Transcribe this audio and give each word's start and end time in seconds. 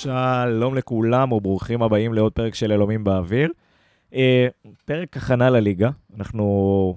שלום 0.00 0.74
לכולם 0.74 1.32
וברוכים 1.32 1.82
הבאים 1.82 2.14
לעוד 2.14 2.32
פרק 2.32 2.54
של 2.54 2.72
אלומים 2.72 3.04
באוויר. 3.04 3.52
אה, 4.14 4.48
פרק 4.84 5.16
הכנה 5.16 5.50
לליגה, 5.50 5.90
אנחנו 6.16 6.96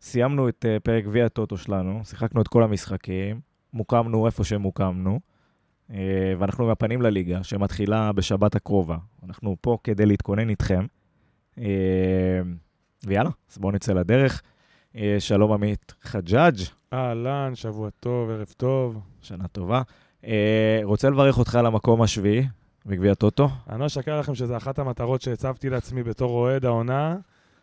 סיימנו 0.00 0.48
את 0.48 0.66
אה, 0.68 0.80
פרק 0.80 1.04
גביע 1.04 1.26
הטוטו 1.26 1.56
שלנו, 1.56 2.00
שיחקנו 2.04 2.42
את 2.42 2.48
כל 2.48 2.62
המשחקים, 2.62 3.40
מוקמנו 3.72 4.26
איפה 4.26 4.44
שמוקמנו, 4.44 5.20
אה, 5.90 6.34
ואנחנו 6.38 6.64
עם 6.64 6.70
הפנים 6.70 7.02
לליגה, 7.02 7.42
שמתחילה 7.42 8.12
בשבת 8.12 8.54
הקרובה. 8.54 8.96
אנחנו 9.26 9.56
פה 9.60 9.78
כדי 9.84 10.06
להתכונן 10.06 10.50
איתכם. 10.50 10.86
ויאללה, 13.06 13.30
אז 13.50 13.58
בואו 13.58 13.72
נצא 13.72 13.92
לדרך. 13.92 14.42
שלום 15.18 15.52
עמית 15.52 15.94
חג'אג', 16.02 16.56
אהלן, 16.92 17.54
שבוע 17.54 17.90
טוב, 18.00 18.30
ערב 18.30 18.52
טוב. 18.56 19.00
שנה 19.22 19.48
טובה. 19.48 19.82
אה, 20.26 20.80
רוצה 20.84 21.10
לברך 21.10 21.38
אותך 21.38 21.54
על 21.54 21.66
המקום 21.66 22.02
השביעי 22.02 22.46
בגביע 22.86 23.14
טוטו. 23.14 23.48
אני 23.70 23.80
לא 23.80 23.86
אשקר 23.86 24.20
לכם 24.20 24.34
שזו 24.34 24.56
אחת 24.56 24.78
המטרות 24.78 25.22
שהצבתי 25.22 25.70
לעצמי 25.70 26.02
בתור 26.02 26.30
אוהד 26.30 26.64
העונה, 26.64 27.16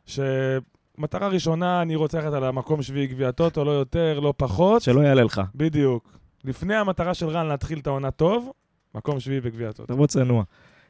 שמטרה 0.05 1.27
ראשונה, 1.27 1.81
אני 1.81 1.95
רוצה 1.95 2.19
ללכת 2.19 2.33
על 2.33 2.43
המקום 2.43 2.81
שביעי 2.81 3.07
גביע 3.07 3.31
טוטו, 3.31 3.65
לא 3.65 3.71
יותר, 3.71 4.19
לא 4.19 4.33
פחות. 4.37 4.81
שלא 4.81 5.01
יעלה 5.01 5.23
לך. 5.23 5.41
בדיוק. 5.55 6.17
לפני 6.45 6.75
המטרה 6.75 7.13
של 7.13 7.27
רן 7.27 7.47
להתחיל 7.47 7.79
את 7.79 7.87
העונה 7.87 8.11
טוב, 8.11 8.51
מקום 8.95 9.19
שביעי 9.19 9.41
בגביע 9.41 9.71
טוטו. 9.71 9.93
תבוא 9.93 10.07
צנוע. 10.07 10.43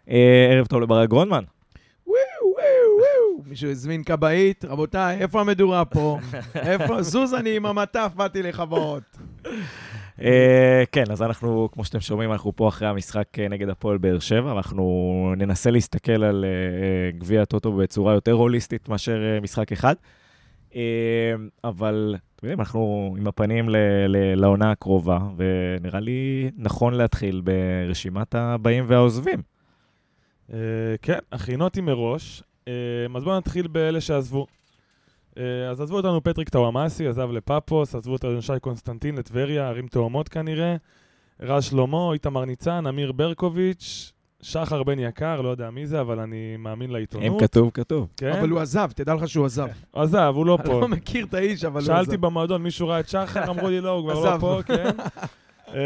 אה, 0.09 0.47
ערב 0.51 0.65
טוב 0.65 0.81
לברק 0.81 1.09
גרונמן. 1.09 1.43
וואו, 2.07 2.17
וואו, 2.43 2.97
וואו. 2.99 3.43
מישהו 3.49 3.69
הזמין 3.71 4.03
כבאית? 4.03 4.65
רבותיי, 4.65 5.17
איפה 5.21 5.41
המדורה 5.41 5.85
פה? 5.85 6.17
איפה? 6.55 7.01
זוז 7.01 7.33
אני 7.33 7.55
עם 7.55 7.65
המטף, 7.65 8.11
באתי 8.15 8.43
לכבות. 8.43 9.03
אה, 10.21 10.83
כן, 10.91 11.03
אז 11.11 11.21
אנחנו, 11.21 11.69
כמו 11.71 11.85
שאתם 11.85 11.99
שומעים, 11.99 12.31
אנחנו 12.31 12.55
פה 12.55 12.67
אחרי 12.67 12.87
המשחק 12.87 13.39
אה, 13.39 13.47
נגד 13.47 13.69
הפועל 13.69 13.97
באר 13.97 14.19
שבע, 14.19 14.53
ואנחנו 14.53 15.33
ננסה 15.37 15.71
להסתכל 15.71 16.23
על 16.23 16.45
אה, 16.45 17.11
גביע 17.19 17.41
הטוטו 17.41 17.71
בצורה 17.71 18.13
יותר 18.13 18.31
הוליסטית 18.31 18.89
מאשר 18.89 19.39
משחק 19.41 19.71
אחד. 19.71 19.95
אבל, 21.63 22.15
אתם 22.35 22.45
יודעים, 22.45 22.59
אנחנו 22.59 23.15
עם 23.17 23.27
הפנים 23.27 23.69
לעונה 24.35 24.71
הקרובה, 24.71 25.19
ונראה 25.37 25.99
לי 25.99 26.51
נכון 26.57 26.93
להתחיל 26.93 27.41
ברשימת 27.43 28.35
הבאים 28.35 28.83
והעוזבים. 28.87 29.41
כן, 31.01 31.19
הכינותי 31.31 31.81
מראש. 31.81 32.43
אז 33.15 33.23
בואו 33.23 33.37
נתחיל 33.37 33.67
באלה 33.67 34.01
שעזבו. 34.01 34.45
אה, 35.37 35.69
אז 35.69 35.81
עזבו 35.81 35.97
אותנו 35.97 36.23
פטריק 36.23 36.49
טוואמאסי, 36.49 37.07
עזב 37.07 37.31
לפאפוס, 37.31 37.95
עזבו 37.95 38.13
אותנו 38.13 38.41
שי 38.41 38.53
קונסטנטין 38.61 39.17
לטבריה, 39.17 39.67
ערים 39.67 39.87
תאומות 39.87 40.29
כנראה. 40.29 40.75
רז 41.41 41.63
שלמה, 41.63 42.13
איתמר 42.13 42.45
ניצן, 42.45 42.87
אמיר 42.87 43.11
ברקוביץ', 43.11 44.13
שחר 44.41 44.83
בן 44.83 44.99
יקר, 44.99 45.41
לא 45.41 45.49
יודע 45.49 45.69
מי 45.69 45.87
זה, 45.87 46.01
אבל 46.01 46.19
אני 46.19 46.57
מאמין 46.57 46.89
אם 46.89 46.95
לעיתונות. 46.95 47.41
כתוב, 47.41 47.71
כתוב. 47.73 48.07
כן? 48.17 48.31
אבל 48.31 48.49
הוא 48.49 48.59
עזב, 48.59 48.91
תדע 48.95 49.13
לך 49.13 49.27
שהוא 49.27 49.45
עזב. 49.45 49.67
הוא 49.91 50.03
עזב, 50.03 50.33
הוא 50.35 50.45
לא 50.45 50.57
אני 50.59 50.69
פה. 50.69 50.79
לא 50.81 50.87
מכיר 50.87 51.25
את 51.25 51.33
האיש, 51.33 51.65
אבל 51.65 51.73
הוא 51.73 51.79
עזב. 51.79 51.93
שאלתי 51.93 52.17
במועדון, 52.17 52.63
מישהו 52.63 52.87
ראה 52.87 52.99
את 52.99 53.09
שחר? 53.09 53.43
אמרו 53.51 53.69
לי 53.69 53.81
לא, 53.81 53.89
הוא 53.89 54.11
כבר 54.11 54.33
לא. 54.33 54.39
פה, 54.39 54.59
כן. 54.65 54.89
אה, 55.75 55.81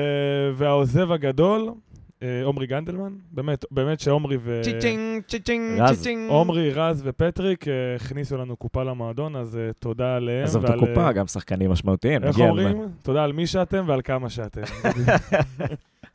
והעוזב 0.55 1.11
הגדול, 1.11 1.69
עומרי 2.43 2.67
גנדלמן, 2.67 3.13
באמת, 3.31 3.65
באמת 3.71 3.99
שעומרי 3.99 4.37
ו... 4.41 4.61
צ'יצ'ינג, 4.63 5.23
צ'יצ'ינג, 5.27 5.79
רז. 5.79 5.97
צ'יצ'ינג. 5.97 6.29
עומרי, 6.29 6.71
רז 6.71 7.01
ופטריק 7.05 7.67
אה, 7.67 7.73
הכניסו 7.95 8.37
לנו 8.37 8.55
קופה 8.55 8.83
למועדון, 8.83 9.35
אז 9.35 9.57
אה, 9.57 9.73
תודה 9.79 10.15
עליהם. 10.15 10.43
עזוב 10.43 10.65
את 10.65 10.69
הקופה, 10.69 11.05
אה, 11.05 11.13
גם 11.13 11.27
שחקנים 11.27 11.71
משמעותיים. 11.71 12.23
איך 12.23 12.39
אומרים? 12.39 12.77
תודה 13.03 13.23
על 13.23 13.31
מי 13.33 13.47
שאתם 13.47 13.83
ועל 13.87 14.01
כמה 14.01 14.29
שאתם. 14.29 14.61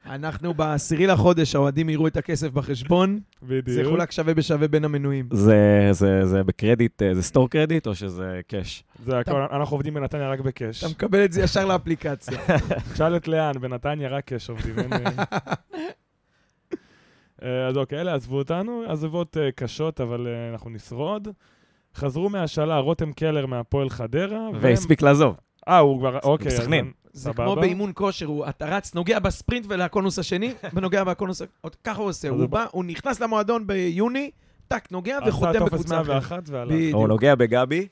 אנחנו 0.08 0.54
בעשירי 0.54 1.06
לחודש, 1.06 1.54
האוהדים 1.54 1.88
יראו 1.88 2.06
את 2.06 2.16
הכסף 2.16 2.48
בחשבון, 2.48 3.20
זה 3.40 3.46
בדיוק. 3.48 3.86
יחולק 3.86 4.10
שווה 4.10 4.34
בשווה 4.34 4.68
בין 4.68 4.84
המנויים. 4.84 5.28
זה, 5.32 5.88
זה, 5.90 6.26
זה 6.26 6.42
בקרדיט, 6.44 7.02
אה, 7.02 7.14
זה 7.14 7.22
store 7.22 7.50
credit 7.50 7.86
או 7.86 7.94
שזה 7.94 8.40
cash? 8.46 8.84
זה 9.04 9.18
הכל, 9.18 9.46
אנחנו 9.52 9.74
עובדים 9.74 9.94
בנתניה 9.94 10.30
רק 10.30 10.40
ב 10.40 10.47
cash. 10.47 10.84
אתה 10.84 10.92
מקבל 10.92 11.24
את 11.24 11.32
זה 11.32 11.42
ישר 11.42 11.66
לאפליקציה. 11.66 12.38
שאל 12.96 13.16
את 13.16 13.28
לאן, 13.28 13.52
בנתניה 13.60 14.08
רק 14.08 14.24
קאש 14.24 14.50
עובדים. 14.50 14.74
אה. 17.42 17.66
אז 17.68 17.76
אוקיי, 17.76 18.00
אלה 18.00 18.14
עזבו 18.14 18.38
אותנו, 18.38 18.82
עזבות 18.88 19.36
אה, 19.36 19.52
קשות, 19.52 20.00
אבל 20.00 20.26
אה, 20.26 20.52
אנחנו 20.52 20.70
נשרוד. 20.70 21.28
חזרו 21.94 22.28
מהשאלה 22.30 22.78
רותם 22.78 23.12
קלר 23.12 23.46
מהפועל 23.46 23.90
חדרה. 23.90 24.38
והם- 24.38 24.58
והספיק 24.60 25.02
לעזוב. 25.02 25.36
אה, 25.68 25.78
הוא 25.78 25.98
כבר, 25.98 26.18
אוקיי. 26.22 26.46
בסכנין. 26.46 26.90
זה 27.12 27.22
סבבה. 27.24 27.44
כמו 27.44 27.56
באימון 27.56 27.90
כושר, 27.94 28.26
הוא- 28.26 28.48
אתה 28.48 28.66
רץ, 28.66 28.94
נוגע 28.94 29.18
בספרינט 29.18 29.66
ולקונוס 29.68 30.18
השני, 30.18 30.54
ונוגע 30.74 31.04
בקונוס... 31.04 31.42
ככה 31.84 32.00
הוא 32.00 32.08
עושה, 32.08 32.28
אז 32.28 32.34
הוא 32.34 32.42
הוא 32.42 32.50
בא, 32.50 32.66
הוא 32.72 32.84
נכנס 32.84 33.20
למועדון 33.20 33.66
ביוני, 33.66 34.30
טק, 34.68 34.92
נוגע 34.92 35.18
עשה 35.18 35.28
וחותם 35.28 35.58
טופס 35.58 35.72
בקבוצה 35.72 36.00
אחרת. 36.00 36.06
101 36.08 36.42
והלך. 36.50 36.72
הוא 36.94 37.08
נוגע 37.08 37.34
בגבי. 37.34 37.88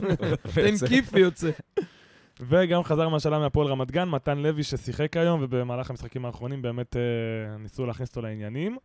תן 0.54 0.74
כיף 0.88 1.10
ויוצא. 1.12 1.50
וגם 2.40 2.82
חזר 2.84 3.08
מהשאלה 3.08 3.38
מהפועל 3.38 3.68
רמת 3.68 3.90
גן, 3.90 4.08
מתן 4.08 4.38
לוי 4.38 4.62
ששיחק 4.62 5.16
היום, 5.16 5.40
ובמהלך 5.42 5.90
המשחקים 5.90 6.24
האחרונים 6.24 6.62
באמת 6.62 6.96
אה, 6.96 7.02
ניסו 7.58 7.86
להכניס 7.86 8.08
אותו 8.08 8.22
לעניינים. 8.22 8.76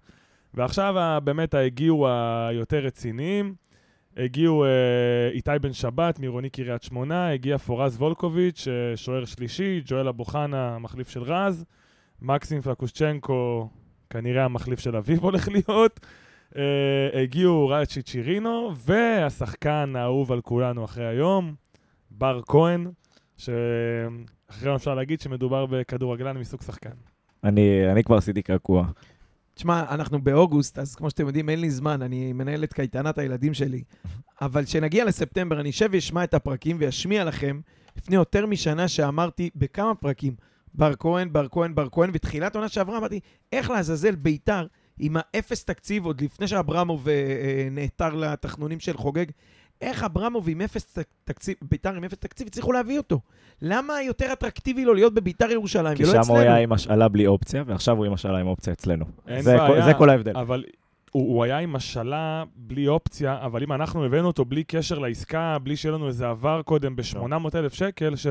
ועכשיו 0.53 0.99
ה- 0.99 1.19
באמת 1.19 1.53
הגיעו 1.53 2.07
היותר 2.49 2.79
רציניים. 2.79 3.55
הגיעו 4.17 4.65
אה, 4.65 4.69
איתי 5.31 5.51
בן 5.61 5.73
שבת 5.73 6.19
מעירוני 6.19 6.49
קריית 6.49 6.83
שמונה, 6.83 7.29
הגיע 7.29 7.57
פורז 7.57 7.95
וולקוביץ', 7.97 8.67
אה, 8.67 8.97
שוער 8.97 9.25
שלישי, 9.25 9.81
ג'ואל 9.85 10.07
אבו 10.07 10.25
חנה, 10.25 10.75
המחליף 10.75 11.09
של 11.09 11.23
רז, 11.23 11.65
מקסים 12.21 12.61
פלקושצ'נקו, 12.61 13.69
כנראה 14.09 14.45
המחליף 14.45 14.79
של 14.79 14.95
אביב 14.95 15.19
הולך 15.23 15.47
להיות. 15.47 15.99
אה, 16.57 17.21
הגיעו 17.21 17.67
ראיה 17.67 17.85
צ'יצ'ירינו, 17.85 18.71
והשחקן 18.75 19.93
האהוב 19.95 20.31
על 20.31 20.41
כולנו 20.41 20.85
אחרי 20.85 21.05
היום, 21.07 21.55
בר 22.11 22.41
כהן, 22.47 22.91
שאחרי 23.41 24.75
אפשר 24.75 24.95
להגיד 24.95 25.21
שמדובר 25.21 25.65
בכדורגלן 25.65 26.37
מסוג 26.37 26.61
שחקן. 26.61 26.89
אני, 27.43 27.91
אני 27.91 28.03
כבר 28.03 28.15
עשיתי 28.15 28.41
קעקוע. 28.41 28.85
תשמע, 29.53 29.83
אנחנו 29.89 30.21
באוגוסט, 30.21 30.79
אז 30.79 30.95
כמו 30.95 31.09
שאתם 31.09 31.27
יודעים, 31.27 31.49
אין 31.49 31.61
לי 31.61 31.71
זמן, 31.71 32.01
אני 32.01 32.33
מנהל 32.33 32.63
את 32.63 32.73
קייטנת 32.73 33.17
הילדים 33.17 33.53
שלי. 33.53 33.83
אבל 34.41 34.65
כשנגיע 34.65 35.05
לספטמבר, 35.05 35.59
אני 35.61 35.69
אשב 35.69 35.89
ואשמע 35.91 36.23
את 36.23 36.33
הפרקים 36.33 36.77
ואשמיע 36.79 37.23
לכם, 37.23 37.59
לפני 37.97 38.15
יותר 38.15 38.45
משנה 38.45 38.87
שאמרתי 38.87 39.49
בכמה 39.55 39.95
פרקים, 39.95 40.35
בר 40.73 40.93
כהן, 40.99 41.33
בר 41.33 41.47
כהן, 41.51 41.75
בר 41.75 41.87
כהן, 41.91 42.09
ותחילת 42.13 42.55
עונה 42.55 42.69
שעברה 42.69 42.97
אמרתי, 42.97 43.19
איך 43.51 43.69
לעזאזל 43.69 44.15
ביתר, 44.15 44.67
עם 44.99 45.17
האפס 45.19 45.65
תקציב, 45.65 46.05
עוד 46.05 46.21
לפני 46.21 46.47
שאברמוב 46.47 47.09
אה, 47.09 47.13
אה, 47.13 47.67
נעתר 47.71 48.15
לתחנונים 48.15 48.79
של 48.79 48.97
חוגג, 48.97 49.25
איך 49.81 50.03
אברמוב 50.03 50.49
עם 50.49 50.61
אפס 50.61 50.93
תק- 50.93 51.03
תקציב, 51.23 51.55
ביתר 51.61 51.93
עם 51.95 52.03
אפס 52.03 52.17
תקציב, 52.17 52.47
הצליחו 52.47 52.71
להביא 52.71 52.97
אותו? 52.97 53.19
למה 53.61 54.01
יותר 54.01 54.33
אטרקטיבי 54.33 54.85
לו 54.85 54.93
להיות 54.93 55.13
בביתר 55.13 55.51
ירושלים 55.51 55.97
כי 55.97 56.03
ולא 56.03 56.11
שם 56.11 56.19
אצלנו? 56.19 56.37
הוא 56.37 56.43
היה 56.43 56.57
עם 56.57 56.71
השאלה 56.73 57.07
בלי 57.07 57.27
אופציה, 57.27 57.63
ועכשיו 57.67 57.97
הוא 57.97 58.05
עם 58.05 58.13
השאלה 58.13 58.37
עם 58.37 58.47
אופציה 58.47 58.73
אצלנו. 58.73 59.05
אין 59.27 59.41
זה, 59.41 59.57
בעיה. 59.57 59.67
כל, 59.67 59.81
זה 59.81 59.93
כל 59.93 60.09
ההבדל. 60.09 60.37
אבל 60.37 60.63
הוא, 61.11 61.35
הוא 61.35 61.43
היה 61.43 61.57
עם 61.57 61.75
השאלה 61.75 62.43
בלי 62.55 62.87
אופציה, 62.87 63.37
אבל 63.41 63.63
אם 63.63 63.73
אנחנו 63.73 64.05
הבאנו 64.05 64.27
אותו 64.27 64.45
בלי 64.45 64.63
קשר 64.63 64.99
לעסקה, 64.99 65.57
בלי 65.63 65.75
שיהיה 65.75 65.95
לנו 65.95 66.07
איזה 66.07 66.27
עבר 66.29 66.61
קודם 66.61 66.95
ב-800 66.95 67.23
אלף 67.55 67.73
שקל, 67.73 68.15
ש... 68.15 68.27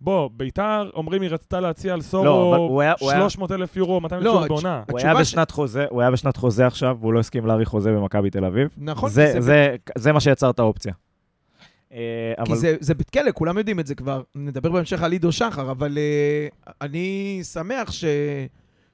בוא, 0.00 0.30
ביתר, 0.32 0.90
אומרים 0.94 1.22
היא 1.22 1.30
רצתה 1.30 1.60
להציע 1.60 1.92
על 1.92 1.98
לא, 1.98 2.02
סורו 2.02 2.80
היה- 2.80 2.94
300 3.00 3.52
אלף 3.52 3.76
יורו, 3.76 4.00
200 4.00 4.20
אלף 4.22 4.26
לא, 4.26 4.32
יורו 4.32 4.46
בעונה. 4.48 4.82
הוא 4.90 4.98
היה, 5.00 5.14
ש- 5.14 5.20
בשנת 5.20 5.50
חוזה, 5.50 5.86
הוא 5.90 6.00
היה 6.00 6.10
בשנת 6.10 6.36
חוזה 6.36 6.66
עכשיו, 6.66 6.96
והוא 7.00 7.12
לא 7.12 7.18
הסכים 7.20 7.46
להאריך 7.46 7.68
חוזה 7.68 7.92
במכבי 7.92 8.30
תל 8.30 8.44
אביב. 8.44 8.68
נכון, 8.78 9.10
זה, 9.10 9.26
כי 9.26 9.32
זה, 9.32 9.40
זה, 9.40 9.76
זה 9.98 10.12
מה 10.12 10.20
שיצר 10.20 10.50
את 10.50 10.58
האופציה. 10.58 10.92
אה, 11.92 11.98
כי 12.36 12.42
אבל 12.42 12.56
זה, 12.56 12.76
זה 12.80 12.94
בית 12.94 13.10
כלא, 13.10 13.30
כולם 13.34 13.58
יודעים 13.58 13.80
את 13.80 13.86
זה 13.86 13.94
כבר. 13.94 14.22
נדבר 14.34 14.70
בהמשך 14.70 15.02
על 15.02 15.12
עידו 15.12 15.32
שחר, 15.32 15.70
אבל 15.70 15.98
uh, 15.98 16.70
אני 16.80 17.40
שמח 17.42 17.90
ש, 17.92 18.04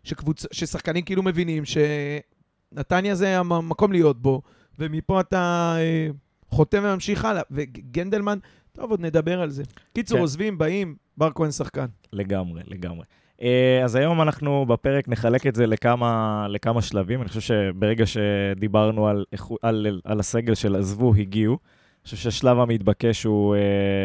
שקבוצ... 0.04 0.46
ששחקנים 0.52 1.02
כאילו 1.02 1.22
מבינים 1.22 1.62
שנתניה 1.64 3.14
זה 3.14 3.38
המקום 3.38 3.92
להיות 3.92 4.22
בו, 4.22 4.42
ומפה 4.78 5.20
אתה 5.20 5.76
uh, 6.10 6.14
חותם 6.54 6.82
וממשיך 6.84 7.24
הלאה. 7.24 7.42
וגנדלמן, 7.50 8.38
טוב, 8.72 8.90
עוד 8.90 9.00
נדבר 9.00 9.40
על 9.40 9.50
זה. 9.50 9.62
קיצור, 9.94 10.16
כן. 10.18 10.22
עוזבים, 10.22 10.58
באים, 10.58 10.94
בר 11.16 11.28
כהן 11.34 11.50
שחקן. 11.50 11.86
לגמרי, 12.12 12.62
לגמרי. 12.66 13.04
אה, 13.42 13.80
אז 13.84 13.94
היום 13.94 14.22
אנחנו 14.22 14.66
בפרק 14.66 15.08
נחלק 15.08 15.46
את 15.46 15.54
זה 15.54 15.66
לכמה, 15.66 16.46
לכמה 16.48 16.82
שלבים. 16.82 17.20
אני 17.20 17.28
חושב 17.28 17.40
שברגע 17.40 18.04
שדיברנו 18.06 19.08
על, 19.08 19.24
איכו- 19.32 19.56
על, 19.62 20.00
על 20.04 20.20
הסגל 20.20 20.54
של 20.54 20.76
עזבו, 20.76 21.14
הגיעו, 21.14 21.52
אני 21.52 22.04
חושב 22.04 22.16
שהשלב 22.16 22.58
המתבקש 22.58 23.24
הוא 23.24 23.54
אה, 23.54 23.60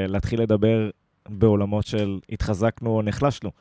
להתחיל 0.07 0.41
לדבר 0.41 0.89
בעולמות 1.29 1.85
של 1.85 2.19
התחזקנו 2.29 2.89
או 2.89 3.01
נחלשנו. 3.01 3.51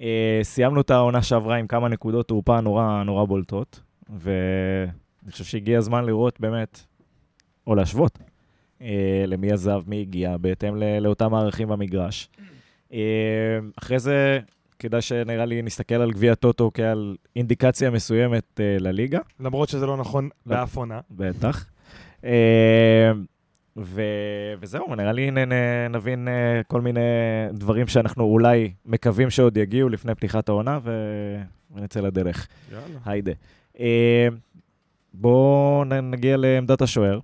אה, 0.00 0.40
סיימנו 0.42 0.80
את 0.80 0.90
העונה 0.90 1.22
שעברה 1.22 1.56
עם 1.56 1.66
כמה 1.66 1.88
נקודות 1.88 2.28
תורפה 2.28 2.60
נורא, 2.60 3.02
נורא 3.06 3.24
בולטות, 3.24 3.80
ואני 4.18 5.30
חושב 5.32 5.44
שהגיע 5.44 5.78
הזמן 5.78 6.04
לראות 6.04 6.40
באמת, 6.40 6.80
או 7.66 7.74
להשוות, 7.74 8.18
למי 9.26 9.52
עזב, 9.52 9.82
מי 9.86 10.00
הגיע, 10.00 10.36
בהתאם 10.36 10.76
לאותם 11.00 11.34
הערכים 11.34 11.68
במגרש. 11.68 12.28
אה, 12.92 12.98
אחרי 13.78 13.98
זה 13.98 14.40
כדאי 14.78 15.02
שנראה 15.02 15.44
לי 15.44 15.62
נסתכל 15.62 15.94
על 15.94 16.12
גביע 16.12 16.34
טוטו 16.34 16.70
כעל 16.74 17.16
אינדיקציה 17.36 17.90
מסוימת 17.90 18.60
אה, 18.60 18.76
לליגה, 18.80 19.18
למרות 19.40 19.68
שזה 19.68 19.86
לא 19.86 19.96
נכון. 19.96 20.28
באף 20.46 20.76
עונה. 20.76 21.00
בטח. 21.10 21.66
אה, 22.24 23.12
ו... 23.76 24.02
וזהו, 24.60 24.94
נראה 24.94 25.12
לי 25.12 25.30
נ... 25.30 25.38
נ- 25.38 25.92
נבין 25.92 26.28
אה, 26.28 26.60
כל 26.66 26.80
מיני 26.80 27.00
דברים 27.52 27.86
שאנחנו 27.88 28.24
אולי 28.24 28.72
מקווים 28.86 29.30
שעוד 29.30 29.56
יגיעו 29.56 29.88
לפני 29.88 30.14
פתיחת 30.14 30.48
העונה, 30.48 30.78
ו... 30.82 30.90
ונצא 31.74 32.00
לדרך. 32.00 32.48
יאללה. 32.72 32.98
היידה. 33.04 33.32
אה, 33.80 34.28
בואו 35.14 35.84
נגיע 35.84 36.36
לעמדת 36.36 36.82
השוער, 36.82 37.18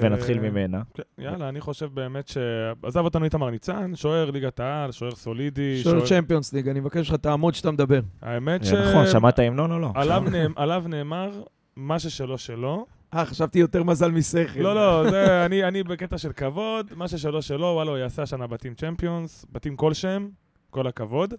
ונתחיל 0.00 0.38
אה, 0.44 0.50
ממנה. 0.50 0.82
כן, 0.94 1.02
יאללה, 1.18 1.48
אני 1.48 1.60
חושב 1.60 1.88
באמת 1.94 2.28
ש... 2.28 2.38
עזב 2.82 3.04
אותנו 3.04 3.24
איתמר 3.24 3.50
ניצן, 3.50 3.92
שוער 3.94 4.30
ליגת 4.30 4.60
העל, 4.60 4.92
שוער 4.92 5.10
סולידי. 5.10 5.82
שואל 5.82 6.06
צ'מפיונס 6.06 6.52
ליג, 6.52 6.68
אני 6.68 6.80
מבקש 6.80 7.08
לך 7.08 7.14
תעמוד 7.14 7.54
שאתה 7.54 7.70
מדבר. 7.70 8.00
האמת 8.22 8.64
ש... 8.64 8.72
נכון, 8.72 9.06
שמעת 9.06 9.38
המנון 9.38 9.72
או 9.72 9.78
לא? 9.78 9.90
עליו 9.94 10.22
נאמ- 10.32 10.52
עליו 10.56 10.84
נאמר, 10.88 11.42
מה 11.76 11.98
ששלו 11.98 12.38
שלו. 12.38 12.86
אה, 13.14 13.24
חשבתי 13.24 13.58
יותר 13.58 13.82
מזל 13.82 14.10
משכל. 14.10 14.60
לא, 14.60 14.74
לא, 14.74 15.10
זה, 15.10 15.46
אני, 15.46 15.64
אני 15.64 15.82
בקטע 15.82 16.18
של 16.18 16.32
כבוד, 16.32 16.86
מה 16.96 17.08
ששלו 17.08 17.42
שלו, 17.42 17.66
וואלה, 17.66 17.90
הוא 17.90 17.98
יעשה 17.98 18.22
השנה 18.22 18.46
בתים 18.46 18.74
צ'מפיונס, 18.74 19.46
בתים 19.52 19.76
כלשהם, 19.76 20.28
כל 20.70 20.86
הכבוד. 20.86 21.34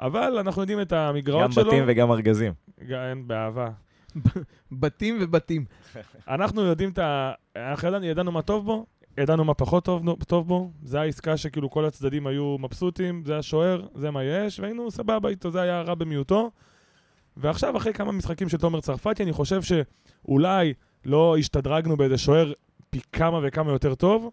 אבל 0.00 0.38
אנחנו 0.38 0.62
יודעים 0.62 0.80
את 0.80 0.92
המגרעות 0.92 1.44
גם 1.44 1.52
שלו. 1.52 1.64
בתים 1.64 1.84
וגם 1.86 2.10
ארגזים. 2.12 2.52
גם 2.88 3.22
באהבה. 3.28 3.68
בתים 4.72 5.18
ובתים. 5.20 5.64
אנחנו 6.28 6.62
יודעים 6.62 6.90
את 6.90 6.98
ה... 6.98 7.32
אנחנו 7.56 8.04
ידענו, 8.04 8.32
מה 8.32 8.42
טוב 8.42 8.66
בו, 8.66 8.86
ידענו 9.18 9.44
מה 9.44 9.54
פחות 9.54 9.84
טוב, 9.84 10.16
טוב 10.26 10.48
בו. 10.48 10.70
זו 10.82 10.98
העסקה 10.98 11.36
שכאילו 11.36 11.70
כל 11.70 11.84
הצדדים 11.84 12.26
היו 12.26 12.56
מבסוטים, 12.58 13.22
זה 13.26 13.38
השוער, 13.38 13.86
זה 13.94 14.10
מה 14.10 14.24
יש, 14.24 14.60
והיינו 14.60 14.90
סבבה 14.90 15.28
איתו, 15.28 15.50
זה 15.50 15.60
היה 15.60 15.82
רע 15.82 15.94
במיעוטו. 15.94 16.50
ועכשיו, 17.36 17.76
אחרי 17.76 17.92
כמה 17.92 18.12
משחקים 18.12 18.48
של 18.48 18.58
תומר 18.58 18.80
צרפתי, 18.80 19.22
אני 19.22 19.32
חושב 19.32 19.60
שאולי 19.62 20.74
לא 21.04 21.36
השתדרגנו 21.38 21.96
באיזה 21.96 22.18
שוער 22.18 22.52
פי 22.90 23.00
כמה 23.12 23.40
וכמה 23.42 23.72
יותר 23.72 23.94
טוב, 23.94 24.30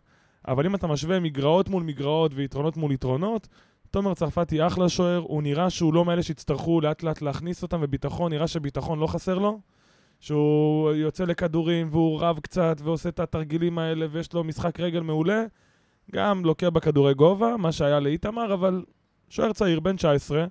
אבל 0.48 0.66
אם 0.66 0.76
אתה 0.76 0.88
משווה 0.88 1.20
מגרעות 1.20 1.70
מול 1.70 1.84
מגרעות 1.84 2.32
ויתרונות 2.36 2.78
מול 2.78 2.92
יתרונות, 2.92 3.48
תומר 3.94 4.14
צרפתי 4.14 4.68
אחלה 4.68 4.90
שוער, 4.90 5.18
הוא 5.18 5.44
נראה 5.44 5.70
שהוא 5.70 5.94
לא 5.94 6.06
מאלה 6.06 6.24
שיצטרכו 6.24 6.82
לאט 6.82 7.04
לאט 7.04 7.22
להכניס 7.22 7.64
אותם, 7.64 7.80
וביטחון, 7.82 8.34
נראה 8.34 8.48
שביטחון 8.48 9.00
לא 9.00 9.08
חסר 9.08 9.38
לו. 9.38 9.60
שהוא 10.20 10.92
יוצא 10.92 11.24
לכדורים 11.24 11.88
והוא 11.92 12.22
רב 12.22 12.40
קצת 12.40 12.82
ועושה 12.84 13.10
את 13.10 13.20
התרגילים 13.20 13.80
האלה 13.80 14.06
ויש 14.12 14.34
לו 14.34 14.44
משחק 14.44 14.80
רגל 14.80 15.00
מעולה. 15.00 15.46
גם 16.12 16.46
לוקה 16.46 16.70
בכדורי 16.70 17.14
גובה, 17.14 17.58
מה 17.58 17.72
שהיה 17.72 18.00
לאיתמר, 18.00 18.54
אבל 18.54 18.84
שוער 19.30 19.54
צעיר, 19.54 19.80
בן 19.80 19.96
19, 19.96 20.46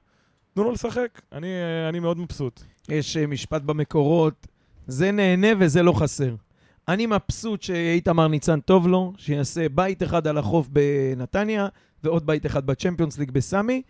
תנו 0.55 0.65
לו 0.65 0.73
לשחק. 0.73 1.23
אני, 1.33 1.49
אני 1.89 2.01
מאוד 2.01 2.19
מבסוט. 2.19 2.61
יש 2.89 3.17
אה, 3.17 3.27
משפט 3.27 3.63
במקורות, 3.63 4.47
זה 4.87 5.11
נהנה 5.11 5.49
וזה 5.59 5.83
לא 5.83 5.93
חסר. 5.93 6.35
אני 6.89 7.07
מבסוט 7.07 7.63
שאיתמר 7.63 8.29
ניצן 8.29 8.61
טוב 8.61 8.89
לו, 8.89 9.13
שיעשה 9.17 9.69
בית 9.69 10.03
אחד 10.03 10.27
על 10.27 10.39
החוף 10.39 10.69
בנתניה, 10.69 11.69
ועוד 12.05 12.27
בית 12.27 12.47
אחד 12.47 12.67
בצ'מפיונס 12.67 13.19
ליג 13.19 13.31
בסמי, 13.31 13.83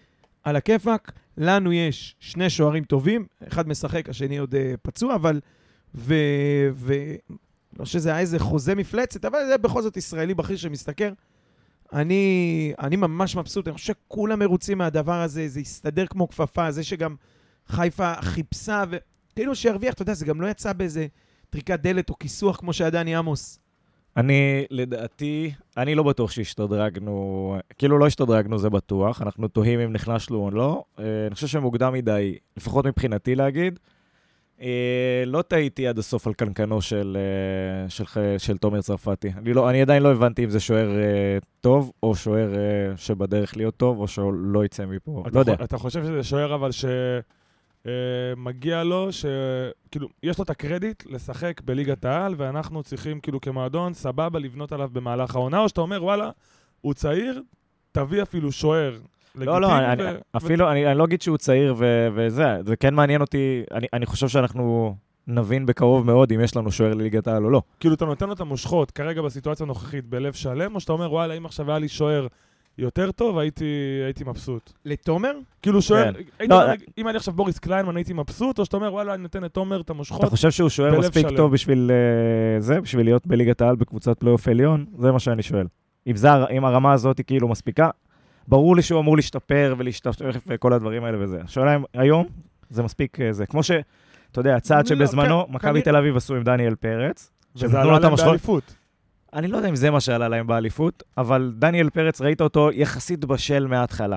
על 0.42 0.56
הכיפאק. 0.56 1.12
לנו 1.36 1.72
יש 1.72 2.16
שני 2.20 2.50
שוערים 2.50 2.84
טובים, 2.84 3.26
אחד 3.48 3.68
משחק, 3.68 4.08
השני 4.08 4.38
עוד 4.38 4.54
אה, 4.54 4.74
פצוע, 4.82 5.14
אבל... 5.14 5.40
ו... 5.94 6.14
ו... 6.72 6.94
לא 7.78 7.84
שזה 7.84 8.10
היה 8.10 8.18
איזה 8.18 8.38
חוזה 8.38 8.74
מפלצת, 8.74 9.24
אבל 9.24 9.38
זה 9.46 9.58
בכל 9.58 9.82
זאת 9.82 9.96
ישראלי 9.96 10.34
בכיר 10.34 10.56
שמשתכר. 10.56 11.12
אני, 11.92 12.72
אני 12.78 12.96
ממש 12.96 13.36
מבסוט, 13.36 13.68
אני 13.68 13.74
חושב 13.74 13.94
שכולם 13.94 14.38
מרוצים 14.38 14.78
מהדבר 14.78 15.20
הזה, 15.20 15.48
זה 15.48 15.60
הסתדר 15.60 16.06
כמו 16.06 16.28
כפפה, 16.28 16.70
זה 16.70 16.84
שגם 16.84 17.16
חיפה 17.68 18.14
חיפשה, 18.20 18.84
וכאילו 18.90 19.54
שירוויח, 19.54 19.94
אתה 19.94 20.02
יודע, 20.02 20.14
זה 20.14 20.26
גם 20.26 20.40
לא 20.40 20.46
יצא 20.46 20.72
באיזה 20.72 21.06
טריקת 21.50 21.80
דלת 21.80 22.10
או 22.10 22.18
כיסוח 22.18 22.56
כמו 22.56 22.72
שהיה 22.72 22.90
דני 22.90 23.16
עמוס. 23.16 23.58
אני, 24.16 24.64
לדעתי, 24.70 25.52
אני 25.76 25.94
לא 25.94 26.02
בטוח 26.02 26.30
שהשתדרגנו, 26.30 27.56
כאילו 27.78 27.98
לא 27.98 28.06
השתדרגנו, 28.06 28.58
זה 28.58 28.70
בטוח, 28.70 29.22
אנחנו 29.22 29.48
תוהים 29.48 29.80
אם 29.80 29.92
נכנסנו 29.92 30.36
או 30.44 30.50
לא. 30.50 30.84
אה, 30.98 31.04
אני 31.26 31.34
חושב 31.34 31.46
שמוקדם 31.46 31.92
מדי, 31.92 32.36
לפחות 32.56 32.86
מבחינתי 32.86 33.34
להגיד. 33.34 33.78
אה, 34.60 35.22
לא 35.26 35.42
טעיתי 35.42 35.86
עד 35.86 35.98
הסוף 35.98 36.26
על 36.26 36.34
קנקנו 36.34 36.82
של, 36.82 37.16
אה, 37.20 37.88
של, 37.90 38.06
ח- 38.06 38.16
של 38.38 38.56
תומר 38.56 38.80
צרפתי. 38.82 39.32
אני, 39.36 39.52
לא, 39.52 39.70
אני 39.70 39.82
עדיין 39.82 40.02
לא 40.02 40.12
הבנתי 40.12 40.44
אם 40.44 40.50
זה 40.50 40.60
שוער 40.60 40.90
טוב, 41.60 41.92
או 42.02 42.14
שוער 42.14 42.50
שבדרך 42.96 43.56
להיות 43.56 43.76
טוב, 43.76 43.98
או 43.98 44.08
שהוא 44.08 44.32
לא 44.32 44.64
יצא 44.64 44.86
מפה. 44.86 45.22
לא 45.32 45.40
יודע. 45.40 45.54
אתה 45.54 45.78
חושב 45.78 46.04
שזה 46.04 46.22
שוער 46.22 46.54
אבל 46.54 46.70
שמגיע 47.86 48.84
לו, 48.84 49.08
שכאילו, 49.12 50.08
יש 50.22 50.38
לו 50.38 50.44
את 50.44 50.50
הקרדיט 50.50 51.02
לשחק 51.06 51.60
בליגת 51.60 52.04
העל, 52.04 52.34
ואנחנו 52.36 52.82
צריכים 52.82 53.20
כאילו 53.20 53.40
כמועדון, 53.40 53.94
סבבה, 53.94 54.38
לבנות 54.38 54.72
עליו 54.72 54.88
במהלך 54.92 55.34
העונה, 55.34 55.58
או 55.60 55.68
שאתה 55.68 55.80
אומר, 55.80 56.04
וואלה, 56.04 56.30
הוא 56.80 56.94
צעיר, 56.94 57.42
תביא 57.92 58.22
אפילו 58.22 58.52
שוער. 58.52 58.98
לא, 59.34 59.60
לא, 59.60 59.78
אני, 59.78 60.02
ו- 60.02 60.18
אפילו, 60.36 60.70
אני, 60.70 60.86
אני 60.86 60.98
לא 60.98 61.04
אגיד 61.04 61.22
שהוא 61.22 61.36
צעיר 61.36 61.74
ו, 61.78 62.08
וזה, 62.14 62.56
זה 62.66 62.76
כן 62.76 62.94
מעניין 62.94 63.20
אותי, 63.20 63.62
אני, 63.72 63.86
אני 63.92 64.06
חושב 64.06 64.28
שאנחנו 64.28 64.96
נבין 65.26 65.66
בקרוב 65.66 66.06
מאוד 66.06 66.32
אם 66.32 66.40
יש 66.40 66.56
לנו 66.56 66.72
שוער 66.72 66.94
לליגת 66.94 67.26
העל 67.26 67.44
או 67.44 67.50
לא. 67.50 67.62
כאילו, 67.80 67.94
אתה 67.94 68.04
נותן 68.04 68.26
לו 68.26 68.32
את 68.32 68.40
המושכות 68.40 68.90
כרגע 68.90 69.22
בסיטואציה 69.22 69.64
הנוכחית 69.64 70.04
בלב 70.06 70.32
שלם, 70.32 70.74
או 70.74 70.80
שאתה 70.80 70.92
אומר, 70.92 71.12
וואלה, 71.12 71.34
אם 71.34 71.46
עכשיו 71.46 71.70
היה 71.70 71.78
לי 71.78 71.88
שוער 71.88 72.26
יותר 72.78 73.12
טוב, 73.12 73.38
הייתי, 73.38 73.64
הייתי 74.04 74.24
מבסוט. 74.24 74.72
לתומר? 74.84 75.32
כאילו 75.62 75.82
שוער, 75.82 76.12
כן. 76.12 76.20
הייתי 76.38 76.54
לא, 76.54 76.62
אומר, 76.62 76.74
אם 76.98 77.06
היה 77.06 77.12
לי 77.12 77.16
עכשיו 77.16 77.34
בוריס 77.34 77.58
קליינמן, 77.58 77.96
הייתי 77.96 78.12
מבסוט, 78.12 78.58
או 78.58 78.64
שאתה 78.64 78.76
אומר, 78.76 78.92
וואלה, 78.92 79.14
אני 79.14 79.22
נותן 79.22 79.42
לתומר 79.42 79.80
את 79.80 79.84
אתה 79.84 79.92
המושכות. 79.92 80.24
חושב 80.24 80.50
שהוא 80.50 80.68
שוער 80.68 80.90
בלב 80.90 81.00
מספיק 81.00 81.28
שלם. 81.28 81.36
טוב 81.36 81.52
בשביל 81.52 81.90
אה, 81.90 82.60
זה, 82.60 82.80
בשביל 82.80 83.06
להיות 83.06 83.26
בליגת 83.26 83.60
העל 83.60 83.76
בקבוצת 83.76 84.18
פלייאוף 84.18 84.48
עליון? 84.48 84.84
זה 84.98 85.12
מה 85.12 85.18
שאני 85.18 85.42
שואל. 85.42 85.66
אם, 86.06 86.16
זה, 86.16 86.28
אם 86.50 86.64
הרמה 86.64 86.92
הזאת 86.92 87.18
היא 87.18 87.26
כאילו 87.26 87.48
מספיקה, 87.48 87.90
ברור 88.48 88.76
לי 88.76 88.82
שהוא 88.82 89.00
אמור 89.00 89.16
להשתפר 89.16 89.74
ולהשתפר 89.78 90.30
וכל 90.46 90.72
הדברים 90.72 91.04
האלה 91.04 91.18
וזה. 91.20 91.40
השאלה 91.44 91.76
אם 91.76 91.82
היום 91.94 92.26
זה 92.70 92.82
מספיק 92.82 93.20
אה, 93.20 93.32
זה. 93.32 93.46
כמו 93.46 93.62
ש... 93.62 93.70
אתה 94.32 94.40
יודע, 94.40 94.56
הצעד 94.56 94.84
לא, 94.84 94.96
שבזמנו, 94.96 95.46
כן, 95.46 95.52
מכבי 95.52 95.68
כנראה- 95.70 95.84
תל 95.84 95.96
אביב 95.96 96.16
עשו 96.16 96.34
עם 96.36 96.42
דניאל 96.42 96.74
פרץ, 96.74 97.30
וזה 97.56 97.80
עלה 97.80 97.98
להם. 97.98 98.14
באליפות. 98.16 98.74
אני 99.34 99.48
לא 99.48 99.56
יודע 99.56 99.68
אם 99.68 99.76
זה 99.76 99.90
מה 99.90 100.00
שעלה 100.00 100.28
להם 100.28 100.46
באליפות, 100.46 101.02
אבל 101.18 101.52
דניאל 101.58 101.90
פרץ, 101.90 102.20
ראית 102.20 102.40
אותו 102.40 102.70
יחסית 102.72 103.24
בשל 103.24 103.66
מההתחלה. 103.66 104.16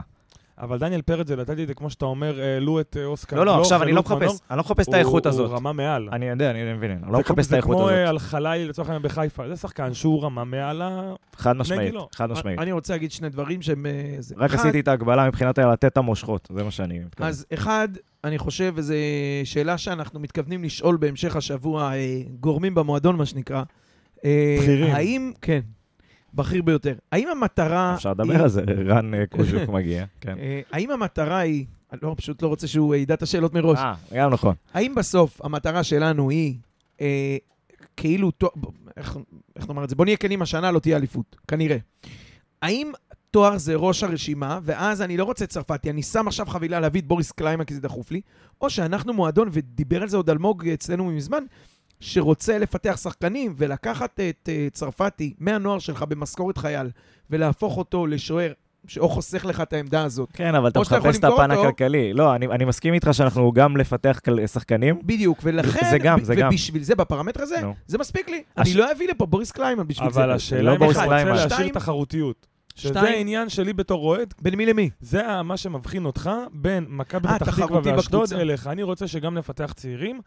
אבל 0.60 0.77
דניאל 0.77 1.01
פרץ, 1.01 1.27
זה 1.27 1.34
את 1.41 1.67
זה, 1.67 1.74
כמו 1.74 1.89
שאתה 1.89 2.05
אומר, 2.05 2.41
העלו 2.41 2.79
את 2.79 2.98
אה, 3.00 3.05
אוסקר 3.05 3.36
לא, 3.36 3.45
לא, 3.45 3.51
גלוך, 3.53 3.65
עכשיו 3.65 3.84
אני 3.84 3.91
לא. 3.91 4.01
מחפש, 4.01 4.39
אני 4.50 4.57
לא 4.57 4.63
מחפש 4.63 4.84
את 4.84 4.88
הוא- 4.88 4.95
האיכות 4.95 5.25
הזאת. 5.25 5.50
הוא 5.50 5.57
רמה 5.57 5.74
מעל. 5.74 6.10
אני 6.12 6.25
יודע, 6.25 6.51
אני 6.51 6.74
מבין, 6.74 6.91
אני 6.91 7.12
לא 7.12 7.17
זה 7.17 7.24
כמו- 7.24 7.36
מחפש 7.36 7.48
את 7.48 7.53
האיכות 7.53 7.72
זה 7.77 7.81
כמו 7.84 7.89
הזאת. 7.89 8.00
אה, 8.00 8.10
על 8.10 8.19
חלילי, 8.19 8.65
לצורך 8.67 8.89
העניין 8.89 9.03
בחיפה. 9.03 9.48
זה 9.48 9.55
שחקן 9.55 9.93
שהוא 9.93 10.24
רמה 10.24 10.43
מעל 10.43 10.81
ה... 10.81 11.13
חד 11.36 11.53
משמעית. 11.57 11.93
חד 12.15 12.31
משמעית. 12.31 12.60
אני 12.60 12.72
רוצה 12.72 12.93
להגיד 12.93 13.12
שני 13.12 13.29
דברים 13.29 13.62
שהם... 13.62 13.86
אה, 13.86 14.15
זה. 14.19 14.36
רק 14.38 14.50
אחד, 14.53 14.60
עשיתי 14.60 14.79
את 14.79 14.88
ההגבלה 14.88 15.27
מבחינת 15.27 15.57
לתת 15.60 15.86
את 15.86 15.98
המושכות, 15.98 16.48
זה 16.55 16.63
מה 16.63 16.72
שאני 16.72 17.00
מתכוון. 17.00 17.29
אז 17.29 17.45
אחד, 17.53 17.88
אני 18.24 18.38
חושב, 18.38 18.74
וזו 18.75 18.93
שאלה 19.43 19.77
שאנחנו 19.77 20.19
מתכוונים 20.19 20.63
לשאול 20.63 20.98
בהמשך 20.98 21.36
השבוע, 21.36 21.93
אה, 21.93 22.22
גורמים 22.39 22.75
במועדון, 22.75 23.15
מה 23.15 23.25
שנקרא. 23.25 23.63
אה, 24.25 24.58
בכירים. 24.62 24.96
האם, 24.96 25.32
כן, 25.41 25.60
בכיר 26.34 26.62
ביותר. 26.62 26.96
האם 27.12 27.27
המטרה... 27.27 27.94
אפשר 27.96 28.10
היא- 28.10 28.15
לדבר 28.20 28.41
על 28.44 28.50
זה, 28.50 28.62
רן 28.86 29.13
אה, 29.13 29.24
קוז'וק 29.36 29.70
מגיע, 29.70 30.05
כן. 30.22 30.38
אה, 30.39 30.62
האם 30.72 30.91
המטרה 30.91 31.38
היא... 31.39 31.65
אני 31.91 32.00
לא, 32.03 32.13
פשוט 32.17 32.41
לא 32.41 32.48
רוצה 32.48 32.67
שהוא 32.67 32.96
ידע 32.96 33.13
את 33.13 33.22
השאלות 33.22 33.53
מראש. 33.53 33.79
אה, 33.79 33.94
גם 34.15 34.34
נכון. 34.34 34.55
האם 34.74 34.96
בסוף 34.96 35.41
המטרה 35.46 35.84
שלנו 35.84 36.29
היא 36.29 36.55
אה, 37.01 37.38
כאילו, 37.98 38.32
איך, 38.98 39.17
איך 39.55 39.67
נאמר 39.67 39.84
את 39.84 39.89
זה? 39.89 39.96
בוא 39.96 40.05
נהיה 40.05 40.17
כנים, 40.17 40.41
השנה 40.41 40.72
לא 40.72 40.79
תהיה 40.79 40.98
אליפות, 40.98 41.36
כנראה. 41.48 41.77
האם 42.62 42.91
תואר 43.32 43.58
זה 43.58 43.75
ראש 43.75 44.03
הרשימה, 44.03 44.60
ואז 44.63 45.01
אני 45.01 45.17
לא 45.17 45.24
רוצה 45.24 45.46
צרפתי, 45.48 45.89
אני 45.89 46.03
שם 46.03 46.27
עכשיו 46.27 46.46
חבילה 46.46 46.79
להביא 46.79 47.01
את 47.01 47.08
בוריס 47.08 47.32
קליימן 47.32 47.63
כי 47.63 47.74
זה 47.74 47.82
דחוף 47.82 48.12
לי, 48.12 48.22
או 48.62 48.70
שאנחנו 48.70 49.13
מועדון, 49.13 49.50
ודיבר 49.51 50.01
על 50.01 50.08
זה 50.08 50.17
עוד 50.17 50.29
אלמוג 50.29 50.67
אצלנו 50.67 51.05
מזמן, 51.12 51.44
שרוצה 52.00 52.58
לפתח 52.58 52.98
שחקנים 53.02 53.54
ולקחת 53.58 54.20
את 54.20 54.50
אה, 54.50 54.74
צרפתי 54.74 55.34
מהנוער 55.40 55.80
שלך 55.80 56.04
במשכורת 56.04 56.58
חייל, 56.58 56.88
ולהפוך 57.30 57.78
אותו 57.78 58.08
לשוער, 58.08 58.52
שאו 58.88 59.10
חוסך 59.10 59.46
לך 59.46 59.62
את 59.62 59.74
העמדה 59.74 60.04
הזאת. 60.04 60.30
כן, 60.34 60.56
אבל 60.56 60.70
אתה 60.70 60.80
או 60.80 60.84
מחפש 60.84 61.20
את 61.20 61.24
הפן 61.24 61.52
אותו. 61.52 61.68
הכלכלי. 61.68 62.14
לא, 62.14 62.36
אני 62.36 62.48
אני 62.48 62.66
מסכים 62.66 62.94
איתך 62.94 63.10
שאנחנו 63.12 63.52
גם 63.52 63.78
לפתח 63.78 64.20
כל- 64.25 64.48
שחקנים. 64.48 65.00
בדיוק, 65.04 65.40
ולכן, 65.44 65.88
זה 65.92 65.98
גם, 65.98 66.24
זה 66.24 66.36
גם. 66.36 66.48
ובשביל 66.50 66.84
זה, 66.84 66.96
בפרמטר 66.96 67.44
הזה, 67.44 67.62
נו. 67.62 67.74
זה 67.88 67.98
מספיק 67.98 68.30
לי. 68.30 68.44
הש- 68.58 68.68
אני 68.68 68.78
לא 68.78 68.92
אביא 68.92 69.08
לפה 69.10 69.25
בוריס 69.25 69.52
קליינמן 69.51 69.88
בשביל 69.88 70.12
זה. 70.12 70.20
אבל 70.24 70.32
השאלה 70.32 70.62
לא 70.62 70.70
אם 70.72 70.75
אתה 70.75 70.80
בוריס 70.84 70.98
רוצה 70.98 71.10
קליימן. 71.10 71.32
להשאיר 71.32 71.50
שתיים- 71.50 71.74
תחרותיות. 71.74 72.48
שזה 72.75 72.90
שתיים- 72.90 73.06
העניין 73.16 73.50
שלי 73.50 73.74
בתור 73.74 74.06
אוהד, 74.06 74.34
בין 74.42 74.56
מי 74.56 74.66
למי? 74.66 74.90
זה 75.02 75.42
מה 75.44 75.58
שמבחין 75.58 76.06
אותך 76.06 76.30
בין 76.54 76.86
מכבי 76.90 77.28
אה, 77.28 77.40
פתח 77.40 77.60
תקווה 77.60 77.82
ואשדוד. 77.84 78.34
אליך. 78.34 78.68
אני 78.68 78.84
רוצה 78.84 79.08
שגם 79.08 79.38
נפתח 79.38 79.74
צעירים, 79.75 80.22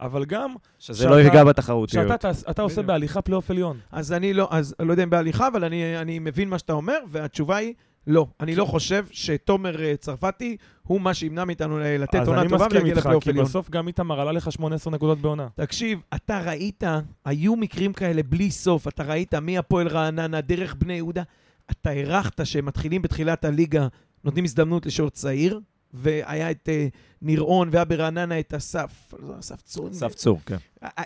אבל 0.00 0.24
גם 0.24 0.54
שזה 0.78 0.98
שאתה- 0.98 1.10
לא 1.10 1.20
יפגע 1.20 1.44
בתחרותיות. 1.44 2.08
שאתה 2.08 2.16
תעש- 2.18 2.50
אתה 2.50 2.62
עושה. 2.62 2.82
בהליכה 2.82 3.22
פלייאוף 3.22 3.50
עליון. 3.50 3.76
אז 3.92 4.12
אני 4.12 4.34
לא, 4.34 4.48
אז 4.50 4.74
לא 4.80 4.92
יודע 4.92 5.02
אם 5.02 5.10
בהליכה, 5.10 5.48
אבל 5.48 5.64
אני, 5.64 5.98
אני 6.00 6.18
מבין 6.18 6.48
מה 6.48 6.58
שאתה 6.58 6.72
אומר, 6.72 6.98
והתשובה 7.08 7.56
היא, 7.56 7.74
לא. 8.06 8.26
אני 8.40 8.54
לא 8.56 8.64
חושב 8.64 9.06
שתומר 9.10 9.82
אה, 9.84 9.96
צרפתי 9.96 10.56
הוא 10.82 11.00
מה 11.00 11.14
שימנע 11.14 11.44
מאיתנו 11.44 11.78
ל- 11.78 11.82
לתת 11.82 12.14
אז 12.14 12.28
עונה 12.28 12.40
אני 12.40 12.48
טובה 12.48 12.64
מסכים 12.64 12.76
ולהגיע 12.76 12.92
איתך, 12.94 13.00
לפלייאוף 13.00 13.24
כי 13.24 13.30
עליון. 13.30 13.44
בסוף 13.44 13.70
גם 13.70 13.86
איתמר 13.88 14.20
עלה 14.20 14.32
לך 14.32 14.52
18 14.52 14.92
נקודות 14.94 15.18
בעונה. 15.18 15.48
תקשיב, 15.54 15.98
אתה 16.14 16.40
ראית, 16.40 16.84
היו 17.24 17.56
מקרים 17.56 17.92
כאלה 17.92 18.22
בלי 18.22 18.50
סוף, 18.50 18.88
אתה 18.88 19.02
ראית 19.02 19.34
מהפועל 19.34 19.88
רעננה, 19.88 20.40
דרך 20.40 20.74
בני 20.78 20.94
יהודה, 20.94 21.22
אתה 21.70 21.90
הערכת 21.90 22.46
שהם 22.46 22.66
מתחילים 22.66 23.02
בתחילת 23.02 23.44
הליגה, 23.44 23.86
נותנים 24.24 24.44
הזדמנות 24.44 24.86
לשוער 24.86 25.08
צעיר, 25.08 25.60
והיה 25.94 26.50
את 26.50 26.68
אה, 26.68 26.88
ניר-און, 27.22 27.68
והיה 27.72 27.84
ברעננה 27.84 28.40
את 28.40 28.54
אסף, 28.54 29.14
לא, 29.18 29.38
אסף 29.38 29.62
צור. 29.62 29.90
אסף 29.90 30.14
צור, 30.14 30.40
כן. 30.46 30.56
אה, 30.82 30.88
אה, 30.98 31.04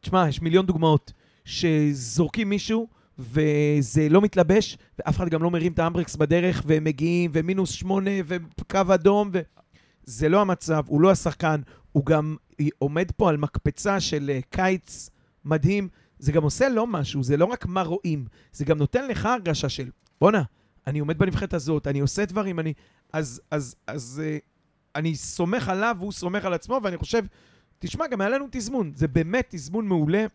תשמע, 0.00 0.28
יש 0.28 0.42
מיליון 0.42 0.66
דוגמאות 0.66 1.12
שזורקים 1.44 2.48
מישהו 2.48 2.88
וזה 3.18 4.08
לא 4.10 4.20
מתלבש, 4.20 4.78
ואף 4.98 5.16
אחד 5.16 5.28
גם 5.28 5.42
לא 5.42 5.50
מרים 5.50 5.72
את 5.72 5.78
האמברקס 5.78 6.16
בדרך, 6.16 6.62
והם 6.66 6.84
מגיעים, 6.84 7.30
ומינוס 7.34 7.70
שמונה, 7.70 8.10
וקו 8.26 8.80
אדום, 8.94 9.30
ו... 9.32 9.40
זה 10.04 10.28
לא 10.28 10.40
המצב, 10.40 10.82
הוא 10.86 11.00
לא 11.00 11.10
השחקן, 11.10 11.60
הוא 11.92 12.06
גם 12.06 12.36
עומד 12.78 13.10
פה 13.16 13.28
על 13.28 13.36
מקפצה 13.36 14.00
של 14.00 14.38
קיץ 14.50 15.10
מדהים. 15.44 15.88
זה 16.18 16.32
גם 16.32 16.42
עושה 16.42 16.68
לא 16.68 16.86
משהו, 16.86 17.22
זה 17.22 17.36
לא 17.36 17.44
רק 17.44 17.66
מה 17.66 17.82
רואים, 17.82 18.26
זה 18.52 18.64
גם 18.64 18.78
נותן 18.78 19.08
לך 19.08 19.26
הרגשה 19.26 19.68
של, 19.68 19.90
בואנה, 20.20 20.42
אני 20.86 20.98
עומד 20.98 21.18
בנבחרת 21.18 21.54
הזאת, 21.54 21.86
אני 21.86 22.00
עושה 22.00 22.24
דברים, 22.24 22.60
אני... 22.60 22.72
אז, 23.16 23.40
אז, 23.50 23.76
אז 23.86 24.22
אה, 24.24 24.38
אני 24.96 25.14
סומך 25.14 25.68
עליו, 25.68 25.96
והוא 25.98 26.12
סומך 26.12 26.44
על 26.44 26.54
עצמו, 26.54 26.80
ואני 26.82 26.96
חושב, 26.96 27.22
תשמע, 27.78 28.06
גם 28.06 28.20
היה 28.20 28.30
לנו 28.30 28.46
תזמון, 28.50 28.92
זה 28.94 29.08
באמת 29.08 29.46
תזמון 29.50 29.86
מעולה 29.88 30.26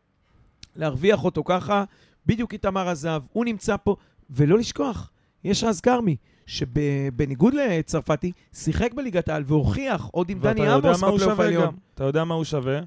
להרוויח 0.75 1.23
אותו 1.23 1.43
ככה, 1.43 1.83
בדיוק 2.25 2.53
איתמר 2.53 2.89
עזב, 2.89 3.23
הוא 3.33 3.45
נמצא 3.45 3.75
פה, 3.83 3.95
ולא 4.29 4.57
לשכוח, 4.57 5.11
יש 5.43 5.63
רז 5.63 5.81
כרמי, 5.81 6.15
שבניגוד 6.45 7.53
לצרפתי, 7.53 8.31
שיחק 8.53 8.93
בליגת 8.93 9.29
העל 9.29 9.43
והוכיח 9.45 10.05
עוד 10.11 10.29
עם 10.29 10.39
דני 10.39 10.67
עמוס 10.69 11.03
בפלייאוף 11.03 11.39
העליון. 11.39 11.75
אתה 11.95 12.03
יודע 12.03 12.23
מה 12.23 12.33
הוא 12.35 12.43
שווה. 12.43 12.79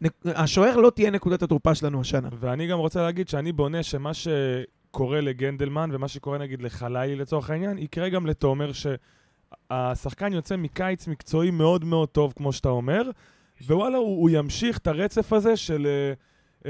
נק- 0.00 0.22
השוער 0.26 0.76
לא 0.76 0.90
תהיה 0.90 1.10
נקודת 1.10 1.42
התורפה 1.42 1.74
שלנו 1.74 2.00
השנה. 2.00 2.28
ואני 2.40 2.66
גם 2.66 2.78
רוצה 2.78 3.02
להגיד 3.02 3.28
שאני 3.28 3.52
בונה 3.52 3.82
שמה 3.82 4.10
שקורה 4.14 5.20
לגנדלמן 5.20 5.90
ומה 5.92 6.08
שקורה 6.08 6.38
נגיד 6.38 6.62
לחלילי 6.62 7.16
לצורך 7.16 7.50
העניין, 7.50 7.78
יקרה 7.78 8.08
גם 8.08 8.26
לתומר 8.26 8.70
שהשחקן 9.72 10.32
יוצא 10.32 10.56
מקיץ 10.56 11.08
מקצועי 11.08 11.50
מאוד 11.50 11.84
מאוד 11.84 12.08
טוב, 12.08 12.32
כמו 12.36 12.52
שאתה 12.52 12.68
אומר, 12.68 13.02
ווואלה, 13.66 13.98
הוא, 13.98 14.20
הוא 14.22 14.30
ימשיך 14.32 14.78
את 14.78 14.86
הרצף 14.86 15.32
הזה 15.32 15.56
של 15.56 15.86
אה, 15.86 16.12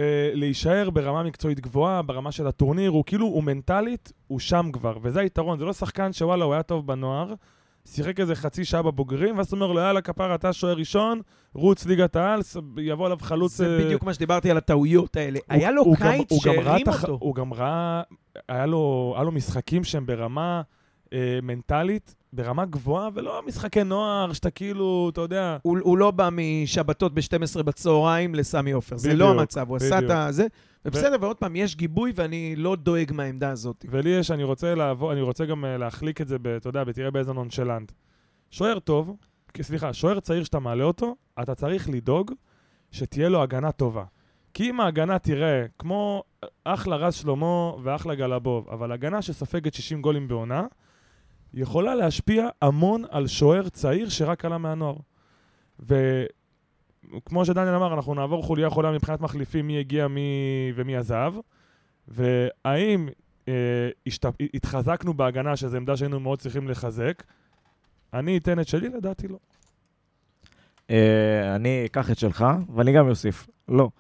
אה, 0.01 0.31
להישאר 0.35 0.91
ברמה 0.91 1.23
מקצועית 1.23 1.61
גבוהה, 1.61 2.03
ברמה 2.03 2.33
של 2.33 2.47
הטורניר, 2.47 2.91
הוא 2.91 3.05
כאילו, 3.07 3.27
הוא 3.27 3.43
מנטלית, 3.43 4.13
הוא 4.27 4.39
שם 4.41 4.71
כבר, 4.73 4.99
וזה 5.03 5.21
היתרון, 5.21 5.59
זה 5.59 5.65
לא 5.65 5.73
שחקן 5.73 6.13
שוואלה, 6.13 6.45
הוא 6.45 6.53
היה 6.53 6.63
טוב 6.63 6.87
בנוער, 6.87 7.35
שיחק 7.85 8.21
איזה 8.21 8.35
חצי 8.35 8.65
שעה 8.65 8.83
בבוגרים, 8.83 9.37
ואז 9.37 9.47
אתה 9.47 9.57
אומר 9.57 9.67
לו, 9.73 9.81
יאללה, 9.81 10.01
כפר, 10.01 10.35
אתה 10.35 10.53
שוער 10.53 10.77
ראשון, 10.77 11.21
רוץ 11.55 11.87
ליגת 11.87 12.17
העל, 12.17 12.41
יבוא 12.79 13.07
עליו 13.07 13.19
חלוץ... 13.21 13.57
זה 13.57 13.79
אה, 13.79 13.85
בדיוק 13.85 14.03
מה 14.03 14.15
שדיברתי 14.15 14.51
על 14.51 14.57
הטעויות 14.57 15.17
האלה. 15.17 15.39
הוא- 15.39 15.55
היה 15.55 15.71
לו 15.71 15.83
הוא 15.83 15.97
קיץ 15.97 16.31
הוא 16.33 16.41
שהרים 16.41 16.89
אותו. 16.89 17.19
הוא 17.21 17.35
גם 17.35 17.53
ראה, 17.55 18.03
היה 18.49 18.67
לו, 18.67 19.13
היה 19.17 19.25
לו 19.25 19.33
משחקים 19.33 19.85
שהם 19.85 20.07
ברמה 20.07 20.63
אה, 21.13 21.39
מנטלית, 21.43 22.15
ברמה 22.33 22.65
גבוהה, 22.65 23.09
ולא 23.15 23.43
משחקי 23.47 23.85
נוער, 23.85 24.33
שאתה 24.33 24.51
כאילו, 24.51 25.11
אתה 25.13 25.21
יודע, 25.21 25.57
הוא, 25.63 25.79
הוא 25.83 25.99
לא 25.99 26.11
בא 26.11 26.29
משבתות 26.33 27.15
ב-12 27.15 27.63
בצהריים 27.63 28.35
לסמי 28.35 28.73
עופר, 28.73 28.97
זה 28.97 29.15
לא 29.15 29.31
המצב, 29.31 29.69
הוא 29.69 29.77
עשה 29.77 29.99
את. 29.99 30.11
הזה, 30.11 30.47
ובסדר, 30.85 31.17
ועוד 31.21 31.37
פעם, 31.37 31.57
יש 31.57 31.77
גיבוי 31.77 32.13
ואני 32.15 32.57
לא 32.57 32.77
דואג 32.77 33.13
מהעמדה 33.13 33.51
הזאת. 33.51 33.85
ולי 33.91 34.11
יש, 34.11 34.31
אני 34.31 34.45
רוצה 34.45 34.75
לעבור, 34.75 35.13
אני 35.13 35.21
רוצה 35.21 35.45
גם 35.45 35.65
אה, 35.65 35.77
להחליק 35.77 36.21
את 36.21 36.29
זה, 36.29 36.37
אתה 36.57 36.69
יודע, 36.69 36.83
ותראה 36.87 37.11
באיזה 37.11 37.33
נונשלנט. 37.33 37.93
שוער 38.51 38.79
טוב, 38.79 39.17
סליחה, 39.63 39.93
שוער 39.93 40.21
צעיר 40.21 40.45
שאתה 40.45 40.59
מעלה 40.59 40.85
אותו, 40.85 41.17
אתה 41.43 41.55
צריך 41.55 41.89
לדאוג 41.89 42.33
שתהיה 42.91 43.29
לו 43.29 43.43
הגנה 43.43 43.73
טובה. 43.73 44.05
כי 44.55 44.71
אם 44.71 44.81
ההגנה 44.81 45.19
תראה 45.19 45.65
כמו 45.79 46.23
אחלה 46.65 46.97
רז 46.97 47.15
שלמה 47.15 47.73
ואחלה 47.83 48.15
גלבוב, 48.15 48.69
אבל 48.69 48.93
הגנה 48.93 49.23
שסופגת 49.23 49.75
60 49.75 50.03
גולים 50.03 50.29
בעונה, 50.29 50.67
יכולה 51.59 51.95
להשפיע 51.95 52.49
המון 52.63 53.05
על 53.11 53.27
שוער 53.27 53.69
צעיר 53.69 54.09
שרק 54.09 54.45
עלה 54.45 54.59
מהנוער. 54.59 54.97
וכמו 55.81 57.45
שדניאל 57.45 57.75
אמר, 57.75 57.95
אנחנו 57.95 58.15
נעבור 58.15 58.43
חוליה 58.43 58.71
חוליה 58.71 58.93
מבחינת 58.93 59.21
מחליפים, 59.21 59.67
מי 59.67 59.79
הגיע 59.79 60.09
מי... 60.09 60.73
ומי 60.75 60.97
עזב. 60.97 61.35
והאם 62.09 63.09
אה, 63.49 63.89
השת... 64.07 64.27
התחזקנו 64.55 65.15
בהגנה, 65.15 65.57
שזו 65.57 65.77
עמדה 65.77 65.97
שהיינו 65.97 66.21
מאוד 66.21 66.39
צריכים 66.39 66.69
לחזק? 66.69 67.23
אני 68.15 68.39
אתן 68.39 68.61
את 68.61 68.69
שלי, 68.69 68.89
לדעתי 68.89 69.29
לא. 69.29 69.39
אה, 70.91 71.55
אני 71.55 71.83
אקח 71.87 72.11
את 72.11 72.19
שלך, 72.19 72.45
ואני 72.75 72.93
גם 72.93 73.09
אוסיף. 73.09 73.47
לא. 73.69 73.91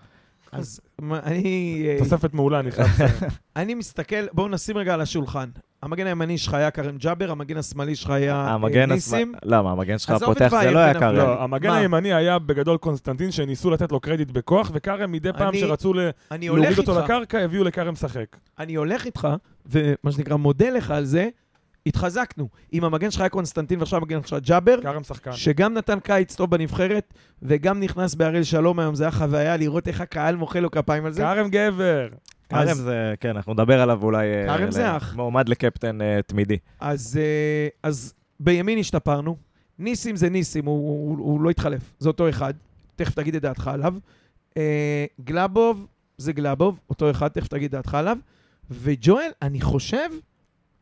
אז 0.52 0.81
אני... 1.12 1.85
אה, 1.88 1.99
תוספת 1.99 2.35
מעולה, 2.35 2.61
אני 2.61 2.71
חייב 2.71 2.88
לציין. 2.88 3.31
אני 3.57 3.75
מסתכל, 3.75 4.26
בואו 4.33 4.49
נשים 4.49 4.78
רגע 4.78 4.95
על 4.95 5.00
השולחן. 5.00 5.49
המגן 5.83 6.07
הימני 6.07 6.38
שלך 6.38 6.55
היה 6.55 6.71
כרם 6.71 6.97
ג'אבר, 6.97 7.31
המגן 7.31 7.57
השמאלי 7.57 7.95
שלך 7.95 8.11
היה 8.11 8.57
אה, 8.75 8.87
ניסים. 8.87 9.35
למה? 9.45 9.73
המגן 9.73 9.99
שלך 9.99 10.12
פותח 10.25 10.49
זה 10.62 10.71
לא 10.71 10.78
היה. 10.78 10.95
קרן. 10.95 11.14
לא, 11.14 11.43
המגן? 11.43 11.71
הימני 11.71 12.12
היה 12.14 12.38
בגדול 12.38 12.76
קונסטנטין, 12.76 13.31
שניסו 13.31 13.71
לתת 13.71 13.93
לו 13.93 14.00
קרדיט 14.00 14.31
בכוח, 14.31 14.71
וכרם 14.75 15.12
מדי 15.12 15.33
פעם 15.33 15.49
אני 15.49 15.61
שרצו 15.61 15.93
להוריד 16.31 16.78
אותו 16.78 17.00
לקרקע, 17.00 17.38
הביאו 17.38 17.64
לכרם 17.64 17.93
לשחק. 17.93 18.37
אני 18.59 18.75
הולך 18.75 19.07
איתך, 19.07 19.28
ומה 19.67 20.12
שנקרא, 20.12 20.37
מודה 20.37 20.71
לך 20.71 20.90
על 20.90 21.05
זה, 21.05 21.28
התחזקנו. 21.88 22.49
אם 22.73 22.85
המגן 22.85 23.11
שלך 23.11 23.21
היה 23.21 23.28
קונסטנטין 23.28 23.78
ועכשיו 23.78 23.99
המגן 23.99 24.23
שלך 24.23 24.42
ג'אבר. 24.42 24.78
שגם 25.33 25.75
נתן 25.75 26.00
קיץ 26.00 26.35
טוב 26.35 26.50
בנבחרת, 26.50 27.14
וגם 27.42 27.80
נכנס 27.80 28.14
בהראל 28.14 28.42
שלום 28.42 28.78
היום, 28.78 28.95
זה 28.95 29.04
היה 29.04 29.11
חוויה 29.11 29.57
לראות 29.57 29.88
איך 29.88 30.00
הקהל 30.00 30.37
מוחא 30.37 30.59
לו 30.59 30.71
כפיים 30.71 31.04
על 31.04 31.12
זה. 31.12 31.23
כרם 31.23 31.49
גבר. 31.49 32.09
כרם 32.49 32.75
זה, 32.75 33.14
כן, 33.21 33.37
אנחנו 33.37 33.52
נדבר 33.52 33.80
עליו 33.80 34.02
אולי... 34.02 34.26
אה, 34.26 34.59
כרם 34.59 34.71
זה 34.71 34.97
אח. 34.97 35.16
מועמד 35.16 35.49
לקפטן 35.49 36.00
אה, 36.00 36.21
תמידי. 36.26 36.57
אז, 36.80 37.18
אה, 37.21 37.68
אז 37.83 38.14
בימין 38.40 38.78
השתפרנו. 38.78 39.37
ניסים 39.78 40.16
זה 40.16 40.30
ניסים, 40.30 40.66
הוא, 40.66 41.09
הוא, 41.09 41.18
הוא 41.18 41.40
לא 41.40 41.50
התחלף, 41.50 41.80
זה 41.99 42.09
אותו 42.09 42.28
אחד. 42.28 42.54
תכף 42.97 43.14
תגיד 43.14 43.35
את 43.35 43.42
דעתך 43.42 43.68
עליו. 43.68 43.95
אה, 44.57 45.07
גלאבוב 45.25 45.87
זה 46.18 46.33
גלאבוב, 46.33 46.80
אותו 46.90 47.11
אחד, 47.11 47.28
תכף 47.28 47.49
תגיד 47.49 47.64
את 47.64 47.71
דעתך 47.71 47.95
עליו. 47.95 48.18
וג'ואל, 48.71 49.30
אני 49.42 49.61
חושב, 49.61 50.09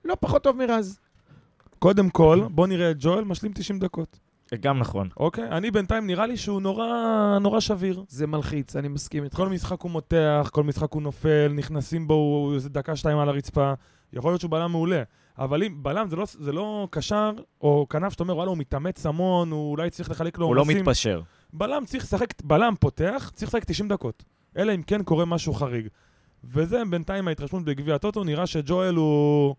לא 0.06 0.16
פחות 0.20 0.42
טוב 0.42 0.56
מרז. 0.56 0.98
קודם 1.78 2.10
כל, 2.10 2.40
בוא 2.50 2.66
נראה 2.66 2.90
את 2.90 2.96
ג'ואל 2.98 3.24
משלים 3.24 3.52
90 3.52 3.78
דקות. 3.78 4.18
גם 4.60 4.78
נכון. 4.78 5.08
אוקיי? 5.16 5.48
אני 5.48 5.70
בינתיים 5.70 6.06
נראה 6.06 6.26
לי 6.26 6.36
שהוא 6.36 6.60
נורא, 6.60 6.86
נורא 7.40 7.60
שביר. 7.60 8.04
זה 8.08 8.26
מלחיץ, 8.26 8.76
אני 8.76 8.88
מסכים 8.88 9.24
איתך. 9.24 9.36
כל 9.36 9.48
משחק 9.48 9.80
הוא 9.80 9.90
מותח, 9.90 10.50
כל 10.52 10.62
משחק 10.62 10.92
הוא 10.92 11.02
נופל, 11.02 11.52
נכנסים 11.54 12.08
בו, 12.08 12.50
איזה 12.54 12.68
דקה 12.68 12.96
שתיים 12.96 13.18
על 13.18 13.28
הרצפה. 13.28 13.72
יכול 14.12 14.30
להיות 14.30 14.40
שהוא 14.40 14.50
בלם 14.50 14.70
מעולה. 14.70 15.02
אבל 15.38 15.62
אם 15.62 15.82
בלם 15.82 16.08
זה 16.08 16.16
לא, 16.16 16.24
זה 16.38 16.52
לא 16.52 16.88
קשר 16.90 17.32
או 17.60 17.86
כנף 17.90 18.12
שאתה 18.12 18.22
אומר, 18.22 18.36
וואלה, 18.36 18.50
הוא 18.50 18.58
מתאמץ 18.58 19.06
המון, 19.06 19.50
הוא 19.50 19.70
אולי 19.70 19.90
צריך 19.90 20.10
לחלק 20.10 20.38
לו 20.38 20.46
הוא 20.46 20.54
לא 20.54 20.60
עומסים." 20.60 20.78
מתפשר. 20.78 21.22
בלם 21.52 21.84
צריך 21.84 22.04
לשחק, 22.04 22.42
בלם 22.42 22.74
פותח, 22.80 23.30
צריך 23.34 23.54
לשחק 23.54 23.64
90 23.64 23.88
דקות. 23.88 24.24
אלא 24.56 24.74
אם 24.74 24.82
כן 24.82 25.02
קורה 25.02 25.24
משהו 25.24 25.54
חריג. 25.54 25.88
וזה 26.44 26.82
בינתיים 26.90 27.28
ההתרשמות 27.28 27.64
בגביע 27.64 27.94
הטוטו, 27.94 28.24
נראה 28.24 28.46
שג'ואל 28.46 28.94
הוא... 28.94 29.54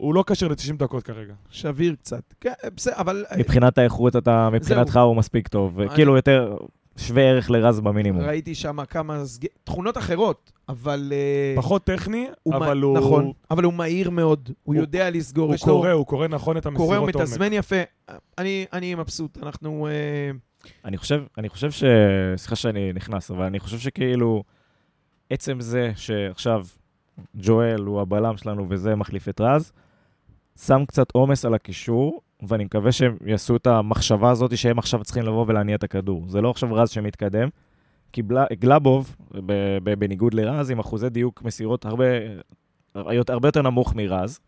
הוא 0.00 0.14
לא 0.14 0.24
כשיר 0.26 0.48
ל-90 0.48 0.72
דקות 0.76 1.02
כרגע. 1.02 1.34
שביר 1.50 1.94
קצת. 1.94 2.22
כן, 2.40 2.52
בסדר, 2.74 2.94
אבל... 2.98 3.24
מבחינת 3.38 3.78
האיכות, 3.78 4.16
אתה, 4.16 4.48
מבחינתך 4.52 4.96
הוא 4.96 5.16
מספיק 5.16 5.48
טוב. 5.48 5.80
אני- 5.80 5.90
כאילו 5.90 6.16
יותר 6.16 6.56
שווה 6.96 7.22
ערך 7.22 7.50
לרז 7.50 7.80
במינימום. 7.80 8.22
ראיתי 8.22 8.54
שם 8.54 8.84
כמה 8.84 9.24
סג... 9.24 9.46
תכונות 9.64 9.98
אחרות, 9.98 10.52
אבל... 10.68 11.12
אה, 11.12 11.52
פחות 11.56 11.84
טכני, 11.84 12.26
הוא 12.42 12.54
אבל 12.54 12.78
מה- 12.78 12.86
הוא... 12.86 12.98
נכון, 12.98 13.32
אבל 13.50 13.64
הוא 13.64 13.72
מהיר 13.72 14.10
מאוד, 14.10 14.40
הוא 14.48 14.74
הוא- 14.74 14.82
יודע 14.82 15.10
לסגור, 15.10 15.46
הוא 15.46 15.54
יש 15.54 15.66
לו... 15.66 15.74
קורא, 15.74 15.90
הוא 15.90 16.06
קורא 16.06 16.28
נכון 16.28 16.56
את 16.56 16.66
המסירות 16.66 16.86
קורא, 16.88 16.96
הוא 16.96 17.04
עומק. 17.04 17.16
מתזמן 17.16 17.52
יפה. 17.52 17.76
אני, 18.38 18.66
אני 18.72 18.94
מבסוט, 18.94 19.38
אנחנו... 19.42 19.86
אה, 19.86 20.30
אני 20.84 20.96
חושב, 20.98 21.22
אני 21.38 21.48
חושב 21.48 21.70
ש... 21.70 21.84
סליחה 22.36 22.56
שאני 22.56 22.92
נכנס, 22.92 23.30
אבל 23.30 23.44
אני 23.44 23.60
חושב 23.60 23.78
שכאילו, 23.78 24.42
עצם 25.30 25.60
זה 25.60 25.92
שעכשיו 25.96 26.64
ג'ואל 27.36 27.80
הוא 27.80 28.00
הבלם 28.00 28.36
שלנו 28.36 28.66
וזה 28.68 28.94
מחליף 28.94 29.28
את 29.28 29.40
רז, 29.40 29.72
שם 30.66 30.84
קצת 30.88 31.10
עומס 31.12 31.44
על 31.44 31.54
הקישור, 31.54 32.20
ואני 32.48 32.64
מקווה 32.64 32.92
שהם 32.92 33.16
יעשו 33.26 33.56
את 33.56 33.66
המחשבה 33.66 34.30
הזאת 34.30 34.56
שהם 34.58 34.78
עכשיו 34.78 35.04
צריכים 35.04 35.22
לבוא 35.22 35.44
ולהניע 35.48 35.74
את 35.76 35.84
הכדור. 35.84 36.24
זה 36.28 36.40
לא 36.40 36.50
עכשיו 36.50 36.74
רז 36.74 36.90
שמתקדם, 36.90 37.48
כי 38.12 38.22
בלה, 38.22 38.44
גלאבוב, 38.52 39.16
ב, 39.46 39.52
בניגוד 39.98 40.34
לרז, 40.34 40.70
עם 40.70 40.78
אחוזי 40.78 41.08
דיוק 41.10 41.42
מסירות 41.42 41.84
הרבה, 41.86 42.04
הרבה 43.28 43.48
יותר 43.48 43.62
נמוך 43.62 43.94
מרז, 43.94 44.40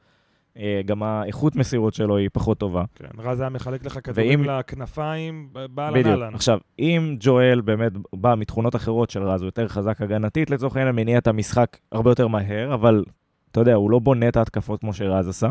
אה, 0.57 0.81
גם 0.87 1.03
האיכות 1.03 1.57
מסירות 1.57 1.95
שלו 1.95 2.17
היא 2.17 2.29
פחות 2.33 2.59
טובה. 2.59 2.85
כן, 2.95 3.09
רז 3.19 3.41
היה 3.41 3.49
מחלק 3.51 3.87
לך 3.87 3.99
כדורים 4.05 4.41
ואם- 4.41 4.49
לכנפיים, 4.51 5.49
באהלן 5.71 5.95
בדיוק. 6.01 6.07
אהלן. 6.21 6.35
עכשיו, 6.35 6.59
אם 6.79 7.17
ג'ואל 7.21 7.61
באמת 7.61 7.93
בא 8.17 8.35
מתכונות 8.39 8.77
אחרות 8.77 9.11
של 9.11 9.23
רז, 9.23 9.43
הוא 9.43 9.49
יותר 9.49 9.69
חזק 9.69 10.03
הגנתית, 10.03 10.51
לצורך 10.51 10.77
העניין 10.77 10.97
מניע 10.97 11.19
את 11.19 11.27
המשחק 11.27 11.77
הרבה 11.93 12.11
יותר 12.11 12.27
מהר, 12.29 12.75
אבל 12.75 13.05
אתה 13.51 13.61
יודע, 13.61 13.75
הוא 13.75 13.91
לא 13.91 13.99
בונה 13.99 14.29
את 14.29 14.37
ההתקפות 14.37 14.81
כמו 14.81 14.93
שרז 14.93 15.29
עשה. 15.29 15.49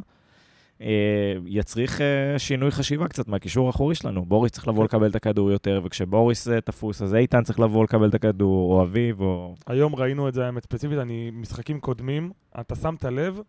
אה, 0.82 1.34
יצריך 1.46 2.02
אה, 2.02 2.40
שינוי 2.40 2.72
חשיבה 2.72 3.08
קצת 3.08 3.28
מהקישור 3.28 3.68
האחורי 3.68 3.96
שלנו. 3.96 4.26
בוריס 4.26 4.52
צריך 4.52 4.68
לבוא 4.68 4.84
לקבל 4.84 5.10
את 5.10 5.16
הכדור 5.16 5.52
יותר, 5.52 5.82
וכשבוריס 5.84 6.48
אה, 6.48 6.62
תפוס, 6.62 7.02
אז 7.02 7.16
איתן 7.16 7.44
צריך 7.44 7.60
לבוא 7.60 7.84
לקבל 7.84 8.10
את 8.10 8.14
הכדור, 8.14 8.74
או 8.74 8.84
אביב, 8.84 9.22
או... 9.22 9.56
היום 9.68 9.96
ראינו 9.96 10.28
את 10.28 10.34
זה 10.34 10.46
האמת 10.46 10.64
ספציפית, 10.64 10.98
אני, 10.98 11.32
משחקים 11.34 11.80
קודמים, 11.80 12.32
אתה 12.60 12.76
שמת 12.76 13.06
לב 13.06 13.40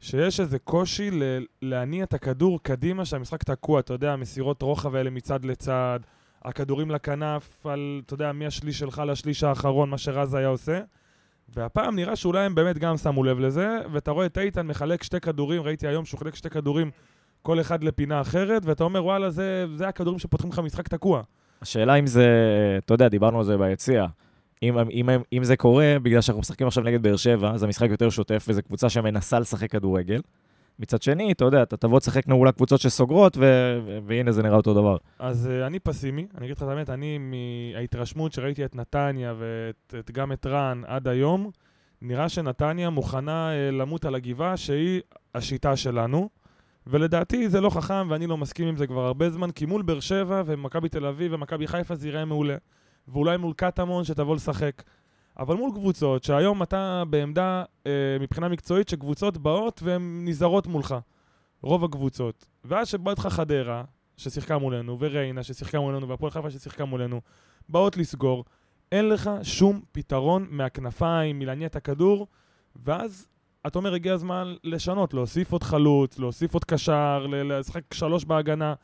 שיש 0.00 0.40
איזה 0.40 0.58
קושי 0.58 1.10
ל- 1.10 1.44
להניע 1.62 2.04
את 2.04 2.14
הכדור 2.14 2.62
קדימה, 2.62 3.04
שהמשחק 3.04 3.42
תקוע, 3.42 3.80
אתה 3.80 3.92
יודע, 3.92 4.16
מסירות 4.16 4.62
רוחב 4.62 4.94
האלה 4.94 5.10
מצד 5.10 5.44
לצד, 5.44 6.00
הכדורים 6.42 6.90
לכנף, 6.90 7.66
על, 7.66 8.02
אתה 8.06 8.14
יודע, 8.14 8.32
מהשליש 8.32 8.78
שלך 8.78 9.02
לשליש 9.06 9.44
האחרון, 9.44 9.90
מה 9.90 9.98
שרז 9.98 10.34
היה 10.34 10.48
עושה. 10.48 10.80
והפעם 11.56 11.96
נראה 11.96 12.16
שאולי 12.16 12.44
הם 12.44 12.54
באמת 12.54 12.78
גם 12.78 12.96
שמו 12.96 13.24
לב 13.24 13.38
לזה, 13.38 13.78
ואתה 13.92 14.10
רואה 14.10 14.26
את 14.26 14.38
איתן 14.38 14.66
מחלק 14.66 15.02
שתי 15.02 15.20
כדורים, 15.20 15.62
ראיתי 15.62 15.86
היום 15.86 16.04
שהוא 16.04 16.18
חילק 16.18 16.34
שתי 16.34 16.50
כדורים, 16.50 16.90
כל 17.42 17.60
אחד 17.60 17.84
לפינה 17.84 18.20
אחרת, 18.20 18.62
ואתה 18.64 18.84
אומר, 18.84 19.04
וואלה, 19.04 19.30
זה, 19.30 19.66
זה 19.74 19.88
הכדורים 19.88 20.18
שפותחים 20.18 20.50
לך 20.50 20.58
משחק 20.58 20.88
תקוע. 20.88 21.22
השאלה 21.62 21.94
אם 21.94 22.06
זה, 22.06 22.28
אתה 22.84 22.94
יודע, 22.94 23.08
דיברנו 23.08 23.38
על 23.38 23.44
זה 23.44 23.58
ביציע. 23.58 24.06
אם, 24.62 24.78
אם, 24.78 25.10
אם, 25.10 25.22
אם 25.32 25.44
זה 25.44 25.56
קורה, 25.56 25.96
בגלל 26.02 26.20
שאנחנו 26.20 26.40
משחקים 26.40 26.66
עכשיו 26.66 26.84
נגד 26.84 27.02
באר 27.02 27.16
שבע, 27.16 27.50
אז 27.50 27.62
המשחק 27.62 27.90
יותר 27.90 28.10
שוטף, 28.10 28.44
וזו 28.48 28.62
קבוצה 28.62 28.88
שמנסה 28.88 29.38
לשחק 29.38 29.70
כדורגל. 29.70 30.20
מצד 30.80 31.02
שני, 31.02 31.32
אתה 31.32 31.44
יודע, 31.44 31.62
אתה 31.62 31.76
תבוא 31.76 31.98
תשחק 32.00 32.26
מול 32.26 32.48
הקבוצות 32.48 32.80
שסוגרות, 32.80 33.36
ו- 33.36 33.98
והנה 34.06 34.32
זה 34.32 34.42
נראה 34.42 34.56
אותו 34.56 34.74
דבר. 34.74 34.96
אז 35.18 35.48
uh, 35.48 35.66
אני 35.66 35.78
פסימי, 35.78 36.26
אני 36.36 36.46
אגיד 36.46 36.56
לך 36.56 36.62
את 36.62 36.68
האמת, 36.68 36.90
אני 36.90 37.18
מההתרשמות 37.18 38.32
שראיתי 38.32 38.64
את 38.64 38.76
נתניה 38.76 39.34
וגם 39.92 40.32
את 40.32 40.46
רן 40.46 40.82
עד 40.86 41.08
היום, 41.08 41.50
נראה 42.02 42.28
שנתניה 42.28 42.90
מוכנה 42.90 43.50
uh, 43.50 43.74
למות 43.74 44.04
על 44.04 44.14
הגבעה 44.14 44.56
שהיא 44.56 45.00
השיטה 45.34 45.76
שלנו, 45.76 46.28
ולדעתי 46.86 47.48
זה 47.48 47.60
לא 47.60 47.70
חכם 47.70 48.06
ואני 48.10 48.26
לא 48.26 48.36
מסכים 48.36 48.68
עם 48.68 48.76
זה 48.76 48.86
כבר 48.86 49.06
הרבה 49.06 49.30
זמן, 49.30 49.50
כי 49.50 49.66
מול 49.66 49.82
באר 49.82 50.00
שבע 50.00 50.42
ומכבי 50.46 50.88
תל 50.88 51.06
אביב 51.06 51.32
ומכבי 51.32 51.66
חיפה 51.66 51.94
זה 51.94 52.08
ייראה 52.08 52.24
מעולה. 52.24 52.56
ואולי 53.08 53.36
מול 53.36 53.52
קטמון 53.56 54.04
שתבוא 54.04 54.36
לשחק. 54.36 54.82
אבל 55.40 55.56
מול 55.56 55.70
קבוצות 55.74 56.24
שהיום 56.24 56.62
אתה 56.62 57.02
בעמדה 57.10 57.64
אה, 57.86 57.92
מבחינה 58.20 58.48
מקצועית 58.48 58.88
שקבוצות 58.88 59.38
באות 59.38 59.80
והן 59.82 60.20
נזהרות 60.24 60.66
מולך. 60.66 60.94
רוב 61.62 61.84
הקבוצות. 61.84 62.46
ואז 62.64 62.88
שבאה 62.88 63.10
איתך 63.12 63.26
חדרה, 63.30 63.84
ששיחקה 64.16 64.58
מולנו, 64.58 64.96
וריינה 65.00 65.42
ששיחקה 65.42 65.80
מולנו, 65.80 66.08
והפועל 66.08 66.30
חיפה 66.30 66.50
ששיחקה 66.50 66.84
מולנו, 66.84 67.20
באות 67.68 67.96
לסגור. 67.96 68.44
אין 68.92 69.08
לך 69.08 69.30
שום 69.42 69.80
פתרון 69.92 70.46
מהכנפיים, 70.50 71.38
מלהניע 71.38 71.66
את 71.66 71.76
הכדור, 71.76 72.26
ואז 72.76 73.28
אתה 73.66 73.78
אומר, 73.78 73.94
הגיע 73.94 74.14
הזמן 74.14 74.54
לשנות, 74.64 75.14
להוסיף 75.14 75.52
עוד 75.52 75.62
חלוץ, 75.62 76.18
להוסיף 76.18 76.54
עוד 76.54 76.64
קשר, 76.64 77.26
לשחק 77.26 77.94
שלוש 77.94 78.24
בהגנה, 78.24 78.74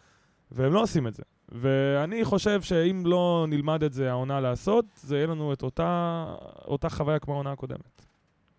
והם 0.51 0.73
לא 0.73 0.83
עושים 0.83 1.07
את 1.07 1.15
זה. 1.15 1.23
ואני 1.53 2.25
חושב 2.25 2.63
שאם 2.63 3.03
לא 3.07 3.47
נלמד 3.49 3.83
את 3.83 3.93
זה 3.93 4.11
העונה 4.11 4.41
לעשות, 4.41 4.85
זה 4.97 5.17
יהיה 5.17 5.27
לנו 5.27 5.53
את 5.53 5.63
אותה, 5.63 6.25
אותה 6.65 6.89
חוויה 6.89 7.19
כמו 7.19 7.35
העונה 7.35 7.53
הקודמת. 7.53 8.03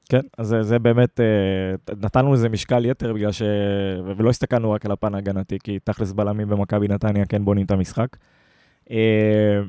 כן, 0.10 0.22
אז 0.38 0.48
זה, 0.48 0.63
זה 0.63 0.79
באמת, 0.79 1.20
אה, 1.20 1.96
נתנו 2.01 2.34
לזה 2.34 2.50
משקל 2.50 2.86
יתר 2.86 3.13
בגלל 3.13 3.32
ש... 3.32 3.41
ולא 4.17 4.29
הסתכלנו 4.29 4.72
רק 4.72 4.86
על 4.86 4.91
הפן 4.91 5.15
ההגנתי, 5.15 5.58
כי 5.63 5.79
תכלס 5.79 6.12
בלמים 6.12 6.50
במכבי 6.50 6.88
נתניה 6.88 7.25
כן 7.25 7.46
בונים 7.46 7.65
את 7.65 7.72
המשחק. 7.72 8.17
אה, 8.91 9.62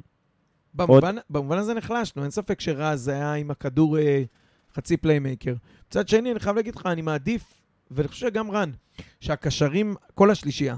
במובן, 0.74 1.16
במובן 1.30 1.58
הזה 1.58 1.74
נחלשנו, 1.74 2.22
אין 2.22 2.30
ספק 2.30 2.60
שרז 2.60 3.08
היה 3.08 3.34
עם 3.34 3.50
הכדור 3.50 3.98
אה, 3.98 4.22
חצי 4.74 4.96
playmaker. 4.96 5.54
מצד 5.88 6.08
שני, 6.08 6.32
אני 6.32 6.40
חייב 6.40 6.56
להגיד 6.56 6.74
לך, 6.74 6.86
אני 6.86 7.02
מעדיף, 7.02 7.62
ואני 7.90 8.08
חושב 8.08 8.26
שגם 8.26 8.50
רן, 8.50 8.70
שהקשרים, 9.20 9.94
כל 10.14 10.30
השלישייה, 10.30 10.76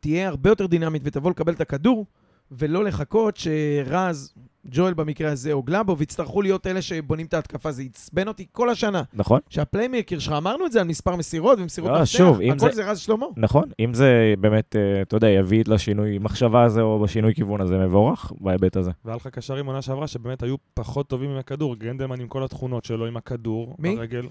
תהיה 0.00 0.28
הרבה 0.28 0.50
יותר 0.50 0.66
דינמית 0.66 1.02
ותבוא 1.04 1.30
לקבל 1.30 1.52
את 1.52 1.60
הכדור, 1.60 2.06
ולא 2.50 2.84
לחכות 2.84 3.36
שרז, 3.36 4.34
ג'ואל 4.70 4.94
במקרה 4.94 5.32
הזה, 5.32 5.52
או 5.52 5.62
גלזר, 5.62 6.02
יצטרכו 6.02 6.42
להיות 6.42 6.66
אלה 6.66 6.82
שבונים 6.82 7.26
את 7.26 7.34
ההתקפה. 7.34 7.72
זה 7.72 7.82
עצבן 7.82 8.28
אותי 8.28 8.46
כל 8.52 8.70
השנה. 8.70 9.02
נכון, 9.14 9.40
שה 9.48 9.66
playmaker 9.66 10.18
שלך, 10.18 10.32
אמרנו 10.32 10.66
את 10.66 10.72
זה 10.72 10.80
על 10.80 10.86
מספר 10.86 11.16
מסירות 11.16 11.58
ומסירות 11.58 11.90
לא, 11.90 11.96
מפתח, 11.96 12.10
שוב, 12.18 12.40
אם 12.40 12.52
הכל 12.52 12.70
זה- 12.70 12.76
זה 12.76 12.90
רז 12.90 12.98
שלמה. 12.98 13.26
נכון. 13.36 13.64
אם 13.80 13.94
זה 13.94 14.34
באמת, 14.40 14.76
אה, 14.76 15.02
אתה 15.02 15.16
יודע, 15.16 15.28
יביא 15.28 15.64
לשינוי 15.66 16.18
מחשבה 16.18 16.62
הזה 16.64 16.80
או 16.80 17.00
בשינוי 17.00 17.34
כיוון 17.34 17.60
הזה, 17.60 17.78
מבורך 17.78 18.32
בהיבט 18.40 18.76
הזה. 18.76 18.90
והיה 19.04 19.16
לך 19.16 19.26
קשרים 19.26 19.66
עונה 19.66 19.82
שעברה 19.82 20.06
שבאמת 20.06 20.42
היו 20.42 20.54
פחות 20.74 21.08
טובים 21.08 21.30
עם 21.30 21.38
הכדור. 21.38 21.76
גנדלמן 21.76 22.20
עם 22.20 22.28
כל 22.28 22.44
התכונות 22.44 22.84
שלו, 22.84 23.06
עם 23.06 23.16
הכדור, 23.16 23.76
מי? 23.78 23.96
ברגל. 23.96 24.26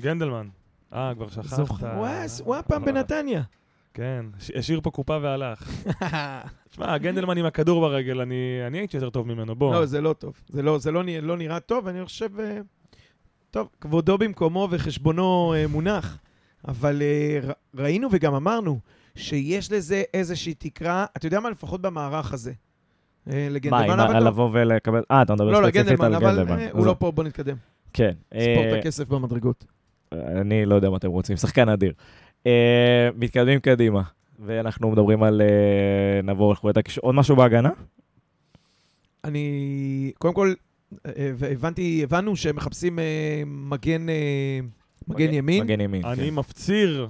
גנדלמן. 0.00 0.48
אה, 0.92 1.12
כבר 1.14 1.28
שכחת. 1.30 1.56
זוכר, 1.56 1.96
הוא 1.96 2.06
היה- 2.06 2.24
הוא 2.44 2.54
היה 2.54 2.62
פעם 2.62 2.84
בנתניה. 2.84 3.42
כן, 3.94 4.26
השאיר 4.54 4.80
פה 4.80 4.90
קופה 4.90 5.18
והלך. 5.22 5.70
תשמע, 6.70 6.98
גנדלמן 6.98 7.38
עם 7.38 7.44
הכדור 7.46 7.80
ברגל, 7.80 8.20
אני 8.20 8.34
אני 8.66 8.78
הייתי 8.78 8.96
יותר 8.96 9.10
טוב 9.10 9.28
ממנו, 9.28 9.54
בוא. 9.54 9.74
לא, 9.74 9.86
זה 9.86 10.00
לא 10.00 10.12
טוב. 10.12 10.34
זה 10.48 10.62
לא, 10.62 10.78
זה 10.78 10.90
לא, 10.90 11.02
נראה- 11.02 11.20
לא 11.20 11.36
נראה 11.36 11.60
טוב, 11.60 11.88
אני 11.88 12.04
חושב... 12.04 12.40
אה, 12.40 12.58
טוב, 13.50 13.68
כבודו 13.80 14.18
במקומו 14.18 14.68
וחשבונו 14.70 15.54
אה, 15.56 15.66
מונח, 15.66 16.18
אבל 16.68 17.02
אה, 17.02 17.38
ר- 17.48 17.52
ראינו 17.82 18.08
וגם 18.12 18.34
אמרנו 18.34 18.78
שיש 19.16 19.72
לזה 19.72 20.02
איזושהי 20.14 20.54
תקרה, 20.54 21.06
אתה 21.16 21.26
יודע 21.26 21.40
מה? 21.40 21.50
לפחות 21.50 21.80
במערך 21.82 22.32
הזה. 22.32 22.52
אה, 23.30 23.34
מה, 23.34 23.48
לגנדלמן, 23.50 23.84
עם 23.84 24.00
אבל 24.00 24.16
ה- 24.16 24.20
לא. 24.20 24.26
לבוא 24.26 24.50
ולקבל... 24.52 25.02
אה, 25.10 25.22
אתה 25.22 25.34
מדבר 25.34 25.50
לא, 25.50 25.62
לא, 25.62 25.66
ספציפית 25.68 25.86
גנדלמן, 25.90 26.04
על 26.06 26.14
אבל 26.14 26.36
גנדלמן. 26.36 26.58
אה, 26.60 26.70
הוא 26.70 26.80
אז- 26.80 26.86
לא 26.86 26.96
פה, 26.98 27.10
בוא 27.10 27.24
נתקדם. 27.24 27.56
כן. 27.92 28.12
ספורט 28.30 28.66
אה, 28.72 28.78
הכסף 28.78 29.08
במדרגות. 29.08 29.64
אני 30.12 30.66
לא 30.66 30.74
יודע 30.74 30.90
מה 30.90 30.96
אתם 30.96 31.08
רוצים, 31.10 31.36
שחקן 31.36 31.68
אדיר. 31.68 31.92
אה, 32.46 33.08
מתקדמים 33.16 33.60
קדימה, 33.60 34.02
ואנחנו 34.46 34.90
מדברים 34.90 35.22
על... 35.22 35.40
אה, 35.42 36.22
נעבור 36.22 36.52
לחורת 36.52 36.76
הקישור. 36.76 37.04
עוד 37.04 37.14
משהו 37.14 37.36
בהגנה? 37.36 37.70
אני, 39.24 40.12
קודם 40.18 40.34
כל, 40.34 40.54
אה, 41.06 41.10
הבנתי, 41.52 42.00
הבנו 42.02 42.36
שהם 42.36 42.56
מחפשים 42.56 42.98
מגן, 43.46 44.06
מגן 45.08 45.34
ימין. 45.34 45.62
מגן 45.64 45.80
ימין, 45.80 46.04
אני 46.04 46.28
כן. 46.30 46.34
מפציר, 46.34 47.08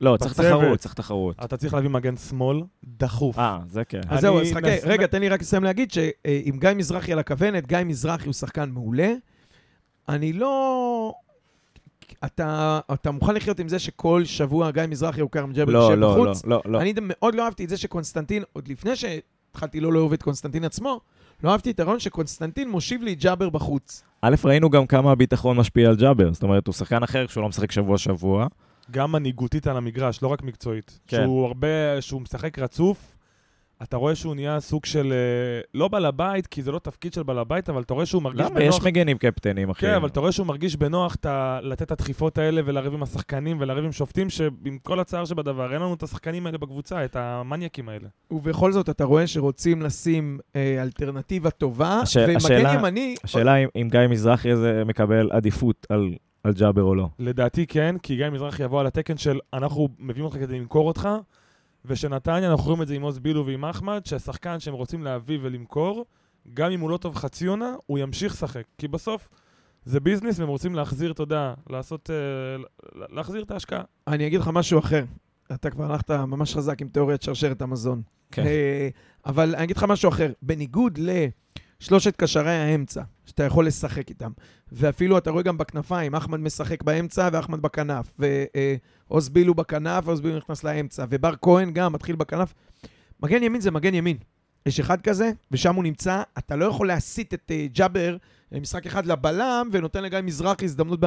לא, 0.00 0.16
צריך. 0.16 0.40
תחרות, 0.40 0.78
צריך 0.78 0.94
תחרות. 0.94 1.36
אתה 1.44 1.56
צריך 1.56 1.74
להביא 1.74 1.90
מגן 1.90 2.16
שמאל 2.16 2.62
דחוף. 2.84 3.38
אה, 3.38 3.58
זה 3.68 3.84
כן. 3.84 4.00
אז 4.08 4.20
זהו, 4.20 4.38
אני 4.38 4.48
אז 4.48 4.52
חכה, 4.56 4.60
נס- 4.76 4.84
רגע, 4.84 5.06
תן 5.06 5.20
לי 5.20 5.28
רק 5.28 5.40
לסיים 5.40 5.64
להגיד 5.64 5.92
שעם 5.92 6.58
גיא 6.58 6.70
מזרחי 6.76 7.12
על 7.12 7.18
הכוונת, 7.18 7.66
גיא 7.66 7.78
מזרחי 7.84 8.26
הוא 8.26 8.32
שחקן 8.32 8.70
מעולה. 8.70 9.12
אני 10.08 10.32
לא... 10.32 11.12
אתה, 12.24 12.80
אתה 12.92 13.10
מוכן 13.10 13.34
לחיות 13.34 13.58
עם 13.60 13.68
זה 13.68 13.78
שכל 13.78 14.24
שבוע 14.24 14.70
גיא 14.70 14.82
מזרחי 14.88 15.20
הוא 15.20 15.30
כרם 15.30 15.52
ג'אבר 15.52 15.72
לא, 15.72 15.78
יושב 15.78 15.94
לא, 15.94 16.16
לא, 16.16 16.24
בחוץ? 16.24 16.44
לא, 16.44 16.62
לא. 16.64 16.80
אני 16.80 16.94
מאוד 17.02 17.34
לא 17.34 17.44
אהבתי 17.44 17.64
את 17.64 17.68
זה 17.68 17.76
שקונסטנטין, 17.76 18.42
עוד 18.52 18.68
לפני 18.68 18.96
שהתחלתי 18.96 19.80
לא 19.80 19.92
לאהוב 19.92 20.12
את 20.12 20.22
קונסטנטין 20.22 20.64
עצמו, 20.64 21.00
לא 21.44 21.50
אהבתי 21.50 21.70
את 21.70 21.80
הרעיון 21.80 22.00
שקונסטנטין 22.00 22.70
מושיב 22.70 23.02
לי 23.02 23.14
ג'אבר 23.14 23.50
בחוץ. 23.50 24.02
א', 24.22 24.34
ראינו 24.44 24.70
גם 24.70 24.86
כמה 24.86 25.12
הביטחון 25.12 25.56
משפיע 25.56 25.88
על 25.88 25.96
ג'אבר. 25.96 26.32
זאת 26.32 26.42
אומרת, 26.42 26.66
הוא 26.66 26.72
שחקן 26.72 27.02
אחר 27.02 27.26
שהוא 27.26 27.42
לא 27.42 27.48
משחק 27.48 27.72
שבוע-שבוע. 27.72 28.46
גם 28.90 29.12
מנהיגותית 29.12 29.66
על 29.66 29.76
המגרש, 29.76 30.22
לא 30.22 30.28
רק 30.28 30.42
מקצועית. 30.42 31.00
כן. 31.06 31.16
שהוא 31.16 31.46
הרבה, 31.46 32.00
שהוא 32.00 32.20
משחק 32.20 32.58
רצוף, 32.58 33.16
אתה 33.82 33.96
רואה 33.96 34.14
שהוא 34.14 34.34
נהיה 34.34 34.60
סוג 34.60 34.84
של, 34.84 35.12
אה, 35.12 35.60
לא 35.74 35.88
בעל 35.88 36.04
הבית, 36.06 36.46
כי 36.46 36.62
זה 36.62 36.72
לא 36.72 36.78
תפקיד 36.78 37.12
של 37.12 37.22
בעל 37.22 37.38
הבית, 37.38 37.68
אבל 37.68 37.82
אתה 37.82 37.94
רואה 37.94 38.06
שהוא 38.06 38.22
מרגיש 38.22 38.40
למה? 38.46 38.50
בנוח. 38.54 38.74
יש 38.74 38.82
מגנים 38.82 39.18
קפטנים, 39.18 39.70
אחי. 39.70 39.80
כן, 39.86 39.94
אבל 39.94 40.08
אתה 40.08 40.20
רואה 40.20 40.32
שהוא 40.32 40.46
מרגיש 40.46 40.76
בנוח 40.76 41.14
את 41.14 41.26
ה- 41.26 41.58
לתת 41.62 41.82
את 41.82 41.90
הדחיפות 41.92 42.38
האלה 42.38 42.60
ולריב 42.64 42.94
עם 42.94 43.02
השחקנים 43.02 43.56
ולריב 43.60 43.84
עם 43.84 43.92
שופטים, 43.92 44.30
שעם 44.30 44.50
כל 44.82 45.00
הצער 45.00 45.24
שבדבר, 45.24 45.72
אין 45.72 45.82
לנו 45.82 45.94
את 45.94 46.02
השחקנים 46.02 46.46
האלה 46.46 46.58
בקבוצה, 46.58 47.04
את 47.04 47.16
המניאקים 47.16 47.88
האלה. 47.88 48.08
ובכל 48.30 48.72
זאת, 48.72 48.88
אתה 48.90 49.04
רואה 49.04 49.26
שרוצים 49.26 49.82
לשים 49.82 50.38
אה, 50.56 50.82
אלטרנטיבה 50.82 51.50
טובה, 51.50 52.00
הש- 52.02 52.16
ומגן 52.16 52.36
השאלה- 52.36 52.74
ימני... 52.74 53.14
השאלה 53.24 53.56
אם- 53.56 53.68
אם 53.76 53.88
גיא 53.90 54.00
מזרחי 54.10 54.50
הזה 54.50 54.82
מקבל 54.86 55.28
עדיפות 55.32 55.86
על- 55.90 56.14
על 56.44 56.52
ג'אבר 56.52 56.82
או 56.82 56.94
לא. 56.94 57.08
לדעתי 57.18 57.66
כן, 57.66 57.96
כי 58.02 58.16
גיא 58.16 58.28
מזרחי 58.30 58.62
יבוא 58.62 58.80
על 58.80 58.86
התקן 58.86 59.16
של 59.16 59.38
אנחנו 59.52 59.88
מביאים 59.98 60.24
אותך 60.24 60.36
כדי 60.36 60.58
למכור 60.58 60.88
אותך, 60.88 61.08
ושנתניה, 61.84 62.50
אנחנו 62.50 62.66
רואים 62.66 62.82
את 62.82 62.88
זה 62.88 62.94
עם 62.94 63.02
עוז 63.02 63.18
בילו 63.18 63.46
ועם 63.46 63.64
אחמד, 63.64 64.06
שהשחקן 64.06 64.60
שהם 64.60 64.74
רוצים 64.74 65.02
להביא 65.02 65.38
ולמכור, 65.42 66.04
גם 66.54 66.70
אם 66.70 66.80
הוא 66.80 66.90
לא 66.90 66.96
טוב 66.96 67.14
חצי 67.14 67.46
עונה, 67.46 67.74
הוא 67.86 67.98
ימשיך 67.98 68.32
לשחק. 68.32 68.64
כי 68.78 68.88
בסוף 68.88 69.28
זה 69.84 70.00
ביזנס 70.00 70.38
והם 70.38 70.48
רוצים 70.48 70.74
להחזיר, 70.74 71.12
אתה 71.12 71.22
יודע, 71.22 71.54
לעשות, 71.70 72.10
אה, 72.10 72.62
להחזיר 73.10 73.42
את 73.42 73.50
ההשקעה. 73.50 73.82
אני 74.06 74.26
אגיד 74.26 74.40
לך 74.40 74.48
משהו 74.48 74.78
אחר. 74.78 75.04
אתה 75.52 75.70
כבר 75.70 75.92
הלכת 75.92 76.10
ממש 76.10 76.54
חזק 76.56 76.82
עם 76.82 76.88
תיאוריית 76.88 77.22
שרשרת 77.22 77.62
המזון. 77.62 78.02
כן. 78.30 78.46
אה, 78.46 78.88
אבל 79.26 79.54
אני 79.54 79.64
אגיד 79.64 79.76
לך 79.76 79.84
משהו 79.84 80.08
אחר. 80.08 80.32
בניגוד 80.42 80.98
לשלושת 81.80 82.16
קשרי 82.16 82.50
האמצע, 82.50 83.02
שאתה 83.26 83.44
יכול 83.44 83.66
לשחק 83.66 84.08
איתם, 84.08 84.30
ואפילו 84.72 85.18
אתה 85.18 85.30
רואה 85.30 85.42
גם 85.42 85.58
בכנפיים, 85.58 86.14
אחמד 86.14 86.40
משחק 86.40 86.82
באמצע 86.82 87.28
ואחמד 87.32 87.62
בכנף, 87.62 88.14
ועוז 88.18 89.28
בילו 89.28 89.54
בכנף 89.54 90.04
ועוז 90.06 90.20
בילו 90.20 90.36
נכנס 90.36 90.64
לאמצע, 90.64 91.04
ובר 91.10 91.32
כהן 91.42 91.70
גם 91.72 91.92
מתחיל 91.92 92.16
בכנף. 92.16 92.54
מגן 93.22 93.42
ימין 93.42 93.60
זה 93.60 93.70
מגן 93.70 93.94
ימין. 93.94 94.16
יש 94.66 94.80
אחד 94.80 95.00
כזה, 95.00 95.32
ושם 95.50 95.74
הוא 95.74 95.84
נמצא, 95.84 96.22
אתה 96.38 96.56
לא 96.56 96.64
יכול 96.64 96.88
להסיט 96.88 97.34
את 97.34 97.50
אה, 97.50 97.66
ג'אבר 97.72 98.16
למשחק 98.52 98.86
אחד 98.86 99.06
לבלם, 99.06 99.68
ונותן 99.72 100.02
לגיא 100.02 100.20
מזרחי 100.20 100.64
הזדמנות 100.64 101.00
ב... 101.00 101.06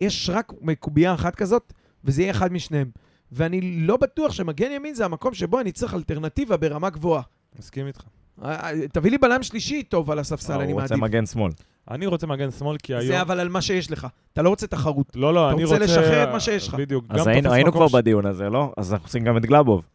יש 0.00 0.30
רק 0.32 0.52
מקובייה 0.60 1.14
אחת 1.14 1.34
כזאת, 1.34 1.72
וזה 2.04 2.22
יהיה 2.22 2.30
אחד 2.30 2.52
משניהם. 2.52 2.90
ואני 3.32 3.60
לא 3.60 3.96
בטוח 3.96 4.32
שמגן 4.32 4.72
ימין 4.72 4.94
זה 4.94 5.04
המקום 5.04 5.34
שבו 5.34 5.60
אני 5.60 5.72
צריך 5.72 5.94
אלטרנטיבה 5.94 6.56
ברמה 6.56 6.90
גבוהה. 6.90 7.22
מסכים 7.58 7.86
איתך. 7.86 8.04
אה, 8.44 8.50
אה, 8.70 8.88
תביא 8.92 9.10
לי 9.10 9.18
בלם 9.18 9.42
שלישי 9.42 9.82
טוב 9.82 10.10
על 10.10 10.18
הספסל, 10.18 10.52
אני 10.60 10.72
הוא 10.72 10.80
רוצה 10.80 10.96
מעדיף. 10.96 11.14
מגן 11.14 11.26
שמאל. 11.26 11.52
אני 11.90 12.06
רוצה 12.06 12.26
מגן 12.26 12.50
שמאל, 12.50 12.76
כי 12.82 12.94
היום... 12.94 13.06
זה 13.06 13.20
אבל 13.22 13.40
על 13.40 13.48
מה 13.48 13.62
שיש 13.62 13.90
לך. 13.90 14.06
אתה 14.32 14.42
לא 14.42 14.48
רוצה 14.48 14.66
תחרות. 14.66 15.12
לא, 15.14 15.34
לא, 15.34 15.46
אתה 15.48 15.54
אני 15.56 15.64
רוצה 15.64 15.74
רוצה... 15.78 15.84
לשחרר 15.86 16.24
את 16.24 16.32
מה 16.32 16.40
שיש 16.40 16.68
לך. 16.68 16.74
בדיוק. 16.74 17.04
אז 17.08 17.26
היינו 17.26 17.72
כבר 17.72 17.88
בדיון 17.88 18.26
הזה, 18.26 18.50
לא? 18.50 18.72
אז 18.76 18.92
אנחנו 18.92 19.06
עושים 19.06 19.24
גם 19.24 19.36
את 19.36 19.46
גלאבוב 19.46 19.86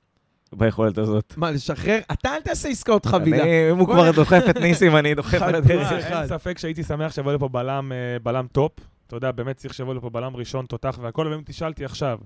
ביכולת 0.54 0.98
הזאת. 0.98 1.34
מה, 1.38 1.52
לשחרר? 1.52 2.00
אתה 2.12 2.36
אל 2.36 2.42
תעשה 2.42 2.70
עסקאות 2.70 3.06
חבילה. 3.06 3.44
אני- 3.44 3.72
אם 3.72 3.78
הוא 3.78 3.88
כבר 3.88 4.12
דוחף 4.12 4.44
את 4.50 4.58
ניסים, 4.58 4.96
אני 4.96 5.16
דוחף 5.16 5.42
על. 5.42 5.56
הדרך. 5.56 5.92
אחד. 5.92 6.12
אין 6.20 6.28
ספק 6.28 6.58
שהייתי 6.58 6.84
שמח 6.84 7.12
שיבוא 7.14 7.34
לפה 7.34 7.48
בלם, 7.48 7.92
אה, 7.92 7.98
בלם 8.24 8.48
top. 8.52 8.72
אתה 9.08 9.16
יודע, 9.16 9.32
באמת 9.32 9.56
צריך 9.58 9.74
שיבוא 9.74 9.94
לפה 9.96 10.10
בלם 10.10 10.36
ראשון, 10.36 10.66
תותח 10.66 11.00
והכל, 11.02 11.28
ואם 11.32 11.42
תשאל 11.46 11.68
אותי 11.68 11.86
עכשיו, 11.86 12.18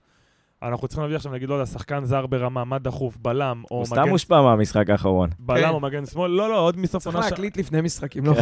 אנחנו 0.64 0.88
צריכים 0.88 1.02
להביא 1.04 1.16
עכשיו, 1.16 1.32
נגיד, 1.32 1.50
לא 1.50 1.54
יודע, 1.54 1.66
שחקן 1.66 2.06
זר 2.06 2.26
ברמה, 2.28 2.64
מה 2.64 2.80
דחוף, 2.80 3.18
בלם 3.18 3.64
או 3.72 3.78
הוא 3.78 3.86
סתם 3.86 4.02
מגן... 4.02 4.10
מושפע 4.10 4.42
מהמשחק 4.42 4.90
האחרון. 4.90 5.30
בלם 5.40 5.62
כן. 5.62 5.70
או 5.70 5.80
מגן 5.80 6.06
שמאל? 6.06 6.32
לא, 6.32 6.50
לא, 6.50 6.60
עוד 6.60 6.78
מסוף 6.78 7.04
צריך 7.04 7.16
עונה... 7.16 7.28
ש- 7.28 7.32
להקליט 7.32 7.58
לפני 7.58 7.82
משחקים, 7.82 8.26
לא 8.26 8.34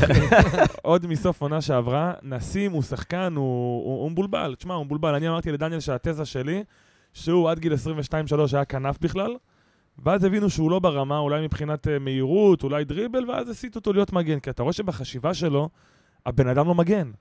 עוד 0.81 1.07
מסוף 1.07 1.41
עונה 1.41 1.61
שעברה, 1.61 2.13
נסים 2.23 2.71
הוא 2.71 2.81
שחקן, 2.83 3.33
הוא, 3.35 3.85
הוא, 3.85 4.01
הוא 4.03 4.11
מבולבל. 4.11 4.55
תשמע, 4.57 4.73
הוא 4.73 4.85
מבולבל. 4.85 5.15
אני 5.15 5.29
אמרתי 5.29 5.51
לדניאל 5.51 5.79
שהתזה 5.79 6.25
שלי, 6.25 6.63
שהוא 7.13 7.49
עד 7.49 7.59
גיל 7.59 7.73
22-3 7.73 7.75
היה 8.53 8.65
כנף 8.65 8.97
בכלל, 9.01 9.35
ואז 10.03 10.23
הבינו 10.23 10.49
שהוא 10.49 10.71
לא 10.71 10.79
ברמה, 10.79 11.17
אולי 11.17 11.41
מבחינת 11.43 11.87
אה, 11.87 11.99
מהירות, 11.99 12.63
אולי 12.63 12.83
דריבל, 12.83 13.29
ואז 13.29 13.49
הסיטו 13.49 13.79
אותו 13.79 13.93
להיות 13.93 14.13
מגן. 14.13 14.39
כי 14.39 14.49
אתה 14.49 14.63
רואה 14.63 14.73
שבחשיבה 14.73 15.33
שלו, 15.33 15.69
הבן 16.25 16.47
אדם 16.47 16.67
לא 16.67 16.75
מגן. 16.75 17.11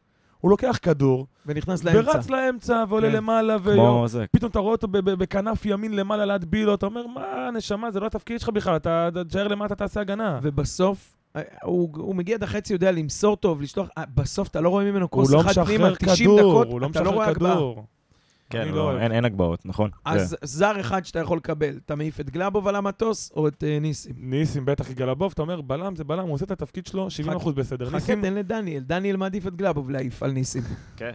הוא 0.41 0.51
לוקח 0.51 0.79
כדור, 0.83 1.27
ונכנס 1.47 1.85
לאמצע. 1.85 2.11
ורץ 2.11 2.31
לאמצע, 2.31 2.85
ועולה 2.89 3.09
כן. 3.09 3.15
למעלה, 3.15 3.57
ויום. 3.63 3.87
כמו 3.87 4.09
זה. 4.09 4.25
פתאום 4.33 4.51
אתה 4.51 4.59
רואה 4.59 4.73
אותו 4.73 4.89
בכנף 4.91 5.67
ימין 5.67 5.97
למעלה 5.97 6.25
להטביל 6.25 6.67
לו, 6.67 6.75
אתה 6.75 6.87
אומר, 6.87 7.07
מה, 7.07 7.51
נשמה, 7.55 7.91
זה 7.91 8.01
לא 8.01 8.07
התפקיד 8.07 8.41
שלך 8.41 8.49
בכלל, 8.49 8.77
אתה 8.77 9.09
אתה 9.09 9.25
תשאר 9.25 9.49
למטה, 9.49 9.75
תעשה 9.75 10.01
הגנה. 10.01 10.39
ובסוף, 10.43 11.17
אה, 11.37 11.43
הוא, 11.63 11.89
הוא 11.97 12.15
מגיע 12.15 12.37
עד 12.37 12.43
החצי, 12.43 12.73
יודע 12.73 12.93
למסור 12.93 13.37
טוב, 13.37 13.63
לשלוח, 13.63 13.89
אה, 13.99 14.05
בסוף 14.15 14.49
אתה 14.49 14.61
לא 14.61 14.69
רואה 14.69 14.85
ממנו 14.85 15.11
כוס 15.11 15.31
לא 15.31 15.41
אחד 15.41 15.65
פנימה, 15.65 15.91
משחרר 15.91 16.13
90 16.15 16.31
כדור, 16.31 16.51
דקות, 16.51 16.73
הוא 16.73 16.81
לא 16.81 16.87
אתה 16.87 17.03
לא 17.03 17.11
רואה 17.11 17.31
משחרר 17.31 17.31
הגבהה. 17.31 17.55
כדור. 17.55 17.85
כן, 18.51 18.61
אני 18.61 18.71
לא, 18.71 18.77
לא 18.77 18.83
אוהב. 18.83 18.99
אין 18.99 19.13
אין 19.13 19.25
הגבהות, 19.25 19.67
נכון. 19.67 19.91
זה. 20.05 20.11
אז 20.11 20.37
זר 20.43 20.81
אחד 20.81 21.05
שאתה 21.05 21.19
יכול 21.19 21.37
לקבל, 21.39 21.79
אתה 21.87 21.95
מעיף 21.95 22.21
את 22.21 22.31
גלאבוב 22.31 22.69
על 22.69 22.77
המטוס, 22.77 23.33
או 23.37 23.49
את 23.49 23.65
אה, 23.65 23.79
ניסים. 23.81 24.15
ניסים 24.19 24.65
בטח 24.65 24.91
יגאל 24.91 25.09
הבוב, 25.09 25.33
אתה 25.35 25.43
אומר, 25.43 25.61
בלם 25.61 25.97
זה 25.97 26.05
בלם, 26.05 26.25
הוא 26.25 26.35
עושה 26.35 26.45
את 26.45 26.51
התפקיד 26.51 26.87
שלו 26.87 27.09
70% 27.39 27.51
בסדר. 27.51 27.87
חכה, 27.87 27.95
ניסים, 27.97 28.23
תן 28.23 28.35
לדניאל. 28.35 28.83
דניאל 28.83 29.17
מעדיף 29.17 29.47
את 29.47 29.57
גלאבוב 29.57 29.91
להעיף 29.91 30.23
על 30.23 30.31
ניסים. 30.31 30.63
כן. 30.97 31.13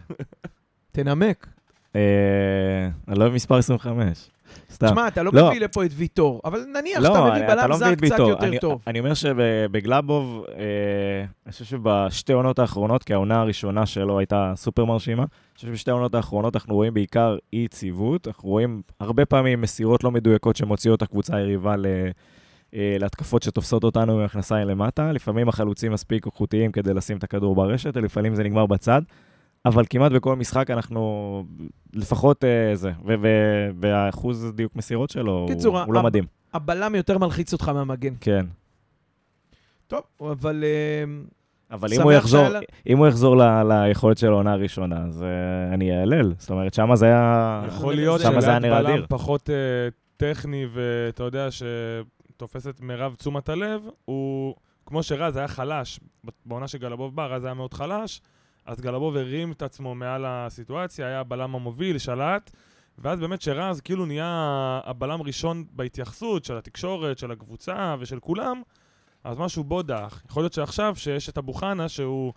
תנמק. 0.91 1.47
אה, 1.95 2.89
אני 3.07 3.19
לא 3.19 3.23
אוהב 3.23 3.33
מספר 3.33 3.55
25. 3.55 4.29
סתם. 4.73 4.87
תשמע, 4.87 5.07
אתה 5.07 5.23
לא 5.23 5.31
לא. 5.33 5.47
מביא 5.49 5.59
לפה 5.61 5.85
את 5.85 5.89
ויטור, 5.95 6.41
אבל 6.45 6.59
נניח 6.79 6.99
לא, 6.99 7.07
שאתה 7.09 7.29
מביא 7.31 7.47
בלם 7.47 7.69
לא 7.69 7.77
זר 7.77 7.95
קצת 7.95 8.01
ויטור. 8.01 8.29
יותר 8.29 8.47
אני- 8.47 8.59
טוב. 8.59 8.81
אני 8.87 8.99
אומר 8.99 9.13
שבגלאבוב, 9.13 10.45
אה, 10.57 10.63
אני 11.45 11.51
חושב 11.51 11.65
שבשתי 11.65 12.33
עונות 12.33 12.59
האחרונות, 12.59 13.03
כי 13.03 13.13
העונה 13.13 13.41
הראשונה 13.41 13.85
שלו 13.85 14.19
הייתה 14.19 14.53
סופר 14.55 14.85
מרשימה, 14.85 15.23
אני 15.23 15.29
חושב 15.55 15.67
שבשתי 15.67 15.91
העונות 15.91 16.15
האחרונות 16.15 16.55
אנחנו 16.55 16.75
רואים 16.75 16.93
בעיקר 16.93 17.37
אי 17.53 17.59
יציבות, 17.59 18.27
אנחנו 18.27 18.49
רואים 18.49 18.81
הרבה 18.99 19.25
פעמים 19.25 19.61
מסירות 19.61 20.03
לא 20.03 20.11
מדויקות 20.11 20.55
שמוציאות 20.55 20.97
את 20.97 21.01
הקבוצה 21.01 21.35
היריבה 21.35 21.75
ל... 21.75 21.85
אה, 22.75 22.95
להתקפות 22.99 23.43
שתופסות 23.43 23.83
אותנו 23.83 24.17
ממכנסיים 24.17 24.67
למטה, 24.67 25.11
לפעמים 25.11 25.49
החלוצים 25.49 25.91
מספיק 25.91 26.25
איכותיים 26.25 26.71
כדי 26.71 26.93
לשים 26.93 27.17
את 27.17 27.23
הכדור 27.23 27.55
ברשת, 27.55 27.97
ולפעמים 27.97 28.35
זה 28.35 28.43
נגמר 28.43 28.65
בצד, 28.65 29.01
אבל 29.65 29.83
כמעט 29.89 30.11
בכל 30.11 30.35
משחק 30.35 30.69
אנחנו 30.69 31.43
לפחות 31.93 32.43
אה, 32.43 32.75
זה, 32.75 32.91
והאחוז 33.79 34.51
דיוק 34.55 34.75
מסירות 34.75 35.09
שלו 35.09 35.31
הוא- 35.39 35.47
קיצור, 35.49 35.79
הוא 35.81 35.93
לא 35.93 35.99
ה- 35.99 36.03
מדהים. 36.03 36.23
הבלם 36.53 36.95
יותר 36.95 37.17
מלחיץ 37.17 37.53
אותך 37.53 37.69
מהמגן. 37.69 38.13
כן. 38.21 38.45
טוב, 39.87 40.01
אבל... 40.31 40.63
אה, 40.63 41.03
אבל 41.71 41.93
אם 41.93 42.01
הוא 42.01 42.11
יחזור, 42.11 42.39
שהיה 42.45 42.49
לה- 42.53 42.59
אם 42.87 42.97
הוא 42.97 43.07
יחזור 43.07 43.37
ל- 43.37 43.63
ליכולת 43.71 44.17
של 44.17 44.27
העונה 44.27 44.53
הראשונה, 44.53 45.05
אז 45.07 45.23
אה, 45.23 45.73
אני 45.73 45.99
אהלל. 45.99 46.33
זאת 46.37 46.49
אומרת, 46.49 46.73
שמה 46.73 46.95
זה 46.95 47.05
היה... 47.05 47.63
יכול 47.67 47.95
להיות 47.95 48.21
שמה 48.21 48.59
נראה 48.59 48.81
בלם 48.81 48.91
אדיר. 48.91 49.05
פחות 49.09 49.49
אה, 49.49 49.55
טכני, 50.17 50.65
ואתה 50.73 51.23
יודע 51.23 51.47
שתופס 51.51 52.67
את 52.67 52.81
מירב 52.81 53.15
תשומת 53.15 53.49
הלב, 53.49 53.81
הוא, 54.05 54.55
כמו 54.85 55.03
שרז 55.03 55.35
היה 55.37 55.47
חלש, 55.47 55.99
בעונה 56.45 56.67
שגלבוב 56.67 57.15
בא, 57.15 57.25
רז 57.25 57.43
היה 57.45 57.53
מאוד 57.53 57.73
חלש, 57.73 58.21
אז 58.65 58.81
גלבוב 58.81 59.17
הרים 59.17 59.51
את 59.51 59.61
עצמו 59.61 59.95
מעל 59.95 60.25
הסיטואציה, 60.27 61.07
היה 61.07 61.19
הבלם 61.19 61.55
המוביל, 61.55 61.97
שלט, 61.97 62.51
ואז 62.97 63.19
באמת 63.19 63.41
שרז 63.41 63.81
כאילו 63.81 64.05
נהיה 64.05 64.25
הבלם 64.85 65.21
ראשון 65.21 65.63
בהתייחסות 65.71 66.45
של 66.45 66.57
התקשורת, 66.57 67.17
של 67.17 67.31
הקבוצה 67.31 67.95
ושל 67.99 68.19
כולם, 68.19 68.61
אז 69.23 69.37
משהו 69.37 69.63
בו 69.63 69.81
דח. 69.81 70.21
יכול 70.29 70.43
להיות 70.43 70.53
שעכשיו, 70.53 70.93
שיש 70.97 71.29
את 71.29 71.37
אבו 71.37 71.53
חנה, 71.53 71.89
שהוא 71.89 72.33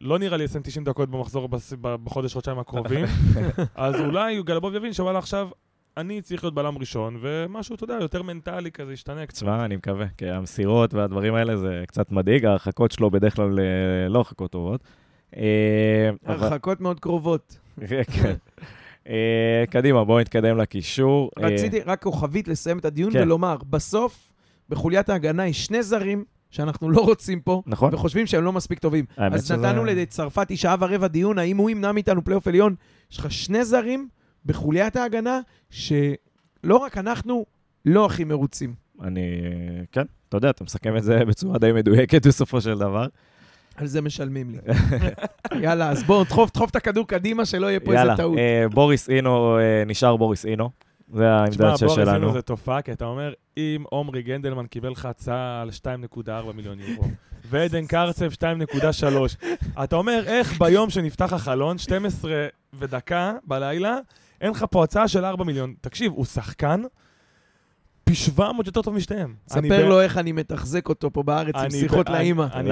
לא 0.00 0.18
נראה 0.18 0.36
לי 0.36 0.44
יסיים 0.44 0.62
90 0.62 0.84
דקות 0.84 1.08
במחזור 1.10 1.48
בס- 1.48 1.72
ב- 1.80 1.96
בחודש, 2.04 2.32
חודשיים 2.34 2.58
הקרובים, 2.58 3.04
אז 3.74 4.00
אולי 4.00 4.42
גלבוב 4.42 4.74
יבין 4.74 4.92
שוואלה 4.92 5.18
עכשיו, 5.18 5.48
אני 5.96 6.22
צריך 6.22 6.44
להיות 6.44 6.54
בלם 6.54 6.78
ראשון, 6.78 7.18
ומשהו, 7.20 7.74
אתה 7.74 7.84
יודע, 7.84 7.94
יותר 8.00 8.22
מנטלי 8.22 8.70
כזה 8.72 8.92
ישתנה 8.92 9.26
קצת. 9.26 9.36
תשמע, 9.36 9.64
אני 9.64 9.76
מקווה, 9.76 10.06
כי 10.16 10.30
המסירות 10.30 10.94
והדברים 10.94 11.34
האלה 11.34 11.56
זה 11.56 11.84
קצת 11.86 12.12
מדאיג, 12.12 12.44
ההרחקות 12.44 12.92
שלו 12.92 13.10
בדרך 13.10 13.36
כלל 13.36 13.58
אה, 13.60 13.64
לא 14.08 14.18
הרחקות 14.18 14.50
טובות. 14.50 14.80
אה, 15.36 16.10
הרחקות 16.24 16.80
מאוד 16.80 17.00
קרובות. 17.00 17.58
כן. 17.88 18.34
אה, 19.08 19.64
קדימה, 19.70 20.04
בואו 20.04 20.20
נתקדם 20.20 20.56
לקישור. 20.58 21.30
אה, 21.42 21.46
רציתי 21.48 21.80
רק 21.80 22.02
כוכבית 22.02 22.48
לסיים 22.48 22.78
את 22.78 22.84
הדיון 22.84 23.12
כן. 23.12 23.22
ולומר, 23.22 23.56
בסוף, 23.70 24.32
בחוליית 24.68 25.08
ההגנה 25.08 25.46
יש 25.46 25.64
שני 25.66 25.82
זרים 25.82 26.24
שאנחנו 26.50 26.90
לא 26.90 27.00
רוצים 27.00 27.40
פה, 27.40 27.62
נכון. 27.66 27.94
וחושבים 27.94 28.26
שהם 28.26 28.44
לא 28.44 28.52
מספיק 28.52 28.78
טובים. 28.78 29.04
אז 29.16 29.44
שזה- 29.44 29.56
נתנו 29.56 29.84
לצרפתי 29.84 30.56
שעה 30.56 30.76
ורבע 30.80 31.06
דיון, 31.08 31.38
האם 31.38 31.56
הוא 31.56 31.70
ימנע 31.70 31.92
מאיתנו 31.92 32.24
פלייאוף 32.24 32.46
עליון? 32.48 32.74
יש 33.12 33.18
לך 33.18 33.30
שני 33.32 33.64
זרים 33.64 34.08
בחוליית 34.46 34.96
ההגנה, 34.96 35.40
שלא 35.70 36.76
רק 36.76 36.98
אנחנו 36.98 37.46
לא 37.84 38.06
הכי 38.06 38.24
מרוצים. 38.24 38.74
אני, 39.02 39.20
כן, 39.92 40.02
אתה 40.28 40.36
יודע, 40.36 40.50
אתה 40.50 40.64
מסכם 40.64 40.96
את 40.96 41.02
זה 41.02 41.24
בצורה 41.24 41.58
די 41.58 41.72
מדויקת 41.72 42.26
בסופו 42.26 42.60
של 42.60 42.78
דבר. 42.78 43.06
על 43.76 43.86
זה 43.86 44.00
משלמים 44.00 44.50
לי. 44.50 44.58
יאללה, 45.64 45.90
אז 45.90 46.02
בואו, 46.02 46.24
דחוף, 46.24 46.52
דחוף 46.52 46.70
את 46.70 46.76
הכדור 46.76 47.06
קדימה, 47.06 47.44
שלא 47.44 47.66
יהיה 47.66 47.80
פה 47.80 47.92
איזה 47.92 47.98
יאללה, 47.98 48.16
טעות. 48.16 48.38
אה, 48.38 48.64
בוריס 48.68 49.10
אינו, 49.10 49.58
אה, 49.58 49.84
נשאר 49.86 50.16
בוריס 50.16 50.46
אינו. 50.46 50.70
זה 51.14 51.30
העמדה 51.30 51.50
תשמע, 51.50 51.76
שש 51.76 51.82
בוא 51.82 51.94
שלנו. 51.94 52.10
עשינו 52.10 52.32
זה 52.32 52.42
תופעה, 52.42 52.82
כי 52.82 52.92
אתה 52.92 53.04
אומר, 53.04 53.32
אם 53.56 53.84
עומרי 53.90 54.22
גנדלמן 54.22 54.66
קיבל 54.66 54.90
לך 54.90 55.06
הצעה 55.06 55.62
על 55.62 55.70
2.4 56.16 56.52
מיליון 56.54 56.78
יורו, 56.80 57.04
ועדן 57.50 57.86
קרצב 57.86 58.30
2.3, 58.32 59.06
אתה 59.84 59.96
אומר, 59.96 60.22
איך 60.26 60.58
ביום 60.58 60.90
שנפתח 60.90 61.32
החלון, 61.32 61.78
12 61.78 62.46
ודקה 62.74 63.32
בלילה, 63.44 63.98
אין 64.40 64.50
לך 64.50 64.64
פה 64.70 64.84
הצעה 64.84 65.08
של 65.08 65.24
4 65.24 65.44
מיליון. 65.44 65.74
תקשיב, 65.80 66.12
הוא 66.12 66.24
שחקן 66.24 66.82
פי 68.12 68.16
700 68.16 68.66
יותר 68.66 68.82
טוב 68.82 68.94
משתיהם. 68.94 69.34
אני 69.54 69.68
ספר 69.68 69.88
לו 69.88 70.00
איך 70.00 70.18
אני 70.18 70.32
מתחזק 70.32 70.88
אותו 70.88 71.10
פה 71.12 71.22
בארץ 71.22 71.54
עם 71.54 71.60
אני 71.60 71.70
שיחות 71.70 72.08
לאימא. 72.08 72.46
אני 72.54 72.70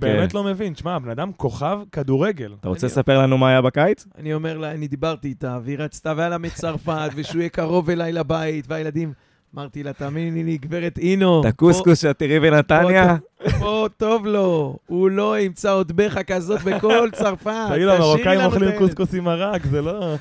באמת- 0.00 0.34
אה. 0.34 0.38
לא 0.38 0.44
מבין. 0.44 0.72
תשמע, 0.72 0.94
הבן 0.94 1.10
אדם 1.10 1.30
כוכב 1.36 1.78
כדורגל. 1.92 2.54
אתה 2.60 2.68
רוצה 2.68 2.86
לספר 2.86 3.18
לנו 3.18 3.38
מה 3.38 3.48
היה 3.48 3.60
בקיץ? 3.62 4.06
אני 4.18 4.34
אומר 4.34 4.58
לה, 4.58 4.70
אני 4.72 4.88
דיברתי 4.88 5.28
איתה, 5.28 5.58
והיא 5.64 5.78
רצתה, 5.78 6.12
והיה 6.16 6.28
לה 6.28 6.38
מצרפת, 6.38 7.10
ושהוא 7.16 7.40
יהיה 7.40 7.48
קרוב 7.48 7.90
אליי 7.90 8.12
לבית, 8.12 8.64
והילדים... 8.68 9.12
אמרתי 9.54 9.82
לה, 9.82 9.92
תאמיני 9.92 10.44
לי, 10.44 10.58
גברת 10.58 10.98
אינו, 10.98 11.40
את 11.40 11.46
הקוסקוס 11.46 12.00
שאת 12.02 12.18
תראי 12.18 12.40
בנתניה? 12.40 13.16
פה- 13.58 13.86
טוב 13.96 14.26
לו, 14.26 14.76
הוא 14.86 15.10
לא 15.10 15.38
ימצא 15.40 15.72
עוד 15.72 15.92
בכה 15.96 16.22
כזאת 16.22 16.62
בכל 16.62 17.08
צרפת. 17.18 17.52
תגיד 17.74 17.88
המרוקאים 17.88 18.40
אוכלים 18.40 18.62
את 18.68 18.74
הילד." 18.74 18.78
קוסקוס 18.78 19.14
עם 19.14 19.24
מרק, 19.24 19.66
זה 19.66 19.82
לא... 19.82 20.14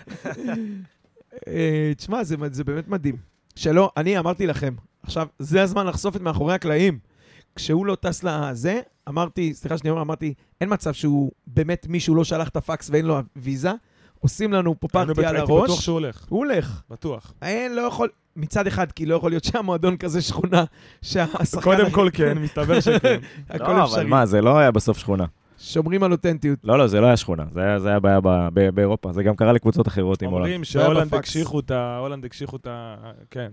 אה, 1.48 1.92
תשמע, 1.98 2.24
זה, 2.24 2.36
זה 2.52 2.64
באמת 2.64 2.88
מדהים. 2.88 3.33
שלא, 3.56 3.92
אני 3.98 4.20
אמרתי 4.20 4.48
לכם, 4.48 4.74
עכשיו, 5.04 5.28
זה 5.40 5.62
הזמן 5.62 5.88
לחשוף 5.88 6.16
את 6.16 6.22
מאחורי 6.22 6.54
הקלעים. 6.54 7.00
כשהוא 7.56 7.86
לא 7.86 7.96
טס 7.96 8.24
לזה, 8.24 8.82
אמרתי, 9.10 9.54
סליחה 9.54 9.78
שאני 9.78 9.90
אומר, 9.90 10.02
אמרתי, 10.02 10.34
אין 10.62 10.74
מצב 10.74 10.94
שהוא 10.94 11.32
באמת 11.48 11.88
מישהו 11.90 12.16
לא 12.16 12.24
שלח 12.24 12.50
את 12.50 12.56
הפקס 12.56 12.90
ואין 12.90 13.06
לו 13.06 13.20
ויזה. 13.36 13.72
עושים 14.20 14.54
לנו 14.54 14.80
פה 14.80 14.88
פארטי 14.88 15.26
על 15.26 15.36
בטוח 15.36 15.44
בטוח 15.44 15.70
הראש. 15.70 15.84
שהוא 15.84 15.94
הולך, 15.94 16.26
הוא 16.30 16.40
הולך. 16.40 16.82
בטוח. 16.90 17.34
אין, 17.42 17.76
לא 17.76 17.82
יכול... 17.82 18.10
מצד 18.36 18.68
אחד, 18.68 18.92
כי 18.92 19.06
לא 19.06 19.16
יכול 19.16 19.32
להיות 19.32 19.44
שהמועדון 19.44 19.98
כזה 19.98 20.22
שכונה, 20.22 20.64
שהשחקן... 21.02 21.62
קודם 21.62 21.92
כל 21.92 22.10
כן, 22.14 22.38
מסתבר 22.38 22.80
שכן. 22.80 23.20
הכל 23.50 23.72
לא, 23.72 23.78
אבל 23.78 23.84
אפשרי. 23.84 24.06
מה, 24.06 24.26
זה 24.26 24.42
לא 24.42 24.58
היה 24.58 24.72
בסוף 24.72 24.98
שכונה. 24.98 25.26
שומרים 25.64 26.04
על 26.04 26.12
אותנטיות. 26.12 26.60
לא, 26.64 26.78
לא, 26.78 26.88
זה 26.88 27.02
לא 27.02 27.06
היה 27.06 27.18
שכונה. 27.18 27.46
זה 27.52 27.62
היה- 27.62 27.80
זה 27.80 27.90
היה 27.90 28.00
בעיה 28.00 28.20
ב- 28.22 28.48
ב- 28.54 28.70
באירופה. 28.70 29.14
זה 29.14 29.24
גם 29.24 29.36
קרה 29.36 29.54
לקבוצות 29.54 29.88
אחרות 29.88 30.22
עם 30.22 30.30
הולנד. 30.30 30.46
אומרים 30.46 30.64
שהולנד. 30.64 31.14
הקשיחו 31.16 31.60
את 31.60 31.72
ה... 31.72 31.98
הולנד 31.98 32.26
הקשיחו 32.26 32.56
את 32.56 32.68
ה... 32.68 32.96
כן. 33.32 33.52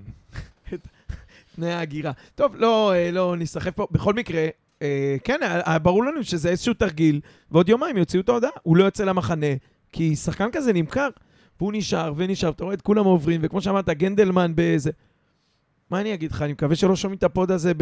תנאי 1.57 1.73
ההגירה. 1.73 2.13
טוב, 2.35 2.55
לא, 2.57 2.93
אה, 2.95 3.11
לא 3.11 3.37
נסחף 3.39 3.71
פה. 3.75 3.87
בכל 3.91 4.15
מקרה, 4.15 4.47
אה, 4.83 5.17
כן, 5.25 5.39
היה- 5.43 5.61
היה 5.65 5.79
ברור 5.79 6.05
לנו 6.05 6.25
שזה 6.25 6.49
איזשהו 6.49 6.75
תרגיל, 6.75 7.21
ועוד 7.51 7.69
יומיים 7.69 7.97
יוציאו 7.97 8.23
את 8.23 8.29
ההודעה. 8.29 8.51
הוא 8.63 8.77
לא 8.77 8.85
יוצא 8.85 9.05
למחנה, 9.05 9.47
כי 9.93 10.17
שחקן 10.17 10.49
כזה 10.53 10.73
נמכר. 10.73 11.09
והוא 11.61 11.73
נשאר 11.75 12.13
ונשאר, 12.17 12.49
אתה 12.51 12.65
רואה 12.65 12.75
את 12.75 12.83
כולם 12.83 13.05
עוברים, 13.05 13.41
וכמו 13.45 13.61
שאמרת, 13.61 13.89
גנדלמן 13.89 14.55
באיזה... 14.55 14.91
מה 15.91 16.01
אני 16.01 16.15
אגיד 16.15 16.33
לך? 16.33 16.43
אני 16.43 16.53
מקווה 16.53 16.77
שלא 16.77 16.97
שומעים 16.97 17.19
את 17.19 17.25
הפוד 17.25 17.51
הזה 17.51 17.73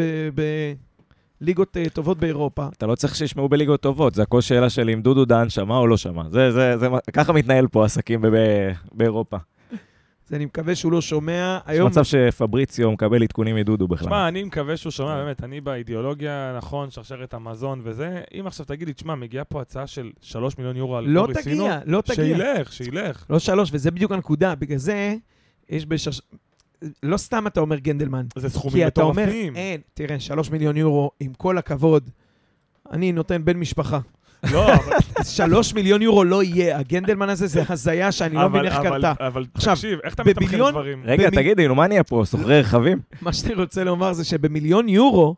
בליגות 1.41 1.77
אה, 1.77 1.89
טובות 1.89 2.19
באירופה. 2.19 2.69
אתה 2.77 2.87
לא 2.87 2.95
צריך 2.95 3.15
שישמעו 3.17 3.49
בליגות 3.49 3.81
טובות, 3.81 4.15
זה 4.15 4.23
הכל 4.23 4.41
שאלה 4.41 4.71
של 4.71 4.91
אם 4.91 5.03
דודו 5.03 5.25
דן 5.25 5.49
שמע 5.51 5.77
או 5.77 5.87
לא 5.87 5.97
שמע. 5.97 6.23
זה, 6.31 6.51
זה, 6.51 6.79
זה, 6.79 6.89
ככה 7.13 7.33
מתנהל 7.33 7.67
פה 7.67 7.85
עסקים 7.85 8.21
ב- 8.23 8.27
ב- 8.27 8.73
באירופה. 8.93 9.37
אז 10.29 10.35
אני 10.35 10.45
מקווה 10.45 10.75
שהוא 10.75 10.93
לא 10.93 11.01
שומע. 11.01 11.59
יש 11.65 11.71
היום... 11.71 11.89
מצב 11.89 12.05
שפבריציו 12.05 12.93
מקבל 12.93 13.23
עדכונים 13.23 13.57
מדודו 13.57 13.89
בכלל. 13.89 14.07
תשמע, 14.07 14.29
אני 14.29 14.45
מקווה 14.45 14.77
שהוא 14.77 14.91
שומע, 14.91 15.25
באמת, 15.25 15.45
אני 15.45 15.61
באידיאולוגיה, 15.61 16.55
נכון, 16.57 16.91
שרשרת 16.91 17.35
המזון 17.35 17.81
וזה. 17.85 18.21
אם 18.41 18.47
עכשיו 18.47 18.67
תגיד 18.67 18.89
לי, 18.89 18.95
תשמע, 18.95 19.15
מגיעה 19.15 19.45
פה 19.45 19.61
הצעה 19.61 19.87
של 19.87 20.11
3 20.21 20.59
מיליון 20.59 20.77
יורו 20.77 20.97
על 20.97 21.05
לא 21.07 21.21
בוריס 21.21 21.39
סינו, 21.39 21.65
תגיע, 21.65 21.81
לא 21.87 22.01
תגיע. 22.01 22.15
שילך, 22.15 22.73
שילך. 22.73 23.27
לא 23.31 23.39
שלוש, 23.39 23.71
וזה 23.73 23.91
בדיוק 23.91 24.13
הנקודה. 24.13 24.55
בגלל 24.55 24.79
זה, 24.79 25.15
יש 25.69 25.87
בשש... 25.87 26.21
לא 27.03 27.17
סתם 27.17 27.47
אתה 27.47 27.61
אומר 27.61 27.77
גנדלמן. 27.79 28.27
זה 28.37 28.49
סכומים 28.49 28.77
כי 28.77 28.87
אתה 28.87 29.03
אומר, 29.03 29.23
מטורפים. 29.23 29.57
אין, 29.57 29.81
תראה, 29.95 30.21
שלוש 30.21 30.51
מיליון 30.51 30.77
יורו, 30.77 31.11
עם 31.21 31.33
כל 31.35 31.59
הכבוד, 31.59 32.11
אני 32.93 33.13
נותן 33.13 33.45
בן 33.45 33.57
משפחה. 33.57 33.99
לא, 34.53 34.75
אבל... 34.75 34.93
שלוש 35.37 35.75
מיליון 35.75 36.03
יורו 36.03 36.25
לא 36.25 36.43
יהיה. 36.43 36.79
הגנדלמן 36.79 37.29
הזה 37.29 37.47
זה 37.47 37.63
הזיה 37.69 38.13
שאני 38.13 38.35
לא 38.35 38.49
מבין 38.49 38.61
אבל- 38.61 38.67
איך 38.67 38.75
אבל- 38.77 38.89
קרתה. 39.03 39.27
אבל 39.27 39.45
עכשיו, 39.55 39.75
תקשיב, 39.75 39.99
איך 40.05 40.15
אתה 40.15 40.25
מתמחר 40.25 40.71
דברים? 40.71 41.03
רגע, 41.05 41.31
תגידי, 41.31 41.69
נו, 41.69 41.75
מה 41.75 41.87
נהיה 41.87 42.05
פה? 42.05 42.23
סוחרי 42.27 42.61
רכבים? 42.61 42.99
מה 43.23 43.33
שאני 43.33 43.55
רוצה 43.55 43.85
לומר 43.85 44.13
זה 44.13 44.25
שבמיליון 44.25 44.89
יורו, 44.89 45.37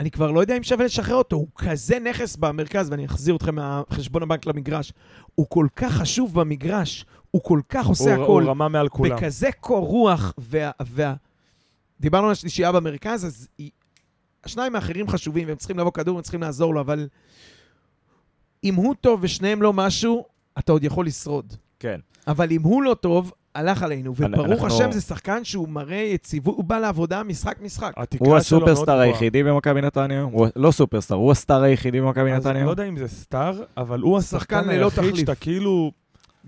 אני 0.00 0.10
כבר 0.10 0.30
לא 0.30 0.40
יודע 0.40 0.56
אם 0.56 0.62
שווה 0.62 0.84
לשחרר 0.84 1.16
אותו. 1.16 1.36
הוא 1.36 1.48
כזה 1.56 1.98
נכס 1.98 2.36
במרכז, 2.36 2.90
ואני 2.90 3.06
אחזיר 3.06 3.36
אתכם 3.36 3.54
מהחשבון 3.54 4.22
הבנק 4.22 4.46
למגרש. 4.46 4.92
הוא 5.34 5.46
כל 5.48 5.66
כך 5.76 5.92
חשוב 5.92 6.34
במגרש, 6.40 7.04
הוא 7.30 7.42
כל 7.44 7.60
כך 7.68 7.86
עושה 7.86 8.14
הוא- 8.14 8.24
הכל. 8.24 8.42
הוא 8.42 8.50
רמה 8.50 8.68
מעל 8.68 8.88
כולם. 8.88 9.16
בכזה 9.16 9.48
קור 9.60 9.86
רוח, 9.86 10.32
וה... 10.38 10.70
וה... 10.80 11.14
דיברנו 12.00 12.26
על 12.26 12.32
השלישייה 12.32 12.72
במרכז, 12.72 13.26
אז 13.26 13.48
היא... 13.58 13.70
השניים 14.44 14.74
האחרים 14.74 15.08
חשובים, 15.08 15.48
והם 15.48 15.56
צריכים 15.56 15.78
לבוא 15.78 15.90
כדור, 15.92 16.16
הם 16.16 16.22
צריכים 16.22 16.42
לעזור 16.42 16.74
לו, 16.74 16.80
אבל 16.80 17.08
אם 18.64 18.74
הוא 18.74 18.94
טוב 19.00 19.20
ושניהם 19.22 19.62
לא 19.62 19.72
משהו, 19.72 20.24
אתה 20.58 20.72
עוד 20.72 20.84
יכול 20.84 21.06
לשרוד. 21.06 21.52
כן. 21.78 22.00
אבל 22.26 22.50
אם 22.50 22.62
הוא 22.62 22.82
לא 22.82 22.94
טוב, 22.94 23.32
הלך 23.54 23.82
עלינו. 23.82 24.10
וברוך 24.16 24.46
אנחנו- 24.46 24.66
השם, 24.66 24.92
זה 24.92 25.00
שחקן 25.00 25.44
שהוא 25.44 25.68
מראה 25.68 25.96
יציבות, 25.96 26.56
הוא 26.56 26.64
בא 26.64 26.78
לעבודה 26.78 27.22
משחק-משחק. 27.22 27.94
הוא 28.18 28.36
הסופרסטאר. 28.36 28.98
היחידי 28.98 29.42
במכבי 29.42 29.80
נתניה? 29.80 30.22
הוא 30.22 30.46
לא 30.56 30.70
סופרסטאר, 30.70 31.16
הוא 31.16 31.32
הסטאר 31.32 31.62
היחידי 31.62 32.00
במכבי 32.00 32.32
אז 32.32 32.46
נתניה? 32.46 32.64
לא 32.64 32.70
יודע 32.70 32.84
אם 32.84 32.96
זה 32.96 33.08
star, 33.08 33.62
אבל 33.76 34.00
הוא 34.00 34.20
שחקן 34.20 34.36
השחקן 34.56 34.68
ללא 34.68 34.84
היחיד 34.84 34.98
תחליף. 35.02 35.16
שאתה 35.16 35.34
כאילו, 35.34 35.92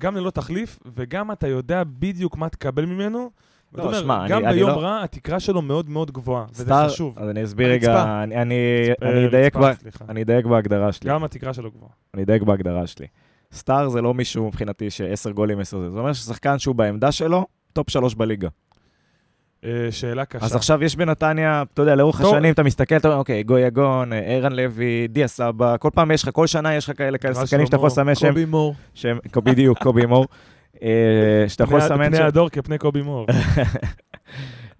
גם 0.00 0.16
ללא 0.16 0.30
תחליף, 0.30 0.78
וגם 0.96 1.32
אתה 1.32 1.48
יודע 1.48 1.82
בדיוק 1.86 2.36
מה 2.36 2.48
תקבל 2.48 2.84
ממנו. 2.86 3.30
ואתה 3.72 3.82
אומר, 3.86 4.00
שמע, 4.00 4.28
גם 4.28 4.38
אני- 4.38 4.46
אני 4.46 4.56
ביום 4.56 4.70
לא- 4.70 4.80
רע, 4.80 5.02
התקרה 5.04 5.40
שלו 5.40 5.62
מאוד 5.62 5.88
מאוד 5.90 6.10
גבוהה, 6.10 6.44
וזה 6.52 6.64
star, 6.64 6.88
חשוב. 6.88 7.18
אז 7.18 7.28
אני 7.28 7.44
אסביר. 7.44 7.68
רגע, 7.70 8.22
אני- 8.22 8.42
אני 8.42 8.54
אני. 9.02 9.26
אני 10.08 10.22
אדייק 10.22 10.46
בהגדרה 10.46 10.92
שלי. 10.92 11.10
גם 11.10 11.24
התקרה 11.24 11.54
שלו 11.54 11.70
גבוהה. 11.70 11.92
אני 12.14 12.22
אדייק 12.22 12.42
בהגדרה 12.42 12.86
שלי. 12.86 13.06
star 13.52 13.88
זה 13.88 14.02
לא 14.02 14.14
מישהו 14.14 14.46
מבחינתי 14.48 14.90
שעשר 14.90 15.30
גולים, 15.30 15.60
עשר 15.60 15.78
זה. 15.78 15.90
זה 15.90 15.98
אומר 15.98 16.12
ששחקן 16.12 16.58
שהוא 16.58 16.74
בעמדה 16.74 17.12
שלו, 17.12 17.46
top 17.72 17.90
שלוש 17.90 18.14
בליגה. 18.14 18.48
אה, 19.64 19.70
שאלה 19.90 20.24
קשה. 20.24 20.44
אז 20.44 20.56
עכשיו 20.56 20.84
יש 20.84 20.96
בנתניה, 20.96 21.62
אתה 21.74 21.82
יודע, 21.82 21.94
לאורך 21.94 22.20
טוב. 22.22 22.34
השנים 22.34 22.52
אתה 22.52 22.62
מסתכל, 22.62 22.96
אתה 22.96 23.08
אומר, 23.08 23.18
אוקיי, 23.18 23.42
גוי 23.42 23.62
יגון, 23.62 24.12
אה, 24.12 24.18
ערן 24.18 24.52
לוי, 24.52 25.08
דיה 25.08 25.28
סבא, 25.28 25.76
כל 25.76 25.90
פעם 25.94 26.10
יש 26.10 26.22
לך, 26.22 26.30
כל 26.32 26.46
שנה 26.46 26.74
יש 26.74 26.88
לך 26.88 26.98
כאלה 26.98 27.18
כאלה 27.18 27.34
שחקנים 27.34 27.66
שאתה 27.66 27.76
יכול 27.76 27.86
לסמן 27.86 28.14
שהם, 28.14 28.30
קובי 28.30 28.44
מור. 28.44 28.74
שהם, 28.94 29.18
בדיוק, 29.36 29.78
קובי 29.78 30.06
מור, 30.06 30.26
אה, 30.82 30.88
שאתה 31.48 31.64
יכול 31.64 31.78
לסמן 31.78 32.08
פני 32.08 32.18
הדור 32.18 32.48
כפני 32.48 32.78
קובי 32.78 33.02
מור. 33.02 33.26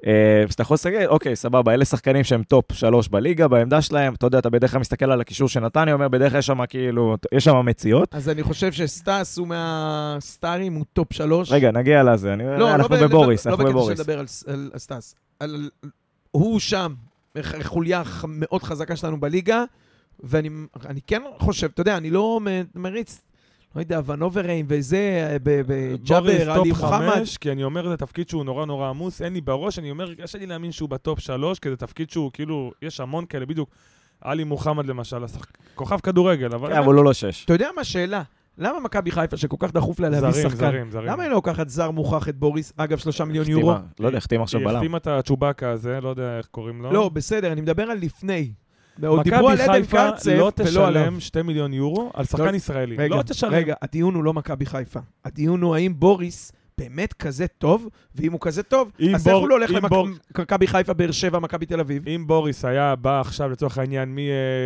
אה, 0.07 0.13
שאתה 0.51 0.63
יכול 0.63 0.75
לסגל, 0.75 1.07
אוקיי, 1.07 1.37
סבבה, 1.37 1.75
אלה 1.75 1.85
שחקנים 1.85 2.25
שהם 2.25 2.43
top 2.43 2.73
שלוש 2.73 3.09
בליגה, 3.09 3.49
בעמדה 3.49 3.83
שלהם, 3.83 4.15
אתה 4.15 4.27
יודע, 4.27 4.39
אתה 4.39 4.51
בדרך 4.51 4.71
כלל 4.71 4.81
מסתכל 4.81 5.11
על 5.11 5.21
הקישור 5.21 5.49
של 5.49 5.61
נתניה, 5.61 5.95
אומר, 5.95 6.09
בדרך 6.09 6.31
כלל 6.33 6.39
יש 6.39 6.47
שם 6.47 6.67
כאילו, 6.69 7.17
יש 7.33 7.45
שם 7.45 7.57
מציאות. 7.67 8.15
אז 8.15 8.29
אני 8.29 8.43
חושב 8.43 8.73
שסטאס 8.73 9.39
הוא 9.39 9.49
מהסטארים, 9.49 10.75
הוא 10.75 10.85
top 10.93 11.13
שלוש. 11.13 11.53
רגע, 11.53 11.71
נגיע 11.71 12.03
לזה, 12.03 12.33
אני- 12.33 12.45
לא, 12.59 12.75
אנחנו 12.75 12.97
לא 12.97 13.07
בבוריס, 13.07 13.47
לא 13.47 13.51
אנחנו 13.51 13.65
בקטע 13.65 13.73
של 13.73 13.79
בבוריס. 13.79 14.01
לדבר 14.01 14.19
על 14.19 14.27
ס- 14.27 14.45
על 14.49 14.71
סטאס. 14.77 15.15
על- 15.41 15.71
הוא 16.31 16.61
שם, 16.61 16.95
חוליה 17.63 18.03
מאוד 18.29 18.63
חזקה 18.63 18.97
שלנו 18.97 19.21
בליגה, 19.21 19.65
ואני 20.21 20.49
אני 20.87 21.01
כן 21.07 21.23
חושב, 21.39 21.69
אתה 21.75 21.81
יודע, 21.81 21.97
אני 21.97 22.11
לא 22.11 22.41
מריץ, 22.75 23.21
לא 23.77 23.81
יודע, 23.81 24.01
ונוברים 24.07 24.67
וזה, 24.69 25.37
ב- 25.43 25.61
בוריס 25.63 26.01
בג'אבר, 26.01 26.51
עלי 26.51 26.71
טופ 26.71 26.83
מוחמד. 26.83 27.11
חמש, 27.15 27.37
כי 27.37 27.53
אני 27.53 27.65
אומר, 27.65 27.89
זה 27.89 27.97
תפקיד 27.97 28.29
שהוא 28.29 28.45
נורא 28.45 28.67
נורא 28.67 28.89
עמוס, 28.89 29.23
אין 29.23 29.33
לי 29.33 29.41
בראש, 29.41 29.79
אני 29.79 29.91
אומר, 29.91 30.15
קשה 30.15 30.39
לי 30.39 30.47
להאמין 30.47 30.73
שהוא 30.73 30.89
בטופ 30.89 31.19
שלוש, 31.19 31.59
כי 31.59 31.71
זה 31.71 31.77
תפקיד 31.77 32.11
שהוא, 32.11 32.31
כאילו, 32.33 32.73
יש 32.83 33.01
המון 33.01 33.25
כאלה, 33.27 33.47
בדיוק. 33.47 33.71
עלי 34.21 34.45
מוחמד 34.45 34.87
למשל, 34.87 35.25
השחק- 35.25 35.57
כוכב 35.75 36.01
כדורגל, 36.01 36.55
אבל... 36.55 36.73
כן, 36.73 36.79
אבל 36.79 36.95
הוא 36.95 37.05
לא 37.05 37.13
שש. 37.13 37.45
אתה 37.45 37.53
יודע 37.53 37.69
מה 37.75 37.81
השאלה? 37.81 38.23
למה 38.59 38.81
מכבי 38.81 39.11
חיפה, 39.11 39.37
שכל 39.37 39.57
כך 39.59 39.73
דחוף 39.73 40.01
לה 40.01 40.09
להביא 40.09 40.43
שחקן, 40.43 40.57
זרים, 40.57 40.91
זרים. 40.91 41.07
למה 41.07 41.23
היא 41.23 41.31
לא 41.31 41.37
לוקחת 41.37 41.69
זר 41.69 41.91
מוכח 41.91 42.29
את 42.29 42.37
בוריס? 42.37 42.73
אגב, 42.77 42.99
שלושה 42.99 43.25
מיליון 43.25 43.43
החתימה- 43.45 43.61
יורו. 43.61 43.75
לא 44.01 44.07
יודע, 44.07 44.19
החתים 44.19 44.43
עכשיו 44.43 44.61
היא 44.61 44.67
בלם. 44.69 44.77
החתימה 44.77 44.99
את 44.99 45.07
הצ'ובאקה 45.07 45.71
הזה, 45.71 46.01
לא 46.01 46.09
יודע 46.09 46.39
איך 46.39 46.47
קוראים 46.47 46.83
לו. 46.83 46.93
לא, 46.93 47.09
בסדר, 47.09 47.53
אני 47.53 47.61
מדבר 47.61 47.83
על 47.83 47.99
לפני. 47.99 48.53
עוד 49.07 49.23
דיברו 49.25 49.49
על 49.49 49.55
מכבי 49.55 49.65
עדן 49.69 49.83
חיפה 49.83 49.97
קרצב, 50.11 50.31
לא 50.31 50.51
ולא 50.59 50.87
עליו. 50.89 51.03
תשלם 51.03 51.21
2 51.21 51.47
מיליון 51.47 51.73
יורו 51.73 52.11
על 52.15 52.25
שחקן 52.25 52.45
לא- 52.45 52.57
ישראלי. 52.57 52.97
רגע, 52.97 53.17
לא 53.17 53.23
תשלם. 53.23 53.53
רגע, 53.53 53.75
הדיון 53.83 54.15
הוא 54.15 54.25
לא 54.25 54.35
מכבי 54.35 54.67
חיפה. 54.67 55.01
הדיון 55.25 55.63
הוא 55.63 55.75
האם 55.75 55.95
בוריס 56.01 56.53
באמת 56.81 57.13
כזה 57.13 57.47
טוב, 57.47 57.89
ואם 58.15 58.33
הוא 58.33 58.41
כזה 58.41 58.63
טוב, 58.63 58.93
אז 59.15 59.25
בור- 59.25 59.33
איך 59.33 59.41
הוא 59.41 59.49
לא 59.49 59.55
הולך 59.55 59.71
למכבי 60.39 60.67
חיפה, 60.67 60.93
באר 60.93 61.11
שבע, 61.11 61.39
מכבי 61.39 61.67
תל 61.67 61.81
אביב? 61.81 62.09
אם 62.09 62.25
בוריס 62.27 62.65
היה 62.65 62.97
בא 62.97 63.21
עכשיו 63.21 63.51
לצורך 63.51 63.79
העניין 63.79 64.17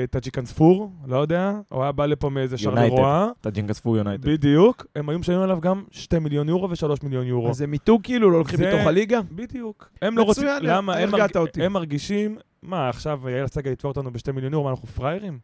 מטאג'יקנספור, 0.05 0.93
לא 1.07 1.17
יודע, 1.17 1.53
או 1.73 1.83
היה 1.83 1.93
בא 1.93 2.07
לפה 2.07 2.29
מאיזה 2.31 2.59
שרלרואה, 2.59 3.29
טאג'ינקספור 3.41 3.97
יונייטד. 3.97 4.29
בדיוק, 4.29 4.87
הם 4.97 5.09
היו 5.09 5.19
משלמים 5.19 5.41
עליו 5.43 5.61
גם 5.61 5.83
2 5.91 6.23
מיליון 6.23 6.49
יורו 6.49 6.71
ו-3 6.71 6.75
מיליון 7.05 7.27
יורו. 7.27 7.51
אז 7.51 7.57
זה 7.57 7.67
מיתוג 7.67 8.01
כאילו, 8.03 8.31
לא 8.31 8.39
לוקחים 8.39 8.59
זה- 8.59 8.75
מתוך 8.75 8.87
הליגה? 8.87 9.21
בדיוק. 9.33 9.91
הם 10.03 10.19
לא 10.19 10.23
רוצים, 10.23 10.49
למה? 10.61 10.97
הם 10.97 11.11
מרג- 11.11 11.37
אותי. 11.37 11.65
הם 11.65 11.73
מרגישים, 11.73 12.37
מה, 12.63 12.89
עכשיו 12.89 13.21
יאיר 13.29 13.47
סגל 13.47 13.71
יתפור 13.73 13.89
אותנו 13.91 14.11
ב-2 14.13 14.33
מיליון 14.35 14.53
יורו, 14.53 14.65
מה, 14.65 14.71
אנחנו 14.71 14.89
פראיירים? 14.89 15.39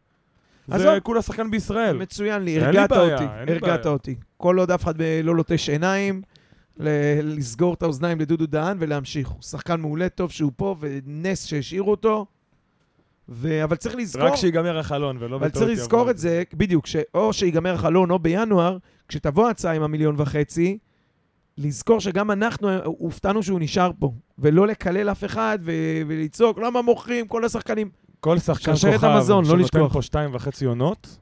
זה 0.67 0.97
כולה 1.03 1.21
שחקן 1.21 1.51
בישראל. 1.51 1.97
מצוין 1.97 2.41
לי, 2.43 2.59
הרגעת 2.59 2.89
בעיה, 2.89 3.13
אותי, 3.13 3.23
הרגעת 3.51 3.61
בעיה. 3.83 3.93
אותי. 3.93 4.15
כל 4.37 4.59
עוד 4.59 4.71
אף 4.71 4.83
אחד 4.83 4.97
ב- 4.97 5.21
לא 5.23 5.35
לוטש 5.35 5.69
עיניים, 5.69 6.21
ל- 6.77 7.37
לסגור 7.37 7.73
את 7.73 7.83
האוזניים 7.83 8.19
לדודו 8.19 8.45
דהן 8.45 8.77
ולהמשיך. 8.79 9.27
הוא 9.27 9.41
שחקן 9.41 9.81
מעולה, 9.81 10.09
טוב 10.09 10.31
שהוא 10.31 10.51
פה, 10.55 10.75
ונס 10.79 11.45
שהשאירו 11.45 11.91
אותו. 11.91 12.25
ו... 13.29 13.63
אבל 13.63 13.75
צריך 13.75 13.95
לזכור... 13.95 14.25
רק 14.27 14.35
שיגמר 14.35 14.77
החלון 14.77 15.17
ולא 15.19 15.35
אבל 15.35 15.47
בטעות 15.47 15.53
צריך 15.53 15.71
יבוא. 15.71 15.83
לזכור 15.83 16.09
את 16.11 16.17
זה, 16.17 16.43
בדיוק, 16.53 16.87
ש- 16.87 16.95
או 17.13 17.33
שיגמר 17.33 17.73
החלון 17.73 18.11
או 18.11 18.19
בינואר, 18.19 18.77
כשתבוא 19.07 19.49
הצעה 19.49 19.73
עם 19.73 19.83
המיליון 19.83 20.15
וחצי, 20.17 20.77
לזכור 21.57 21.99
שגם 21.99 22.31
אנחנו 22.31 22.69
הופתענו 22.83 23.43
שהוא 23.43 23.59
נשאר 23.59 23.91
פה, 23.99 24.11
ולא 24.39 24.67
לקלל 24.67 25.09
אף 25.11 25.23
אחד 25.23 25.59
ו- 25.61 25.71
ולצעוק, 26.07 26.57
למה 26.59 26.81
מוכרים 26.81 27.27
כל 27.27 27.45
השחקנים? 27.45 27.89
כל 28.19 28.39
שחקן 28.39 28.71
כוכב 28.75 29.03
המזון, 29.05 29.45
לא 29.45 29.49
שנותן. 29.67 29.87
פה 29.93 30.01
שתיים 30.01 30.29
וחצי 30.33 30.65
עונות, 30.65 31.17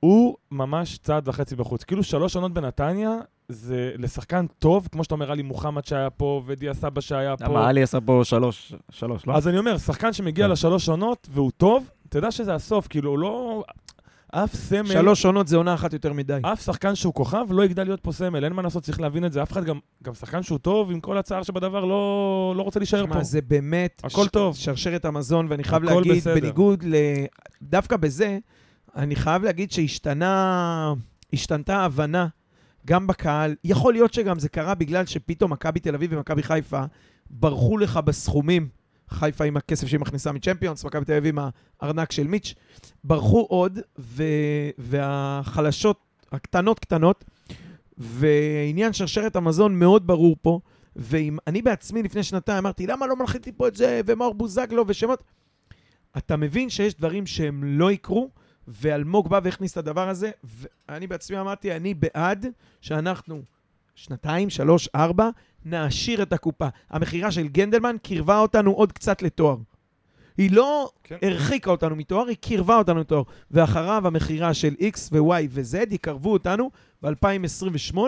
הוא 0.00 0.36
ממש 0.50 0.98
צעד 0.98 1.28
וחצי 1.28 1.56
בחוץ. 1.56 1.84
כאילו 1.84 2.02
שלוש 2.02 2.36
עונות 2.36 2.52
בנתניה, 2.52 3.10
זה 3.48 3.92
לשחקן 3.98 4.46
טוב, 4.58 4.88
כמו 4.92 5.04
שאתה 5.04 5.14
אומר, 5.14 5.30
עלי 5.32 5.42
מוחמד 5.42 5.84
שהיה 5.84 6.10
פה, 6.10 6.42
ודיה 6.46 6.74
סבא 6.74 7.00
שהיה 7.00 7.36
פה. 7.36 7.44
למה, 7.44 7.68
עלי 7.68 7.82
עשה 7.82 8.00
פה 8.00 8.20
שלוש, 8.24 8.74
שלוש, 8.90 9.26
לא? 9.26 9.36
אז 9.36 9.48
אני 9.48 9.58
אומר, 9.58 9.78
שחקן 9.78 10.12
שמגיע 10.12 10.46
כן. 10.46 10.52
לשלוש 10.52 10.88
עונות 10.88 11.28
והוא 11.30 11.50
טוב, 11.56 11.90
יודע 12.14 12.30
שזה 12.30 12.54
הסוף, 12.54 12.86
כאילו, 12.86 13.10
הוא 13.10 13.18
לא... 13.18 13.64
אף 14.32 14.54
סמל, 14.54 14.86
שלוש 14.86 15.24
עונות 15.24 15.48
זה 15.48 15.56
עונה 15.56 15.74
אחת 15.74 15.92
יותר 15.92 16.12
מדי. 16.12 16.38
אף 16.52 16.64
שחקן 16.64 16.94
שהוא 16.94 17.14
כוכב 17.14 17.46
לא 17.50 17.64
יגדל 17.64 17.84
להיות 17.84 18.00
פה 18.00 18.12
סמל, 18.12 18.44
אין 18.44 18.52
מה 18.52 18.62
לעשות, 18.62 18.82
צריך 18.82 19.00
להבין 19.00 19.24
את 19.24 19.32
זה. 19.32 19.42
אף 19.42 19.52
אחד 19.52 19.64
גם, 19.64 19.78
גם 20.02 20.14
שחקן 20.14 20.42
שהוא 20.42 20.58
טוב, 20.58 20.90
עם 20.90 21.00
כל 21.00 21.18
הצער 21.18 21.42
שבדבר, 21.42 21.84
לא, 21.84 22.54
לא 22.56 22.62
רוצה 22.62 22.80
להישאר 22.80 23.06
פה. 23.06 23.12
שמע, 23.12 23.22
זה 23.22 23.40
באמת... 23.40 24.02
הכל 24.04 24.24
ש- 24.24 24.28
טוב. 24.28 24.56
שרשרת 24.56 25.04
המזון, 25.04 25.46
ואני 25.48 25.64
חייב 25.64 25.82
להגיד, 25.82 26.12
בסדר. 26.12 26.34
בניגוד 26.34 26.84
ל... 26.84 26.94
דווקא 27.62 27.96
בזה, 27.96 28.38
אני 28.96 29.16
חייב 29.16 29.42
להגיד 29.42 29.72
שהשתנה... 29.72 30.94
השתנתה 31.32 31.76
ההבנה 31.76 32.26
גם 32.88 33.06
בקהל. 33.06 33.54
יכול 33.64 33.92
להיות 33.92 34.14
שגם 34.14 34.38
זה 34.38 34.48
קרה 34.48 34.74
בגלל 34.74 35.06
שפתאום 35.06 35.52
מכבי 35.52 35.80
תל 35.80 35.94
אביב 35.94 36.12
ומכבי 36.12 36.42
חיפה 36.42 36.82
ברחו 37.30 37.78
לך 37.78 37.96
בסכומים. 37.96 38.68
חיפה 39.10 39.44
עם 39.44 39.56
הכסף 39.56 39.86
שהיא 39.86 40.00
מכניסה 40.00 40.32
מצ'מפיונס, 40.32 40.84
מכבי 40.84 41.04
תל 41.04 41.12
אביב 41.12 41.38
עם 41.38 41.44
הארנק 41.80 42.12
של 42.12 42.26
מיץ', 42.26 42.54
ברחו 43.04 43.40
עוד, 43.40 43.78
ו... 43.98 44.22
והחלשות, 44.78 46.00
הקטנות 46.32 46.78
קטנות, 46.78 47.24
ועניין 47.98 48.92
שרשרת 48.92 49.36
המזון 49.36 49.78
מאוד 49.78 50.06
ברור 50.06 50.36
פה. 50.42 50.60
ואם 50.96 51.38
אני 51.46 51.62
בעצמי 51.62 52.02
לפני 52.02 52.22
שנתיים 52.22 52.58
אמרתי, 52.58 52.86
למה 52.86 53.06
לא 53.06 53.16
מלחיתי 53.16 53.52
פה 53.52 53.68
את 53.68 53.76
זה, 53.76 54.00
ומאור 54.06 54.34
בוזגלו 54.34 54.84
ושמות? 54.86 55.22
אתה 56.16 56.36
מבין 56.36 56.70
שיש 56.70 56.94
דברים 56.94 57.26
שהם 57.26 57.64
לא 57.64 57.92
יקרו, 57.92 58.30
ואלמוג 58.68 59.28
בא 59.28 59.40
והכניס 59.42 59.72
את 59.72 59.76
הדבר 59.76 60.08
הזה, 60.08 60.30
ואני 60.88 61.06
בעצמי 61.06 61.40
אמרתי, 61.40 61.76
אני 61.76 61.94
בעד 61.94 62.46
שאנחנו 62.80 63.42
שנתיים, 63.94 64.50
שלוש, 64.50 64.88
ארבע, 64.94 65.30
נעשיר 65.64 66.22
את 66.22 66.32
הקופה. 66.32 66.68
המכירה 66.90 67.30
של 67.30 67.48
גנדלמן 67.48 67.96
קירבה 68.02 68.38
אותנו 68.38 68.72
עוד 68.72 68.92
קצת 68.92 69.22
לתואר. 69.22 69.56
היא 70.38 70.52
לא 70.52 70.90
כן. 71.04 71.16
הרחיקה 71.22 71.70
אותנו 71.70 71.96
מתואר, 71.96 72.26
היא 72.26 72.36
קירבה 72.40 72.76
אותנו 72.76 73.00
לתואר. 73.00 73.22
ואחריו 73.50 74.06
המכירה 74.06 74.54
של 74.54 74.74
X 74.80 74.98
ו-Y 75.12 75.46
ו-Z 75.50 75.94
יקרבו 75.94 76.32
אותנו 76.32 76.70
ב-2028 77.02 77.98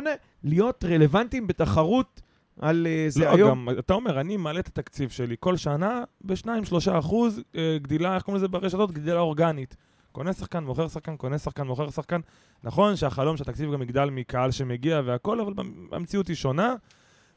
להיות 0.44 0.84
רלוונטיים 0.84 1.46
בתחרות 1.46 2.20
על 2.60 2.86
אה, 2.86 3.06
זה 3.08 3.24
לא, 3.24 3.34
היום. 3.34 3.68
גם, 3.70 3.78
אתה 3.78 3.94
אומר, 3.94 4.20
אני 4.20 4.36
מעלה 4.36 4.60
את 4.60 4.66
התקציב 4.66 5.10
שלי 5.10 5.36
כל 5.40 5.56
שנה 5.56 6.04
ב-2-3 6.20 6.98
אחוז 6.98 7.40
אה, 7.56 7.76
גדילה, 7.82 8.14
איך 8.14 8.22
קוראים 8.22 8.36
לזה 8.36 8.48
ברשתות? 8.48 8.92
גדילה 8.92 9.20
אורגנית. 9.20 9.76
קונה 10.12 10.32
שחקן, 10.32 10.64
מוכר 10.64 10.88
שחקן, 10.88 11.16
קונה 11.16 11.38
שחקן, 11.38 11.66
מוכר 11.66 11.90
שחקן. 11.90 12.20
נכון 12.64 12.96
שהחלום 12.96 13.36
שהתקציב 13.36 13.72
גם 13.72 13.82
יגדל 13.82 14.10
מקהל 14.10 14.50
שמגיע 14.50 15.00
והכל, 15.04 15.40
אבל 15.40 15.52
המציאות 15.92 16.28
היא 16.28 16.36
שונה. 16.36 16.74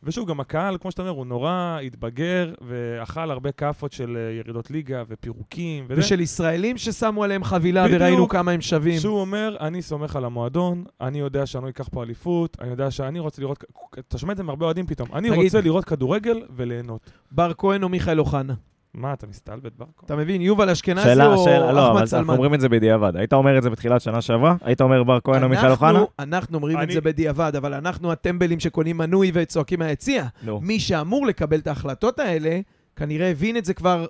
ושוב, 0.06 0.30
גם 0.30 0.40
הקהל, 0.40 0.78
כמו 0.78 0.92
שאתה 0.92 1.02
אומר, 1.02 1.12
הוא 1.12 1.26
נורא 1.26 1.80
התבגר 1.86 2.54
ואכל 2.62 3.32
הרבה 3.32 3.52
כאפות 3.52 3.92
של 3.92 4.18
אה, 4.18 4.32
ירידות 4.40 4.72
ליגה 4.72 5.04
ופירוקים 5.08 5.86
וזה. 5.90 6.02
ושל 6.02 6.20
ישראלים 6.20 6.78
ששמו 6.78 7.24
עליהם 7.24 7.44
חבילה 7.44 7.86
בדיוק. 7.86 8.02
וראינו 8.02 8.28
כמה 8.30 8.52
הם 8.52 8.62
שווים. 8.62 9.00
שהוא 9.00 9.22
אומר, 9.22 9.58
אני 9.60 9.82
סומך 9.82 10.16
על 10.16 10.26
המועדון, 10.26 10.84
אני 11.02 11.20
יודע 11.20 11.46
שאני 11.46 11.64
לא 11.64 11.70
אקח 11.70 11.88
פה 11.92 12.04
אליפות, 12.04 12.58
אני 12.62 12.70
יודע 12.70 12.92
שאני 12.92 13.20
רוצה 13.20 13.42
לראות... 13.42 13.64
אתה 14.00 14.18
שומע 14.18 14.32
את 14.32 14.38
זה 14.38 14.44
מהרבה 14.44 14.66
אוהדים 14.66 14.86
פתאום. 14.86 15.10
אני 15.14 15.30
תגיד- 15.30 15.44
רוצה 15.44 15.62
לראות 15.62 15.86
כדורגל 15.86 16.42
וליהנות. 16.56 17.12
בר 17.32 17.52
כהן 17.58 17.84
או 17.84 17.90
מיכאל 17.90 18.20
אוחנה. 18.20 18.54
מה, 18.94 19.14
אתה 19.14 19.28
מסתלבט 19.28 19.72
ברקו? 19.78 20.06
אתה 20.06 20.16
מבין, 20.16 20.42
יובל 20.42 20.70
אשכנזי 20.70 21.22
או 21.26 21.44
שאלה, 21.44 21.72
לא, 21.72 21.72
אבל 21.72 21.88
אחמד 21.88 21.96
אנחנו 21.96 22.08
סלמן? 22.08 22.34
אומרים 22.34 22.54
את 22.54 22.62
זה 22.62 22.70
בדיעבד. 22.70 23.16
היית 23.16 23.34
אומר 23.34 23.58
את 23.58 23.64
זה 23.64 23.70
בתחילת 23.70 24.02
שנה 24.02 24.22
שעברה? 24.22 24.56
היית 24.62 24.82
אומר 24.82 25.04
בר 25.04 25.20
כהן 25.24 25.44
או 25.44 25.50
מיכאל 25.50 25.72
אוחנה? 25.72 25.90
אנחנו- 25.90 26.08
אנחנו 26.20 26.56
אומרים 26.58 26.82
את 26.82 26.92
זה 26.92 27.02
בדיעבד, 27.02 27.56
אבל 27.56 27.74
אנחנו 27.74 28.12
הטמבלים 28.12 28.60
שקונים 28.60 28.98
מנוי 28.98 29.32
וצועקים 29.34 29.80
מהיציע. 29.80 30.26
מי 30.62 30.80
שאמור 30.80 31.26
לקבל 31.28 31.60
את 31.60 31.68
ההחלטות 31.68 32.20
האלה, 32.20 32.60
כנראה 32.96 33.30
הבין 33.32 33.58
את 33.58 33.66
זה 33.66 33.74
כבר 33.74 34.06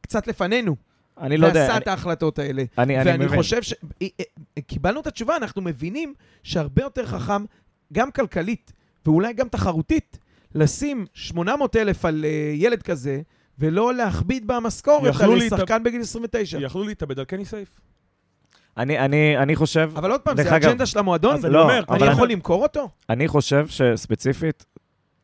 קצת 0.00 0.26
לפנינו. 0.26 0.76
אני 1.20 1.36
לא 1.36 1.46
יודע, 1.46 1.60
ועשה 1.60 1.76
את 1.76 1.88
ההחלטות 1.88 2.38
האלה. 2.38 2.62
אני 2.78 3.00
אני 3.00 3.10
ואני 3.10 3.24
מבין. 3.24 3.38
חושב 3.38 3.62
ש... 3.62 3.74
אה, 4.02 4.06
אה, 4.20 4.24
קיבלנו 4.66 5.00
את 5.00 5.06
התשובה, 5.06 5.36
אנחנו 5.36 5.62
מבינים 5.62 6.14
שהרבה 6.42 6.82
יותר 6.82 7.06
חכם, 7.06 7.44
גם 7.92 8.10
כלכלית 8.10 8.72
ואולי 9.06 9.32
גם 9.32 9.48
תחרותית, 9.48 10.18
לשים 10.54 11.06
800 11.14 11.76
אלף 11.76 12.04
על 12.04 12.24
אה, 12.24 12.52
ילד 12.54 12.82
כזה, 12.82 13.20
ולא 13.60 13.94
להכביד 13.94 14.46
במשכורת 14.46 15.14
על 15.20 15.40
שחקן 15.48 15.82
בגיל 15.82 16.00
29. 16.00 16.58
יכלו 16.60 16.84
להתאבד 16.84 17.18
על 17.18 17.24
קני 17.24 17.44
סייף. 17.44 17.80
אני- 18.76 18.98
אני 18.98 19.38
אני 19.38 19.56
חושב, 19.56 19.90
אבל 19.96 20.10
עוד 20.10 20.20
פעם, 20.20 20.36
זה 20.36 20.42
אגב- 20.56 20.68
אג'נדה 20.68 20.86
של 20.86 20.98
המועדון? 20.98 21.34
אז 21.34 21.44
אני 21.44 21.52
לא, 21.54 21.62
אומר, 21.62 21.84
אני 21.90 22.02
אני- 22.04 22.12
יכול 22.12 22.28
למכור 22.30 22.62
אותו? 22.62 22.88
אני 23.10 23.28
חושב 23.28 23.66
שספציפית, 23.68 24.64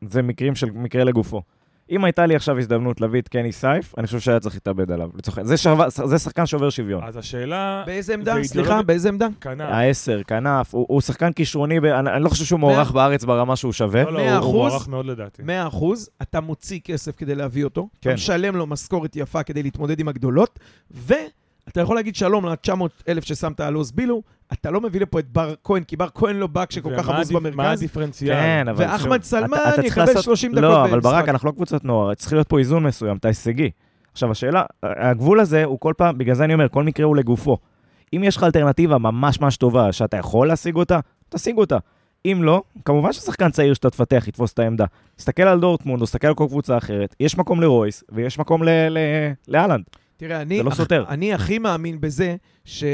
זה 0.09 0.23
מקרים 0.23 0.55
של 0.55 0.71
מקרה 0.71 1.05
לגופו. 1.05 1.43
אם 1.91 2.05
הייתה 2.05 2.27
לי 2.27 2.37
עכשיו 2.37 2.59
הזדמנות 2.59 3.01
להביא 3.01 3.21
את 3.21 3.29
קני 3.29 3.53
סייף, 3.53 3.95
אני 3.99 4.07
חושב 4.07 4.21
שהיה 4.21 4.41
צריך 4.41 4.55
להתאבד 4.55 4.91
עליו. 4.91 5.11
לצורך- 5.15 5.43
זה 5.43 5.57
שווה- 5.57 5.89
זה 5.89 6.19
שחקן 6.19 6.47
שובר 6.47 6.71
שוויון. 6.71 7.05
אז 7.05 7.17
השאלה... 7.17 7.83
באיזה 7.87 8.15
עמדה? 8.15 8.35
סליחה, 8.43 8.83
באיזה 8.83 9.09
עמדה? 9.09 9.27
כנף. 9.41 9.69
העשר, 9.71 10.23
כנף, 10.27 10.75
הוא 10.75 10.87
הוא 10.89 11.01
שחקן 11.01 11.33
כישרוני, 11.33 11.81
ב- 11.81 11.85
אני 11.85 12.11
אני 12.11 12.25
לא 12.25 12.29
חושב 12.29 12.45
שהוא 12.45 12.61
מוערך 12.61 12.91
בארץ 12.91 13.25
ברמה 13.25 13.57
שהוא 13.57 13.73
שווה. 13.73 14.03
לא, 14.05 14.13
לא, 14.13 14.19
מאה 14.19 14.37
הוא-. 14.37 14.53
מוערך 14.53 14.89
מאוד 14.89 15.07
לדעתי. 15.07 15.43
100 15.43 15.67
אחוז, 15.67 16.11
אתה 16.23 16.41
מוציא 16.41 16.81
כסף 16.85 17.17
כדי 17.17 17.35
להביא 17.35 17.65
אותו, 17.65 17.89
כן. 18.01 18.11
אתה 18.11 18.15
משלם 18.15 18.57
לו 18.57 18.67
משכורת 18.67 19.17
יפה 19.17 19.43
כדי 19.43 19.63
להתמודד 19.63 20.01
עם 20.01 20.09
הגדולות, 20.09 20.59
ואתה 21.67 21.81
יכול 21.81 21.97
להגיד 21.97 22.17
שלום 22.17 22.47
ל-900 22.47 22.73
אלף 23.09 23.25
ששמת 23.25 23.61
על 23.61 23.75
עוז 23.75 23.93
בילו, 23.93 24.23
אתה 24.53 24.71
לא 24.71 24.81
מביא 24.81 25.01
לפה 25.01 25.19
את 25.19 25.29
בר 25.33 25.55
כהן, 25.65 25.83
כי 25.85 25.97
בר 25.97 26.09
כהן 26.15 26.37
לא 26.37 26.47
בא 26.47 26.65
כשכל 26.65 26.91
כך 26.99 27.09
ומה 27.09 27.17
עמוס 27.17 27.31
במרכז, 27.31 27.79
הדיפרנציאל? 27.83 28.35
כן, 28.35 28.67
אבל... 28.71 28.85
ואחמד 28.85 29.23
סלמן 29.23 29.57
אתה- 29.63 29.75
אתה 29.75 29.87
יקבל 29.87 30.05
לעשות- 30.05 30.25
30 30.25 30.53
דקות 30.53 30.63
לא, 30.63 30.85
אבל 30.85 30.91
במשחק. 30.91 31.03
ברק, 31.13 31.29
אנחנו 31.29 31.47
לא 31.49 31.53
קבוצת 31.53 31.85
נוער, 31.85 32.15
צריך 32.15 32.33
להיות 32.33 32.49
פה 32.49 32.59
איזון 32.59 32.83
מסוים, 32.87 33.17
אתה 33.17 33.29
הישגי. 33.29 33.71
עכשיו, 34.13 34.31
השאלה, 34.31 34.63
הגבול 34.83 35.41
הזה 35.41 35.65
הוא 35.65 35.81
כל 35.81 35.95
פעם, 35.97 36.19
בגלל 36.19 36.35
זה 36.35 36.45
אני 36.45 36.55
אומר, 36.55 36.69
כל 36.69 36.83
מקרה 36.85 37.07
הוא 37.07 37.17
לגופו. 37.17 37.59
אם 38.13 38.25
יש 38.25 38.37
לך 38.37 38.43
אלטרנטיבה 38.43 38.99
ממש 38.99 39.41
ממש 39.41 39.57
טובה, 39.57 39.93
שאתה 39.93 40.17
יכול 40.17 40.49
להשיג 40.49 40.77
אותה, 40.77 41.01
תשיג 41.29 41.59
אותה. 41.59 41.79
אם 42.27 42.41
לא, 42.43 42.63
כמובן 42.85 43.13
ששחקן 43.13 43.51
צעיר 43.51 43.75
שאתה 43.75 43.91
תפתח 43.91 44.25
יתפוס 44.29 44.53
את 44.53 44.59
העמדה. 44.59 44.85
תסתכל 45.17 45.43
על 45.43 45.61
דורטמונד, 45.61 46.01
או 46.01 46.07
תסתכל 46.07 46.27
על 46.27 46.35
כל 46.35 46.47
קבוצה 46.49 46.77
אחרת, 46.79 47.15
יש 47.21 47.39
מקום 47.39 47.61
לרויס, 47.61 48.05
ויש 48.13 48.39
מקום 48.39 48.63
ל- 48.63 48.69
ל- 48.89 48.99
לאלנד. 49.49 49.85
תראה, 50.17 50.43
אני, 50.43 50.57
זה 50.57 50.63
לא 50.63 50.69
אח- 50.69 50.75
סותר. 50.75 51.05
אני 51.09 51.33
הכי 51.35 51.59
מאמין 51.59 52.01
בזה 52.01 52.37
ש, 52.65 52.85
אה, 52.85 52.89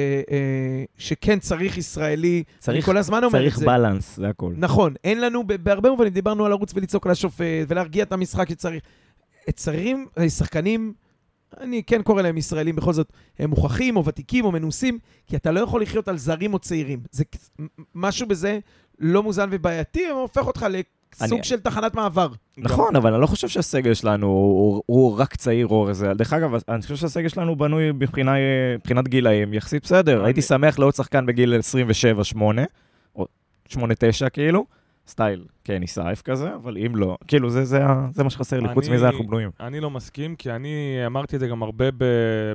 שכן 0.99 1.39
צריך 1.39 1.79
ישראלי, 1.79 2.37
אני 2.37 2.59
צריך- 2.59 2.87
כל 2.87 2.97
הזמן 2.97 3.25
אומר 3.25 3.39
את 3.39 3.43
צריך 3.45 3.59
זה. 3.59 3.67
בלנס, 3.67 4.17
זה 4.17 4.29
הכל. 4.29 4.53
נכון, 4.57 4.95
אין 5.05 5.21
לנו, 5.21 5.43
בהרבה 5.63 5.91
מובנים 5.91 6.13
דיברנו 6.13 6.45
על 6.45 6.51
לרוץ 6.51 6.73
ולצעוק 6.75 7.07
על 7.07 7.13
השופט 7.13 7.45
ולהרגיע 7.69 8.05
את 8.05 8.13
המשחק 8.13 8.49
שצריך. 8.49 8.83
צעירים, 9.55 10.07
אה, 10.19 10.29
שחקנים, 10.31 10.93
אני 11.61 11.83
כן 11.83 12.03
קורא 12.03 12.23
להם 12.23 12.37
ישראלים 12.37 12.77
בכל 12.77 12.93
זאת, 12.93 13.13
הם 13.39 13.51
מוכחים 13.51 13.97
או 13.97 14.05
ותיקים 14.05 14.45
או 14.45 14.53
מנוסים, 14.53 14.99
כי 15.27 15.37
אתה 15.37 15.53
לא 15.53 15.61
יכול 15.61 15.83
לחיות 15.83 16.09
על 16.09 16.19
זרים 16.19 16.55
או 16.55 16.59
צעירים. 16.59 17.01
זה 17.11 17.25
משהו 17.95 18.27
בזה 18.29 18.59
לא 18.99 19.23
מוזן 19.23 19.49
ובעייתי, 19.53 20.11
אבל 20.11 20.21
הופך 20.21 20.47
אותך 20.47 20.67
לסוג 20.71 20.83
אני- 21.21 21.45
של 21.45 21.61
תחנת 21.61 21.95
מעבר. 21.95 22.29
נכון, 22.59 22.97
אבל 22.97 23.13
אני 23.13 23.23
לא 23.23 23.27
חושב 23.27 23.49
שהסגל 23.49 23.95
שלנו 23.95 24.27
הוא, 24.27 24.83
הוא 24.87 25.19
רק 25.19 25.35
צעיר 25.37 25.67
או 25.67 25.89
איזה... 25.89 26.15
דרך 26.15 26.33
אגב, 26.33 26.55
אני 26.69 26.83
חושב 26.83 26.97
שהסגל 26.97 27.29
שלנו 27.29 27.57
בנוי 27.57 27.93
מבחינה, 27.93 28.33
מבחינת 28.79 29.09
גילאים 29.09 29.55
יחסית 29.55 29.83
בסדר. 29.83 30.19
אני- 30.19 30.25
הייתי 30.29 30.43
שמח 30.43 30.79
לעוד 30.79 30.95
שחקן 30.95 31.27
בגיל 31.27 31.55
27-8, 32.35 32.43
או 33.17 33.27
8-9 33.73 33.77
כאילו, 34.33 34.67
סטייל 35.09 35.45
קני 35.65 35.87
סייף 35.87 36.23
כזה, 36.23 36.55
אבל 36.55 36.77
אם 36.87 36.97
לא, 36.97 37.17
כאילו 37.29 37.51
זה, 37.51 37.65
זה, 37.65 37.83
זה 38.15 38.25
מה 38.25 38.31
שחסר 38.31 38.61
לי, 38.61 38.75
חוץ 38.75 38.89
מזה 38.89 39.07
אנחנו 39.09 39.27
בנויים. 39.27 39.51
אני 39.61 39.81
לא 39.81 39.91
מסכים, 39.91 40.37
כי 40.37 40.51
אני 40.51 40.75
אמרתי 41.07 41.37
את 41.37 41.41
זה 41.41 41.47
גם 41.49 41.63
הרבה 41.63 41.85
ב- 41.91 42.05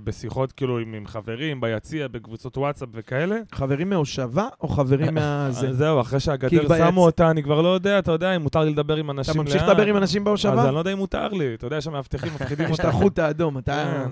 בשיחות, 0.03 0.51
כאילו, 0.51 0.79
עם, 0.79 0.93
עם 0.93 1.07
חברים, 1.07 1.62
ביציע, 1.62 2.07
בקבוצות 2.07 2.57
וואטסאפ 2.57 2.89
וכאלה. 2.93 3.36
חברים 3.51 3.89
מהושבה 3.89 4.47
או 4.62 4.67
חברים 4.67 5.13
מהזה? 5.19 5.69
אז 5.69 5.77
זהו, 5.77 6.01
אחרי 6.01 6.19
שהגדר 6.19 6.77
שמו 6.77 7.05
אותה, 7.05 7.31
אני 7.31 7.43
כבר 7.43 7.62
לא 7.62 7.67
יודע, 7.69 7.99
אתה 7.99 8.12
יודע, 8.12 8.36
אם 8.36 8.41
מותר 8.41 8.60
לי 8.63 8.69
לדבר 8.69 8.95
עם 8.95 9.12
אנשים 9.12 9.31
אתה 9.31 9.39
לאן. 9.39 9.47
ממשיך 9.47 9.63
לדבר 9.69 9.86
עם 9.86 9.97
אנשים 9.97 10.21
אז 10.21 10.25
בהושבה? 10.25 10.65
אני 10.65 10.73
לא 10.73 10.79
יודע 10.79 10.93
אם 10.93 10.97
מותר 10.97 11.27
לי, 11.27 11.53
אתה 11.53 11.65
יודע 11.67 11.81
שהמאבטחים 11.81 12.33
מפחידים 12.36 12.69
יש 12.69 12.79
את. 12.79 12.86
החוט 12.86 13.19
האדום, 13.19 13.57
אתה... 13.57 14.05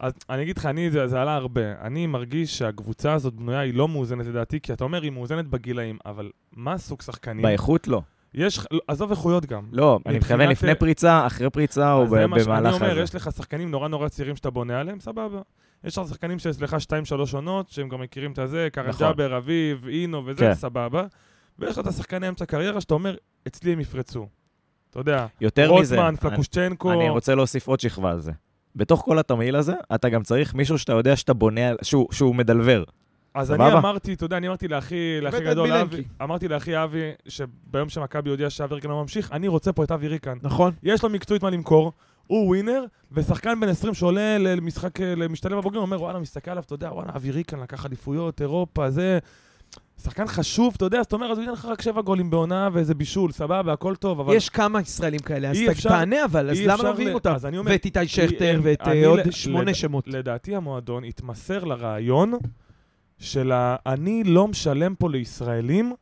אז 0.00 0.12
אני 0.30 0.42
אגיד 0.42 0.58
לך, 0.58 0.66
אני, 0.66 0.90
זה, 0.90 1.06
זה 1.06 1.20
עלה 1.22 1.34
הרבה. 1.34 1.60
אני 1.80 2.06
מרגיש 2.06 2.58
שהקבוצה 2.58 3.12
הזאת 3.12 3.34
בנויה, 3.34 3.60
היא 3.60 3.74
לא 3.74 3.88
מאוזנת 3.88 4.26
לדעתי, 4.26 4.60
כי 4.60 4.72
אתה 4.72 4.84
אומר, 4.84 5.02
היא 5.02 5.10
מאוזנת 5.12 5.46
בגילאים, 5.46 5.98
אבל 6.06 6.30
מה 6.52 6.78
סוג 6.78 7.02
שחקנים? 7.02 7.42
באיכות 7.42 7.88
לא. 7.88 8.02
יש, 8.34 8.60
לא, 8.70 8.80
עזוב 8.88 9.10
איכויות 9.10 9.46
גם. 9.46 9.62
לא, 9.72 9.98
אני 10.06 10.16
מתכוון 10.16 10.48
לפני 10.48 10.74
פריצה, 10.74 11.26
אחרי 11.26 11.50
פריצה 11.50 11.92
או 11.92 12.02
אז 12.02 12.10
זה 12.10 12.16
ב- 12.16 12.26
מה 12.26 12.36
שאני 12.40 12.46
במהלך 12.48 12.74
אומר, 12.74 12.90
הזה. 12.90 13.00
יש 13.00 13.14
לך 13.14 13.28
שחקנים 13.36 13.70
נורא 13.70 13.88
נורא 13.88 14.08
צעירים 14.08 14.36
שאתה 14.36 14.50
בונה 14.50 14.80
עליהם, 14.80 15.00
סבבה. 15.00 15.40
יש 15.84 15.98
לך 15.98 16.04
שחקנים 16.08 16.38
שיש 16.38 16.62
לך 16.62 16.76
2-3 17.32 17.34
עונות, 17.36 17.68
שהם 17.70 17.88
גם 17.88 18.00
מכירים 18.00 18.32
את 18.32 18.38
הזה, 18.38 18.68
קארן 18.72 18.88
נכון. 18.88 19.06
ג'אבר, 19.06 19.36
אביב, 19.36 19.86
אינו 19.88 20.22
וזה, 20.26 20.40
כן. 20.40 20.54
סבבה. 20.54 21.04
ויש 21.58 21.72
לך 21.72 21.78
את 21.78 21.86
השחקני 21.86 22.28
אמצע 22.28 22.46
קריירה 22.46 22.80
שאתה 22.80 22.94
אומר, 22.94 23.16
אצלי 23.46 23.72
הם 23.72 23.80
יפרצו. 23.80 24.26
אתה 24.90 24.98
יודע, 24.98 25.26
יותר 25.40 25.74
מזה, 25.74 25.94
רוטמן, 25.94 26.08
אני- 26.08 26.16
פלקושצ'נקו, 26.16 26.92
אני 26.92 27.08
רוצה 27.08 27.34
להוסיף 27.34 27.66
עוד 27.68 27.80
שכבה 27.80 28.10
על 28.10 28.20
זה. 28.20 28.32
בתוך 28.76 29.00
כל 29.00 29.18
התמהיל 29.18 29.56
הזה, 29.56 29.74
אתה 29.94 30.08
גם 30.08 30.22
צריך 30.22 30.54
מישהו 30.54 30.78
שאתה 30.78 30.92
יודע 30.92 31.16
שאתה 31.16 31.32
בונה, 31.32 31.60
שהוא 31.82 32.08
שהוא 32.12 32.34
מדלבר. 32.34 32.84
אז? 33.34 33.52
אני 33.52 33.72
אמרתי, 33.72 34.12
אתה 34.12 34.24
יודע, 34.24 34.36
אני 34.36 34.48
אמרתי 34.48 34.68
לאחי, 34.68 35.20
לאחי 35.20 35.44
גדול. 35.44 35.72
אבי, 35.72 36.04
אמרתי 36.22 36.48
לאחי 36.48 36.84
אבי, 36.84 37.10
שביום 37.28 37.88
שמכבי 37.88 38.30
הודיע 38.30 38.50
שאבי 38.50 38.74
ריקן 38.74 38.88
לא 38.88 39.02
ממשיך, 39.02 39.32
אני 39.32 39.48
רוצה 39.48 39.72
פה 39.72 39.84
את 39.84 39.90
אבי 39.90 40.08
ריקן. 40.08 40.38
נכון. 40.42 40.72
יש 40.82 41.02
לו 41.02 41.08
מקצועית 41.10 41.42
מה 41.42 41.50
למכור, 41.50 41.92
הוא 42.26 42.46
ווינר, 42.46 42.84
ושחקן 43.12 43.60
בן 43.60 43.68
20 43.68 43.94
שעולה 43.94 44.38
למשחק, 44.38 45.00
למשתלם 45.00 45.58
בבוגרים, 45.58 45.82
אומר, 45.82 46.02
וואלה, 46.02 46.18
מסתכל 46.18 46.50
עליו, 46.50 46.62
אתה 46.66 46.74
יודע, 46.74 46.92
וואלה, 46.92 47.12
אבי 47.16 47.30
ריקן 47.30 47.60
לקח 47.60 47.86
אליפויות, 47.86 48.40
אירופה, 48.40 48.90
זה... 48.90 49.18
שחקן 50.02 50.26
חשוב, 50.26 50.74
אתה 50.76 50.84
יודע, 50.84 50.98
אז 51.00 51.06
אתה 51.06 51.16
אומר, 51.16 51.26
אז 51.32 51.38
הוא 51.38 51.42
ייתן 51.42 51.52
לך 51.52 51.64
רק 51.64 51.82
שבע 51.82 52.00
גולים 52.02 52.30
בעונה 52.30 52.68
ואיזה 52.72 52.94
בישול, 52.94 53.32
סבבה, 53.32 53.72
הכל 53.72 53.94
טוב, 53.96 54.20
אבל... 54.20 54.34
יש 54.34 54.48
כמה 54.48 54.80
ישראלים 54.80 55.20
כאלה, 55.20 55.50
אז 55.50 55.56
אפשר- 55.70 55.88
תענה 55.88 56.24
אבל, 56.24 56.50
אז 56.50 56.56
למה 56.64 56.82
לא 56.82 56.92
מביאים 56.92 57.10
ל- 57.10 57.14
אותם? 57.14 57.32
אז 57.34 57.46
אני 57.46 57.58
אומר, 57.58 57.70
ואת 57.70 57.84
איתי 57.84 58.08
שכטר 58.08 58.60
ואת 58.62 58.80
אה, 58.88 59.06
עוד 59.06 59.20
ל- 59.26 59.30
שמונה 59.30 59.64
לד- 59.70 59.74
שמות. 59.74 60.08
לדעתי 60.08 60.56
המועדון 60.56 61.04
התמסר 61.04 61.64
לרעיון 61.64 62.32
של 63.18 63.52
ה... 63.52 63.76
אני 63.86 64.24
לא 64.24 64.48
משלם 64.48 64.94
פה 64.94 65.10
לישראלים 65.10 65.92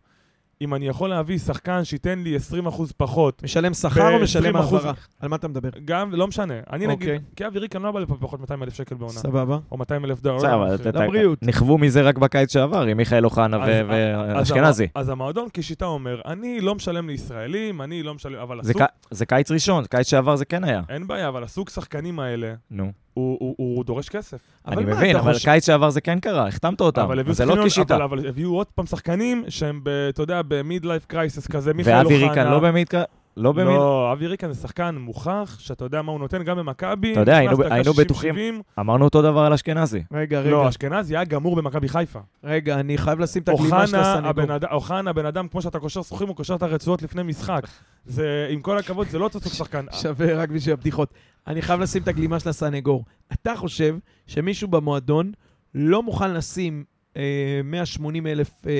אם 0.61 0.74
אני 0.74 0.88
יכול 0.88 1.11
להביא 1.11 1.38
שחקן 1.38 1.84
שייתן 1.84 2.18
לי 2.18 2.36
20% 2.36 2.82
פחות. 2.96 3.42
משלם 3.42 3.74
שכר 3.74 4.14
או 4.14 4.22
משלם 4.22 4.52
ב- 4.52 4.57
20%. 4.57 4.61
העברה? 4.61 4.92
על 5.20 5.28
מה 5.28 5.36
אתה 5.36 5.48
מדבר? 5.48 5.68
גם, 5.84 6.12
לא 6.14 6.26
משנה. 6.26 6.54
אני 6.72 6.86
נגיד. 6.86 7.22
כי 7.36 7.46
אבי 7.46 7.59
ריקן 7.59 7.82
לא 7.82 7.92
בא 7.92 8.00
לפה 8.00 8.16
פחות 8.20 8.40
200 8.40 8.62
אלף 8.62 8.74
שקל 8.74 8.94
בעונה. 8.94 9.12
סבבה. 9.12 9.59
או 9.72 9.76
200 9.76 10.04
אלף 10.04 10.20
דולר. 10.20 10.66
לבריאות. 10.84 11.38
נכוו 11.42 11.78
מזה 11.78 12.02
רק 12.02 12.18
בקיץ 12.18 12.52
שעבר, 12.52 12.82
עם 12.82 12.96
מיכאל 12.96 13.24
אוחנה 13.24 13.59
ואשכנזי. 13.88 14.86
אז 14.94 15.09
המועדון 15.09 15.48
כשיטה 15.52 15.84
אומר, 15.86 16.20
אני 16.26 16.61
לא 16.61 16.74
משלם 16.74 17.09
לישראלים, 17.09 17.82
אני 17.82 18.02
לא 18.02 18.14
משלם, 18.14 18.38
אבל 18.38 18.59
זה 18.62 18.70
הסוג... 18.70 18.82
ק- 18.82 18.86
זה 19.11 19.26
קיץ 19.26 19.50
ראשון, 19.50 19.84
קיץ 19.84 20.09
שעבר 20.11 20.36
זה 20.36 20.44
כן 20.44 20.64
היה. 20.64 20.82
אין 20.88 21.07
בעיה, 21.07 21.28
אבל 21.28 21.44
הסוג 21.44 21.68
שחקנים 21.68 22.20
האלה, 22.20 22.54
נו. 22.70 22.92
הוא, 23.16 23.36
הוא, 23.40 23.54
הוא 23.58 23.84
דורש 23.84 24.08
כסף. 24.08 24.38
אני 24.66 24.84
מה, 24.84 24.94
מבין, 24.94 25.16
אבל 25.16 25.32
חושב- 25.32 25.44
קיץ 25.44 25.66
שעבר 25.66 25.90
זה 25.90 26.00
כן 26.00 26.20
קרה, 26.20 26.48
החתמת 26.48 26.80
אותם, 26.80 27.00
אבל 27.00 27.32
זה 27.32 27.44
לא 27.44 27.66
כשיטה. 27.66 27.94
אבל, 27.94 28.02
אבל 28.02 28.28
הביאו 28.28 28.54
עוד 28.54 28.66
פעם 28.66 28.86
שחקנים 28.86 29.44
שהם, 29.48 29.80
אתה 30.08 30.22
יודע, 30.22 30.40
ב 30.49 30.57
mid 30.57 30.84
life 30.84 31.07
crisis 31.07 31.47
כזה, 31.46 31.74
מיכאל 31.74 31.92
ואבי 32.06 32.14
אוחנה. 32.14 32.28
ריקן 32.28 32.50
לא 32.50 32.58
ב 32.61 32.65
mid... 32.65 32.94
לא 33.37 33.53
ב 33.53 33.55
mid... 33.55 33.66
לא, 33.76 34.12
אבי 34.12 34.26
ריקן 34.26 34.53
זה 34.53 34.61
שחקן 34.61 34.95
מוכח, 34.99 35.57
שאתה 35.61 35.84
יודע 35.84 36.03
מה 36.03 36.12
הוא 36.12 36.20
נותן 36.20 36.43
גם 36.43 36.57
במכבי. 36.57 37.12
אתה 37.12 37.20
יודע, 37.20 37.37
היינו- 37.37 37.62
היינו 37.62 37.93
60, 37.93 38.05
בטוחים. 38.05 38.30
70. 38.34 38.62
אמרנו 38.80 39.05
אותו 39.05 39.22
דבר 39.22 39.41
על 39.41 39.53
אשכנזי. 39.53 40.03
רגע, 40.12 40.41
רגע, 40.41 40.51
לא, 40.51 40.68
אשכנזי 40.68 41.16
היה 41.16 41.24
גמור 41.24 41.57
במכבי 41.57 41.89
חיפה. 41.89 42.18
רגע, 42.45 42.80
אני 42.80 42.99
חייב 42.99 43.20
לשים 43.20 43.43
את 43.43 43.49
הגלימה 43.49 43.87
של 43.87 43.97
אדם- 43.97 44.68
אוחנה, 44.72 45.11
הבן 45.11 45.26
אדם, 45.26 45.49
כמו 45.49 45.62
שאתה 45.62 45.78
קושר 45.78 46.03
שרוכים, 46.03 46.28
הוא 46.28 46.37
קושר 46.37 46.55
את 46.55 46.62
הרצועות 46.62 47.03
לפני 47.03 47.22
משחק. 47.22 47.66
זה, 48.07 48.47
עם 48.51 48.61
כל 48.61 48.78
הכבוד, 48.78 49.09
זה 49.09 49.18
לא 49.18 49.24
אותו 49.24 49.41
סוג 49.41 49.53
שחקן. 49.53 49.84
שווה 49.93 50.34
רק 50.37 50.49
בשביל 50.49 50.72
הבדיחות. 50.72 51.14
אני 51.47 51.62
חייב 51.62 51.80
לשים 51.80 52.03
את 52.03 52.09
הגלימה 52.09 52.41
של 52.41 52.49
הסנגור. 52.49 53.05
אתה 53.32 53.53
חושב 53.57 53.97
שמישהו 54.26 54.68
במועדון 54.68 55.32
לא 55.74 56.03
מוכן 56.03 56.34
לשים 56.34 56.84
אה, 57.16 57.22
180 57.64 58.26
אלף 58.26 58.51
אה, 58.66 58.72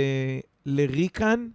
לריקן, 0.67 1.47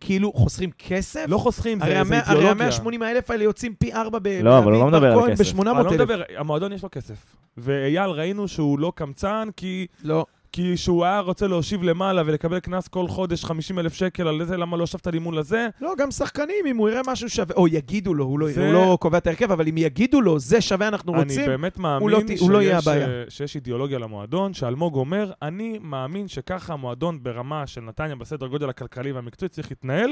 כאילו 0.00 0.32
חוסכים 0.32 0.70
כסף? 0.78 1.24
לא 1.28 1.38
חוסכים, 1.38 1.80
זה 1.80 1.86
זה 1.86 2.00
המאה- 2.00 2.20
הרי 2.26 2.36
אידיאולוגיה. 2.48 2.66
ה-180 2.68 3.04
האלף 3.04 3.30
האלה 3.30 3.44
יוצאים 3.44 3.74
פי 3.78 3.92
ארבע 3.92 4.18
ב... 4.22 4.28
לא, 4.42 4.58
אבל 4.58 4.72
הוא 4.72 4.80
לא 4.80 4.86
מדבר 4.86 5.12
על 5.12 5.30
כסף. 5.36 5.52
ב-800 5.54 5.60
אני 5.60 5.84
לא 5.84 5.90
אלף. 5.90 5.92
מדבר, 5.92 6.22
המועדון 6.36 6.72
יש 6.72 6.82
לו 6.82 6.88
כסף. 6.92 7.36
ואייל, 7.56 8.10
ראינו 8.10 8.48
שהוא 8.48 8.78
לא 8.78 8.92
קמצן, 8.94 9.48
כי 9.56 9.86
לא. 10.04 10.26
כי 10.56 10.76
שהוא 10.76 11.04
היה 11.04 11.20
רוצה 11.20 11.46
להושיב 11.46 11.82
למעלה 11.82 12.22
ולקבל 12.26 12.60
קנס 12.60 12.88
כל 12.88 13.08
חודש 13.08 13.44
50 13.44 13.78
אלף 13.78 13.94
שקל 13.94 14.28
על 14.28 14.44
זה, 14.44 14.56
למה 14.56 14.76
לא 14.76 14.82
הושבת 14.82 15.06
לי 15.06 15.18
מול 15.18 15.38
הזה? 15.38 15.68
לא, 15.80 15.92
גם 15.98 16.10
שחקנים, 16.10 16.66
אם 16.66 16.76
הוא 16.76 16.88
יראה 16.88 17.00
משהו 17.06 17.28
שווה, 17.30 17.54
או 17.56 17.68
יגידו 17.68 18.14
לו, 18.14 18.24
הוא 18.24 18.38
לא, 18.38 18.48
זה- 18.52 18.64
הוא 18.66 18.72
לא 18.72 18.98
קובע 19.00 19.18
את 19.18 19.26
ההרכב, 19.26 19.52
אבל 19.52 19.68
אם 19.68 19.78
יגידו 19.78 20.20
לו, 20.20 20.38
זה 20.38 20.60
שווה, 20.60 20.88
אנחנו 20.88 21.14
אני 21.14 21.22
רוצים, 21.22 21.46
באמת 21.46 21.76
הוא 21.76 21.82
מאמין 21.82 22.08
לא 22.10 22.18
לא 22.50 22.60
שיש. 22.60 22.84
אה, 23.08 23.24
שיש 23.28 23.56
אידיאולוגיה 23.56 23.98
למועדון, 23.98 24.54
שאלמוג 24.54 24.94
אומר, 24.94 25.32
אני 25.42 25.78
מאמין 25.82 26.28
שככה 26.28 26.72
המועדון 26.72 27.22
ברמה 27.22 27.66
של 27.66 27.80
נתניה 27.80 28.16
בסדר 28.16 28.46
גודל 28.46 28.68
הכלכלי 28.68 29.12
והמקצועי 29.12 29.48
צריך 29.48 29.70
להתנהל, 29.70 30.10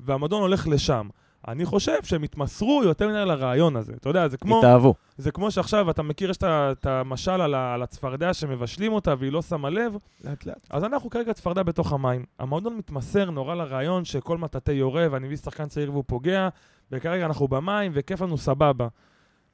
והמועדון 0.00 0.42
הולך 0.42 0.68
לשם. 0.68 1.08
אני 1.48 1.64
חושב 1.64 2.02
שהם 2.02 2.22
התמסרו 2.22 2.82
יותר 2.84 3.08
מדי 3.08 3.24
לרעיון 3.24 3.76
הזה. 3.76 3.92
אתה 3.92 4.08
יודע, 4.08 4.28
זה 4.28 4.36
כמו, 4.36 4.58
התאהבו. 4.58 4.94
זה 5.16 5.30
כמו 5.30 5.50
שעכשיו, 5.50 5.90
אתה 5.90 6.02
מכיר, 6.02 6.30
יש 6.30 6.36
את 6.44 6.86
המשל 6.86 7.30
על 7.30 7.54
על 7.54 7.82
הצפרדע 7.82 8.34
שמבשלים 8.34 8.92
אותה 8.92 9.14
והיא 9.18 9.32
לא 9.32 9.42
שמה 9.42 9.70
לב, 9.70 9.96
לאט 10.24 10.46
לאט. 10.46 10.66
אז 10.70 10.84
אנחנו 10.84 11.10
כרגע 11.10 11.32
צפרדע 11.32 11.62
בתוך 11.62 11.92
המים. 11.92 12.24
המועדון 12.38 12.76
מתמסר 12.76 13.30
נורא 13.30 13.54
לרעיון 13.54 14.04
שכל 14.04 14.38
מטאטא 14.38 14.70
יורה 14.70 15.06
ואני 15.10 15.26
מביא 15.26 15.36
שחקן 15.36 15.66
צעיר 15.66 15.92
והוא 15.92 16.04
פוגע, 16.06 16.48
וכרגע 16.92 17.26
אנחנו 17.26 17.48
במים 17.48 17.92
וכיף 17.94 18.20
לנו 18.20 18.38
סבבה. 18.38 18.88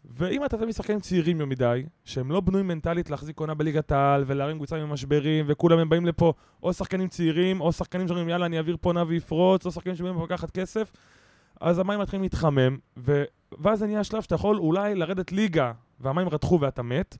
ואם 0.04 0.44
אתה 0.44 0.56
תביא 0.56 0.72
שחקנים 0.72 1.00
צעירים 1.00 1.40
יותר 1.40 1.50
מדי, 1.50 1.82
שהם 2.04 2.30
לא 2.30 2.40
בנויים 2.40 2.68
מנטלית 2.68 3.10
להחזיק 3.10 3.40
עונה 3.40 3.54
בליגת 3.54 3.92
העל 3.92 4.24
ולהרים 4.26 4.56
קבוצה 4.56 4.76
עם 4.76 4.90
משברים, 4.90 5.44
וכולם 5.48 5.78
הם 5.78 5.88
באים 5.88 6.06
לפה 6.06 6.32
או 6.62 6.72
שחקנים 6.72 7.08
צעירים, 7.08 7.60
או 7.60 7.72
שחקנים 7.72 8.08
שאומרים 8.08 8.28
יאללה 8.28 8.46
אני 8.46 8.56
אעביר 8.56 8.76
פה 8.80 8.92
נע 8.92 9.04
ויפרוץ, 9.06 9.66
או 9.66 9.70
שחקנים 9.70 9.96
שבאים 9.96 10.14
פה 10.14 10.24
לקחת 10.24 10.50
כסף, 10.50 10.92
אז 11.60 11.78
המים 11.78 12.00
מתחילים 12.00 12.22
להתחמם, 12.22 12.78
ו... 12.96 13.24
ואז 13.58 13.78
זה 13.78 13.86
נהיה 13.86 14.00
השלב 14.00 14.22
שאתה 14.22 14.34
יכול 14.34 14.56
אולי 14.56 14.94
לרדת 14.94 15.32
ליגה 15.32 15.72
והמים 16.00 16.28
רתחו 16.28 16.60
ואתה 16.60 16.82
מת, 16.82 17.16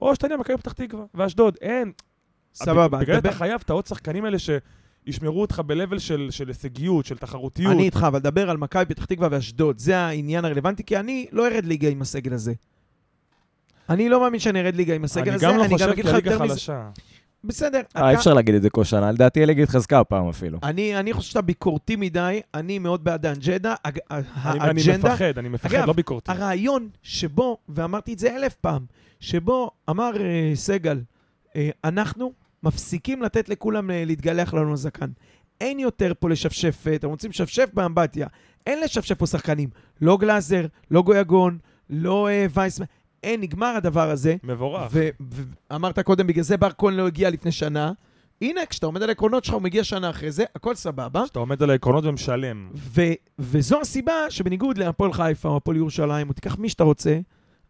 או 0.00 0.14
שאתה 0.14 0.26
נהיה 0.26 0.38
מכבי 0.38 0.56
פתח 0.56 0.72
תקווה 0.72 1.04
ואשדוד. 1.14 1.56
אין, 1.60 1.92
סבבה, 2.54 2.98
בגלל 2.98 3.18
אתה 3.18 3.32
חייב 3.32 3.60
את 3.64 3.70
העוד 3.70 3.86
שחקנים 3.86 4.24
האלה 4.24 4.36
שישמרו 4.38 5.40
אותך 5.40 5.62
ב-level 5.66 5.98
של, 5.98 6.28
של 6.30 6.48
הישגיות, 6.48 7.06
של 7.06 7.18
תחרותיות. 7.18 7.72
אני 7.72 7.82
איתך, 7.82 8.04
אבל 8.08 8.18
דבר 8.18 8.50
על 8.50 8.56
מכבי 8.56 8.84
פתח 8.84 9.04
תקווה 9.04 9.28
ואשדוד, 9.30 9.78
זה 9.78 9.98
העניין 9.98 10.44
הרלוונטי, 10.44 10.84
כי 10.84 10.96
אני 10.96 11.26
לא 11.32 11.48
ארד 11.48 11.64
ליגה 11.64 11.88
עם 11.88 12.02
הסגל 12.02 12.32
הזה. 12.32 12.52
אני 13.88 14.08
לא 14.08 14.20
מאמין 14.20 14.40
שאני 14.40 14.60
ארד 14.60 14.76
ליגה 14.76 14.94
עם 14.94 15.04
הסגל 15.04 15.22
אני 15.22 15.34
הזה, 15.34 15.46
גם 15.46 15.56
לא 15.56 15.64
אני 15.64 15.72
חושב 15.72 15.88
אגיד 15.88 16.04
כי 16.04 16.08
לך 16.08 16.14
הליגה 16.14 16.32
יותר 16.32 16.44
מזה. 16.44 16.72
בסדר, 17.44 17.80
אה, 17.96 18.10
אי 18.10 18.14
אפשר 18.14 18.34
להגיד 18.34 18.54
את 18.54 18.62
זה 18.62 18.70
כל 18.70 18.84
שנה, 18.84 19.12
לדעתי 19.12 19.42
הליגה 19.42 19.62
התחזקה 19.62 20.00
הפעם 20.00 20.28
אפילו. 20.28 20.58
אני, 20.62 20.98
אני 21.00 21.12
חושב 21.12 21.28
שאתה 21.28 21.40
ביקורתי 21.42 21.96
מדי, 21.96 22.40
אני 22.54 22.78
מאוד 22.78 23.04
בעד 23.04 23.26
האג'נדה. 23.26 23.74
הג- 23.84 23.98
אני, 24.44 24.80
מפחד, 24.98 25.38
אני 25.38 25.48
מפחד, 25.48 25.74
אגב, 25.74 25.86
לא 25.86 25.92
ביקורתי. 25.92 26.32
הרעיון 26.32 26.88
שבו, 27.02 27.56
ואמרתי 27.68 28.12
את 28.12 28.18
זה 28.18 28.36
אלף 28.36 28.54
פעם, 28.54 28.84
שבו 29.20 29.70
אמר 29.90 30.10
אה, 30.20 30.50
סגל, 30.54 31.00
אה, 31.56 31.70
אנחנו 31.84 32.32
מפסיקים 32.62 33.22
לתת 33.22 33.48
לכולם 33.48 33.90
אה, 33.90 34.02
להתגלח 34.06 34.54
לנו 34.54 34.72
הזקן. 34.72 35.10
אין 35.60 35.78
יותר 35.78 36.12
פה 36.18 36.28
לשפשף, 36.30 36.84
אתם 36.94 37.08
רוצים 37.08 37.30
לשפשף 37.30 37.68
באמבטיה, 37.74 38.26
אין 38.66 38.80
לשפשף 38.80 39.14
פה 39.18 39.26
שחקנים. 39.26 39.68
לא 40.00 40.16
גלאזר, 40.16 40.66
לא 40.90 41.02
גויגון, 41.02 41.58
לא 41.90 42.28
אה, 42.28 42.46
וייסמן, 42.54 42.86
אין, 43.22 43.40
נגמר 43.40 43.74
הדבר 43.76 44.10
הזה. 44.10 44.36
מבורך. 44.42 44.92
ואמרת 45.70 45.98
קודם, 45.98 46.26
בגלל 46.26 46.44
זה 46.44 46.56
בר 46.56 46.70
כהן 46.78 46.94
לא 46.94 47.06
הגיע 47.06 47.30
לפני 47.30 47.52
שנה. 47.52 47.92
הנה, 48.42 48.66
כשאתה 48.66 48.86
עומד 48.86 49.02
על 49.02 49.08
העקרונות 49.08 49.44
שלך, 49.44 49.54
הוא 49.54 49.62
מגיע 49.62 49.84
שנה 49.84 50.10
אחרי 50.10 50.30
זה, 50.32 50.44
הכל 50.54 50.74
סבבה. 50.74 51.26
שאתה 51.26 51.38
עומד 51.38 51.62
על 51.62 51.70
העקרונות 51.70 52.04
ומשלם. 52.04 52.70
ו- 52.74 53.12
וזו 53.38 53.80
הסיבה 53.80 54.12
שבניגוד 54.30 54.78
להפועל 54.78 55.12
חיפה 55.12 55.48
או 55.48 55.56
הפועל 55.56 55.76
ירושלים, 55.76 56.28
או 56.28 56.32
תיקח 56.32 56.58
מי 56.58 56.68
שאתה 56.68 56.84
רוצה, 56.84 57.18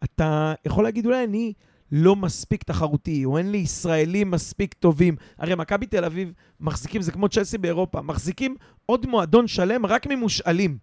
אתה 0.05 0.55
יכול 0.67 0.85
להגיד 0.85 1.07
אולי 1.07 1.25
אני 1.25 1.53
לא 1.93 2.17
מספיק 2.17 2.63
תחרותי, 2.63 3.25
או 3.25 3.39
אין 3.39 3.51
לי 3.51 3.59
ישראלים 3.59 4.31
מספיק 4.31 4.75
טובים. 4.75 5.17
הרי 5.39 5.55
מכבי 5.55 5.87
תל 5.87 6.05
אביב 6.05 6.33
מחזיקים, 6.61 7.03
זה 7.03 7.13
כמו 7.13 7.29
צ'לסי 7.29 7.59
באירופה, 7.59 8.03
מחזיקים 8.03 8.57
עוד 8.87 9.07
מועדון 9.07 9.47
שלם 9.47 9.87
רק 9.87 10.07
ממושאלים. 10.07 10.79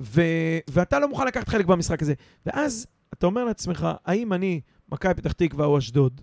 ו- 0.00 0.58
ואתה 0.70 0.98
לא 0.98 1.08
מוכן 1.08 1.26
לקחת 1.26 1.48
חלק 1.48 1.66
במשחק 1.66 2.02
הזה. 2.02 2.14
ואז 2.46 2.86
אתה 3.18 3.26
אומר 3.26 3.44
לעצמך, 3.44 3.88
האם 4.04 4.32
אני 4.32 4.60
מכבי 4.92 5.14
פתח 5.14 5.32
תקווה 5.32 5.66
או 5.66 5.78
אשדוד? 5.78 6.20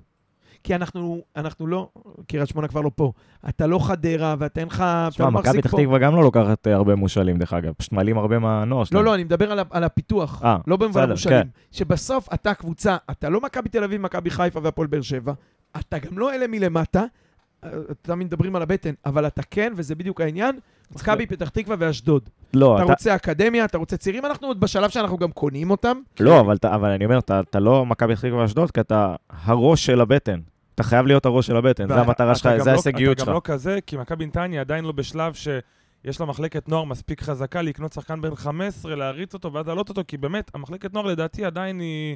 כי 0.63 0.75
אנחנו, 0.75 1.21
אנחנו 1.35 1.67
לא, 1.67 1.89
קריית 2.27 2.49
שמונה 2.49 2.67
כבר 2.67 2.81
לא 2.81 2.91
פה. 2.95 3.11
אתה 3.49 3.67
לא 3.67 3.79
חדרה, 3.87 4.35
ואתה 4.39 4.59
אין 4.59 4.67
לך... 4.67 4.83
תשמע, 5.09 5.25
לא 5.25 5.31
מכבי 5.31 5.61
פתח 5.61 5.71
תקווה 5.71 5.99
גם 5.99 6.15
לא 6.15 6.21
לוקחת 6.21 6.67
אה, 6.67 6.75
הרבה 6.75 6.95
מושאלים, 6.95 7.37
דרך 7.37 7.53
אגב. 7.53 7.73
פשוט 7.73 7.91
מעלים 7.91 8.17
הרבה 8.17 8.39
מהנוער 8.39 8.83
שלהם. 8.83 9.03
לא, 9.03 9.05
לא, 9.05 9.15
אני 9.15 9.23
מדבר 9.23 9.51
על, 9.51 9.59
על 9.69 9.83
הפיתוח, 9.83 10.41
אה, 10.43 10.57
לא 10.67 10.77
במובן 10.77 11.03
המושאלים. 11.03 11.43
כן. 11.43 11.47
שבסוף 11.71 12.33
אתה 12.33 12.53
קבוצה, 12.53 12.97
אתה 13.11 13.29
לא 13.29 13.41
מכבי 13.41 13.69
תל 13.69 13.83
אביב, 13.83 14.01
מכבי 14.01 14.29
חיפה 14.29 14.59
והפועל 14.63 14.87
באר 14.87 15.01
שבע, 15.01 15.33
אתה 15.79 15.99
גם 15.99 16.17
לא 16.17 16.33
אלה 16.33 16.47
מלמטה, 16.47 17.05
תמיד 18.01 18.27
מדברים 18.27 18.55
על 18.55 18.61
הבטן, 18.61 18.93
אבל 19.05 19.27
אתה 19.27 19.41
כן, 19.51 19.73
וזה 19.75 19.95
בדיוק 19.95 20.21
העניין, 20.21 20.59
מכבי 20.95 21.25
פתח 21.25 21.49
תקווה 21.49 21.75
ואשדוד. 21.79 22.29
לא, 22.53 22.75
אתה 22.75 22.83
אתה... 22.83 22.91
רוצה 22.91 23.15
אקדמיה, 23.15 23.65
אתה 23.65 23.77
רוצה 23.77 23.97
צעירים, 23.97 24.25
אנחנו 24.25 24.47
עוד 24.47 24.59
בשלב 24.59 24.89
שאנחנו 24.89 25.17
גם 25.17 25.31
קונים 25.31 25.71
אותם. 25.71 25.97
לא, 26.19 26.39
אבל, 26.39 26.55
אתה- 26.55 26.75
אבל 26.75 26.89
אני 26.89 27.05
אומר, 27.05 27.19
אתה, 27.19 27.39
אתה 27.39 27.59
לא 27.59 27.85
מכבי 27.85 28.15
פתח 28.15 28.27
תקווה 28.27 28.41
ואשדוד, 28.41 28.71
כי 28.71 28.79
אתה 28.81 29.15
הראש 29.29 29.85
של 29.85 30.01
הבטן. 30.01 30.39
אתה 30.75 30.83
חייב 30.83 31.05
להיות 31.07 31.25
הראש 31.25 31.47
של 31.47 31.55
הבטן, 31.55 31.87
זה 31.87 31.93
ואתה- 31.93 32.05
המטרה 32.05 32.35
שלך, 32.35 32.45
אתה 32.47 32.59
זה 32.63 32.69
לא- 32.69 32.75
ההישגיות 32.75 33.15
אתה 33.15 33.21
שלך. 33.21 33.27
גם 33.29 33.35
לא 33.35 33.41
כזה, 33.43 33.79
כי 33.87 33.97
מכבי 33.97 34.25
נתניה 34.25 34.61
עדיין 34.61 34.85
לא 34.85 34.91
בשלב 34.91 35.33
שיש 35.33 36.19
לה 36.19 36.25
מחלקת 36.25 36.69
נוער 36.69 36.83
מספיק 36.83 37.21
חזקה 37.21 37.61
לקנות 37.61 37.93
שחקן 37.93 38.21
בן 38.21 38.35
15, 38.35 38.95
להריץ 38.95 39.33
אותו 39.33 39.53
ואז 39.53 39.67
להעלות 39.67 39.89
אותו, 39.89 40.01
כי 40.07 40.17
באמת, 40.17 40.51
המחלקת 40.53 40.93
נוער 40.93 41.05
לדעתי 41.05 41.45
עדיין 41.45 41.79
היא... 41.79 42.15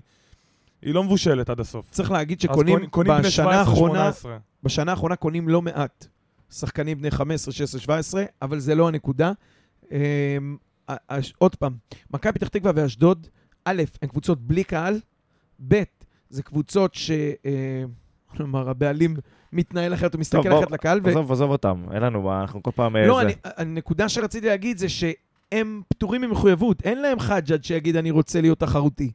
היא 0.86 0.94
לא 0.94 1.04
מבושלת 1.04 1.50
עד 1.50 1.60
הסוף. 1.60 1.90
צריך 1.92 2.12
להגיד 2.12 2.42
שקונים 2.42 2.76
קונים- 2.76 2.90
קונים 2.90 3.14
בשנה 3.20 3.30
17, 3.32 3.60
האחרונה, 3.60 3.94
18. 3.94 4.38
בשנה 4.64 4.92
האחרונה 4.92 5.16
קונים 5.16 5.50
לא 5.50 5.62
מעט 5.62 6.08
שחקנים 6.52 6.98
בני 6.98 7.12
15, 7.12 7.54
16, 7.54 7.82
17, 7.82 8.24
אבל 8.42 8.60
זה 8.60 8.76
לא 8.76 8.88
הנקודה. 8.88 9.32
אמ, 9.92 10.58
עוד 11.38 11.56
פעם, 11.56 11.76
מכבי 12.14 12.32
פתח 12.34 12.48
תקווה 12.48 12.72
ואשדוד, 12.76 13.28
א', 13.66 13.84
הן 14.02 14.10
קבוצות 14.10 14.42
בלי 14.42 14.64
קהל, 14.64 15.00
ב', 15.68 15.84
זה 16.30 16.44
קבוצות 16.44 16.94
ש... 16.94 17.12
אה, 17.12 17.84
כלומר, 18.38 18.70
הבעלים 18.70 19.16
מתנהל 19.54 19.94
אחרת, 19.94 20.14
הוא 20.14 20.20
מסתכל 20.20 20.54
אחרת 20.58 20.72
לקהל. 20.72 21.00
ו... 21.04 21.10
עזוב, 21.10 21.32
עזוב 21.32 21.52
אותם, 21.52 21.86
אין 21.94 22.04
לנו 22.04 22.22
מה, 22.22 22.42
אנחנו 22.42 22.64
כל 22.64 22.72
פעם... 22.76 22.96
אה, 22.96 23.08
לא, 23.08 23.22
הנקודה 23.44 24.10
שרציתי 24.10 24.48
להגיד 24.48 24.78
זה 24.78 24.88
שהם 24.90 25.82
פטורים 25.90 26.22
ממחויבות. 26.22 26.82
אין 26.82 27.02
להם 27.02 27.20
חג'אג' 27.20 27.64
שיגיד, 27.64 27.96
אני 27.96 28.12
רוצה 28.12 28.42
להיות 28.42 28.60
תחרותי. 28.60 29.12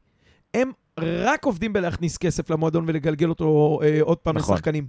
הם 0.54 0.70
רק 0.98 1.44
עובדים 1.44 1.72
בלהכניס 1.72 2.18
כסף 2.18 2.50
למועדון 2.50 2.84
ולגלגל 2.86 3.28
אותו 3.28 3.80
אה, 3.82 3.98
עוד 4.00 4.18
פעם 4.18 4.36
נכון. 4.36 4.54
לשחקנים. 4.54 4.86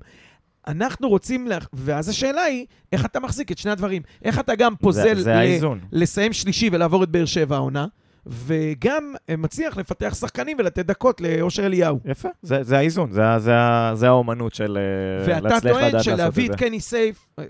אנחנו 0.68 1.09
רוצים, 1.09 1.47
לה... 1.47 1.57
ואז 1.74 2.09
השאלה 2.09 2.41
היא, 2.41 2.66
איך 2.91 3.05
אתה 3.05 3.20
מחזיק 3.20 3.51
את 3.51 3.57
שני 3.57 3.72
הדברים? 3.72 4.01
איך 4.26 4.39
אתה 4.39 4.55
גם 4.55 4.76
פוזל 4.76 5.16
זה, 5.16 5.24
זה 5.24 5.34
ל... 5.34 5.36
האיזון. 5.36 5.80
לסיים 5.91 6.34
שלישי 6.34 6.70
ולעבור 6.72 7.03
את 7.03 7.09
באר 7.09 7.26
שבע 7.26 7.55
העונה, 7.55 7.86
וגם 8.26 9.14
אה, 9.30 9.36
מצליח 9.36 9.78
לפתח 9.78 10.16
שחקנים 10.20 10.57
ולתת 10.59 10.86
דקות 10.86 11.22
לאושר 11.22 11.66
אליהו. 11.66 11.99
יפה, 12.05 12.30
זה, 12.41 12.64
זה 12.64 12.78
האיזון, 12.78 13.12
זה, 13.12 13.22
זה, 13.38 13.51
זה 13.93 14.07
האומנות 14.07 14.53
של 14.53 14.78
אה, 14.78 15.26
ואתה 15.28 15.49
להצליח 15.49 15.74
טוען 15.74 15.88
לדעת 15.88 15.93
לעשות 15.93 16.18
שלהביא 16.18 16.45
את 16.45 16.53
את 16.53 16.59
זה. 16.59 16.66
קני 16.66 16.80
סייף, 16.80 17.30
אה, 17.39 17.43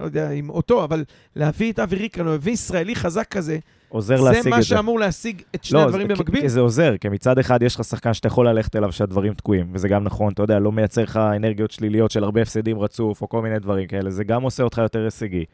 לא 0.00 0.04
יודע 0.04 0.30
אם 0.30 0.50
אותו, 0.50 0.84
אבל 0.84 1.04
להביא 1.36 1.72
את 1.72 1.78
אבי 1.78 1.96
ריקן, 1.96 2.26
או 2.26 2.30
להביא 2.30 2.52
ישראלי 2.52 2.94
חזק 2.94 3.28
כזה, 3.28 3.58
עוזר 3.88 4.16
זה 4.16 4.24
להשיג 4.24 4.50
מה 4.50 4.56
את 4.56 4.62
זה. 4.62 4.68
שאמור 4.68 5.00
להשיג 5.00 5.42
את 5.54 5.64
שני 5.64 5.82
הדברים 5.82 6.08
זה, 6.08 6.14
במקביל. 6.14 6.40
כי 6.40 6.48
זה 6.48 6.60
עוזר, 6.60 6.96
כי 7.00 7.08
מצד 7.08 7.38
אחד 7.38 7.62
יש 7.62 7.74
לך 7.74 7.84
שחקן 7.84 8.14
שאתה 8.14 8.26
יכול 8.26 8.48
ללכת 8.48 8.76
אליו 8.76 8.92
שהדברים 8.92 9.34
תקועים, 9.34 9.70
וזה 9.72 9.88
גם 9.88 10.04
נכון, 10.04 10.32
אתה 10.32 10.42
יודע, 10.42 10.58
לא 10.58 10.72
מייצר 10.72 11.02
לך 11.02 11.16
אנרגיות 11.16 11.70
שליליות 11.70 12.10
של 12.10 12.24
הרבה 12.24 12.42
הפסדים 12.42 12.78
רצוף, 12.78 13.22
או 13.22 13.28
כל 13.28 13.42
מיני 13.42 13.58
דברים 13.58 13.86
כאלה, 13.86 14.10
זה 14.10 14.24
גם 14.24 14.42
עושה 14.42 14.62
אותך 14.62 14.78
יותר 14.78 15.04
הישגי. 15.04 15.44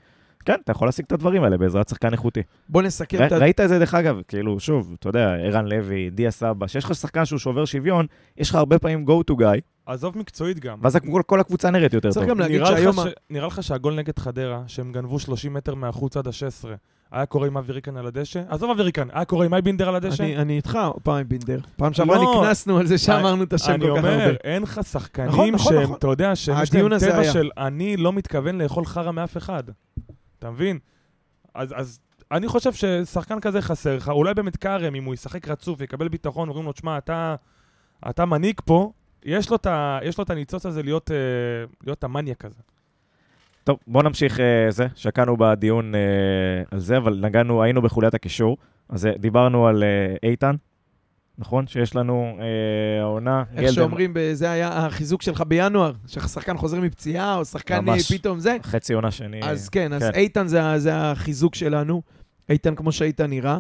כן, 0.45 0.57
אתה 0.65 0.73
יכול 0.73 0.89
להשיג 0.89 1.05
את 1.07 1.13
הדברים 1.13 1.45
האלה 1.45 1.57
בעזרת 1.57 1.89
שחקן 1.89 2.13
איכותי. 2.13 2.43
בוא 2.69 2.83
נסכם 2.83 3.19
ר- 3.19 3.27
את 3.27 3.33
ה... 3.33 3.39
ראית 3.39 3.61
את 3.61 3.69
זה, 3.69 3.79
דרך 3.79 3.95
אגב, 3.95 4.21
כאילו, 4.29 4.61
שוב, 4.61 4.95
אתה 4.99 5.09
יודע, 5.09 5.35
ערן 5.35 5.67
לוי, 5.67 6.11
דיה 6.11 6.31
סבא, 6.31 6.67
שיש 6.67 6.85
לך 6.85 6.95
שחקן 6.95 7.25
שהוא 7.25 7.39
שובר 7.39 7.65
שוויון, 7.65 8.07
יש 8.37 8.51
לך 8.51 8.55
הרבה 8.55 8.79
פעמים 8.79 9.07
go 9.09 9.33
to 9.33 9.35
guy, 9.41 9.61
עזוב 9.87 10.19
מקצועית 10.19 10.61
גם. 10.61 10.79
ואז 10.83 10.97
כל, 10.97 11.23
כל 11.27 11.41
הקבוצה 11.41 11.71
נראית 11.71 11.95
יותר 11.95 12.11
צריך 12.11 12.27
טוב. 12.27 12.35
גם 12.35 12.41
להגיד 12.41 12.61
נראה 12.61 12.71
לך, 12.71 12.79
שהיום... 12.79 12.97
ש... 12.97 13.13
נראה 13.31 13.47
לך 13.47 13.63
שהגול 13.63 13.95
נגד 13.95 14.19
חדרה, 14.19 14.63
שהם 14.67 14.93
גנבו 14.93 15.19
30 15.19 15.55
מטר 15.55 15.75
מהחוץ 15.75 16.17
עד 16.17 16.27
ה-16, 16.27 16.69
היה 17.15 17.27
קורה 17.27 17.47
עם 17.47 17.57
אבי 17.57 17.73
ריקן 17.73 17.97
על 17.97 18.07
הדשא? 18.07 18.43
עזוב 18.49 18.71
אבי 18.71 18.83
ריקן, 18.83 19.09
היה 19.13 19.25
קורה 19.25 19.47
עם 19.47 19.55
אייבינדר 19.55 19.89
על 19.89 19.95
הדשא? 19.95 20.23
אני, 20.23 20.37
אני 20.37 20.57
איתך 20.57 20.79
פעם 21.03 21.17
עם 21.17 21.29
בינדר. 21.29 21.59
פעם 21.77 21.93
שעברה 21.93 22.17
לא. 22.17 22.41
נקנסנו 22.43 22.79
על 22.79 22.87
זה 22.87 22.99
שאמרנו 22.99 23.43
את 23.43 23.53
השם 23.53 23.73
אני 23.73 23.81
כל 23.81 23.87
כך 23.87 24.05
הרבה. 24.05 24.15
אומר, 24.15 24.37
אין 24.45 24.63
לך 24.63 24.81
שחקנים 24.91 25.29
נכון, 25.29 25.51
נכון, 25.51 25.73
שהם, 25.73 25.83
נכון. 25.83 25.97
אתה 25.97 26.07
יודע, 26.07 26.37
שהם 26.37 26.63
יש 26.63 26.75
להם 26.75 26.99
טבע 26.99 27.19
היה. 27.19 27.33
של 27.33 27.51
אני 27.59 27.97
לא 27.97 28.13
מתכוון 28.13 28.59
לאכול 28.59 28.85
חרא 28.85 29.13
מאף 29.13 29.37
אחד. 29.37 29.63
אתה 30.39 30.51
מבין? 30.51 30.79
אז, 31.55 31.75
אז 31.77 32.01
אני 32.33 32.49
חושב 32.49 32.73
ששחקן 32.73 33.41
כזה 33.41 33.63
חסר 33.63 33.97
לך, 33.97 34.09
אולי 34.09 34.35
באמת 34.35 34.57
כרם, 34.57 34.95
אם 34.95 35.05
הוא 35.05 35.15
ישחק 35.15 35.49
רצוף, 35.49 35.81
יקבל 35.81 36.09
ביטחון, 36.09 36.49
אומרים 36.49 36.67
לו, 36.67 36.73
תשמע, 36.73 36.99
אתה, 36.99 37.35
אתה 38.11 38.25
מנהיג 38.25 38.61
פה, 38.65 38.93
יש 39.25 39.51
לו 39.51 39.57
את 40.23 40.31
הניצוץ 40.31 40.67
הזה 40.67 40.83
להיות, 40.83 41.11
אה, 41.11 41.17
להיות 41.87 42.05
המניאק 42.05 42.45
הזה. 42.45 42.61
טוב, 43.65 43.79
בוא 43.87 44.03
נמשיך 44.03 44.41
אה, 44.41 44.71
זה, 44.71 44.87
שקענו 44.95 45.37
בדיון 45.39 45.95
אה, 45.95 46.01
על 46.71 46.79
זה, 46.79 46.97
אבל 46.97 47.21
נגענו, 47.23 47.63
היינו 47.63 47.83
בחוליית 47.83 48.15
הקישור, 48.15 48.57
אז 48.89 49.07
אה, 49.07 49.13
דיברנו 49.19 49.67
על 49.67 49.83
אה, 49.83 50.29
איתן, 50.29 50.55
נכון? 51.39 51.67
שיש 51.67 51.97
לנו 51.97 52.39
אה, 52.41 53.03
העונה, 53.03 53.45
איך 53.51 53.61
גלדן, 53.61 53.73
שאומרים, 53.73 54.15
זה 54.33 54.51
היה 54.51 54.87
החיזוק 54.87 55.23
שלך 55.23 55.43
בינואר, 55.49 55.93
ששחקן 56.07 56.57
חוזר 56.57 56.81
מפציעה, 56.81 57.37
או 57.37 57.45
שחקן 57.45 57.75
אה, 57.75 57.81
ממש. 57.81 58.13
פתאום 58.13 58.39
זה. 58.39 58.57
חצי 58.63 58.93
עונה 58.93 59.11
שני. 59.11 59.41
אז 59.43 59.69
כן, 59.69 59.93
אז 59.93 60.03
כן. 60.03 60.19
איתן 60.19 60.47
זה 60.47 60.79
זה 60.79 60.91
החיזוק 60.97 61.55
שלנו, 61.55 62.03
איתן 62.49 62.75
כמו 62.75 62.93
שאיתן 62.93 63.31
נראה. 63.31 63.59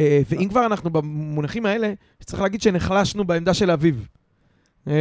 אה, 0.00 0.20
ואם 0.30 0.48
כבר 0.48 0.66
אנחנו 0.66 0.90
במונחים 0.90 1.66
האלה, 1.66 1.92
צריך 2.24 2.42
להגיד 2.42 2.62
שנחלשנו 2.62 3.24
בעמדה 3.24 3.54
של 3.54 3.70
אביב. 3.70 4.08
אה, 4.88 4.92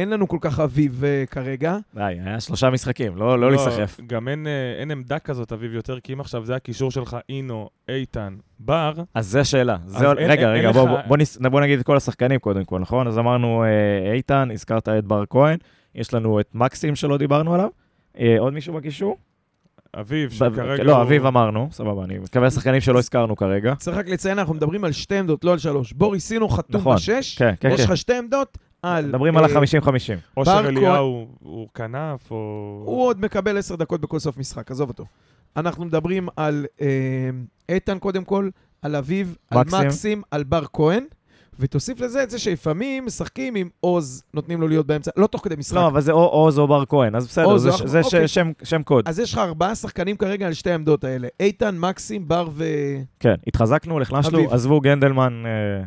אין 0.00 0.10
לנו 0.10 0.28
כל 0.28 0.38
כך 0.40 0.60
אביב 0.60 1.04
אה, 1.04 1.24
כרגע. 1.30 1.76
די, 1.94 2.02
היה 2.02 2.40
שלושה 2.40 2.70
משחקים, 2.70 3.16
לא, 3.16 3.38
לא 3.40 3.50
להיסחף. 3.50 4.00
גם 4.06 4.28
אין, 4.28 4.46
אה, 4.46 4.52
אין 4.80 4.90
עמדה 4.90 5.18
כזאת, 5.18 5.52
אביב, 5.52 5.74
יותר, 5.74 6.00
כי 6.00 6.12
אם 6.12 6.20
עכשיו 6.20 6.44
זה 6.44 6.56
הקישור 6.56 6.90
שלך, 6.90 7.16
אינו, 7.28 7.68
איתן, 7.88 8.34
בר, 8.58 8.92
אז 9.14 9.26
זה 9.26 9.44
שאלה. 9.44 9.76
אז 9.86 9.90
זה, 9.90 10.06
אין- 10.06 10.30
רגע, 10.30 10.32
אין- 10.32 10.58
רגע, 10.58 10.68
אין 10.68 10.72
בוא, 10.72 10.84
לך- 10.84 10.90
בוא, 10.90 10.98
בוא, 11.08 11.16
ניס, 11.16 11.36
בוא 11.36 11.60
נגיד 11.60 11.78
את 11.78 11.86
כל 11.86 11.96
השחקנים 11.96 12.38
קודם 12.40 12.64
כל, 12.64 12.78
נכון? 12.78 13.06
אז 13.06 13.18
אמרנו 13.18 13.64
אה, 13.64 14.12
איתן, 14.12 14.48
הזכרת 14.52 14.88
את 14.88 15.04
בר 15.04 15.24
כהן, 15.30 15.58
יש 15.94 16.14
לנו 16.14 16.40
את 16.40 16.48
מקסים 16.54 16.96
שלא 16.96 17.16
דיברנו 17.18 17.54
עליו, 17.54 17.68
אה, 18.18 18.36
עוד 18.38 18.52
מישהו 18.52 18.74
בקישור? 18.74 19.16
אביב, 20.00 20.30
שכרגע 20.30 20.82
לא, 20.84 20.94
הוא- 20.96 21.02
אביב 21.02 21.26
אמרנו, 21.26 21.68
סבבה, 21.72 22.04
אני 22.04 22.18
מתכוון 22.18 22.46
לשחקנים 22.46 22.80
שלא 22.80 22.98
הזכרנו 22.98 23.36
כרגע. 23.36 23.74
צריך 23.74 23.96
רק 23.96 24.08
לציין, 24.08 24.38
אנחנו 24.38 24.54
מדברים 24.54 24.84
על 24.84 24.92
שתי 24.92 25.16
עמדות, 25.16 25.44
לא 25.44 25.52
על 25.52 25.58
שלוש. 25.58 25.92
בוריס 25.92 26.26
סינו 26.28 26.48
חתום 26.48 26.80
נכון, 26.80 26.96
בשש, 26.96 27.38
כן, 27.38 27.54
כן, 27.60 27.70
יש 27.70 27.80
כן. 27.80 27.86
לך 27.92 27.96
שתי 27.96 28.14
עמדות 28.14 28.58
על... 28.86 29.06
מדברים 29.06 29.36
על 29.36 29.44
אה, 29.44 29.50
ה-50-50. 29.58 29.88
אושר 30.36 30.62
בר 30.62 30.68
אליהו 30.68 31.26
הוא 31.38 31.68
כנף, 31.74 32.30
או... 32.30 32.36
הוא 32.86 33.06
עוד 33.06 33.20
מקבל 33.20 33.58
עשר 33.58 33.76
דקות 33.76 34.00
בכל 34.00 34.18
סוף 34.18 34.38
משחק, 34.38 34.70
עזוב 34.70 34.88
אותו. 34.88 35.04
אנחנו 35.56 35.84
מדברים 35.84 36.28
על 36.36 36.66
אה, 36.80 36.86
איתן 37.68 37.98
קודם 37.98 38.24
כל, 38.24 38.48
על 38.82 38.96
אביב, 38.96 39.36
על 39.50 39.58
מקסים. 39.84 40.22
על 40.30 40.44
בר 40.44 40.64
כהן, 40.72 41.04
ותוסיף 41.60 42.00
לזה 42.00 42.22
את 42.22 42.30
זה 42.30 42.38
שלפעמים 42.38 43.06
משחקים 43.06 43.54
עם 43.54 43.68
עוז, 43.80 44.22
נותנים 44.34 44.60
לו 44.60 44.68
להיות 44.68 44.86
באמצע, 44.86 45.10
לא 45.16 45.26
תוך 45.26 45.44
כדי 45.44 45.56
משחק. 45.56 45.76
לא, 45.76 45.86
אבל 45.86 46.00
זה 46.00 46.12
או 46.12 46.24
עוז 46.26 46.58
או 46.58 46.68
בר 46.68 46.84
כהן, 46.88 47.14
אז 47.16 47.26
בסדר, 47.26 47.44
עוז 47.44 47.62
זה- 47.62 47.70
או- 47.70 47.88
זה 47.88 48.02
ש- 48.02 48.06
אוקיי. 48.06 48.28
שם- 48.28 48.50
שם 48.64 48.82
קוד. 48.82 49.08
אז 49.08 49.18
יש 49.18 49.32
לך 49.32 49.38
ארבעה 49.38 49.74
שחקנים 49.74 50.16
כרגע 50.16 50.46
על 50.46 50.52
שתי 50.52 50.70
העמדות 50.70 51.04
האלה. 51.04 51.28
איתן, 51.40 51.78
מקסים, 51.78 52.28
בר 52.28 52.48
ו... 52.52 52.64
כן, 53.20 53.34
התחזקנו, 53.46 53.98
אביב. 54.38 54.52
עזבו 54.52 54.80
גנדלמן, 54.80 55.42
אה, 55.46 55.84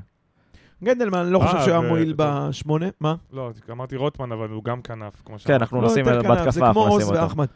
גנדלמן, 0.84 1.30
לא 1.30 1.41
אה, 1.41 1.47
חושב 1.47 1.59
שהוא 1.63 1.71
היה 1.80 1.89
מועיל 1.89 2.13
בשמונה. 2.17 2.86
מה? 2.99 3.15
לא, 3.34 3.49
אמרתי 3.71 3.95
רוטמן, 3.95 4.32
אבל 4.32 4.49
הוא 4.49 4.63
גם 4.63 4.82
כנף, 4.82 5.21
כמו 5.25 5.36
כן, 5.36 5.39
שאמרת. 5.39 5.61
אנחנו 5.61 5.82
לא, 5.82 5.88
נשים 5.91 6.05
בהתקפה, 6.05 6.51
זה 6.51 6.61
כמו 6.71 6.88
עוז. 6.88 7.09
ואחמד. 7.09 7.47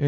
אה, 0.00 0.06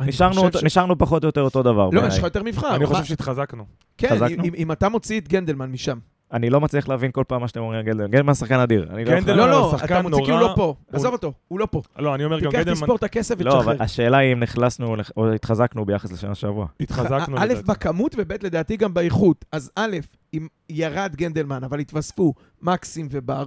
אני 0.00 0.08
נשארנו 0.08 0.34
חושב 0.34 0.46
אותו- 0.46 0.58
ש- 0.58 0.64
נשארנו 0.64 0.98
פחות 0.98 1.24
או 1.24 1.28
יותר 1.28 1.40
אותו 1.42 1.62
דבר. 1.62 1.88
לא. 1.92 2.00
יש 2.06 2.18
לך 2.18 2.24
יותר 2.24 2.42
מבחר. 2.42 2.74
אני 2.74 2.84
מה- 2.84 2.86
חושב 2.90 3.04
שהתחזקנו. 3.04 3.64
כן, 3.98 4.08
חזקנו? 4.10 4.44
אם- 4.44 4.52
אם 4.56 4.72
אתה 4.72 4.88
מוציא 4.88 5.20
את 5.20 5.28
גנדלמן 5.28 5.70
משם. 5.70 5.98
אני 6.32 6.50
לא 6.50 6.60
מצליח 6.60 6.88
להבין 6.88 7.10
כל 7.12 7.24
פעם 7.28 7.40
מה 7.40 7.48
שאתם 7.48 7.60
אומרים 7.60 7.78
על 7.78 7.84
גנדלמן. 7.86 8.10
גנדלמן 8.10 8.34
שחקן 8.34 8.60
אדיר. 8.60 8.88
לא 8.90 9.02
גנדלמן 9.02 9.38
לא, 9.38 9.42
הוא 9.42 9.72
לא, 9.72 9.78
שחקן 9.78 9.94
אתה 9.94 10.02
מוציא 10.02 10.24
כי 10.24 10.30
הוא 10.30 10.38
נורא- 10.40 10.50
לא 10.50 10.56
פה. 10.56 10.62
הוא- 10.64 10.74
עזוב 10.92 11.12
אותו, 11.12 11.32
הוא 11.48 11.60
לא 11.60 11.66
פה. 11.70 11.82
לא, 11.98 12.14
אני 12.14 12.24
אומר 12.24 12.40
גם 12.40 12.46
תיקח, 12.50 12.58
גנדלמן, 12.58 12.80
תספור 12.80 12.96
את 12.96 13.02
הכסף 13.02 13.40
לא, 13.40 13.50
ותשחרר. 13.54 13.60
אבל 13.74 13.76
השאלה 13.84 14.18
היא 14.18 14.32
אם 14.32 14.40
נחלסנו 14.40 14.94
או 15.16 15.32
התחזקנו 15.32 15.84
ביחס 15.84 16.12
לשנה 16.12 16.34
שעברה. 16.34 16.66
התחזקנו. 16.80 17.36
א'. 17.38 17.54
בכמות 17.66 18.14
וב', 18.18 18.32
לדעתי 18.44 18.76
גם 18.76 18.94
באיכות. 18.94 19.44
אז 19.52 19.70
א', 19.76 19.96
אם 20.34 20.46
ירד 20.68 21.16
גנדלמן, 21.16 21.64
אבל 21.64 21.78
התווספו 21.78 22.34
מקסים 22.62 23.08
ובר, 23.10 23.46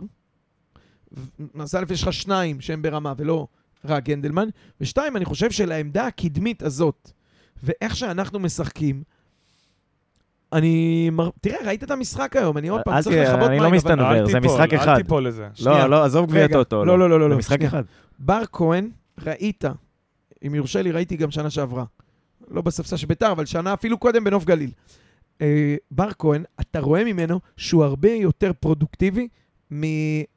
אז 1.59 1.75
א', 1.75 1.83
יש 1.89 2.03
לך 2.03 2.13
שניים 2.13 2.61
שהם 2.61 2.81
ברמה 2.81 3.13
ולא 3.17 3.47
רק 3.85 4.03
גנדלמן, 4.03 4.47
ושתיים, 4.81 5.17
אני 5.17 5.25
חושב 5.25 5.51
שלעמדה 5.51 6.07
הקדמית 6.07 6.63
הזאת, 6.63 7.11
ואיך 7.63 7.95
שאנחנו 7.95 8.39
משחקים, 8.39 9.03
אני... 10.53 11.09
תראה, 11.41 11.57
ראית 11.65 11.83
את 11.83 11.91
המשחק 11.91 12.35
היום, 12.35 12.57
אני 12.57 12.67
עוד 12.67 12.81
פעם 12.85 13.01
צריך 13.01 13.15
לכבות 13.29 13.39
אני 13.39 13.49
מים, 13.49 13.61
לא 13.61 13.67
אבל- 13.67 13.75
מסתנוור, 13.75 14.25
זה 14.31 14.39
משחק 14.39 14.73
אחד. 14.73 14.87
אל 14.87 14.97
תיפול 15.01 15.27
לזה. 15.27 15.47
לא, 15.65 15.87
לא, 15.87 16.03
עזוב 16.03 16.25
גביע 16.29 16.43
רגע, 16.43 16.53
טוטו. 16.53 16.85
לא, 16.85 16.99
לא, 16.99 17.09
לא, 17.09 17.19
לא, 17.19 17.25
זה 17.25 17.29
לא, 17.29 17.37
משחק 17.37 17.55
שנייה. 17.55 17.69
אחד. 17.69 17.83
בר 18.19 18.41
כהן, 18.51 18.89
ראית, 19.25 19.63
אם 20.47 20.55
יורשה 20.55 20.81
לי, 20.81 20.91
ראיתי 20.91 21.17
גם 21.17 21.31
שנה 21.31 21.49
שעברה. 21.49 21.83
לא 22.51 22.61
בספסל 22.61 22.95
של 22.95 23.07
ביתר, 23.07 23.31
אבל 23.31 23.45
שנה 23.45 23.73
אפילו 23.73 23.97
קודם 23.97 24.23
בנוף 24.23 24.45
גליל. 24.45 24.71
אה, 25.41 25.75
בר 25.91 26.09
כהן, 26.19 26.43
אתה 26.61 26.79
רואה 26.79 27.03
ממנו 27.03 27.39
שהוא 27.57 27.83
הרבה 27.83 28.11
יותר 28.11 28.51
פרודוקטיבי 28.59 29.27
מ, 29.71 29.83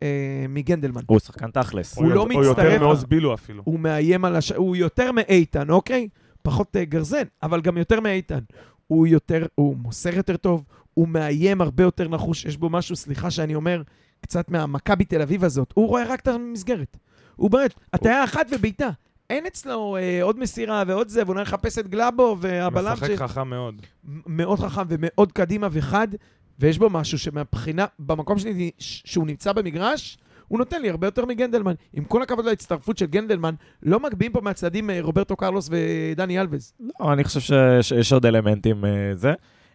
אה, 0.02 0.46
מגנדלמן. 0.48 1.00
הוא 1.06 1.18
שחקן 1.18 1.50
תכלס. 1.50 1.98
הוא 1.98 2.10
לא 2.10 2.20
או 2.20 2.26
מצטרף. 2.26 2.46
יותר 2.46 2.78
מעוז 2.80 3.04
בילו 3.04 3.34
אפילו. 3.34 3.62
הוא 3.66 3.80
מאיים 3.80 4.24
על 4.24 4.36
הש... 4.36 4.52
הוא 4.52 4.76
יותר 4.76 5.12
מאיתן, 5.12 5.70
אוקיי? 5.70 6.08
פחות 6.42 6.76
אה, 6.76 6.84
גרזן, 6.84 7.22
אבל 7.42 7.60
גם 7.60 7.78
יותר 7.78 8.00
מאיתן. 8.00 8.40
הוא 8.86 9.06
יותר, 9.06 9.46
הוא 9.54 9.76
מוסר 9.76 10.16
יותר 10.16 10.36
טוב, 10.36 10.64
הוא 10.94 11.08
מאיים 11.08 11.60
הרבה 11.60 11.82
יותר 11.82 12.08
נחוש, 12.08 12.44
יש 12.44 12.56
בו 12.56 12.70
משהו, 12.70 12.96
סליחה 12.96 13.30
שאני 13.30 13.54
אומר, 13.54 13.82
קצת 14.20 14.50
מהמכבי 14.50 15.04
תל 15.04 15.22
אביב 15.22 15.44
הזאת. 15.44 15.72
הוא 15.74 15.88
רואה 15.88 16.04
רק 16.04 16.20
את 16.20 16.28
המסגרת. 16.28 16.96
הוא 17.36 17.50
באמת, 17.50 17.74
הטעיה 17.92 18.24
אחת 18.24 18.46
ובעיטה. 18.52 18.90
אין 19.30 19.46
אצלו 19.46 19.96
אה, 19.96 20.22
עוד 20.22 20.38
מסירה 20.38 20.82
ועוד 20.86 21.08
זה, 21.08 21.22
והוא 21.22 21.34
נראה 21.34 21.42
לחפש 21.42 21.78
את 21.78 21.88
גלאבו 21.88 22.36
והבלם 22.40 22.92
משחק 22.92 23.10
חכם 23.16 23.48
מאוד. 23.48 23.74
מאוד 24.26 24.58
חכם 24.60 24.82
ומאוד 24.88 25.32
קדימה 25.32 25.68
וחד, 25.70 26.08
ויש 26.58 26.78
בו 26.78 26.90
משהו 26.90 27.18
שמבחינה, 27.18 27.86
במקום 27.98 28.38
שלי, 28.38 28.70
ש- 28.78 29.02
שהוא 29.04 29.26
נמצא 29.26 29.52
במגרש, 29.52 30.18
הוא 30.48 30.58
נותן 30.58 30.82
לי 30.82 30.90
הרבה 30.90 31.06
יותר 31.06 31.24
מגנדלמן. 31.24 31.74
עם 31.92 32.04
כל 32.04 32.22
הכבוד 32.22 32.44
להצטרפות 32.44 32.98
של 32.98 33.06
גנדלמן, 33.06 33.54
לא 33.82 34.00
מגביהים 34.00 34.32
פה 34.32 34.40
מהצדדים 34.40 34.90
אה, 34.90 34.98
רוברטו 35.00 35.36
קרלוס 35.36 35.70
ודני 35.72 36.40
אלבז. 36.40 36.72
לא, 36.80 37.12
אני 37.12 37.24
חושב 37.24 37.40
ש- 37.40 37.52
שיש 37.88 38.12
עוד 38.12 38.26
אלמנטים 38.26 38.84
אה, 38.84 38.90
זה. 39.14 39.32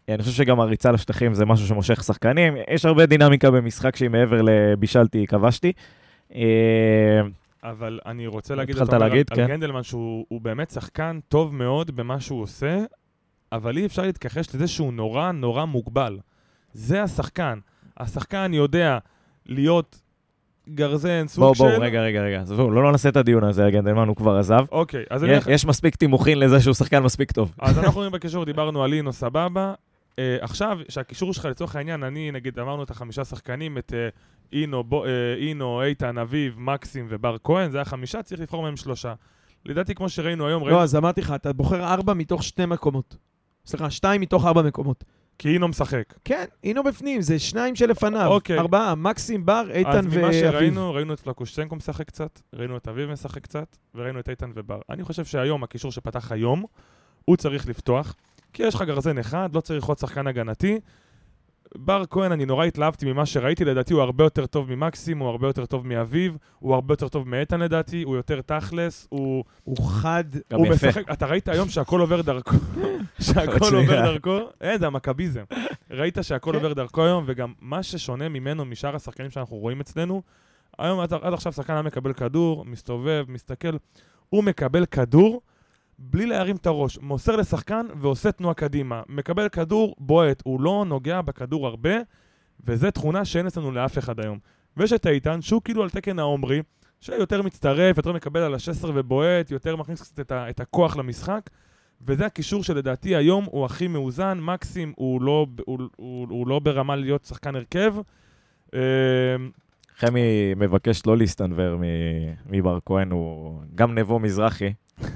אני 0.09 0.23
חושב 0.23 0.35
שגם 0.35 0.59
הריצה 0.59 0.91
לשטחים 0.91 1.33
זה 1.33 1.45
משהו 1.45 1.67
שמושך 1.67 2.03
שחקנים. 2.03 2.53
יש 2.73 2.85
הרבה 2.85 3.05
דינמיקה 3.05 3.51
במשחק 3.51 3.95
שהיא 3.95 4.09
מעבר 4.09 4.41
לבישלתי, 4.41 5.27
כבשתי. 5.27 5.71
אבל 7.63 7.99
אני 8.05 8.27
רוצה 8.27 8.55
להגיד, 8.55 8.75
התחלת 8.77 8.93
להגיד, 9.01 9.25
על, 9.31 9.35
כן. 9.37 9.41
על 9.43 9.47
גנדלמן 9.47 9.83
שהוא 9.83 10.25
הוא 10.29 10.41
באמת 10.41 10.69
שחקן 10.69 11.19
טוב 11.27 11.55
מאוד 11.55 11.91
במה 11.95 12.19
שהוא 12.19 12.41
עושה, 12.41 12.77
אבל 13.51 13.77
אי 13.77 13.85
אפשר 13.85 14.01
להתכחש 14.01 14.55
לזה 14.55 14.67
שהוא 14.67 14.93
נורא 14.93 15.31
נורא 15.31 15.65
מוגבל. 15.65 16.19
זה 16.73 17.03
השחקן. 17.03 17.59
השחקן 17.97 18.51
יודע 18.53 18.97
להיות 19.45 20.01
גרזן, 20.69 21.27
סוג 21.27 21.43
בואו, 21.43 21.55
של... 21.55 21.63
בואו, 21.63 21.81
רגע, 21.81 22.01
רגע, 22.01 22.21
רגע. 22.21 22.41
עזבו, 22.41 22.71
לא 22.71 22.91
נעשה 22.91 23.09
את 23.09 23.17
הדיון 23.17 23.43
הזה 23.43 23.69
גנדלמן, 23.71 24.07
הוא 24.07 24.15
כבר 24.15 24.37
עזב. 24.37 24.65
אוקיי, 24.71 25.03
אז 25.09 25.23
אני 25.23 25.31
יש- 25.31 25.37
אלך... 25.37 25.47
יש 25.47 25.65
מספיק 25.65 25.95
תימוכין 25.95 26.39
לזה 26.39 26.59
שהוא 26.61 26.73
שחקן 26.73 27.03
מספיק 27.03 27.31
טוב. 27.31 27.53
אז 27.59 27.79
אנחנו 27.79 27.95
רואים 27.95 28.11
בקישור, 28.11 28.45
דיברנו 28.45 28.83
על 28.83 28.93
אינו, 28.93 29.13
סבבה. 29.13 29.73
Uh, 30.11 30.19
עכשיו, 30.41 30.77
שהקישור 30.89 31.33
שלך 31.33 31.45
לצורך 31.45 31.75
העניין, 31.75 32.03
אני, 32.03 32.31
נגיד, 32.31 32.59
אמרנו 32.59 32.83
את 32.83 32.91
החמישה 32.91 33.25
שחקנים, 33.25 33.77
את 33.77 33.91
uh, 33.91 34.19
אינו, 34.53 34.83
בו, 34.83 35.05
uh, 35.05 35.07
אינו, 35.37 35.83
איתן, 35.83 36.17
אביב, 36.17 36.59
מקסים 36.59 37.05
ובר 37.09 37.37
כהן, 37.43 37.71
זה 37.71 37.77
היה 37.77 37.85
חמישה, 37.85 38.23
צריך 38.23 38.41
לבחור 38.41 38.61
מהם 38.61 38.77
שלושה. 38.77 39.13
לדעתי, 39.65 39.95
כמו 39.95 40.09
שראינו 40.09 40.47
היום, 40.47 40.63
ראינו, 40.63 40.77
לא, 40.77 40.83
אז 40.83 40.95
אמרתי 40.95 41.21
לך, 41.21 41.31
אתה 41.35 41.53
בוחר 41.53 41.83
ארבע 41.83 42.13
מתוך 42.13 42.43
שתי 42.43 42.65
מקומות. 42.65 43.17
סליחה, 43.65 43.89
שתיים 43.89 44.21
מתוך 44.21 44.45
ארבע 44.45 44.61
מקומות. 44.61 45.03
כי 45.37 45.53
אינו 45.53 45.67
משחק. 45.67 46.13
כן, 46.25 46.45
הינו 46.63 46.83
בפנים, 46.83 47.21
זה 47.21 47.39
שניים 47.39 47.75
שלפניו. 47.75 48.27
אוקיי. 48.27 48.59
ארבעה, 48.59 48.95
מקסים, 48.95 49.45
בר, 49.45 49.67
איתן 49.69 49.89
אז 49.89 50.05
ממה 50.05 50.23
ואביב. 50.23 50.51
שראינו, 50.51 50.93
ראינו 50.93 51.13
את 51.13 51.19
פלקושצ'נקו 51.19 51.75
משחק 51.75 52.07
קצת, 52.07 52.41
ראינו 52.53 52.77
את 52.77 52.87
אביב 52.87 53.11
משחק 53.11 53.43
קצת, 53.43 53.77
וראינו 53.95 54.19
את 54.19 54.29
איתן 54.29 54.51
ובר. 54.55 54.79
אני 54.89 55.03
חושב 55.03 55.25
שהיום, 55.25 55.63
הקישור 55.63 55.91
שפתח 55.91 56.31
היום, 56.31 56.65
הוא 57.25 57.37
צריך 57.37 57.67
לפתוח, 57.67 58.15
כי 58.53 58.63
יש 58.63 58.75
לך 58.75 58.81
גרזן 58.81 59.17
אחד, 59.17 59.49
לא 59.55 59.61
צריך 59.61 59.85
עוד 59.85 59.97
שחקן 59.97 60.27
הגנתי. 60.27 60.79
בר 61.75 62.03
כהן, 62.09 62.31
אני 62.31 62.45
נורא 62.45 62.65
התלהבתי 62.65 63.13
ממה 63.13 63.25
שראיתי, 63.25 63.65
לדעתי 63.65 63.93
הוא 63.93 64.01
הרבה 64.01 64.23
יותר 64.23 64.45
טוב 64.45 64.75
ממקסים, 64.75 65.19
הוא 65.19 65.29
הרבה 65.29 65.47
יותר 65.47 65.65
טוב 65.65 65.87
מאביב, 65.87 66.37
הוא 66.59 66.73
הרבה 66.73 66.93
יותר 66.93 67.07
טוב 67.07 67.27
מאיתן 67.27 67.59
לדעתי, 67.59 68.03
הוא 68.03 68.15
יותר 68.15 68.41
תכלס, 68.41 69.07
הוא... 69.09 69.43
הוא 69.63 69.77
חד. 69.89 70.23
הוא 70.53 70.67
יפה. 70.67 70.87
משחק, 70.87 71.11
אתה 71.11 71.25
ראית 71.25 71.47
היום 71.47 71.69
שהכל 71.69 71.99
עובר 72.01 72.21
דרכו? 72.21 72.55
שהכל. 73.19 73.75
עובר 73.75 74.01
דרכו? 74.03 74.39
אין, 74.61 74.79
זה 74.79 74.87
המכביזם. 74.87 75.43
ראית 75.91 76.17
שהכל 76.21 76.51
כן. 76.51 76.57
עובר 76.57 76.73
דרכו 76.73 77.03
היום, 77.03 77.23
וגם 77.27 77.53
מה 77.61 77.83
ששונה 77.83 78.29
ממנו, 78.29 78.65
משאר 78.65 78.95
השחקנים 78.95 79.29
שאנחנו 79.29 79.57
רואים 79.57 79.79
אצלנו, 79.79 80.21
היום 80.79 80.99
עד, 80.99 81.13
עד 81.13 81.33
עכשיו 81.33 81.53
שחקן 81.53 81.73
היה 81.73 81.81
מקבל 81.81 82.13
כדור, 82.13 82.65
מסתובב, 82.65 83.25
מסתכל, 83.27 83.77
הוא 84.29 84.43
מקבל 84.43 84.85
כדור 84.85 85.41
בלי 86.03 86.25
להרים 86.25 86.55
את 86.55 86.65
הראש, 86.67 86.99
מוסר 87.01 87.35
לשחקן 87.35 87.85
ועושה 87.99 88.31
תנועה 88.31 88.53
קדימה. 88.53 89.01
מקבל 89.09 89.49
כדור, 89.49 89.95
בועט, 89.97 90.41
הוא 90.45 90.61
לא 90.61 90.85
נוגע 90.87 91.21
בכדור 91.21 91.67
הרבה, 91.67 91.93
וזו 92.65 92.91
תכונה 92.91 93.25
שאין 93.25 93.47
אצלנו 93.47 93.71
לאף 93.71 93.97
אחד 93.97 94.19
היום. 94.19 94.39
ויש 94.77 94.93
את 94.93 95.07
איתן, 95.07 95.41
שהוא 95.41 95.61
כאילו 95.61 95.83
על 95.83 95.89
תקן 95.89 96.19
העומרי, 96.19 96.61
שיותר 97.01 97.41
מצטרף, 97.41 97.97
יותר 97.97 98.11
מקבל 98.11 98.39
על 98.39 98.53
השסר 98.55 98.91
ובועט, 98.95 99.51
יותר 99.51 99.75
מכניס 99.75 100.01
קצת 100.01 100.19
את, 100.19 100.31
ה- 100.31 100.49
את 100.49 100.59
הכוח 100.59 100.97
למשחק, 100.97 101.49
וזה 102.07 102.25
הקישור 102.25 102.63
שלדעתי 102.63 103.15
היום 103.15 103.45
הוא 103.51 103.65
הכי 103.65 103.87
מאוזן, 103.87 104.39
מקסים 104.41 104.93
הוא 104.95 105.21
לא, 105.21 105.47
הוא, 105.65 105.79
הוא, 105.95 106.27
הוא 106.29 106.47
לא 106.47 106.59
ברמה 106.59 106.95
להיות 106.95 107.25
שחקן 107.25 107.55
הרכב. 107.55 107.95
אה, 108.73 108.79
חמי 109.97 110.53
מבקש 110.57 111.05
לא 111.05 111.17
להסתנוור 111.17 111.79
מבר 112.49 112.79
כהן, 112.85 113.11
הוא 113.11 113.59
גם 113.75 113.97
נבו 113.97 114.19
מזרחי, 114.19 114.73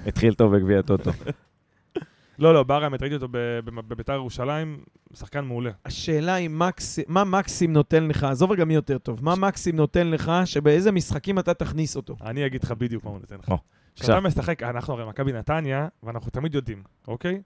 התחיל 0.08 0.34
טוב 0.34 0.56
בגביע 0.56 0.80
הטוטו. 0.80 1.12
לא, 2.40 2.54
לא, 2.54 2.64
בר 2.64 2.84
האמת, 2.84 3.02
ראיתי 3.02 3.16
אותו 3.16 3.28
בביתר 3.66 4.14
ירושלים, 4.14 4.84
שחקן 5.14 5.46
מעולה. 5.46 5.72
השאלה 5.86 6.34
היא 6.34 6.50
מקס... 6.50 7.00
מה 7.08 7.24
מקסים 7.24 7.74
נותן 7.74 8.08
לך, 8.08 8.24
עזוב 8.24 8.52
רגע 8.52 8.66
מי 8.66 8.76
יותר 8.76 8.98
טוב, 8.98 9.24
מה 9.24 9.36
מקסים 9.36 9.76
נותן 9.76 10.08
לך 10.08 10.32
שבאיזה 10.46 10.92
משחקים 10.92 11.40
אתה 11.40 11.54
תכניס 11.54 11.96
אותו? 11.96 12.16
אני 12.22 12.46
אגיד 12.46 12.64
לך 12.64 12.72
בדיוק 12.72 13.04
מה 13.04 13.10
הוא 13.10 13.20
נותן 13.20 13.36
לך. 13.36 13.54
כשאתה. 13.96 14.20
משחק, 14.20 14.64
אנחנו 14.64 14.94
הרי 14.94 15.06
מכבי 15.06 15.34
נתניה, 15.34 15.88
ואנחנו 16.04 16.32
תמיד 16.32 16.56
יודעים, 16.56 16.84
אוקיי? 17.08 17.42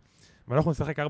ואנחנו 0.48 0.72
נשחק 0.72 1.00
4-3-3, 1.00 1.04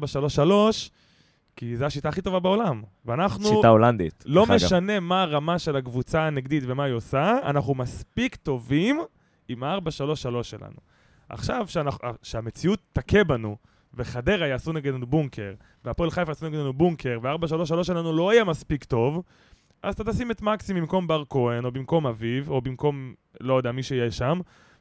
כי 1.55 1.77
זו 1.77 1.85
השיטה 1.85 2.09
הכי 2.09 2.21
טובה 2.21 2.39
בעולם. 2.39 2.83
ואנחנו... 3.05 3.45
שיטה 3.45 3.67
הולנדית. 3.67 4.23
לא. 4.27 4.45
משנה 4.45 4.99
מה 4.99 5.21
הרמה 5.21 5.59
של 5.59 5.75
הקבוצה 5.75 6.27
הנגדית 6.27 6.63
ומה 6.67 6.83
היא 6.83 6.93
עושה, 6.93 7.37
אנחנו 7.43 7.75
מספיק 7.75 8.35
טובים 8.35 8.99
עם 9.47 9.63
ה-4-3-3 9.63 10.43
שלנו. 10.43 10.77
עכשיו, 11.29 11.65
שאנחנו, 11.67 12.09
שהמציאות 12.23 12.79
תכה 12.93 13.23
בנו, 13.23 13.57
וחדרה 13.93 14.47
יעשו 14.47 14.73
נגדנו 14.73 15.05
בונקר, 15.07 15.53
והפועל 15.85 16.09
חיפה 16.11 16.31
יעשו 16.31 16.45
נגדנו 16.45 16.73
בונקר, 16.73 17.19
וה-4-3-3 17.21 17.83
שלנו 17.83 18.13
לא 18.13 18.33
יהיה 18.33 18.43
מספיק 18.43 18.83
טוב, 18.83 19.21
אז 19.83 19.93
אתה 19.93 20.03
תשים 20.11 20.31
את 20.31 20.41
מקסים 20.41 20.75
במקום 20.75 21.07
בר 21.07 21.23
כהן, 21.29 21.65
או 21.65 21.71
במקום 21.71 22.07
אביב, 22.07 22.49
או 22.49 22.61
במקום, 22.61 23.13
לא 23.41 23.57
יודע, 23.57 23.71
מי 23.71 23.83
שיהיה 23.83 24.11
שם, 24.11 24.39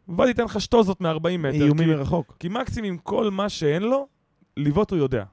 ובוא 0.09 0.26
ניתן 0.26 0.44
לך 0.44 0.61
שטוזות 0.61 1.01
מ-40 1.01 1.38
מטר. 1.38 1.51
איומים 1.51 1.88
כי, 1.88 1.94
מרחוק. 1.94 2.36
כי 2.38 2.49
מקסים 2.49 2.84
עם 2.84 2.99
כל 2.99 3.30
מה 3.30 3.49
שאין 3.49 3.82
לו, 3.82 4.07
לבעוט 4.57 4.90
הוא 4.90 4.99
יודע. 4.99 5.24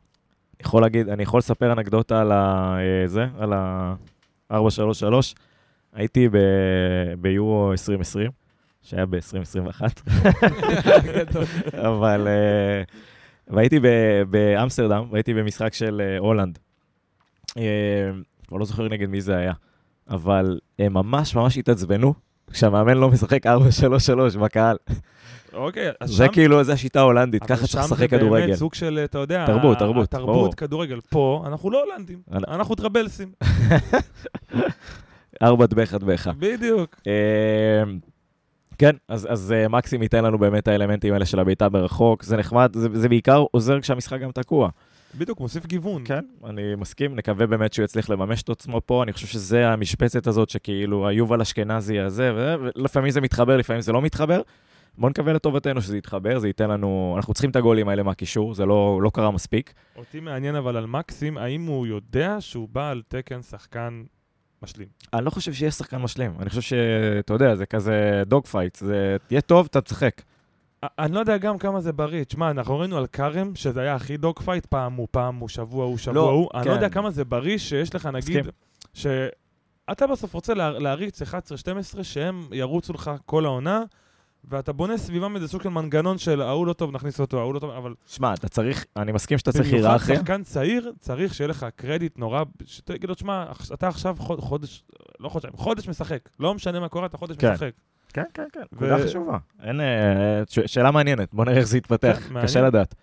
יכול 0.62 0.82
להגיד, 0.82 1.10
אני 1.10 1.24
יכול 1.24 1.38
לספר 1.38 1.72
אנקדוטה 1.72 2.22
על 2.22 2.32
ה... 2.32 2.76
אה, 2.80 3.08
זה, 3.08 3.26
על 3.38 3.54
ה-433. 3.54 4.56
הייתי 5.94 6.30
ב- 6.30 7.14
ביורו 7.20 7.72
2020, 7.72 8.32
שהיה 8.86 9.06
ב-2021, 9.06 9.82
אבל... 11.74 12.28
אה, 12.28 12.84
והייתי 13.48 13.80
באמסטרדם, 14.30 15.04
והייתי 15.12 15.34
במשחק 15.34 15.74
של 15.74 16.02
אה, 16.06 16.18
הולנד. 16.18 16.60
אה, 17.58 17.64
כבר 18.48 18.58
לא 18.58 18.66
זוכר 18.66 18.88
נגד 18.88 19.10
מי 19.10 19.22
זה 19.22 19.38
היה, 19.38 19.54
אבל 20.10 20.60
הם 20.80 20.94
ממש 20.94 21.36
ממש 21.36 21.58
התעצבנו 21.58 22.14
כשהמאמן 22.52 22.98
לא 22.98 23.10
משחק 23.10 23.48
4-3-3 23.48 23.50
בקהל. 24.40 24.78
אוקיי, 25.54 25.92
אז 26.00 26.10
זה 26.10 26.26
שם... 26.26 26.32
כאילו, 26.34 26.64
זה 26.64 26.74
השיטה 26.74 27.00
ההולנית, 27.00 27.42
אבל 27.42 27.50
ככה 27.50 27.58
צריך 27.68 27.72
שם 27.72 27.80
לשחק 27.80 27.98
זה 28.00 28.08
כדורגל. 28.08 28.46
באמת 28.46 28.58
סוג 28.58 28.74
של, 28.74 29.00
אתה 29.04 29.18
יודע... 29.18 29.46
תרבות, 29.46 29.80
תרבות, 29.80 30.04
התרבות. 30.04 30.54
כדורגל. 30.54 31.00
פה, 31.10 31.44
אנחנו 31.48 31.72
לא 31.72 31.84
הולנדים, 31.84 32.20
אנ- 32.32 32.42
אנחנו 32.48 32.76
טרבלסים. 32.76 33.32
ארבע 35.44 35.66
דבך 35.66 35.94
דבך. 35.94 36.30
בדיוק. 36.40 36.96
כן, 38.78 38.96
אז, 39.08 39.28
אז 39.32 39.52
אה, 39.52 39.68
מקסים 39.68 40.02
ייתן 40.04 40.24
לנו 40.24 40.38
באמת 40.38 40.64
את 40.64 40.68
האלמנטים 40.68 41.14
האלה 41.14 41.26
של 41.26 41.40
הבעיטה 41.40 41.70
ברחוק, 41.70 42.24
זה 42.24 42.38
נחמד, 42.38 42.72
זה, 42.76 42.88
זה 42.94 43.10
בעיקר 43.10 43.44
עוזר 43.52 43.82
כשהמשחק 43.82 44.20
גם 44.20 44.32
תקוע. 44.32 44.70
בדיוק, 45.18 45.40
מוסיף 45.40 45.66
גיוון. 45.66 46.02
כן, 46.06 46.26
אני 46.46 46.76
מסכים, 46.78 47.16
נקווה 47.16 47.48
באמת 47.48 47.74
שהוא 47.74 47.84
יצליח 47.84 48.10
לממש 48.10 48.42
את 48.42 48.50
עצמו 48.50 48.82
פה, 48.86 49.04
אני 49.04 49.14
חושב 49.14 49.28
שזה 49.28 49.68
המשבצת 49.70 50.28
הזאת 50.28 50.50
שכאילו 50.50 51.08
היובל 51.08 51.42
אשכנזי 51.42 52.00
הזה, 52.00 52.32
ולפעמים 52.36 53.12
זה 53.12 53.22
מתחבר, 53.22 53.58
לפעמים 53.58 53.82
זה 53.82 53.92
לא 53.92 54.02
מתחבר. 54.02 54.42
בואו 54.98 55.10
נקווה 55.10 55.34
לטובתנו 55.34 55.82
שזה 55.82 55.98
יתחבר, 55.98 56.40
זה 56.40 56.48
ייתן 56.48 56.70
לנו, 56.70 57.14
אנחנו 57.18 57.34
צריכים 57.34 57.50
את 57.50 57.56
הגולים 57.56 57.90
האלה 57.90 58.04
מהקישור, 58.04 58.54
זה 58.54 58.66
לא, 58.66 59.00
לא 59.02 59.10
קרה 59.10 59.32
מספיק. 59.32 59.74
אותי 59.98 60.20
מעניין 60.20 60.56
אבל 60.56 60.78
על 60.78 60.86
מקסים, 60.86 61.38
האם 61.38 61.66
הוא 61.66 61.88
יודע 61.88 62.38
שהוא 62.40 62.70
בא 62.72 62.90
על 62.90 63.02
תקן 63.08 63.42
שחקן 63.42 64.04
משלים? 64.66 64.88
אני 65.14 65.26
לא 65.26 65.30
חושב 65.30 65.54
שיש 65.54 65.74
שחקן 65.74 65.98
משלים, 65.98 66.34
אני 66.40 66.50
חושב 66.50 66.62
שאתה 66.62 67.34
יודע, 67.34 67.56
זה 67.56 67.66
כזה 67.66 68.24
dog 68.26 68.46
fight, 68.48 68.76
זה 68.76 69.18
תהיה 69.28 69.42
טוב, 69.42 69.68
אתה 69.72 69.82
תשחק. 69.82 70.22
אני 71.00 71.14
לא 71.16 71.20
יודע 71.20 71.38
גם 71.38 71.58
כמה 71.58 71.82
זה 71.82 71.94
בריא. 71.94 72.24
תשמע, 72.24 72.52
אנחנו 72.52 72.80
ראינו 72.80 72.98
על 72.98 73.08
כרם, 73.08 73.56
שזה 73.56 73.82
היה 73.82 73.96
הכי 73.96 74.18
dog 74.18 74.40
fight, 74.40 74.66
פעם 74.66 74.94
הוא, 74.94 75.08
פעם 75.12 75.36
הוא, 75.36 75.50
שבוע 75.50 75.86
הוא, 75.86 75.98
שבוע 75.98 76.14
לא, 76.16 76.30
הוא. 76.30 76.50
אני 76.54 76.66
לא 76.66 76.70
כן. 76.70 76.76
יודע 76.76 76.90
כמה 76.90 77.12
זה 77.12 77.26
בריא 77.26 77.58
שיש 77.58 77.96
לך, 77.96 78.06
נגיד. 78.06 78.46
שאתה 78.94 80.08
בסוף 80.12 80.34
רוצה 80.34 80.54
לה- 80.54 80.80
להריץ 80.80 81.22
11-12 81.22 81.26
שהם 82.04 82.48
ירוצו 82.52 82.94
לך 82.94 83.12
כל 83.26 83.46
העונה, 83.46 83.84
ואתה 84.50 84.74
בונה 84.74 84.98
סביבם 84.98 85.36
איזה 85.36 85.48
סוג 85.48 85.62
של 85.62 85.70
מנגנון 85.70 86.18
של 86.18 86.42
ההוא 86.42 86.68
לא 86.68 86.74
טוב, 86.74 86.92
נכניס 86.92 87.20
אותו, 87.20 87.40
ההוא 87.40 87.54
לא 87.54 87.60
טוב, 87.60 87.70
אבל 87.70 87.94
שמע, 88.08 88.34
אתה 88.34 88.50
צריך, 88.50 88.86
אני 88.98 89.12
מסכים 89.12 89.38
שאתה 89.38 89.52
צריך 89.52 89.68
במיוחד 89.70 89.88
היררכיה. 89.90 90.16
שחקן 90.16 90.44
צעיר, 90.44 90.92
צריך 91.00 91.34
שיהיה 91.34 91.48
לך 91.48 91.66
קרדיט 91.76 92.18
נורא, 92.20 92.44
שתגיד 92.66 93.10
לו, 93.10 93.16
תשמע, 93.16 93.46
אח- 93.52 93.72
אתה 93.74 93.88
עכשיו 93.88 94.16
חוד- 94.20 94.40
חודש, 94.40 94.84
לא 95.20 95.30
חודשיים, 95.30 95.54
חודש 95.58 95.88
משחק. 95.90 96.20
לא 96.40 96.54
משנה 96.54 96.80
מה 96.80 96.88
קורה, 96.90 97.06
אתה 97.06 97.18
חודש 97.18 97.36
כן. 97.38 97.54
משחק. 97.54 97.72
כן, 98.14 98.24
כן, 98.34 98.44
כן, 98.54 98.60
ו- 98.74 98.76
נקודה 98.76 99.04
חשובה. 99.08 99.38
אין, 99.64 99.82
אה, 99.82 99.86
ש- 100.50 100.60
שאלה 100.66 100.92
מעניינת, 100.92 101.34
בוא 101.34 101.46
נראה 101.46 101.58
איך 101.58 101.68
זה 101.68 101.78
יתפתח, 101.78 102.20
כן, 102.34 102.42
קשה. 102.42 102.62
לדעת. 102.62 102.96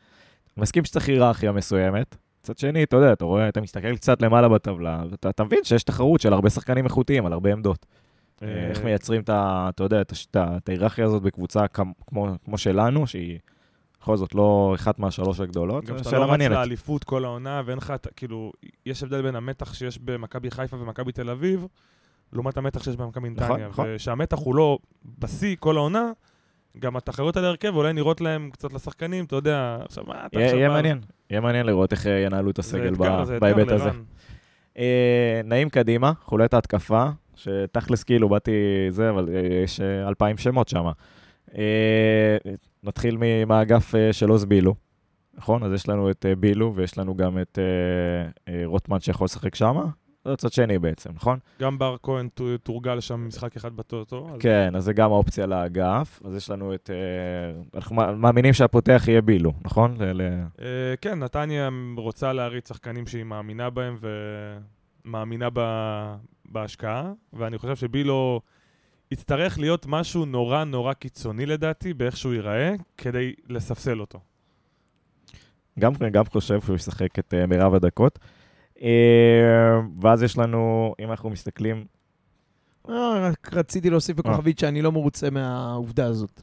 מסכים 0.56 0.84
שצריך 0.84 1.08
היררכיה 1.08 1.52
מסוימת. 1.52 2.16
מצד 2.44 2.58
שני, 2.58 2.82
אתה 2.82 2.96
יודע, 2.96 3.12
אתה 3.12 3.24
רואה, 3.24 3.48
אתה 3.48 3.60
מסתכל 3.60 3.96
קצת 3.96 4.22
למעלה 4.22 4.48
בטבלה, 4.48 5.02
ואתה 5.10 5.30
אתה 5.30 5.44
מבין 5.44 5.58
שיש 5.64 5.82
תחרות 5.82 6.20
של 6.20 6.32
הרבה 6.32 6.50
שחקנים 6.50 6.84
איכותיים 6.84 7.26
על 7.26 7.32
הרבה 7.32 7.52
עמדות. 7.52 7.86
אה, 8.42 8.66
איך 8.70 8.84
מייצרים 8.84 9.20
את. 9.20 9.30
אתה 9.30 9.84
יודע, 9.84 10.00
את 10.00 10.68
ההיררכיה 10.68 11.04
הזאת 11.04 11.22
בקבוצה 11.22 11.68
כמ- 11.68 11.92
כמו 12.06 12.28
כמו 12.44 12.58
שלנו, 12.58 13.06
שהיא 13.06 13.38
בכל 14.00 14.16
זאת 14.16 14.34
לא 14.34 14.72
אחת 14.74 14.98
מהשלוש 14.98 15.40
הגדולות, 15.40 15.84
גם 15.84 15.98
זו 15.98 16.04
שאתה 16.04 16.18
לא 16.18 16.32
רץ. 16.32 16.40
לאליפות 16.40 17.04
כל 17.04 17.24
העונה, 17.24 17.62
ואין 17.64 17.78
לך, 17.78 17.92
כאילו, 18.16 18.52
יש 18.86 19.02
הבדל 19.02 19.22
בין 19.22 19.36
המתח 19.36 19.74
שיש 19.74 19.98
במכבי 19.98 20.50
חיפה 20.50 20.76
ומכבי 20.76 21.12
תל 21.12 21.30
אביב, 21.30 21.66
לעומת 22.32 22.56
המתח 22.56 22.82
שיש 22.82 22.96
במכבי 22.96 23.30
נכון, 23.30 23.50
נתניה. 23.50 23.68
נכון. 23.68 23.86
ושהמתח 23.88 24.38
הוא 24.38 24.54
לא 24.54 24.78
בשיא 25.18 25.56
כל 25.60 25.76
העונה, 25.76 26.10
גם 26.78 26.96
התחרויות 26.96 27.36
על 27.36 27.44
ההרכב 27.44 27.74
אולי 27.76 27.92
נראות 27.92 28.20
להם 28.20 28.50
קצת 28.52 28.72
לשחקנים, 28.72 29.24
אתה 29.24 29.36
יודע, 29.36 29.78
עכשיו 29.84 30.04
מה 30.06 30.14
אתה 30.26 30.38
עכשיו... 30.38 30.58
יהיה 30.58 30.68
מעניין, 30.68 31.00
יהיה 31.30 31.40
מעניין 31.40 31.66
לראות 31.66 31.92
איך 31.92 32.06
אה, 32.06 32.18
ינהלו 32.18 32.50
את 32.50 32.58
הסגל 32.58 32.94
בהיבט 33.40 33.72
הזה. 33.72 33.90
אה, 34.78 35.40
נעים 35.44 35.68
קדימה, 35.70 36.12
חולת 36.22 36.54
ההתקפה, 36.54 37.04
שתכלס 37.42 38.02
כאילו 38.04 38.28
באתי 38.28 38.52
זה, 38.88 39.10
אבל 39.10 39.28
אה, 39.34 39.40
יש 39.64 39.80
אה, 39.80 40.08
אלפיים 40.08 40.38
שמות 40.38 40.68
שם. 40.68 40.84
נתחיל 42.84 43.16
מ- 43.20 43.48
מהאגף 43.48 43.94
אה, 43.94 44.12
של 44.12 44.28
עוז 44.28 44.44
בילו, 44.44 44.74
נכון? 45.34 45.62
אז 45.62 45.72
יש 45.72 45.88
לנו 45.88 46.10
את 46.10 46.26
אה, 46.26 46.34
בילו 46.36 46.72
ויש 46.76 46.98
לנו 46.98 47.16
גם 47.16 47.38
את 47.38 47.58
אה, 47.58 47.64
אה, 48.54 48.62
רוטמן 48.64 49.00
שיכול 49.00 49.24
לשחק 49.24 49.54
שם. 49.54 49.76
זה 50.24 50.32
הצד 50.32 50.52
שני 50.52 50.78
בעצם, 50.78 51.10
נכון? 51.14 51.38
גם 51.60 51.78
בר 51.78 51.96
כהן 52.02 52.28
תורגל 52.62 53.00
שם 53.00 53.26
משחק 53.28 53.56
אחד 53.56 53.76
בטוטו. 53.76 54.28
אז- 54.34 54.40
כן, 54.40 54.72
אז 54.76 54.84
זה 54.84 54.92
גם 54.92 55.12
האופציה 55.12 55.46
לאגף. 55.46 56.20
אז 56.24 56.36
יש 56.36 56.50
לנו 56.50 56.74
את... 56.74 56.90
אה, 56.92 57.60
אנחנו 57.74 57.96
מא- 57.96 58.14
מאמינים 58.14 58.52
שהפותח 58.52 59.04
יהיה 59.08 59.20
בילו, 59.22 59.52
נכון? 59.64 59.96
ל- 60.00 60.12
ל- 60.22 60.42
אה, 60.60 60.66
כן, 61.00 61.18
נתניה 61.18 61.68
רוצה 61.96 62.32
להריץ 62.32 62.68
שחקנים 62.68 63.06
שהיא 63.06 63.24
מאמינה 63.24 63.70
בהם 63.70 63.96
ומאמינה 65.04 65.48
ב- 65.52 66.14
בהשקעה, 66.52 67.12
ואני 67.32 67.58
חושב 67.58 67.76
שבילו 67.76 68.40
יצטרך 69.10 69.58
להיות 69.58 69.86
משהו 69.88 70.24
נורא 70.24 70.64
נורא 70.64 70.92
קיצוני 70.92 71.46
לדעתי, 71.46 71.94
באיך 71.94 72.16
שהוא 72.16 72.34
ייראה, 72.34 72.74
כדי 72.96 73.32
לספסל 73.48 74.00
אותו. 74.00 74.20
גם, 75.78 75.92
גם 76.12 76.24
חושב 76.24 76.60
שהוא 76.60 76.76
ישחק 76.76 77.18
את 77.18 77.34
uh, 77.34 77.46
מירב 77.46 77.74
הדקות. 77.74 78.18
Uh, 78.76 78.82
ואז 80.00 80.22
יש 80.22 80.38
לנו, 80.38 80.94
אם 81.00 81.10
אנחנו 81.10 81.30
מסתכלים, 81.30 81.76
אה, 81.76 81.84
רק 82.88 83.54
רציתי 83.54 83.90
להוסיף 83.90 84.18
אה. 84.18 84.22
בכוכבית 84.22 84.58
שאני 84.58 84.82
לא 84.82 84.92
מרוצה 84.92 85.30
מהעובדה 85.30 86.06
הזאת. 86.06 86.42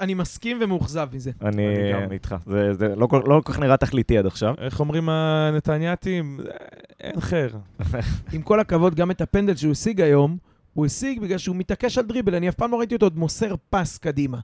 אני 0.00 0.14
מסכים 0.14 0.58
ומאוכזב 0.60 1.08
מזה. 1.12 1.30
אני 1.42 1.64
גם. 1.92 2.12
איתך. 2.12 2.34
זה 2.72 2.94
לא 2.96 3.06
כל 3.06 3.22
לא 3.26 3.40
כל 3.44 3.52
כך 3.52 3.58
נראה 3.58 3.76
תכליתי 3.76 4.18
עד 4.18 4.26
עכשיו. 4.26 4.54
איך 4.58 4.80
אומרים 4.80 5.08
הנתניאתים? 5.08 6.40
אה, 6.40 6.56
אין 7.00 7.20
חר. 7.20 7.48
עם 8.32 8.42
כל 8.42 8.60
הכבוד, 8.60 8.94
גם 8.94 9.10
את 9.10 9.20
הפנדל 9.20 9.56
שהוא 9.56 9.72
השיג 9.72 10.00
היום, 10.00 10.36
הוא 10.74 10.86
השיג 10.86 11.20
בגלל 11.20 11.38
שהוא 11.38 11.56
מתעקש 11.56 11.98
על 11.98 12.04
דריבל. 12.04 12.34
אני 12.34 12.48
אף 12.48 12.54
פעם 12.54 12.70
לא 12.70 12.76
ראיתי 12.76 12.94
אותו 12.94 13.06
עוד 13.06 13.18
מוסר 13.18 13.54
פס 13.70 13.98
קדימה. 13.98 14.38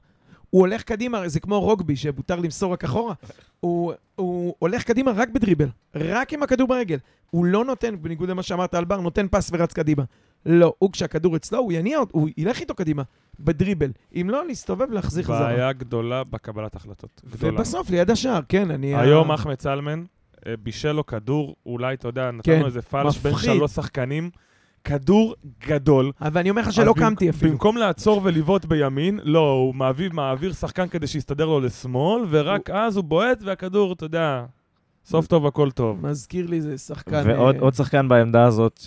הוא 0.49 0.59
הולך 0.59 0.83
קדימה, 0.83 1.27
זה 1.27 1.39
כמו 1.39 1.59
רוגבי, 1.59 1.95
שמותר 1.95 2.35
למסור 2.35 2.73
רק 2.73 2.83
אחורה. 2.83 3.13
הוא, 3.59 3.93
הוא 4.15 4.55
הולך 4.59 4.83
קדימה 4.83 5.11
רק 5.11 5.29
בדריבל, 5.29 5.67
רק 5.95 6.33
עם 6.33 6.43
הכדור 6.43 6.67
ברגל. 6.67 6.97
הוא 7.29 7.45
לא 7.45 7.65
נותן, 7.65 7.95
בניגוד 8.01 8.29
למה 8.29 8.43
שאמרת 8.43 8.73
על 8.73 8.85
בר, 8.85 9.01
נותן 9.01 9.27
פס 9.31 9.49
ורץ 9.53 9.73
קדימה. 9.73 10.03
לא, 10.45 10.73
הוא 10.79 10.91
כשהכדור 10.91 11.35
אצלו, 11.35 11.59
הוא 11.59 11.71
יניע 11.71 11.97
אותו, 11.99 12.17
הוא 12.17 12.29
ילך 12.37 12.59
איתו 12.59 12.75
קדימה, 12.75 13.03
בדריבל. 13.39 13.91
אם 14.15 14.29
לא, 14.29 14.45
להסתובב 14.47 14.87
ולהחזיר 14.91 15.23
חזרה. 15.23 15.39
בעיה 15.39 15.73
גדולה 15.73 16.23
בקבלת 16.23 16.75
החלטות. 16.75 17.21
גדולה. 17.31 17.53
ובסוף, 17.53 17.89
ליד 17.89 18.09
השער, 18.11 18.39
כן, 18.49 18.71
אני... 18.71 18.95
היום 18.95 19.31
ה- 19.31 19.35
אחמד 19.35 19.61
סלמן 19.61 20.03
אה, 20.47 20.53
בישל 20.63 20.91
לו 20.91 21.05
כדור, 21.05 21.55
אולי, 21.65 21.93
אתה 21.93 22.07
יודע, 22.07 22.31
נתן 22.31 22.51
כן, 22.59 22.65
איזה 22.65 22.81
פלש 22.81 23.17
בין 23.17 23.31
מפחיד. 23.33 23.53
שלוש 23.53 23.71
שחקנים. 23.71 24.29
כדור 24.83 25.35
גדול. 25.67 26.11
אבל 26.21 26.39
אני 26.41 26.49
אומר 26.49 26.61
לך 26.61 26.73
שלא 26.73 26.93
קמתי 26.97 27.29
אפילו. 27.29 27.51
במקום 27.51 27.77
לעצור 27.77 28.21
ולבעוט 28.23 28.65
בימין, 28.65 29.19
לא, 29.23 29.51
הוא 29.51 29.75
מעביר, 29.75 30.11
מעביר 30.13 30.53
שחקן 30.53 30.87
כדי 30.87 31.07
שיסתדר 31.07 31.45
לו 31.45 31.59
לשמאל, 31.59 32.23
ורק 32.29 32.69
אז 32.69 32.95
הוא 32.97 33.03
בועט, 33.03 33.43
והכדור, 33.45 33.93
אתה 33.93 34.05
יודע, 34.05 34.45
סוף 35.05 35.27
טוב 35.27 35.45
הכל 35.45 35.71
טוב. 35.71 36.05
מזכיר 36.07 36.47
לי 36.47 36.55
איזה 36.57 36.77
שחקן... 36.77 37.23
ועוד 37.27 37.55
אה, 37.63 37.71
שחקן 37.71 38.07
בעמדה 38.07 38.43
הזאת, 38.43 38.79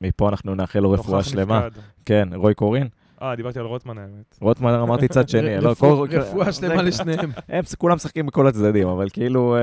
שמפה 0.00 0.28
אנחנו 0.28 0.54
נאחל 0.54 0.78
לו 0.80 0.90
רפואה 0.90 1.22
שלמה. 1.22 1.66
נפקד. 1.66 1.80
כן, 2.04 2.28
רוי 2.34 2.54
קורין. 2.54 2.88
אה, 3.22 3.36
דיברתי 3.36 3.58
על 3.58 3.64
רוטמן 3.66 3.98
האמת. 3.98 4.38
רוטמן 4.40 4.70
אמרתי 4.74 5.08
צד 5.08 5.28
שני. 5.28 5.60
לא, 5.60 5.70
רפואה- 5.70 6.08
כל- 6.08 6.16
רפואה 6.16 6.52
שלמה 6.52 6.82
לשניהם. 6.82 7.30
הם 7.48 7.64
כולם 7.78 7.94
משחקים 7.96 8.26
בכל 8.26 8.46
הצדדים, 8.46 8.88
אבל 8.88 9.08
כאילו 9.12 9.56
אה, 9.56 9.60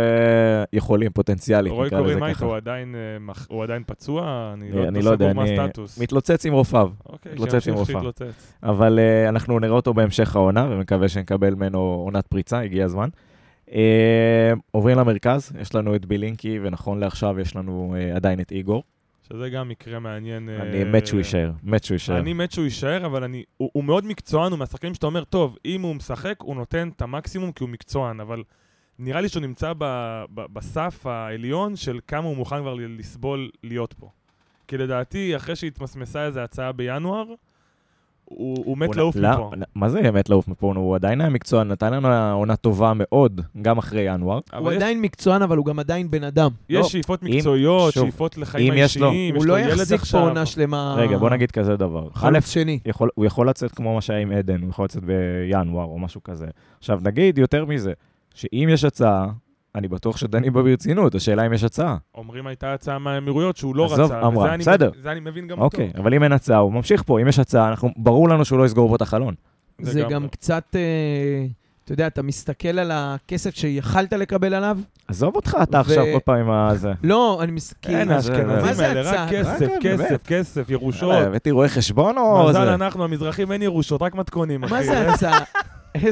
יכולים, 0.73 1.11
פוטנציאלית? 1.11 1.73
ככה. 1.91 2.45
הוא 2.45 2.55
עדיין, 2.55 2.95
אה, 2.95 3.19
מח- 3.19 3.47
הוא 3.49 3.63
עדיין 3.63 3.83
פצוע? 3.87 4.51
אני 4.53 4.71
לא 4.71 4.87
אני 4.87 5.01
לא 5.01 5.09
יודע, 5.09 5.31
אני. 5.31 5.55
מתלוצץ 5.99 6.45
עם 6.45 6.53
רופאיו. 6.53 6.89
אוקיי, 7.05 7.31
מתלוצץ 7.33 7.67
עם. 7.67 7.85
שיתלוצץ. 7.85 8.53
אבל 8.63 8.99
uh, 8.99 9.29
אנחנו 9.29 9.59
נראה 9.59 9.75
אותו 9.75 9.93
בהמשך 9.93 10.35
העונה, 10.35 10.67
ומקווה 10.71 11.07
שנקבל 11.09 11.55
ממנו 11.55 11.79
עונת 11.79 12.27
פריצה, 12.27 12.59
הגיע 12.59 12.85
הזמן. 12.85 13.09
Uh, 13.73 13.75
עוברים 14.71 14.97
למרכז, 14.97 15.51
יש 15.59 15.75
לנו 15.75 15.95
את 15.95 16.05
בילינקי, 16.05 16.59
ונכון 16.63 16.99
לעכשיו 16.99 17.39
יש 17.39 17.55
לנו 17.55 17.95
uh, 17.95 18.15
עדיין 18.15 18.39
את 18.39 18.51
איגור. 18.51 18.83
שזה 19.29 19.49
גם 19.49 19.69
מקרה 19.69 19.99
מעניין. 19.99 20.49
אני 20.49 20.83
אה, 20.83 20.85
מת 20.85 21.07
שהוא 21.07 21.17
יישאר, 21.17 21.51
מת 21.63 21.83
שהוא 21.83 21.95
יישאר. 21.95 22.19
אני 22.19 22.33
מת 22.33 22.51
שהוא 22.51 22.65
יישאר, 22.65 23.05
אבל 23.05 23.23
אני, 23.23 23.43
הוא, 23.57 23.69
הוא 23.73 23.83
מאוד 23.83 24.05
מקצוען, 24.05 24.51
הוא 24.51 24.59
מהשחקנים 24.59 24.93
שאתה 24.93 25.05
אומר, 25.05 25.23
טוב, 25.23 25.57
אם 25.65 25.81
הוא 25.81 25.95
משחק, 25.95 26.35
הוא 26.41 26.55
נותן 26.55 26.89
את 26.95 27.01
המקסימום 27.01 27.51
כי 27.51 27.63
הוא 27.63 27.69
מקצוען, 27.69 28.19
אבל 28.19 28.43
נראה 28.99 29.21
לי 29.21 29.29
שהוא 29.29 29.41
נמצא 29.41 29.73
ב, 29.77 29.83
ב, 30.33 30.41
בסף 30.53 31.05
העליון 31.05 31.75
של 31.75 31.99
כמה 32.07 32.27
הוא 32.27 32.37
מוכן 32.37 32.59
כבר 32.59 32.73
לסבול 32.73 33.49
להיות 33.63 33.93
פה. 33.93 34.09
כי 34.67 34.77
לדעתי, 34.77 35.35
אחרי 35.35 35.55
שהתמסמסה 35.55 36.25
איזו 36.25 36.39
הצעה 36.39 36.71
בינואר, 36.71 37.33
הוא, 38.25 38.57
הוא 38.65 38.77
מת 38.77 38.87
הוא- 38.87 38.95
לעוף 38.95 39.15
לא, 39.15 39.31
מפה. 39.33 39.49
מה 39.75 39.89
זה 39.89 40.11
מת 40.11 40.29
לעוף 40.29 40.47
מפה? 40.47 40.73
הוא 40.75 40.95
עדיין 40.95 41.21
היה 41.21 41.29
מקצוען, 41.29 41.67
נתן 41.67 41.93
לנו 41.93 42.07
עונה 42.39 42.55
טובה 42.55 42.91
מאוד, 42.95 43.41
גם 43.61 43.77
אחרי 43.77 44.01
ינואר. 44.01 44.39
הוא 44.59 44.71
יש, 44.71 44.77
עדיין 44.77 45.01
מקצוען, 45.01 45.41
אבל 45.41 45.57
הוא 45.57 45.65
גם 45.65 45.79
עדיין 45.79 46.11
בן 46.11 46.23
אדם. 46.23 46.49
יש 46.69 46.77
לא, 46.77 46.83
שאיפות 46.83 47.23
מקצועיות, 47.23 47.93
שוב, 47.93 48.03
שאיפות 48.03 48.37
לחיים 48.37 48.73
אם 48.73 48.77
יש 48.77 48.97
לו- 48.97 49.07
האישיים, 49.07 49.35
הוא 49.35 49.43
יש 49.43 49.49
לא 49.49 49.59
ילד 49.59 49.69
יחזיק 49.69 49.97
פה 49.97 50.01
עכשיו. 50.03 50.21
עונה 50.21 50.45
שלמה. 50.45 50.95
רגע, 50.97 51.17
בוא 51.17 51.29
נגיד 51.29 51.51
כזה 51.51 51.75
דבר. 51.77 52.07
א', 52.21 52.39
שני. 52.45 52.79
יכול, 52.85 53.09
הוא 53.15 53.25
יכול 53.25 53.49
לצאת 53.49 53.71
כמו 53.71 53.95
מה 53.95 54.01
שהיה 54.01 54.19
עם 54.19 54.31
עדן, 54.31 54.61
הוא 54.61 54.69
יכול 54.69 54.85
לצאת 54.85 55.03
בינואר 55.03 55.85
או 55.85 55.99
משהו 55.99 56.23
כזה. 56.23 56.47
עכשיו, 56.79 56.99
נגיד 57.03 57.37
יותר 57.37 57.65
מזה, 57.65 57.93
שאם 58.35 58.67
יש 58.71 58.83
הצעה, 58.83 59.27
אני 59.75 59.87
בטוח 59.87 60.17
שדנים 60.17 60.53
בה 60.53 60.61
ברצינות, 60.63 61.15
השאלה 61.15 61.45
אם 61.45 61.53
יש 61.53 61.63
הצעה. 61.63 61.97
אומרים 62.15 62.47
הייתה 62.47 62.73
הצעה 62.73 62.99
מהאמירויות 62.99 63.57
שהוא 63.57 63.75
לא 63.75 63.85
עזוב, 63.85 63.99
רצה, 63.99 64.21
אמרה, 64.21 64.43
וזה 64.43 64.53
אני- 64.53 64.61
בסדר. 64.63 64.91
זה 65.01 65.11
אני 65.11 65.19
מבין 65.19 65.47
גם 65.47 65.59
אוקיי, 65.59 65.87
אותו. 65.87 66.01
אבל 66.01 66.13
אם 66.13 66.23
אין 66.23 66.31
הצעה, 66.31 66.57
הוא 66.57 66.73
ממשיך 66.73 67.03
פה, 67.03 67.19
אם 67.21 67.27
יש 67.27 67.39
הצעה, 67.39 67.69
אנחנו, 67.69 67.89
ברור 67.97 68.29
לנו 68.29 68.45
שהוא 68.45 68.59
לא 68.59 68.65
יסגור 68.65 68.89
פה 68.89 68.95
את 68.95 69.01
החלון. 69.01 69.33
זה 69.81 69.99
לגמרי. 69.99 70.13
גם 70.13 70.27
קצת, 70.27 70.63
אה, 70.75 71.45
אתה 71.83 71.93
יודע, 71.93 72.07
אתה 72.07 72.21
מסתכל 72.21 72.79
על 72.79 72.91
הכסף 72.93 73.55
שיכלת 73.55 74.13
לקבל 74.13 74.53
עליו. 74.53 74.77
עזוב 75.07 75.35
אותך, 75.35 75.57
אתה 75.63 75.77
ו- 75.77 75.79
עכשיו 75.81 76.03
כל 76.13 76.19
פעם 76.25 76.37
עם 76.39 76.49
הזה. 76.51 76.91
לא, 77.03 77.39
אני 77.43 77.51
מסכים. 77.51 77.97
אין, 77.97 78.21
זה 78.21 78.33
האלה, 78.87 79.01
הצעה? 79.01 79.25
רק 79.25 79.31
כסף, 79.31 79.61
רק, 79.61 79.81
כסף, 79.81 80.07
באמת. 80.09 80.27
כסף, 80.27 80.69
ירושות. 80.69 81.11
אה, 81.11 81.27
הבאתי 81.27 81.51
רואה 81.51 81.69
חשבון 81.69 82.17
או 82.17 82.45
מזל 82.49 82.65
זה? 82.65 82.73
אנחנו, 82.73 83.03
המזרחים, 83.03 83.51
אין 83.51 83.61
ירושות, 83.61 84.01
רק 84.01 84.15
מתכונים, 84.15 84.63
אחי. 84.63 84.73
מה 84.73 84.83
זה 84.83 85.11
הצעה? 85.11 85.39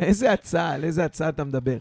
איזה 0.00 0.32
הצעה? 0.32 0.72
על 0.72 0.84
איזה 0.84 1.04
הצעה 1.04 1.28
אתה 1.28 1.44
מדבר? 1.44 1.76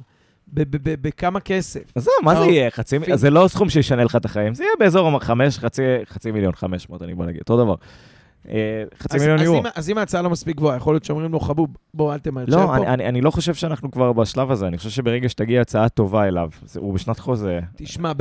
בכמה 1.01 1.39
כסף? 1.39 1.81
עזוב, 1.95 2.13
מה 2.23 2.35
זה. 2.35 2.45
יהיה? 2.45 2.71
חצי 2.71 2.97
מיליון? 2.97 3.17
זה 3.17 3.29
לא 3.29 3.47
סכום 3.47 3.69
שישנה 3.69 4.03
לך 4.03 4.15
את 4.15 4.25
החיים, 4.25 4.53
זה 4.53 4.63
יהיה 4.63 4.73
באזור 4.79 5.19
חמש, 5.19 5.59
חצי- 5.59 5.81
חצי 6.09 6.31
מיליון, 6.31 6.55
חמש 6.55 6.89
מאות, 6.89 7.01
אני 7.01 7.13
בוא 7.15 7.25
נגיד, 7.25 7.39
אותו 7.39 7.57
דבר. 7.63 7.75
אה, 8.49 8.83
חצי 8.99 9.15
אז- 9.15 9.21
מיליון 9.21 9.39
אז 9.39 9.45
יורו. 9.45 9.61
אז 9.75 9.89
אם 9.89 9.97
ההצעה 9.97 10.21
לא 10.21 10.29
מספיק 10.29 10.57
גבוהה, 10.57 10.77
יכול 10.77 10.93
להיות 10.93 11.03
שאומרים 11.05 11.31
לו, 11.31 11.39
חבוב, 11.39 11.69
בוא, 11.93 12.13
אל 12.13 12.19
תמהר, 12.19 12.45
לא. 12.47 12.75
אני, 12.87 13.21
לא 13.21 13.31
חושב 13.31 13.53
שאנחנו 13.53 13.91
כבר 13.91 14.13
בשלב 14.13 14.51
הזה, 14.51 14.67
אני 14.67 14.77
חושב 14.77 14.89
שברגע 14.89 15.29
שתגיע 15.29 15.61
הצעה 15.61 15.89
טובה 15.89 16.27
אליו, 16.27 16.49
הוא 16.75 16.93
בשנת 16.93 17.19
חוזה, 17.19 17.59
תשמע, 17.75 18.11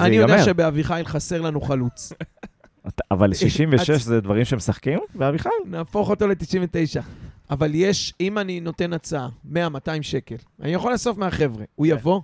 אני 0.00 0.16
יודע. 0.16 0.42
שבאביחיל 0.44 1.04
חסר 1.04 1.40
לנו 1.40 1.60
חלוץ. 1.60 2.12
אבל 3.10 3.34
66 3.34 3.90
הצ- 3.90 3.98
זה 4.10 4.20
דברים 4.20 4.44
שמשחקים 4.44 4.98
באביחי? 5.14 5.48
נהפוך 5.66 6.10
אותו 6.10 6.26
ל-99. 6.26 7.00
אבל 7.50 7.70
יש, 7.74 8.14
אם 8.20 8.38
אני 8.38 8.60
נותן 8.60 8.92
הצעה, 8.92 9.28
100-200 9.52 9.56
שקל, 10.02 10.36
אני 10.62 10.72
יכול 10.72 10.92
לאסוף 10.92 11.18
מהחבר'ה, 11.18 11.64
הוא 11.74 11.86
יבוא? 11.86 12.20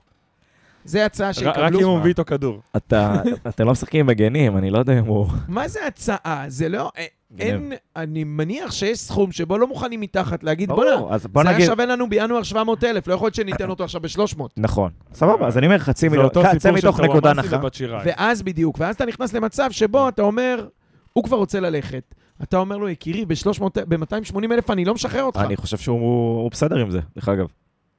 זה 0.84 1.06
הצעה 1.06 1.28
רק 1.28 1.34
שיקבלו. 1.34 1.80
אם 1.80 1.84
הוא 1.84 1.98
מביא 1.98 2.08
איתו 2.08 2.24
כדור. 2.24 2.60
אתה, 2.76 3.22
אתם 3.48 3.64
לא 3.64 3.72
משחקים 3.72 4.00
עם 4.00 4.06
מגנים, 4.06 4.56
אני 4.56 4.70
לא 4.70 4.78
יודע 4.78 4.98
אם 4.98 5.04
הוא... 5.04 5.26
מה 5.48 5.68
זה 5.68 5.86
הצעה? 5.86 6.44
זה 6.48 6.68
לא... 6.68 6.90
אה, 6.98 7.04
אין... 7.38 7.72
אני 7.96 8.24
מניח 8.24 8.72
שיש 8.72 8.98
סכום 8.98 9.32
שבו 9.32 9.58
לא 9.58 9.66
מוכנים 9.66 10.00
מתחת 10.00 10.44
להגיד, 10.44 10.68
בוא'נה, 10.68 11.18
זה 11.18 11.48
היה. 11.48 11.66
שווה 11.66 11.86
לנו 11.86 12.08
בינואר 12.08 12.42
700,000, 12.42 13.08
לא 13.08 13.14
יכול 13.14 13.26
להיות 13.26 13.34
שניתן 13.34 13.70
אותו 13.70 13.84
עכשיו 13.84 14.00
ב-300. 14.00 14.42
נכון, 14.56 14.90
סבבה, 15.14 15.46
אז 15.46 15.58
אני 15.58 15.66
אומר 15.66 15.78
חצי 15.78 16.00
זה 16.00 16.08
מיליון, 16.10 16.24
אותו 16.24 16.42
צא 16.58 16.72
מתוך 16.72 17.00
נקודה 17.00 17.30
הנחה. 17.30 17.60
ואז 18.04 18.42
בדיוק, 18.42 18.76
ואז 18.80 18.94
אתה 18.94 19.06
נכנס 19.06 19.32
למצב 19.32 19.70
שבו 19.70 20.08
אתה 20.08 20.22
אומר, 20.22 20.68
הוא 21.12 21.24
כבר 21.24 21.36
רוצה 21.36 21.60
ללכת. 21.60 22.14
אתה 22.42 22.56
אומר 22.56 22.76
לו, 22.76 22.88
יקירי, 22.88 23.24
ב-280 23.26 24.52
אלף 24.52 24.70
אני 24.70 24.84
לא 24.84 24.94
משחרר 24.94 25.22
אותך. 25.22 25.40
אני 25.46 25.56
חושב 25.56 25.76
שהוא 25.76 26.00
הוא 26.42 26.50
בסדר 26.50 26.76
עם 26.76 26.90
זה, 26.90 27.00
דרך 27.16 27.28
אגב. 27.28 27.46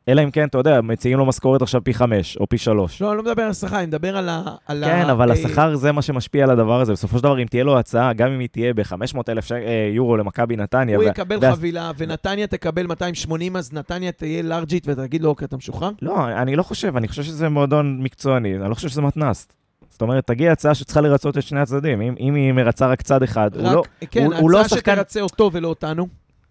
אלא 0.10 0.24
אם 0.24 0.32
כן, 0.32 0.48
אתה 0.48 0.58
יודע, 0.58 0.82
מציעים 0.82 1.18
לו 1.18 1.26
משכורת 1.26 1.62
עכשיו 1.62 1.84
פי 1.84 1.94
חמש 1.94 2.38
או 2.38 2.50
פי 2.50 2.58
שלוש. 2.58 3.02
לא, 3.02 3.10
אני 3.10 3.18
לא 3.18 3.24
מדבר 3.24 3.44
על 3.44 3.50
השכר, 3.50 3.78
אני 3.78 3.86
מדבר 3.86 4.18
על 4.18 4.30
ה... 4.30 4.42
על 4.68 4.84
ה- 4.84 4.88
כן, 4.88 5.10
אבל 5.10 5.30
אה, 5.32 5.36
השכר 5.36 5.76
זה 5.76 5.92
מה 5.92 6.02
שמשפיע 6.02 6.44
על 6.44 6.50
הדבר 6.50 6.82
הזה. 6.82 6.92
בסופו 6.94 7.18
של 7.18 7.24
דבר, 7.24 7.42
אם 7.42 7.46
תהיה 7.48 7.64
לו 7.64 7.80
הצעה, 7.80 8.14
גם 8.14 8.32
אם 8.32 8.40
היא 8.40 8.48
תהיה 8.52 8.74
ב-500 8.74 8.96
אלף 9.30 9.48
יורו 9.94 10.18
למכבי 10.18 10.56
נתניה, 10.56 10.98
הוא 10.98 11.06
ו- 11.06 11.08
יקבל 11.08 11.38
ואז- 11.42 11.56
חבילה, 11.56 11.92
ונתניה 11.98 12.48
תקבל 12.48 12.88
280, 12.88 13.56
אז 13.56 13.74
נתניה 13.74 14.12
תהיה 14.12 14.44
לארג'ית, 14.44 14.88
ואתה 14.88 15.08
תגיד 15.08 15.22
לו, 15.22 15.30
אוקיי, 15.30 15.46
אתה 15.46 15.58
משוחרר? 15.58 15.90
לא, 16.02 16.28
אני 16.42 16.56
לא 16.56 16.64
חושב, 16.64 16.98
אני 16.98 17.08
חושב 17.08 17.24
שזה 17.24 17.50
מועדון 17.50 18.00
מקצועני, 18.04 18.56
אני 18.60 18.70
לא 18.70 18.76
חושב 18.76 18.90
שזה 18.90 19.02
מתנ"ס. 19.02 19.48
זאת 19.90 20.02
אומרת, 20.02 20.28
תגיע 20.28 20.52
הצעה 20.52 20.76
שצריכה 20.76 21.02
לרצות 21.02 21.38
את 21.38 21.44
שני 21.44 21.60
הצדדים. 21.60 22.02
אם, 22.02 22.16
אם 22.20 22.36
היא 22.36 22.52
מרצה 22.52 22.88
רק 22.88 23.02
צד 23.02 23.24
אחד, 23.24 23.56
הוא 23.56 23.64
לא... 23.74 23.80
רק, 23.80 23.88
כן, 24.12 24.26
הוא- 24.26 24.34
הוא 24.36 24.52
לא 24.52 24.62
הצעה 24.62 24.78
שחקן- 24.78 24.94
שתרצה 24.96 25.22
אותו 25.22 25.50
ולא 25.54 25.68
אותנו. 25.68 26.08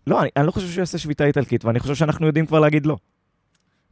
לא, 0.07 0.21
אני, 0.23 0.29
אני 0.37 0.47
לא 0.47 0.51
חושב 0.51 0.67
שהוא 0.69 0.81
יעשה 0.81 0.99
שביתה 0.99 1.25
איטלקית, 1.25 1.65
ואני 1.65 1.81
חושב 1.81 1.95
שאנחנו 1.95 2.27
יודעים 2.27 2.47
כבר 2.47 2.61
להגיד 2.61 2.87
לא. 2.87 2.97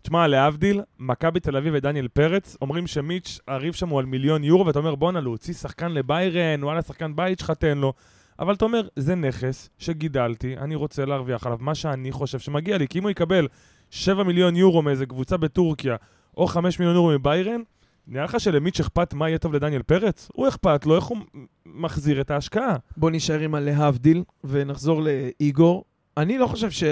תשמע, 0.03 0.27
להבדיל, 0.27 0.81
מכבי 0.99 1.41
תל 1.41 1.57
אביב 1.57 1.73
ודניאל 1.77 2.09
פרץ 2.09 2.57
אומרים 2.63 2.87
שמיץ', 2.87 3.39
הריב 3.49 3.75
שם 3.75 3.89
הוא 3.89 3.99
על 3.99 4.07
מיליון 4.07 4.45
יורו, 4.45 4.67
ואתה 4.67 4.79
אומר, 4.79 4.95
בואנה, 4.95 5.21
להוציא 5.21 5.55
שחקן 5.55 5.93
לביירן, 5.93 6.65
וואלה, 6.65 6.83
שחקן 6.83 7.17
בית 7.17 7.39
שלך, 7.39 7.51
תן 7.51 7.79
לו. 7.79 7.93
אבל 8.39 8.55
אתה 8.55 8.65
אומר, 8.65 8.89
זה 8.97 9.15
נכס 9.15 9.69
שגידלתי, 9.79 10.57
אני 10.59 10.75
רוצה 10.75 11.05
להרוויח 11.05 11.47
עליו 11.47 11.59
מה 11.61 11.75
שאני 11.75 12.13
חושב 12.13 12.39
שמגיע 12.39 12.79
לי, 12.79 12.89
כי 12.89 12.99
אם 12.99 13.03
הוא 13.03 13.11
יקבל 13.11 13.49
7 13.91 14.23
מיליון 14.23 14.57
יורו 14.57 14.83
מאיזה 14.83 15.07
קבוצה 15.07 15.37
בטורקיה, 15.37 15.97
או 16.37 16.47
5 16.47 16.79
מיליון 16.79 16.97
יורו 16.97 17.09
מביירן, 17.11 17.61
נראה 18.07 18.25
לך 18.25 18.41
שלמיץ' 18.41 18.81
אכפת 18.81 19.15
מה 19.15 19.29
יהיה 19.29 19.39
טוב 19.39 19.55
לדניאל 19.55 19.83
פרץ? 19.83 20.29
הוא 20.35 20.49
אכפת 20.49 20.87
לו, 20.87 20.97
איך 20.97 21.05
הוא 21.05 21.19
מחזיר 21.67 22.21
את 22.21 22.31
ההשקעה. 22.31 22.77
בוא 22.97 23.11
נשאר 23.11 23.41
עם 23.41 23.55
הלהבדיל, 23.55 24.25
ונחזור 24.45 25.03
לאיגור. 25.03 25.85
אני 26.17 26.39
לא 26.39 26.47
חושב 26.47 26.71
ש... 26.71 26.85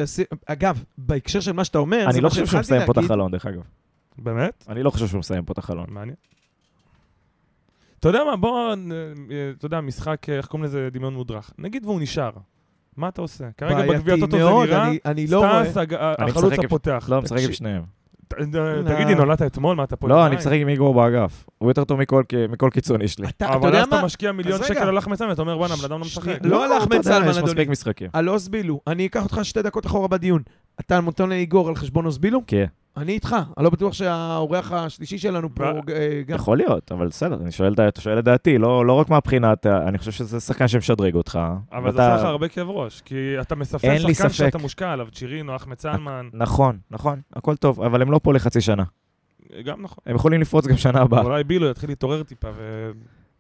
אגב, 0.47 0.85
בהקשר 0.99 1.41
של 1.41 1.53
מה 1.53 1.65
שאתה 1.65 1.79
אומר, 1.79 2.07
אני 2.11 2.21
לא 2.21 2.29
חושב 2.29 2.47
שהוא 2.47 2.61
מסיים 2.61 2.87
פה 2.87 2.93
את. 2.93 2.99
החלון, 2.99 3.31
דרך 3.31 3.47
אגב. 3.47 3.63
באמת? 4.19 4.65
אני 4.69 4.83
לא 4.83 4.91
חושב 4.91 5.07
שהוא 5.07 5.19
מסיים 5.19 5.45
פה 5.45 5.53
את 5.53 5.59
החלון. 5.59 5.87
מעניין. 5.89 6.17
אתה 8.01 8.09
יודע 8.09 8.25
מה, 8.25 8.37
בוא, 8.37 8.71
אה, 8.71 8.75
אתה 9.59 9.67
יודע, 9.67 9.81
משחק, 9.81 10.29
אה, 10.29 10.37
איך 10.37 10.47
קוראים 10.47 10.65
לזה, 10.65 10.89
דמיון 10.93 11.15
מודרך. 11.15 11.53
נגיד 11.59 11.87
והוא 11.87 12.01
נשאר, 12.01 12.31
מה 12.97 13.09
אתה 13.09 13.23
עושה? 13.23 13.45
כרגע 13.57 13.83
בגביע 13.83 14.17
בעייתי 14.17 14.25
הטוטו 14.25 14.67
זה 14.67 14.73
נראה, 14.73 14.91
לא. 15.29 15.63
סטאס, 15.71 15.77
החלוץ 16.19 16.59
הפותח. 16.65 17.07
לא, 17.09 17.23
משחק 17.23 17.39
עם. 17.47 17.53
שניהם. 17.53 18.02
תגידי, 18.87 19.15
נולדת 19.15 19.43
אתמול? 19.43 19.77
מה, 19.77 19.85
אתה 19.85 19.97
פה... 19.97 20.09
לא, 20.09 20.27
אני? 20.27 20.37
משחק 20.37 20.53
עם 20.53 20.69
איגור 20.69 20.95
באגף. 20.95 21.47
הוא 21.59 21.71
יותר 21.71 21.85
טוב 21.85 22.01
מכל 22.49 22.69
קיצוני 22.73 23.09
שלי. 23.09 23.27
אבל 23.41 23.77
אז 23.77 23.87
אתה? 23.89 24.05
משקיע 24.05 24.33
מיליון. 24.33 24.63
שקל 24.65 24.89
על 24.89 24.99
אחמד 24.99 25.17
סלמן, 25.17 25.33
אתה 25.33 25.43
אומר, 25.43 25.57
בואנה, 25.57 25.75
הבן 25.75 25.85
אדם 25.85 25.93
לא 26.01 26.07
משחק. 26.07 26.39
לא 26.45 26.65
על 26.65 26.79
אחמד 26.79 27.03
סלמן, 27.03 27.29
יש 27.29 27.37
אדוני. 27.37 27.53
מספיק 27.53 27.69
משחקים. 27.69 28.09
על 28.13 28.29
אוסבילו. 28.29 28.81
אני 28.87 29.07
אקח 29.07 29.23
אותך 29.25 29.41
שתי 29.43 29.63
דקות 29.63 29.87
אחורה 29.87 30.09
בדיון. 30.09 30.43
אתה 30.81 31.01
נותן 31.01 31.29
לאיגור 31.29 31.69
על 31.69 31.75
חשבון 31.75 32.07
אוסבילו? 32.07 32.41
כן. 32.47 32.65
אני 32.97 33.13
איתך. 33.13 33.37
אני 33.57 33.65
לא 33.65 33.71
בטוח 33.71 33.93
שהאורח 33.93 34.73
השלישי 34.73 35.19
שלנו 35.19 35.55
פה 35.55 35.65
אה, 35.65 35.73
גם... 36.27 36.37
יכול 36.37 36.57
להיות, 36.57 36.93
אבל 36.93 37.07
בסדר, 37.09 37.39
אני 37.43 37.51
שואל 37.53 37.75
את- 37.89 38.01
שואל 38.01 38.19
את 38.19 38.25
דעתי, 38.25 38.59
לא 38.59 38.87
לא 38.87 38.93
רק 38.93 39.09
מהבחינת, 39.11 39.67
ה- 39.67 39.89
אני 39.89 39.99
חושב 39.99 40.11
שזה 40.13 40.41
שחקן 40.41 40.69
שמשדרג 40.69 41.15
אותך. 41.15 41.39
אבל 41.73 41.93
זה 41.93 42.13
עושה 42.13 42.17
לך 42.17 42.29
הרבה 42.29 42.49
כאב 42.49 42.71
ראש, 42.71 43.01
כי 43.05 43.15
אתה 43.41 43.55
לי 44.09 44.15
שחקן. 44.15 44.29
שאתה 44.33 44.59
מושקע 44.59 44.91
עליו, 44.93 45.07
צ'ירינו, 45.13 45.57
אחמד 45.57 45.79
סלמן, 45.79 46.29
נכון, 46.33 46.79
נכון, 46.91 47.21
הכל 47.33 47.57
טוב, 47.57 47.83
אבל 47.83 48.03
הם 48.03 48.11
לא 48.11 48.21
פה 48.23 48.33
לחצי 48.33 48.61
שנה. 48.61 48.85
גם 49.65 49.83
נכון. 49.83 49.99
הם 50.07 50.17
יכולים 50.17 50.41
לפרוץ 50.41 50.67
גם 50.67 50.77
שנה 50.77 51.01
הבאה. 51.01 51.23
אולי 51.23 51.45
בילו 51.45 51.71
יתחיל 51.71 51.91
להתעורר 51.91 52.23
טיפה, 52.23 52.49
ו... 52.57 52.91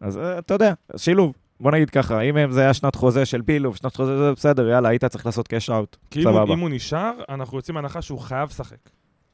אז 0.01 0.19
אה, 0.19 0.39
אתה 0.39 0.55
יודע, 0.55 0.73
שילוב. 0.97 1.33
בוא 1.63 1.71
נגיד 1.71 1.91
ככה, 1.91 2.21
אם 2.21 2.37
הם- 2.37 2.51
זה 2.53 2.61
היה 2.61 2.75
שנת 2.75 2.95
חוזה 2.95 3.27
של 3.27 3.41
בילוב, 3.41 3.77
שנת 3.77 3.97
חוזה 3.97 4.19
זה 4.19 4.33
בסדר, 4.33 4.69
יאללה, 4.69 4.89
היית 4.89 5.05
צריך 5.05 5.27
לעשות 5.27 5.49
קאש 5.49 5.71
אאוט. 5.71 5.97
כי 6.11 6.23
אם 6.23 6.29
הוא- 6.29 6.35
סבבה. 6.35 6.55
אם 6.55 6.59
הוא 6.59 6.69
נשאר, 6.73 7.13
אנחנו 7.29 7.59
יוצאים 7.59 7.75
מהנחה 7.75 8.03
שהוא 8.03 8.19
חייב 8.19 8.49
לשחק. 8.49 8.77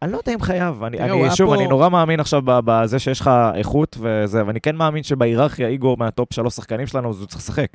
אני 0.03 0.12
לא 0.12 0.16
יודע 0.16 0.35
אם 0.35 0.41
חייב, 0.41 0.83
אני, 0.85 0.97
תראה, 0.97 1.11
הוא 1.11 1.26
אני 1.26 1.37
שוב, 1.37 1.49
פה- 1.49 1.55
אני 1.55 1.68
נורא 1.68 1.89
מאמין 1.89 2.20
עכשיו 2.20 2.43
ב- 2.45 2.61
בזה 2.64 2.99
שיש 2.99 3.20
לך 3.20 3.31
איכות 3.55 3.97
וזה, 4.01 4.47
ואני 4.47 4.61
כן 4.61 4.76
מאמין 4.76 5.03
שבהיררכיה 5.03 5.68
איגור 5.68 5.97
מהטופ 5.97 6.33
שלוש 6.33 6.55
שחקנים 6.55 6.87
שלנו, 6.87 7.11
אז 7.11 7.18
הוא 7.18 7.26
צריך 7.26 7.43
לשחק. 7.43 7.68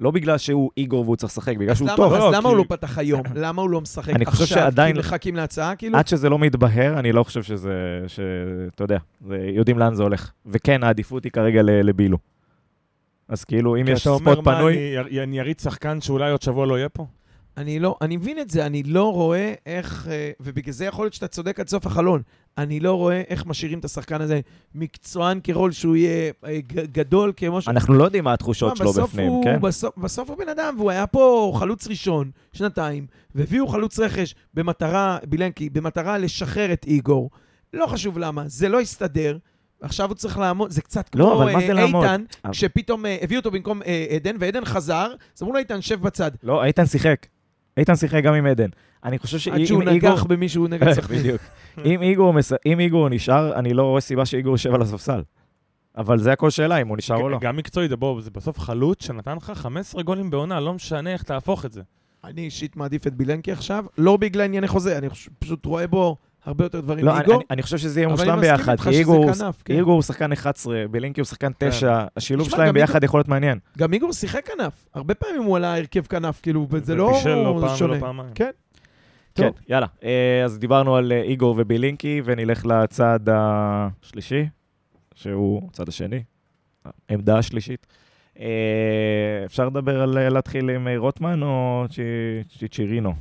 לא 0.00 0.10
בגלל 0.10 0.38
שהוא 0.38 0.70
איגור 0.76 1.04
והוא 1.04 1.16
צריך 1.16 1.32
לשחק, 1.32 1.56
בגלל 1.56 1.74
שהוא 1.74 1.88
למה- 1.88 1.96
טוב. 1.96 2.12
אז 2.12 2.18
לא, 2.20 2.32
למה 2.32 2.40
כי- 2.40 2.46
הוא 2.48 2.56
לא 2.56 2.64
פתח 2.68 2.98
היום? 2.98 3.22
למה 3.34 3.62
הוא 3.62 3.70
לא 3.70 3.80
משחק 3.80 4.14
אני 4.14 4.24
חושב? 4.26 4.44
שעדיין- 4.46 4.94
כי 4.94 4.98
מחכים 5.00 5.36
להצעה, 5.36 5.76
כאילו? 5.76 5.98
עד 5.98 6.08
שזה 6.08 6.28
לא 6.28 6.38
מתבהר, 6.38 6.98
אני 6.98 7.12
לא 7.12 7.22
חושב 7.22 7.42
שזה, 7.42 7.72
ש- 8.06 8.20
אתה 8.74 8.84
יודע, 8.84 8.98
יודעים 9.54 9.78
לאן 9.78 9.94
זה 9.94 10.02
הולך. 10.02 10.30
וכן, 10.46 10.82
העדיפות 10.82 11.24
היא 11.24 11.32
כרגע 11.32 11.62
ל- 11.62 11.70
לבילו. 11.88 12.18
אז 13.28 13.44
כאילו, 13.44 13.76
אם 13.76 13.84
כי 13.86 13.90
יש 13.92 14.02
אתה 14.06 14.10
ספוט 14.16 14.26
אומר, 14.26 14.40
מה, 14.40 14.56
פנוי, 14.58 14.98
אני- 15.00 15.22
אני 15.22 15.40
אריץ 15.40 15.64
שחקן 15.64 16.00
שאולי 16.00 16.30
עוד 16.30 16.42
שבוע 16.42 16.66
לא 16.66 16.78
יהיה 16.78 16.88
פה? 16.88 17.06
אני 17.56 17.78
לא, 17.78 17.96
אני 18.00 18.16
מבין 18.16 18.38
את 18.38 18.50
זה, 18.50 18.66
אני 18.66 18.82
לא 18.82 19.12
רואה 19.12 19.54
איך, 19.66 20.08
אה, 20.10 20.30
ובגלל 20.40 20.72
זה 20.72 20.84
יכול 20.84 21.04
להיות 21.04 21.14
שאתה 21.14 21.28
צודק 21.28 21.60
עד 21.60 21.68
סוף 21.68 21.86
החלון, 21.86 22.22
אני 22.58 22.80
לא 22.80 22.92
רואה 22.94 23.22
איך 23.28 23.46
משאירים 23.46 23.78
את 23.78 23.84
השחקן 23.84 24.20
הזה 24.20 24.40
מקצוען 24.74 25.40
כרול 25.44 25.72
שהוא 25.72 25.96
יהיה 25.96 26.32
אה, 26.46 26.58
גדול 26.92 27.32
כמו 27.36 27.60
ש... 27.62 27.68
אנחנו 27.68 27.94
לא 27.94 28.04
יודעים 28.04 28.24
מה 28.24 28.32
התחושות 28.32 28.76
שלו 28.76 28.92
בפנים, 28.92 29.28
הוא, 29.28 29.44
כן? 29.44 29.60
בסוף, 29.60 29.96
בסוף 29.98 30.30
הוא 30.30 30.38
בן 30.38 30.48
אדם, 30.48 30.74
והוא 30.78 30.90
היה 30.90 31.06
פה 31.06 31.52
חלוץ 31.56 31.88
ראשון, 31.88 32.30
שנתיים, 32.52 33.06
והביאו 33.34 33.66
חלוץ 33.66 33.98
רכש 33.98 34.34
במטרה, 34.54 35.18
בילנקי, 35.28 35.70
במטרה 35.70 36.18
לשחרר 36.18 36.72
את 36.72 36.84
איגור. 36.86 37.30
לא 37.72 37.86
חשוב 37.86 38.18
למה, 38.18 38.42
זה 38.46 38.68
לא 38.68 38.80
הסתדר. 38.80 39.38
עכשיו 39.82 40.08
הוא 40.08 40.14
צריך 40.14 40.38
לעמוד, 40.38 40.70
זה 40.70 40.82
קצת 40.82 41.10
לא, 41.14 41.24
כמו 41.24 41.42
אבל 41.42 41.52
מה 41.52 41.60
אה, 41.60 41.66
זה 41.66 41.72
לעמוד? 41.72 42.04
איתן, 42.04 42.24
אבל- 42.44 42.52
כשפתאום 42.52 43.06
אה, 43.06 43.16
הביאו 43.22 43.38
אותו 43.40 43.50
במקום 43.50 43.82
אה, 43.82 44.06
עדן, 44.14 44.36
ועדן 44.40 44.64
חזר, 44.64 45.06
אז 45.36 45.42
אמרו 45.42 45.52
לו, 45.52 45.58
איתן, 45.58 45.80
שב 45.82 46.00
בצד. 46.02 46.30
לא, 46.42 46.64
איתן 46.64 46.86
שיחק. 46.86 47.26
איתן 47.76 47.96
שיחק 47.96 48.22
גם 48.24 48.34
עם 48.34 48.46
עדן. 48.46 48.68
אני 49.04 49.18
חושב 49.18 49.38
שאם 49.38 49.52
עד 49.52 49.64
שהוא 49.64 49.82
איגור... 49.82 50.10
נגח 50.10 50.24
במישהו 50.24 50.66
נגד 50.66 50.92
סכנין. 50.92 51.18
בדיוק. 51.22 51.40
אם 51.84 52.02
איגור 52.02 52.32
מס- 52.32 52.52
אם 52.66 52.80
איגור 52.80 53.08
נשאר, 53.08 53.54
אני 53.58 53.74
לא 53.74 53.82
רואה 53.82 54.00
סיבה 54.00 54.26
שאיגור 54.26 54.52
יושב 54.52 54.74
על 54.74 54.82
הספסל. 54.82 55.22
אבל 55.96 56.18
זה 56.18 56.32
הכל 56.32 56.50
שאלה, 56.50 56.76
אם 56.76 56.88
הוא 56.88 56.96
נשאר 56.96 57.16
או 57.16 57.28
לא. 57.28 57.38
גם 57.40 57.56
מקצועית, 57.56 57.90
זה 57.90 57.96
בוא, 57.96 58.20
זה 58.20 58.30
בסוף 58.30 58.58
חלוץ 58.58 59.04
שנתן 59.04 59.36
לך 59.36 59.52
15 59.54 60.02
גולים 60.02 60.30
בעונה, 60.30 60.60
לא 60.60 60.74
משנה 60.74 61.12
איך 61.12 61.22
תהפוך 61.22 61.64
את 61.64 61.72
זה. 61.72 61.82
אני 62.24 62.40
אישית 62.44 62.76
מעדיף 62.76 63.06
את 63.06 63.14
בילנקי 63.14 63.52
עכשיו, 63.52 63.84
לא 63.98 64.16
בגלל 64.16 64.44
ענייני 64.44 64.68
חוזה, 64.68 64.98
אני 64.98 65.06
פשוט 65.38 65.66
רואה 65.66 65.86
בו 65.86 66.16
הרבה 66.44 66.64
יותר 66.64 66.80
דברים 66.80 67.04
לא, 67.04 67.10
אני- 67.10 67.18
מאיגור. 67.18 67.34
אני- 67.34 67.44
אני 67.50 67.62
חושב 67.62 67.78
שזה 67.78 68.00
יהיה 68.00 68.06
אבל 68.06 68.12
מושלם 68.12 68.28
אני 68.30 68.38
מסכים 68.40 68.56
ביחד, 68.56 68.72
איתך 68.72 68.82
כי 68.84 68.90
שזה 68.90 68.98
איגור 69.00 69.16
הוא- 69.24 69.32
כנף, 69.32 69.62
כן. 69.64 69.74
איגור 69.74 69.94
הוא 69.94 70.02
שחקן 70.02 70.32
11, 70.32 70.84
בלינקי 70.90 71.20
הוא 71.20 71.26
שחקן 71.26 71.50
9, 71.58 72.04
השילוב 72.16 72.46
תשמע, 72.46 72.56
שלהם 72.56 72.74
ביחד 72.74 73.04
יכול 73.04 73.18
להיות 73.18 73.28
מעניין. 73.28 73.58
גם 73.78 73.92
איגור 73.92 74.12
שיחק 74.12 74.46
כנף, 74.46 74.86
הרבה 74.94 75.14
פעמים 75.14 75.42
הוא 75.42 75.56
עלה 75.56 75.76
הרכב 75.76 76.06
כנף, 76.06 76.40
כאילו, 76.42 76.66
וזה 76.70 76.94
לא 76.94 77.04
ובישל 77.04 77.34
לא 77.34 77.58
פעם 77.66 77.76
שונה. 77.76 77.92
ולא 77.92 78.00
פעמיים. 78.00 78.30
כן. 78.34 78.50
כן, 79.34 79.42
טוב. 79.48 79.54
יאללה. 79.68 79.86
אה, 80.04 80.42
אז 80.44 80.58
דיברנו 80.58 80.96
על 80.96 81.12
אה, 81.12 81.22
איגור 81.22 81.54
ובילינקי, 81.58 82.22
ונלך 82.24 82.66
לצד 82.66 83.20
השלישי, 83.32 84.46
שהוא 85.14 85.62
הצד 85.70 85.88
השני, 85.88 86.22
העמדה 87.08 87.38
השלישית. 87.38 87.86
אה, 88.40 88.46
אפשר 89.44 89.66
לדבר 89.66 90.02
על 90.02 90.28
להתחיל 90.28 90.70
עם 90.70 90.88
רוטמן 90.96 91.42
או 91.42 91.84
צ'י- 91.90 92.02
צ'יצ'ירינו? 92.58 93.14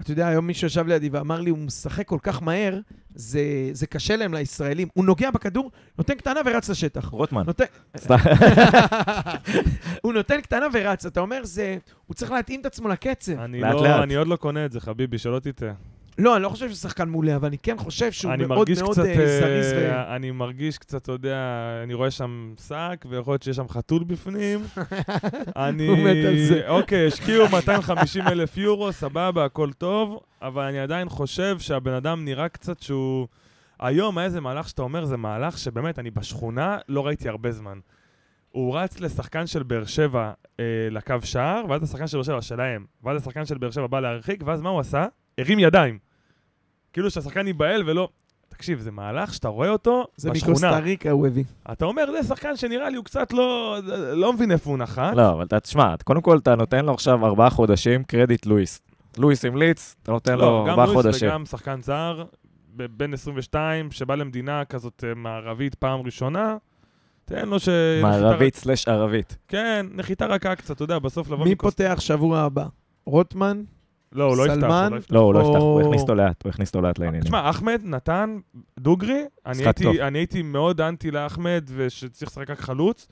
אתה 0.00 0.10
יודע, 0.12 0.28
היום 0.28 0.46
מישהו 0.46 0.66
ישב 0.66 0.86
לידי 0.86 1.08
ואמר 1.08 1.40
לי, 1.40 1.50
הוא 1.50 1.58
משחק 1.58 2.06
כל 2.08 2.18
כך 2.22 2.42
מהר, 2.42 2.78
זה, 3.14 3.40
זה 3.72 3.86
קשה 3.86 4.16
להם, 4.16 4.34
לישראלים. 4.34 4.88
הוא 4.94 5.04
נוגע 5.04 5.30
בכדור, 5.30 5.70
נותן 5.98 6.14
קטנה 6.14 6.40
ורץ 6.46 6.68
לשטח. 6.68 7.08
רוטמן. 7.08 7.42
נותן... 7.46 7.64
הוא 10.02 10.12
נותן 10.12 10.40
קטנה 10.40 10.66
ורץ, 10.72 11.06
אתה 11.06 11.20
אומר, 11.20 11.40
זה... 11.42 11.76
הוא 12.06 12.14
צריך 12.14 12.32
להתאים 12.32 12.60
את 12.60 12.66
עצמו 12.66 12.88
לקצב. 12.88 13.38
אני 13.38 13.60
לאט 13.60 13.74
לא- 13.74 13.82
לאט. 13.82 14.02
אני 14.02 14.14
עוד 14.14 14.28
לא 14.28 14.36
קונה 14.36 14.64
את 14.64 14.72
זה, 14.72 14.80
חביבי, 14.80 15.18
שלא 15.18 15.38
תטעה. 15.38 15.72
לא, 16.18 16.36
אני 16.36 16.42
לא 16.42 16.48
חושב 16.48 16.66
שהוא 16.68 16.76
שחקן 16.76 17.08
מעולה, 17.08 17.36
אבל 17.36 17.48
אני 17.48 17.58
כן 17.58 17.76
חושב 17.78 18.12
שהוא 18.12 18.32
מאוד 18.36 18.68
מאוד 18.80 18.92
קצת, 18.92 19.04
אה, 19.06 19.40
זריז 19.40 19.72
ו... 19.72 19.76
אה, 19.76 20.16
אני 20.16 20.30
מרגיש 20.30 20.78
קצת, 20.78 21.02
אתה 21.02 21.12
יודע, 21.12 21.38
אני 21.82 21.94
רואה 21.94 22.10
שם 22.10 22.54
שק, 22.68 23.04
ויכול 23.08 23.32
להיות 23.32 23.42
שיש 23.42 23.56
שם 23.56 23.68
חתול 23.68 24.04
בפנים. 24.04 24.60
אני... 25.56 25.86
הוא 25.86 25.98
מת 25.98 26.24
על 26.26 26.38
זה. 26.38 26.68
אוקיי, 26.68 27.06
השקיעו 27.06 27.48
250 27.48 28.28
אלף 28.28 28.56
יורו, 28.56 28.92
סבבה, 28.92 29.44
הכל 29.44 29.72
טוב, 29.72 30.20
אבל 30.42 30.62
אני 30.62 30.78
עדיין 30.78 31.08
חושב 31.08 31.58
שהבן 31.58 31.92
אדם 31.92 32.24
נראה 32.24 32.48
קצת 32.48 32.80
שהוא... 32.80 33.26
היום 33.80 34.18
היה 34.18 34.24
איזה 34.24 34.40
מהלך 34.40 34.68
שאתה 34.68 34.82
אומר, 34.82 35.04
זה 35.04 35.16
מהלך 35.16 35.58
שבאמת, 35.58 35.98
אני 35.98 36.10
בשכונה 36.10 36.78
לא 36.88 37.06
ראיתי 37.06 37.28
הרבה 37.28 37.52
זמן. 37.52 37.78
הוא 38.50 38.76
רץ 38.78 39.00
לשחקן 39.00 39.46
של 39.46 39.62
באר 39.62 39.84
שבע 39.84 40.32
אה, 40.60 40.64
לקו 40.90 41.14
שער, 41.24 41.62
ואז 41.68 41.82
השחקן 41.82 42.06
של 42.06 42.16
באר 42.16 42.22
שבע 42.22 42.42
שלהם, 42.42 42.84
ואז 43.02 43.20
השחקן 43.20 43.44
של 43.44 43.58
באר 43.58 43.70
שבע 43.70 43.86
בא 43.86 44.00
להרחיק, 44.00 44.42
ואז 44.46 44.60
מה 44.60 44.68
הוא 44.68 44.80
עשה? 44.80 45.06
הרים 45.38 45.58
ידיים. 45.58 45.98
כאילו 46.92 47.10
שהשחקן 47.10 47.46
ייבהל 47.46 47.82
ולא... 47.86 48.08
תקשיב, 48.48 48.80
זה 48.80 48.90
מהלך 48.90 49.34
שאתה 49.34 49.48
רואה 49.48 49.68
אותו 49.68 50.06
זה 50.16 50.30
בשכונה. 50.30 50.50
מקוסטה 50.52 50.78
ריקה 50.78 51.10
הוא 51.10 51.26
הביא. 51.26 51.44
אתה 51.72 51.84
אומר, 51.84 52.04
זה 52.12 52.28
שחקן 52.28 52.56
שנראה 52.56 52.90
לי 52.90 52.96
הוא 52.96 53.04
קצת 53.04 53.32
לא... 53.32 53.78
לא 54.12 54.32
מבין 54.32 54.52
איפה 54.52 54.70
הוא 54.70 54.78
נחת. 54.78 55.16
לא, 55.16 55.32
אבל 55.32 55.44
אתה, 55.44 55.60
תשמע, 55.60 55.94
קודם 56.04 56.20
כל 56.20 56.38
אתה 56.38 56.54
נותן 56.54 56.84
לו 56.84 56.92
עכשיו 56.94 57.26
ארבעה 57.26 57.50
חודשים 57.50 58.04
קרדיט 58.04 58.46
לואיס. 58.46 58.80
לואיס 59.18 59.44
המליץ, 59.44 59.96
אתה 60.02 60.12
נותן 60.12 60.34
לו 60.34 60.40
לא, 60.40 60.64
גם 60.64 60.70
ארבעה 60.70 60.86
לואיס 60.86 60.96
חודשים. 61.02 61.28
וגם 61.28 61.46
שחקן 61.46 61.80
זר, 61.82 62.24
בן 62.76 63.14
22, 63.14 63.90
שבא 63.90 64.14
למדינה 64.14 64.64
כזאת 64.64 65.04
אה, 65.08 65.14
מערבית 65.14 65.74
פעם 65.74 66.00
ראשונה, 66.00 66.56
תן 67.24 67.48
לו 67.48 67.58
ש... 67.60 67.68
מערבית 68.02 68.54
סלש 68.54 68.88
ערבית. 68.88 69.36
כן, 69.48 69.86
נחיתה 69.94 70.26
רכה 70.26 70.54
קצת, 70.54 70.70
אתה 70.76 70.84
יודע, 70.84 70.98
בסוף 70.98 71.30
לבוא 71.30 71.44
מי 71.44 71.52
מקוס- 71.54 71.74
פותח 71.74 71.96
שבוע 72.00 72.38
הבא? 72.40 72.66
רוטמן? 73.06 73.62
לא, 74.14 74.24
הוא 74.24 74.36
לא 74.36 74.42
יפתח, 74.42 74.54
סלמן? 74.60 74.84
הוא 74.84 74.90
לא 74.92 74.98
יפתח. 74.98 75.14
לא, 75.14 75.20
הוא 75.20 75.34
לא 75.34 75.38
יפתח, 75.40 75.58
הוא 75.60 75.80
הכניס 75.80 76.00
אותו 76.02 76.14
לאט, 76.14 76.42
הוא 76.44 76.50
הכניס 76.50 76.68
אותו 76.68 76.80
לאט 76.80 76.98
לעניינים. 76.98 77.22
תשמע, 77.22 77.50
אחמד 77.50 77.80
נתן 77.84 78.38
דוגרי, 78.80 79.24
אני 79.46 80.18
הייתי, 80.18 80.42
מאוד 80.42 80.80
אנטי 80.80 81.10
לאחמד, 81.10 81.64
ושצריך 81.76 82.30
לשחק 82.30 82.50
רק 82.50 82.60
חלוץ. 82.60 83.08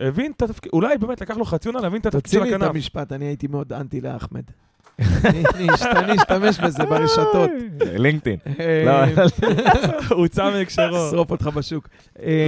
הבין 0.00 0.32
את 0.36 0.42
התפקיד, 0.42 0.70
אולי 0.72 0.98
באמת 0.98 1.20
לקח 1.20 1.36
לו 1.36 1.44
חצי 1.44 1.68
עונה 1.68 1.80
להבין 1.80 2.00
את 2.00 2.06
התפקיד 2.06 2.22
תוציא 2.22 2.38
של 2.38 2.44
לי 2.44 2.50
את 2.50 2.54
הכנף. 2.54 2.70
המשפט, 2.70 3.12
אני 3.12 3.24
הייתי 3.24 3.46
מאוד 3.46 3.72
אנטי 3.72 4.00
לאחמד. 4.00 4.42
אני 4.98 5.42
אני 5.54 5.66
אשת- 5.74 5.86
אני 5.86 6.16
אשתמש 6.16 6.60
בזה 6.60 6.84
ברשתות. 6.84 7.50
לינקדאין. 7.98 8.38
אה, 8.60 9.04
הוא 10.10 10.18
הוצא 10.18 10.50
מהקשרו. 10.50 11.08
אשרוף 11.08 11.30
אותך 11.30 11.46
בשוק. 11.46 11.88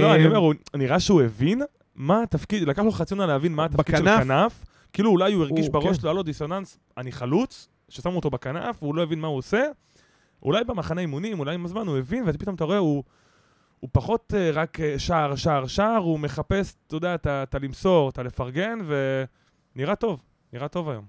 לא, 0.01 0.15
אני 0.15 0.25
אה, 0.25 0.37
אומר, 0.37 0.51
נראה 0.75 0.99
שהוא 0.99 1.21
הבין 1.21 1.61
מה 1.95 2.23
התפקיד, 2.23 2.63
לקח 2.63 2.81
לו 2.81 2.91
חצי 2.91 3.13
עונה 3.13 3.25
להבין 3.25 3.53
מה 3.53 3.65
התפקיד 3.65 3.97
של? 3.97 4.05
כנף. 4.05 4.65
כאילו 4.93 5.11
אולי 5.11 5.33
הוא 5.33 5.43
הרגיש 5.43 5.69
בראש. 5.69 6.03
לא 6.03 6.09
היה 6.09 6.13
לו 6.13 6.23
דיסוננס, 6.23 6.77
אני 6.97 7.11
חלוץ, 7.11 7.67
ששמו 7.89 8.15
אותו 8.15 8.29
בכנף, 8.29 8.83
והוא 8.83 8.95
לא 8.95 9.03
הבין 9.03 9.19
מה 9.19 9.27
הוא 9.27 9.37
עושה. 9.37 9.63
אולי 10.43 10.63
במחנה 10.63 11.01
אימונים, 11.01 11.39
אולי 11.39 11.53
עם 11.55 11.65
הזמן 11.65 11.87
הוא 11.87 11.97
הבין, 11.97 12.23
ופתאום 12.27 12.55
אתה 12.55 12.63
רואה, 12.63 12.77
הוא... 12.77 13.03
הוא 13.79 13.89
פחות 13.93 14.33
אה, 14.37 14.51
רק 14.53 14.79
אה, 14.79 14.99
שער, 14.99 15.35
שער, 15.35 15.67
שער, 15.67 15.97
הוא 15.97 16.19
מחפש, 16.19 16.75
אתה 16.87 16.95
יודע, 16.95 17.15
את 17.15 17.25
ה- 17.25 17.43
את 17.43 17.55
הלמסור, 17.55 18.09
את 18.09 18.17
הלפרגן, 18.19 18.79
ונראה 19.75 19.95
טוב, 19.95 20.21
נראה 20.53 20.67
טוב 20.67 20.89
היום. 20.89 21.05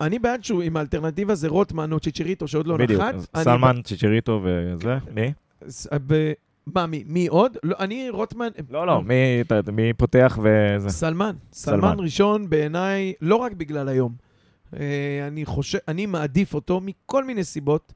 אני 0.00 0.18
בעד 0.18 0.44
שהוא, 0.44 0.62
עם 0.62 0.76
האלטרנטיבה 0.76 1.34
זה 1.34 1.48
רוטמן 1.48 1.92
או 1.92 2.00
צ'יצ'ריטו 2.00 2.48
שעוד 2.48 2.66
לא 2.66 2.76
בדיוק. 2.76 3.00
נחת. 3.02 3.14
אני 3.34 3.44
סלמן, 3.44 3.82
צ'יצ'ריטו 3.84 4.40
וזה, 4.44 4.98
מי? 5.14 5.32
ב- 5.64 5.68
ס- 5.70 5.86
ב- 6.06 6.32
מה, 6.74 6.86
מי- 6.86 7.04
מי 7.06 7.26
עוד? 7.26 7.56
לא, 7.62 7.76
אני 7.80 8.10
רוטמן... 8.10 8.48
לא, 8.70 8.86
לא, 8.86 9.02
מי- 9.02 9.42
מי 9.72 9.92
פותח 9.92 10.38
וזה. 10.42 10.90
סלמן. 10.90 11.32
סלמן. 11.52 11.80
סלמן 11.80 12.00
ראשון 12.00 12.50
בעיניי, 12.50 13.12
לא 13.20 13.36
רק 13.36 13.52
בגלל 13.52 13.88
היום. 13.88 14.27
אה, 14.76 15.26
אני 15.26 15.44
חושב, 15.44 15.78
אני 15.88 16.06
מעדיף 16.06 16.54
אותו 16.54 16.80
מכל 16.80 17.24
מיני 17.24 17.44
סיבות 17.44 17.92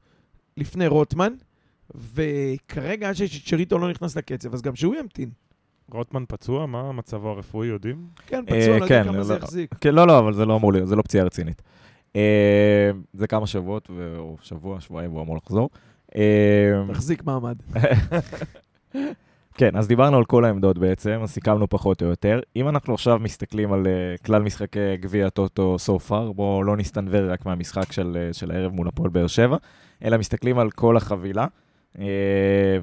לפני 0.57 0.87
רוטמן, 0.87 1.33
וכרגע 1.95 3.09
עד 3.09 3.15
שצ'ריטו 3.15 3.77
לא 3.79 3.89
נכנס 3.89 4.17
לקצב, 4.17 4.53
אז 4.53 4.61
גם 4.61 4.75
שהוא 4.75 4.95
ימתין. 4.95 5.29
רוטמן 5.91 6.23
פצוע, 6.27 6.65
מה 6.65 6.91
מצבו 6.91 7.29
הרפואי, 7.29 7.67
יודעים? 7.67 8.07
כן, 8.27 8.43
אה, 8.49 8.61
פצוע, 8.61 8.67
לא 8.67 8.73
יודע 8.73 8.87
כן, 8.87 9.03
כמה 9.03 9.23
זה 9.23 9.33
לא. 9.33 9.37
יחזיק. 9.39 9.75
כן, 9.81 9.95
לא, 9.95 10.07
לא, 10.07 10.19
אבל 10.19 10.33
זה 10.33 10.45
לא 10.45 10.55
אמור 10.55 10.73
להיות, 10.73 10.87
זה 10.87 10.95
לא 10.95 11.01
פציעה 11.01 11.25
רצינית. 11.25 11.61
אה, 12.15 12.91
זה 13.13 13.27
כמה 13.27 13.47
שבועות, 13.47 13.87
ו- 13.89 14.15
או 14.17 14.37
שבוע, 14.41 14.81
שבועיים 14.81 15.11
הוא 15.11 15.21
אמור 15.21 15.37
לחזור. 15.37 15.69
אה, 16.15 16.83
תחזיק 16.93 17.23
מעמד. 17.23 17.57
כן, 19.55 19.75
אז 19.75 19.87
דיברנו 19.87 20.17
על 20.17 20.25
כל 20.25 20.45
העמדות 20.45 20.77
בעצם, 20.77 21.19
אז 21.23 21.31
סיכמנו 21.31 21.69
פחות 21.69 22.01
או 22.01 22.07
יותר. 22.07 22.39
אם 22.55 22.69
אנחנו 22.69 22.93
עכשיו 22.93 23.19
מסתכלים 23.19 23.73
על 23.73 23.83
uh, 23.85 24.25
כלל 24.25 24.41
משחקי 24.41 24.97
גביע 24.97 25.27
הטוטו 25.27 25.75
so 25.85 26.09
far, 26.09 26.33
בואו 26.35 26.63
לא 26.63 26.77
נסתנוור 26.77 27.31
רק 27.31 27.45
מהמשחק 27.45 27.91
של, 27.91 28.29
uh, 28.31 28.33
של 28.33 28.51
הערב 28.51 28.71
מול 28.71 28.87
הפועל 28.87 29.09
באר 29.09 29.27
שבע, 29.27 29.57
אלא 30.03 30.17
מסתכלים 30.17 30.59
על 30.59 30.71
כל 30.71 30.97
החבילה. 30.97 31.47
Uh, 31.95 31.99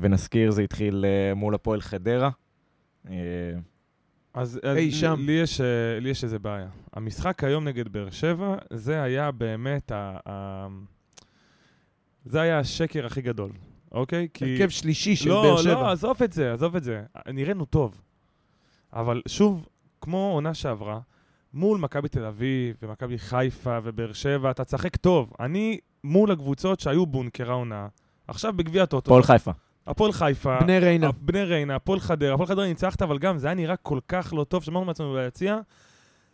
ונזכיר, 0.01 0.51
זה 0.51 0.63
התחיל 0.63 1.05
uh, 1.05 1.35
מול 1.35 1.55
הפועל 1.55 1.81
חדרה. 1.81 2.31
Uh, 3.07 3.11
אז 4.35 4.61
אי 4.77 4.89
אז 4.89 4.95
שם. 4.95 5.15
לי 5.19 5.33
יש, 5.33 5.61
לי 6.01 6.09
יש 6.09 6.25
איזה 6.25 6.39
בעיה. 6.39 6.69
המשחק 6.93 7.45
היום 7.45 7.69
נגד 7.69 7.89
באר 7.89 8.11
שבע, 8.11 8.57
זה 8.71 9.03
היה 9.03 9.31
באמת 9.31 9.93
ה... 9.93 10.17
ה... 10.29 10.67
זה 12.25 12.41
היה 12.41 12.59
השקר 12.59 13.07
הכי 13.07 13.23
גדול, 13.23 13.51
אוקיי? 13.93 14.29
כי... 14.35 14.45
הרכב 14.45 14.69
שלישי 14.69 15.17
של 15.17 15.29
לא, 15.29 15.43
באר 15.43 15.63
שבע. 15.63 15.73
לא, 15.73 15.91
עזוב 15.91 16.23
את 16.23 16.33
זה, 16.33 16.53
עזוב 16.53 16.77
את 16.77 16.85
זה. 16.85 17.03
נראינו 17.27 17.65
טוב. 17.65 18.01
אבל 18.93 19.23
שוב, 19.29 19.69
כמו 20.01 20.31
עונה 20.35 20.55
שעברה, 20.55 21.01
מול 21.55 21.79
מכבי 21.79 22.09
תל 22.09 22.25
אביב 22.25 22.77
ומכבי 22.83 23.19
חיפה 23.19 23.79
ובאר 23.83 24.13
שבע, 24.13 24.51
אתה 24.51 24.65
תשחק 24.65 24.97
טוב. 24.97 25.33
אני 25.41 25.79
מול 26.05 26.31
הקבוצות 26.31 26.81
שהיו 26.81 27.07
בונקר 27.07 27.51
העונה, 27.51 27.89
עכשיו 28.29 28.53
בגביע 28.57 28.83
הטוטו. 28.83 29.11
הפועל 29.11 29.23
חיפה. 29.23 29.51
הפועל 29.87 30.13
חיפה. 30.13 30.59
בני 30.61 30.79
ריינה. 30.79 31.11
בני 31.13 31.45
ריינה, 31.45 31.77
הפועל 31.77 32.01
חדרה, 32.01 32.35
הפועל 32.35 32.49
חדרה 32.49 32.67
ניצחת, 32.67 33.03
אבל 33.03 33.19
גם 33.19 33.39
זה 33.39 33.47
היה 33.47 33.55
נראה 33.55 33.77
כל 33.77 33.99
כך 34.09 34.33
לא 34.37 34.45
טוב, 34.45 34.63
שאמרנו 34.65 34.87
לעצמנו 34.87 35.13
ביציע, 35.13 35.59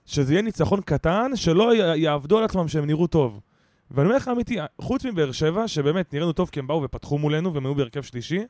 שזה 0.07 0.33
יהיה 0.33 0.43
ניצחון 0.43 0.81
קטן, 0.81 1.31
שלא 1.35 1.75
יעבדו 1.97 2.39
על 2.39 2.45
עצמם 2.45 2.69
שהם 2.69 2.87
נראו 2.87 3.07
טוב. 3.07 3.41
ואני 3.91 4.07
אומר 4.07 4.17
לך 4.17 4.29
אמיתי, 4.29 4.57
חוץ 4.81 5.05
מבאר 5.05 5.33
שבע, 5.33 5.69
שבאמת 5.69 6.15
נראינו 6.15 6.33
טוב 6.33 6.49
כי 6.53 6.61
הם 6.61 6.67
באו 6.67 6.83
ופתחו 6.83 7.19
מולנו 7.19 7.55
והם 7.55 7.67
היו 7.67 7.75
בהרכב 7.75 8.03
שלישי, 8.03 8.41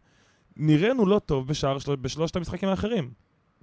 נראינו 0.56 1.06
לא 1.06 1.18
טוב 1.26 1.48
בשאר 1.48 1.78
של... 1.78 1.96
בשלושת 1.96 2.36
המשחקים 2.36 2.68
האחרים. 2.68 3.10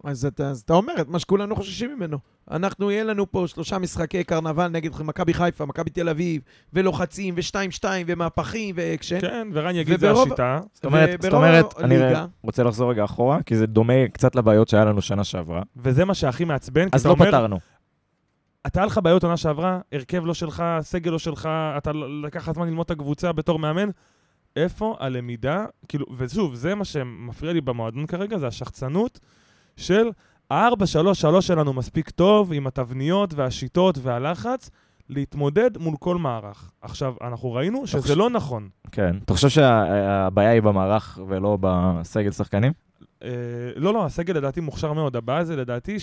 אז 0.04 0.26
אתה, 0.26 0.48
אז 0.50 0.62
אתה 0.62 0.74
אומר 0.74 0.94
את 1.02 1.08
מה 1.08 1.20
שכולנו 1.20 1.56
חוששים 1.56 1.96
ממנו. 1.96 2.18
אנחנו, 2.52 2.92
יהיה 2.92 3.04
לנו 3.04 3.32
פה 3.32 3.44
שלושה 3.48 3.78
משחקי 3.78 4.24
קרנבל 4.24 4.68
נגד 4.68 5.02
מכבי 5.02 5.34
חיפה, 5.34 5.66
מכבי 5.66 5.90
תל 5.90 6.10
אביב, 6.10 6.42
ולוחצים, 6.74 7.34
ושתיים 7.38 7.72
שתיים, 7.72 8.06
ומהפכים, 8.10 8.76
ואקשן. 8.78 9.22
כן, 9.22 9.48
ורן 9.54 9.76
יגיד 9.76 10.00
זה 10.00 10.12
וברוב- 10.12 10.28
השיטה. 10.28 10.60
זאת 10.74 10.86
אומרת, 10.86 11.22
זאת 11.22 11.34
אומרת, 11.34 11.80
אני 11.80 11.96
הליגה- 11.98 12.26
רוצה 12.44 12.64
לחזור 12.64 12.92
רגע 12.92 13.04
אחורה, 13.04 13.44
כי 13.44 13.56
זה 13.56 13.66
דומה 13.66 14.08
קצת 14.14 14.36
לבעיות 14.36 14.68
שהיה 14.68 14.86
לנו 14.86 15.02
שנה 15.02 15.24
שעברה. 15.24 15.62
וזה 15.78 16.06
מה 16.06 16.14
שהכי 16.14 16.46
מעצבן, 16.46 16.90
כי 16.90 16.96
אז 16.96 17.02
אתה 17.02 17.10
לא 17.10 17.14
אומר, 17.14 17.28
פתרנו. 17.28 17.60
אתה 18.68 18.80
היה 18.80 18.86
לך 18.86 19.00
בעיות 19.04 19.24
עונה 19.24 19.38
שעברה, 19.38 19.80
הרכב 19.92 20.26
לא 20.26 20.34
שלך, 20.34 20.64
סגל 20.82 21.12
לא 21.12 21.20
שלך, 21.20 21.50
אתה 21.78 21.92
לקח 22.24 22.52
זמן 22.52 22.68
ללמוד 22.68 22.86
את 22.86 22.92
הקבוצה 22.92 23.32
בתור 23.32 23.60
מאמן. 23.60 23.90
איפה 24.56 24.96
הלמידה, 25.00 25.66
כאילו, 25.88 26.06
ושוב, 26.18 26.56
זה 26.56 26.76
מה 26.76 26.86
שמפריע 26.86 27.54
לי 27.54 27.62
במועדון 27.62 28.06
כרגע, 28.06 28.38
זה 28.38 28.48
השחצנות 28.48 29.20
של 29.78 30.10
ה-4-3-3 30.52 31.42
שלנו 31.42 31.74
מספיק 31.74 32.10
טוב, 32.10 32.54
עם 32.54 32.68
התבניות 32.68 33.34
והשיטות 33.34 33.98
והלחץ, 34.02 34.70
להתמודד 35.10 35.78
מול 35.78 35.96
כל 36.00 36.18
מערך. 36.18 36.72
עכשיו, 36.82 37.14
אנחנו 37.22 37.54
ראינו 37.54 37.88
שזה 37.88 38.02
חושב- 38.02 38.14
לא 38.18 38.30
נכון. 38.30 38.70
כן. 38.92 39.16
אתה 39.26 39.34
חושב 39.34 39.50
שהבעיה 39.50 40.50
היא 40.50 40.62
במערך 40.62 41.20
ולא 41.28 41.58
בסגל 41.62 42.32
שחקנים? 42.32 42.72
אה, 43.24 43.30
לא, 43.76 43.94
לא, 43.94 44.06
הסגל 44.06 44.34
לדעתי 44.38 44.62
מוכשר 44.62 44.94
מאוד. 44.94 45.16
הבעיה 45.16 45.44
זה 45.46 45.56
לדעתי 45.56 45.98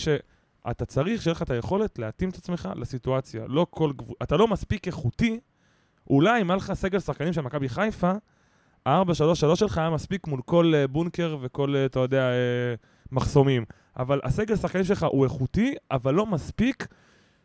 שאתה 0.68 0.84
צריך 0.84 1.22
שיהיה 1.22 1.32
לך 1.32 1.42
את 1.42 1.50
היכולת 1.50 1.98
להתאים 1.98 2.30
את 2.30 2.36
עצמך 2.36 2.68
לסיטואציה. 2.76 3.44
לא 3.48 3.66
כל 3.70 3.92
גבול... 3.92 4.16
אתה 4.22 4.36
לא 4.36 4.48
מספיק 4.48 4.86
איכותי, 4.86 5.40
אולי 6.10 6.40
אם 6.40 6.50
היה 6.50 6.56
לך 6.56 6.72
סגל 6.72 7.00
שחקנים 7.00 7.32
של 7.32 7.40
מכבי 7.40 7.68
חיפה, 7.68 8.12
ה-4-3-3 8.86 9.56
שלך 9.56 9.78
היה 9.78 9.90
מספיק 9.90 10.26
מול 10.26 10.40
כל 10.44 10.72
אה, 10.74 10.86
בונקר 10.86 11.36
וכל, 11.40 11.76
אה, 11.76 11.84
אתה 11.84 12.00
יודע, 12.00 12.22
אה, 12.22 12.74
מחסומים. 13.12 13.64
אבל 13.96 14.20
הסגל 14.24 14.56
שחקנים 14.56 14.84
שלך 14.84 15.06
הוא 15.10 15.24
איכותי, 15.24 15.74
אבל 15.90 16.14
לא 16.14 16.26
מספיק 16.26 16.86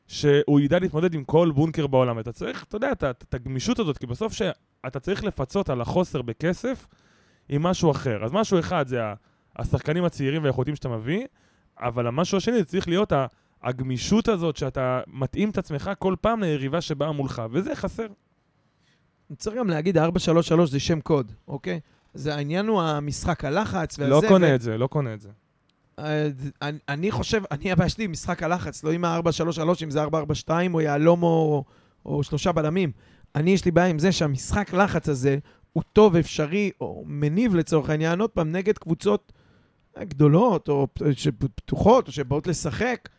שהוא 0.07 0.59
ידע 0.59 0.79
להתמודד 0.79 1.13
עם 1.13 1.23
כל 1.23 1.51
בונקר 1.55 1.87
בעולם. 1.87 2.19
אתה 2.19 2.31
צריך, 2.31 2.63
אתה 2.63 2.75
יודע, 2.75 2.91
את 2.91 3.33
הגמישות 3.33 3.79
הזאת, 3.79 3.97
כי 3.97 4.07
בסוף 4.07 4.33
שאתה 4.33 4.99
צריך 4.99 5.23
לפצות 5.23 5.69
על 5.69 5.81
החוסר 5.81 6.21
בכסף 6.21 6.87
עם 7.49 7.63
משהו 7.63 7.91
אחר. 7.91 8.25
אז 8.25 8.31
משהו 8.31 8.59
אחד 8.59 8.87
זה. 8.87 9.01
השחקנים 9.55 10.05
הצעירים 10.05 10.43
והאיכותיים 10.43 10.75
שאתה 10.75 10.89
מביא, 10.89 11.25
אבל 11.79 12.07
המשהו 12.07 12.37
השני 12.37 12.57
זה 12.57 12.65
צריך 12.65 12.87
להיות 12.87 13.13
הגמישות 13.63 14.27
הזאת 14.27 14.57
שאתה 14.57 15.01
מתאים 15.07 15.49
את 15.49 15.57
עצמך 15.57 15.91
כל 15.99 16.15
פעם 16.21 16.43
ליריבה 16.43 16.81
שבאה 16.81 17.11
מולך, 17.11 17.41
וזה 17.51 17.75
חסר. 17.75 18.07
צריך 19.37 19.57
גם 19.57 19.69
להגיד, 19.69 19.97
ה-433 19.97 20.65
זה 20.65 20.79
שם 20.79 21.01
קוד, 21.01 21.31
אוקיי? 21.47 21.79
זה 22.13 22.35
העניין 22.35 22.67
הוא 22.67 22.81
המשחק 22.81 23.45
הלחץ 23.45 23.99
והזה. 23.99 24.11
לא 24.11 24.21
ו- 24.23 24.27
קונה 24.27 24.55
את 24.55 24.61
זה, 24.61 24.77
לא 24.77 24.87
קונה 24.87 25.13
את 25.13 25.21
זה. 25.21 25.29
אה, 25.99 26.27
אני- 26.61 26.77
אני 26.89 27.11
חושב, 27.11 27.41
אני 27.51 27.71
הבעיה 27.71 27.89
שלי 27.89 28.03
עם 28.03 28.11
משחק 28.11 28.43
הלחץ, 28.43 28.83
לא 28.83 28.91
עם 28.91 29.05
ה-433, 29.05 29.61
אם 29.83 29.91
זה 29.91 30.01
442 30.01 30.73
או 30.73 30.81
יהלום 30.81 31.23
או, 31.23 31.63
או 32.05 32.23
שלושה 32.23 32.51
בלמים. 32.51 32.91
אני, 33.35 33.51
יש 33.51 33.65
לי 33.65 33.71
בעיה 33.71 33.87
עם 33.87 33.99
זה 33.99 34.11
שהמשחק 34.11 34.73
לחץ 34.73 35.09
הזה 35.09 35.37
הוא 35.73 35.83
טוב, 35.93 36.15
אפשרי, 36.15 36.71
או 36.81 37.03
מניב 37.07 37.55
לצורך 37.55 37.89
העניין, 37.89 38.21
עוד 38.21 38.29
פעם, 38.29 38.51
נגד 38.51 38.77
קבוצות 38.77 39.33
גדולות, 40.03 40.69
או 40.69 40.87
שפתוחות, 41.15 42.07
או 42.07 42.11
שבאות 42.13 42.47
לשחק. 42.47 43.09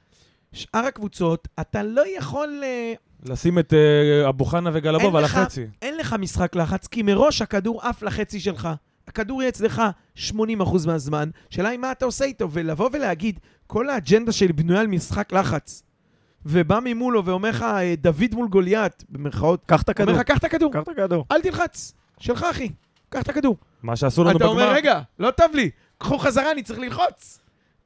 שאר 0.52 0.84
הקבוצות, 0.86 1.48
אתה 1.60 1.82
לא 1.82 2.02
יכול... 2.18 2.60
אה, 2.64 2.92
לשים 3.24 3.58
את 3.58 3.74
אה, 3.74 4.28
אבו 4.28 4.44
חנה 4.44 4.70
וגלבוב 4.72 5.16
על 5.16 5.24
לך- 5.24 5.34
החצי. 5.36 5.66
אין 5.82 5.96
לך 5.96 6.12
משחק 6.12 6.56
לחץ, 6.56 6.86
כי 6.86 7.02
מראש 7.02 7.42
הכדור 7.42 7.82
עף 7.82 8.02
לחצי 8.02 8.40
שלך. 8.40 8.68
הכדור 9.08 9.42
יהיה 9.42 9.48
אצלך 9.48 9.82
80% 10.18 10.30
מהזמן. 10.86 11.30
שאלה 11.50 11.68
היא 11.68 11.78
מה 11.78 11.92
אתה 11.92 12.04
עושה 12.04 12.24
איתו, 12.24 12.48
ולבוא 12.50 12.90
ולהגיד, 12.92 13.40
כל 13.66 13.90
האג'נדה 13.90 14.32
שלי 14.32 14.52
בנויה 14.52 14.80
על 14.80 14.86
משחק 14.86 15.32
לחץ. 15.32 15.82
ובא 16.46 16.78
ממולו 16.84 17.24
ואומר 17.24 17.48
לך, 17.48 17.62
אה, 17.62 17.94
דוד 17.98 18.34
מול 18.34 18.48
גוליית, 18.48 19.04
במרכאות, 19.08 19.62
קח 19.66 19.82
את 19.82 19.88
הכדור. 19.88 20.08
אומר 20.10 20.20
לך, 20.20 20.26
קח 20.26 20.38
את 20.38 20.44
הכדור, 20.44 20.72
קח 20.72 20.82
את 20.82 20.88
הכדור. 20.88 21.24
אל 21.32 21.40
תלחץ. 21.40 21.94
שלך, 22.18 22.46
אחי. 22.50 22.68
קח 23.08 23.22
את 23.22 23.28
הכדור. 23.28 23.56
מה 23.82 23.96
שעשו 23.96 24.24
לנו 24.24 24.36
אתה 24.36 24.44
אומר, 24.46 24.62
בגמר. 24.62 24.74
רגע, 24.74 25.00
לא 25.18 25.30
טוב 25.30 25.46
לי, 25.54 25.70
קחו 25.98 26.18
חזרה, 26.18 26.52
אני 26.52 26.62
צריך 26.62 26.78
ללחוץ. 26.78 27.40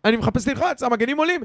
אני 0.05 0.17
מחפש 0.17 0.49
ללחוץ, 0.49 0.83
המגנים 0.83 1.19
עולים. 1.19 1.41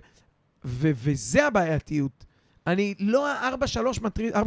ו- 0.65 0.91
וזה 0.93 1.47
הבעייתיות. 1.47 2.25
אני, 2.67 2.93
לא 2.99 3.29
ה-4-3 3.31 4.01
מטריד, 4.01 4.35
4-3-3 4.35 4.37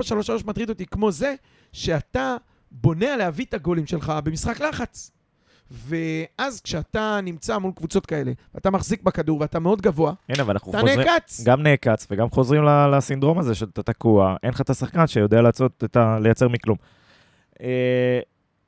מטריד 0.47 0.69
אותי 0.69 0.87
כמו 0.87 1.13
זה, 1.13 1.35
שאתה 1.73 2.37
בונה 2.71 3.13
על 3.13 3.19
להביא 3.19 3.45
את 3.45 3.55
הגולים 3.55 3.87
שלך 3.87 4.13
במשחק 4.25 4.61
לחץ. 4.61 5.11
ואז 5.71 6.61
כשאתה 6.61 7.21
נמצא 7.23 7.59
מול 7.59 7.73
קבוצות 7.77 8.07
כאלה, 8.07 8.33
ואתה 8.55 8.71
מחזיק 8.71 9.03
בכדור 9.03 9.41
ואתה 9.41 9.59
מאוד 9.59 9.83
גבוה, 9.83 10.13
הנה, 10.29 10.43
ואנחנו 10.47 10.71
אתה 10.71 10.81
חוזרים... 10.81 11.01
נעקץ. 11.01 11.45
גם 11.45 11.63
נעקץ 11.63 12.07
וגם 12.11 12.31
חוזרים 12.31 12.63
ל- 12.65 12.97
לסינדרום 12.97 13.39
הזה 13.39 13.55
שאתה 13.55 13.83
תקוע, 13.83 14.37
אין 14.43 14.51
לך 14.51 14.61
את 14.61 14.71
השחקן 14.71 15.07
שיודע 15.07 15.43
לעשות 15.43 15.97
ה... 15.97 16.19
לייצר 16.19 16.49
מכלום. 16.49 16.77
אה, 17.63 18.21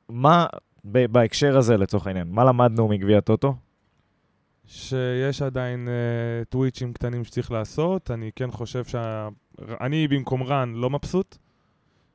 מה, 0.09 0.47
בהקשר 0.85 1.57
הזה 1.59 1.77
לצורך 1.77 2.07
העניין, 2.07 2.29
מה 2.31 2.45
למדנו 2.45 2.89
מגביע 2.89 3.19
הטוטו? 3.19 3.55
שיש 4.67 5.43
עדיין 5.43 5.89
uh, 5.89 6.45
טוויצ'ים 6.45 6.93
קטנים 6.93 7.25
שצריך 7.25 7.51
לעשות. 7.51 8.11
אני 8.11 8.31
כן 8.37 8.51
חושב 8.51 8.85
שה... 8.85 9.29
אני 9.81 10.09
במקום 10.09 10.43
רן 10.43 10.73
לא 10.75 10.91
מבסוט. 10.91 11.37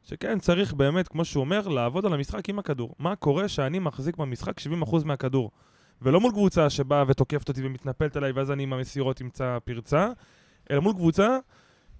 שכן, 0.04 0.40
צריך 0.40 0.74
באמת, 0.74 1.08
כמו 1.08 1.26
שהוא 1.26 1.42
אומר, 1.42 1.68
לעבוד 1.68 2.06
על 2.06 2.14
המשחק 2.14 2.50
עם 2.50 2.60
הכדור. 2.60 2.96
מה 3.00 3.16
קורה 3.16 3.48
שאני 3.48 3.80
מחזיק 3.80 4.18
במשחק 4.18 4.60
70% 4.60 5.06
מהכדור? 5.06 5.52
ולא 6.02 6.22
מול 6.22 6.32
קבוצה 6.32 6.70
שבאה 6.70 7.04
ותוקפת 7.08 7.50
אותי 7.50 7.66
ומתנפלת 7.66 8.16
עליי, 8.16 8.32
ואז 8.32 8.52
אני 8.52 8.64
עם 8.64 8.74
המסירות 8.74 9.22
אמצא 9.22 9.58
פרצה, 9.66 10.10
אלא 10.72 10.82
מול 10.82 10.94
קבוצה 10.94 11.38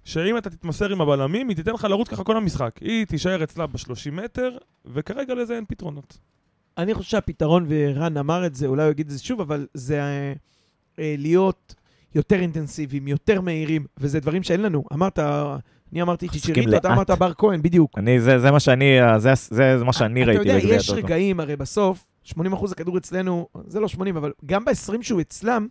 שאם 0.04 0.38
אתה 0.38 0.50
תתמסר 0.50 0.92
עם 0.92 1.00
הבלמים, 1.00 1.48
היא 1.48 1.56
תיתן 1.56 1.72
לך 1.72 1.84
לרוץ 1.84 2.08
ככה 2.08 2.24
כל 2.24 2.36
המשחק. 2.36 2.78
היא 2.80 3.06
תישאר 3.06 3.44
אצלה 3.44 3.66
ב-30 3.66 4.10
מטר, 4.12 4.58
וכרגע 4.84 5.34
לזה 5.34 5.56
אין 5.56 5.64
פתרונות. 5.68 6.18
אני 6.78 6.94
חושב 6.94 7.10
שהפתרון, 7.10 7.66
ורן 7.68 8.16
אמר 8.16 8.46
את 8.46 8.54
זה, 8.54 8.66
אולי 8.66 8.82
הוא 8.82 8.90
יגיד 8.90 9.06
את 9.06 9.12
זה 9.12 9.24
שוב, 9.24 9.40
אבל 9.40 9.66
זה 9.74 10.00
אה, 10.02 10.32
אה, 10.98 11.14
להיות 11.18 11.74
יותר 12.14 12.40
אינטנסיביים, 12.40 13.08
יותר 13.08 13.40
מהירים, 13.40 13.86
וזה 13.98 14.20
דברים 14.20 14.42
שאין 14.42 14.62
לנו. 14.62 14.84
אמרת, 14.92 15.18
אני 15.92 16.02
אמרתי 16.02 16.26
משחקים 16.26 16.54
צ'יצ'יריטו, 16.54 16.76
אתה. 16.76 16.92
אמרת 16.92 17.10
בר 17.10 17.32
כהן, 17.34 17.62
בדיוק. 17.62 17.98
אני, 17.98 18.20
זה, 18.20 18.38
זה 18.38 18.50
מה 18.50 18.60
שאני, 18.60 18.98
זה, 19.18 19.32
זה, 19.50 19.78
זה 19.78 19.84
מה 19.84 19.92
שאני 19.92 20.24
ראיתי 20.24 20.42
אתה 20.42 20.50
יודע, 20.50 20.74
יש. 20.76 20.90
רגעים, 20.90 21.40
הרי 21.40 21.56
בסוף, 21.56 22.06
80% 22.28 22.36
הכדור 22.70 22.98
אצלנו, 22.98 23.48
זה 23.66 23.80
לא 23.80 23.88
80, 23.88 24.16
אבל 24.16 24.32
גם 24.46 24.64
ב-20 24.64 25.02
שהוא 25.02 25.20
אצלם, 25.20 25.66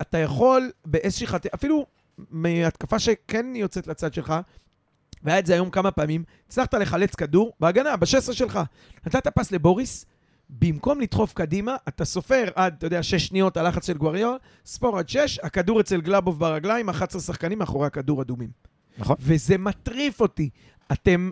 אתה 0.00 0.18
יכול 0.18 0.70
באיזושהי 0.84 1.26
חטא, 1.26 1.48
אפילו 1.54 1.86
מהתקפה 2.30 2.98
שכן 2.98 3.46
יוצאת 3.56 3.86
לצד 3.86 4.14
שלך, 4.14 4.34
והיה 5.24 5.38
את 5.38 5.46
זה 5.46 5.52
היום 5.52 5.70
כמה 5.70 5.90
פעמים, 5.90 6.24
הצלחת 6.46 6.74
לחלץ 6.74 7.14
כדור 7.14 7.52
בהגנה, 7.60 7.96
ב-16 7.96 8.32
שלך. 8.32 8.60
נתת 9.06 9.28
פס 9.28 9.52
לבוריס, 9.52 10.06
במקום 10.50 11.00
לדחוף 11.00 11.32
קדימה, 11.32 11.76
אתה 11.88 12.04
סופר 12.04 12.44
עד, 12.54 12.74
אתה 12.78 12.86
יודע, 12.86 13.02
6 13.02 13.26
שניות 13.26 13.56
הלחץ 13.56 13.86
של 13.86 13.96
גווריול, 13.98 14.36
ספור 14.66 14.98
עד 14.98 15.08
6, 15.08 15.38
הכדור 15.42 15.80
אצל 15.80 16.00
גלאבוב 16.00 16.38
ברגליים, 16.38 16.88
11 16.88 17.20
שחקנים 17.22 17.58
מאחורי 17.58 17.86
הכדור 17.86 18.22
אדומים. 18.22 18.50
נכון. 18.98 19.16
וזה 19.20 19.58
מטריף 19.58 20.20
אותי. 20.20 20.50
אתם, 20.92 21.30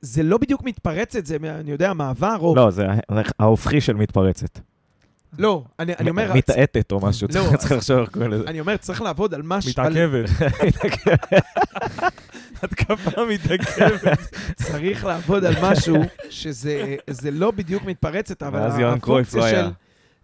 זה 0.00 0.22
לא 0.22 0.38
בדיוק 0.38 0.62
מתפרצת, 0.62 1.26
זה, 1.26 1.36
אני 1.60 1.70
יודע, 1.70 1.92
מעבר, 1.92 2.36
או... 2.40 2.54
לא, 2.56 2.70
זה 2.70 2.86
ההופכי 3.38 3.80
של 3.80 3.94
מתפרצת. 3.94 4.58
לא, 5.38 5.64
אני, 5.78 5.92
אני 6.00 6.10
אומר... 6.10 6.32
מתעטת 6.34 6.92
או 6.92 7.00
משהו, 7.00 7.28
לא, 7.34 7.56
צריך 7.56 7.72
לחשוב 7.72 7.98
איך 7.98 8.10
קוראים 8.10 8.30
לזה. 8.32 8.44
אני 8.46 8.60
אומר, 8.60 8.76
צריך 8.76 9.02
לעבוד 9.02 9.34
על 9.34 9.42
משהו... 9.44 9.72
על- 9.76 9.92
מתעכבת. 9.92 10.30
התקפה 12.62 13.24
מתעכבת. 13.26 14.18
צריך 14.54 15.04
לעבוד 15.04 15.44
על 15.44 15.54
משהו 15.62 15.96
שזה 16.30 16.96
זה 17.10 17.30
לא 17.30 17.50
בדיוק 17.50 17.84
מתפרצת, 17.84 18.42
אבל 18.42 18.82
לא 18.82 18.92
הפונקציה 18.92 19.44
היה. 19.44 19.64
של 19.64 19.70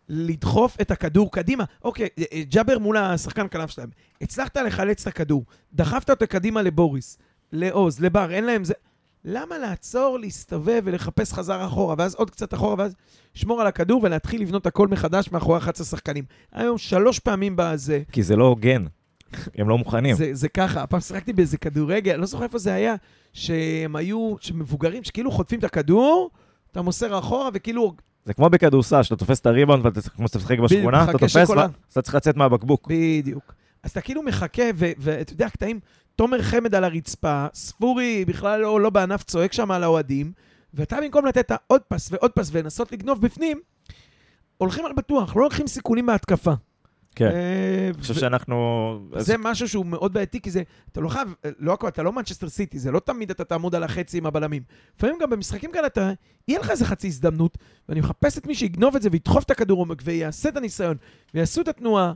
לדחוף 0.08 0.76
את 0.80 0.90
הכדור 0.90 1.32
קדימה. 1.32 1.64
אוקיי, 1.84 2.08
אה, 2.32 2.42
ג'אבר 2.48 2.78
מול 2.78 2.96
השחקן 2.96 3.46
כנף 3.50 3.70
שלהם. 3.70 3.88
הצלחת 4.20 4.56
לחלץ 4.56 5.00
את 5.00 5.06
הכדור, 5.06 5.44
דחפת 5.72 6.10
אותו 6.10 6.26
קדימה 6.26 6.62
לבוריס, 6.62 7.18
לעוז, 7.52 8.00
לבר, 8.00 8.30
אין 8.30 8.44
להם 8.44 8.64
זה. 8.64 8.74
למה 9.24 9.58
לעצור, 9.58 10.18
להסתובב 10.18 10.82
ולחפש 10.84 11.32
חזרה 11.32 11.66
אחורה, 11.66 11.94
ואז 11.98 12.14
עוד 12.14 12.30
קצת 12.30 12.54
אחורה, 12.54 12.74
ואז 12.78 12.94
לשמור 13.36 13.60
על 13.60 13.66
הכדור 13.66 14.02
ולהתחיל 14.02 14.42
לבנות 14.42 14.66
הכל 14.66 14.88
מחדש 14.88 15.32
מאחורי 15.32 15.58
11 15.58 15.86
שחקנים. 15.86 16.24
היום 16.52 16.78
שלוש 16.78 17.18
פעמים 17.18 17.54
בזה, 17.56 18.02
כי 18.12 18.22
זה 18.22 18.36
לא 18.36 18.44
הוגן. 18.44 18.84
הם 19.54 19.68
לא 19.68 19.78
מוכנים. 19.78 20.16
זה, 20.16 20.30
זה 20.32 20.48
ככה, 20.48 20.82
הפעם 20.82 21.00
שיחקתי 21.00 21.32
באיזה 21.32 21.56
כדורגל, 21.56 22.12
אני 22.12 22.20
לא 22.20 22.26
זוכר 22.26 22.44
איפה 22.44 22.58
זה 22.58 22.74
היה, 22.74 22.94
שהם 23.32 23.96
היו, 23.96 24.34
שמבוגרים, 24.40 25.04
שכאילו 25.04 25.30
חוטפים 25.30 25.58
את 25.58 25.64
הכדור, 25.64 26.30
אתה 26.72 26.82
מוסר 26.82 27.18
אחורה, 27.18 27.48
וכאילו, 27.54 27.94
זה 28.24 28.34
כמו 28.34 28.50
בכדורסל, 28.50 29.02
שאתה 29.02 29.16
תופס 29.16 29.40
את 29.40 29.46
הריבאונד, 29.46 29.86
ואתה 29.86 30.00
כמו 30.00 30.28
שאתה 30.28 30.38
משחק 30.38 30.58
בשכונה, 30.58 31.04
אתה 31.04 31.18
תופס, 31.18 31.50
ואתה 31.50 32.02
צריך 32.02 32.14
לצאת 32.14 32.36
מהבקבוק. 32.36 32.88
בדיוק. 32.90 33.54
אז 33.82 33.90
אתה 33.90 34.00
כאילו 34.00 34.22
מחכה, 34.22 34.62
ואתה 34.76 35.32
יודע, 35.32 35.48
קטעים, 35.48 35.80
תומר 36.16 36.42
חמד 36.42 36.74
על 36.74 36.84
הרצפה, 36.84 37.46
ספורי 37.54 38.24
בכלל 38.24 38.60
לא, 38.60 38.80
לא 38.80 38.90
בענף 38.90 39.22
צועק 39.22 39.52
שם 39.52 39.70
על 39.70 39.84
האוהדים, 39.84 40.32
ואתה 40.74 41.00
במקום 41.00 41.26
לתת 41.26 41.52
עוד 41.66 41.80
פס 41.88 42.08
ועוד 42.12 42.30
פס 42.30 42.48
ולנסות 42.52 42.92
לגנוב 42.92 43.20
בפנים, 43.20 43.60
הולכים 44.58 44.86
על 44.86 44.92
בטוח, 44.92 45.36
לא 45.36 45.42
לוקחים 45.42 45.66
סיכונים 45.66 46.06
בהתקפה. 46.06 46.52
כן. 47.14 47.26
אה, 47.26 47.90
אני 47.94 48.02
חושב 48.02 48.14
שאנחנו... 48.14 48.98
זה 49.16 49.36
משהו 49.38 49.68
שהוא 49.68 49.86
מאוד 49.86 50.12
בעייתי, 50.12 50.40
כי 50.40 50.50
זה, 50.50 50.62
אתה 50.92 51.00
לא 51.00 51.08
חייב, 51.08 51.34
לא 51.58 51.72
הכל, 51.72 51.88
אתה 51.88 52.02
לא 52.02 52.12
מנצ'סטר 52.12 52.48
סיטי, 52.48 52.78
זה 52.78 52.90
לא 52.90 53.00
תמיד 53.00 53.30
אתה 53.30 53.44
תעמוד 53.44 53.74
על 53.74 53.82
החצי 53.82 54.18
עם 54.18 54.26
הבלמים. 54.26 54.62
לפעמים 54.96 55.16
גם 55.20 55.30
במשחקים 55.30 55.72
כאלה 55.72 55.86
אתה, 55.86 56.12
יהיה 56.48 56.60
לך 56.60 56.70
איזה 56.70 56.84
חצי 56.84 57.06
הזדמנות, 57.06 57.58
ואני 57.88 58.00
מחפש 58.00 58.38
את 58.38 58.46
מי 58.46 58.54
שיגנוב 58.54 58.96
את 58.96 59.02
זה 59.02 59.08
וידחוף 59.12 59.44
את 59.44 59.50
הכדור 59.50 59.78
עומק 59.78 60.02
ויעשה 60.04 60.48
את 60.48 60.56
הניסיון, 60.56 60.96
ויעשו 61.34 61.60
את 61.60 61.68
התנועה. 61.68 62.12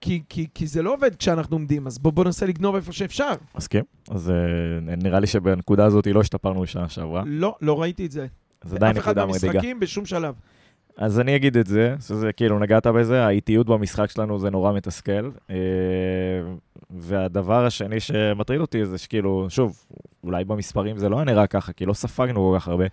כי, 0.00 0.22
כי, 0.28 0.46
כי 0.54 0.66
זה 0.66 0.82
לא 0.82 0.94
עובד 0.94 1.14
כשאנחנו 1.14 1.56
עומדים, 1.56 1.86
אז 1.86 1.98
בוא, 1.98 2.12
בוא 2.12 2.24
ננסה 2.24 2.46
לגנוב 2.46 2.74
איפה 2.74 2.92
שאפשר. 2.92 3.32
מסכים. 3.56 3.84
אז 4.10 4.30
אה, 4.30 4.96
נראה 4.96 5.20
לי 5.20 5.26
שבנקודה 5.26 5.84
הזאת 5.84 6.06
לא 6.06 6.20
השתפרנו 6.20 6.62
לשנה 6.62 6.88
שעברה. 6.88 7.22
לא, 7.26 7.56
לא 7.60 7.80
ראיתי 7.80 8.06
את 8.06 8.10
זה. 8.10 8.26
זה 8.64 8.76
עדיין 8.76 8.96
אף 8.96 9.02
אחד 9.02 9.18
נקודה 9.18 9.26
מדאיגה. 9.26 9.52
במשחקים 9.52 9.80
בשום 9.80 10.06
שלב. 10.06 10.34
אז 10.96 11.20
אני 11.20 11.36
אגיד 11.36 11.56
את 11.56 11.66
זה, 11.66 11.94
שזה 12.06 12.32
כאילו, 12.32 12.58
נגעת 12.58 12.86
בזה, 12.86 13.26
האיטיות 13.26 13.66
במשחק 13.66 14.10
שלנו 14.10 14.38
זה 14.38 14.50
נורא 14.50 14.72
מתסכל. 14.72 15.30
אה, 15.50 15.56
והדבר 16.90 17.66
השני 17.66 18.00
שמטריד 18.00 18.60
אותי 18.60 18.86
זה 18.86 18.98
שכאילו, 18.98 19.46
שוב, 19.48 19.84
אולי 20.24 20.44
במספרים 20.44 20.98
זה 20.98 21.08
לא 21.08 21.16
היה 21.16 21.24
נראה 21.24 21.46
ככה, 21.46 21.72
כי 21.72 21.86
לא 21.86 21.92
ספגנו 21.92 22.50
כל 22.50 22.58
כך 22.58 22.68
הרבה, 22.68 22.84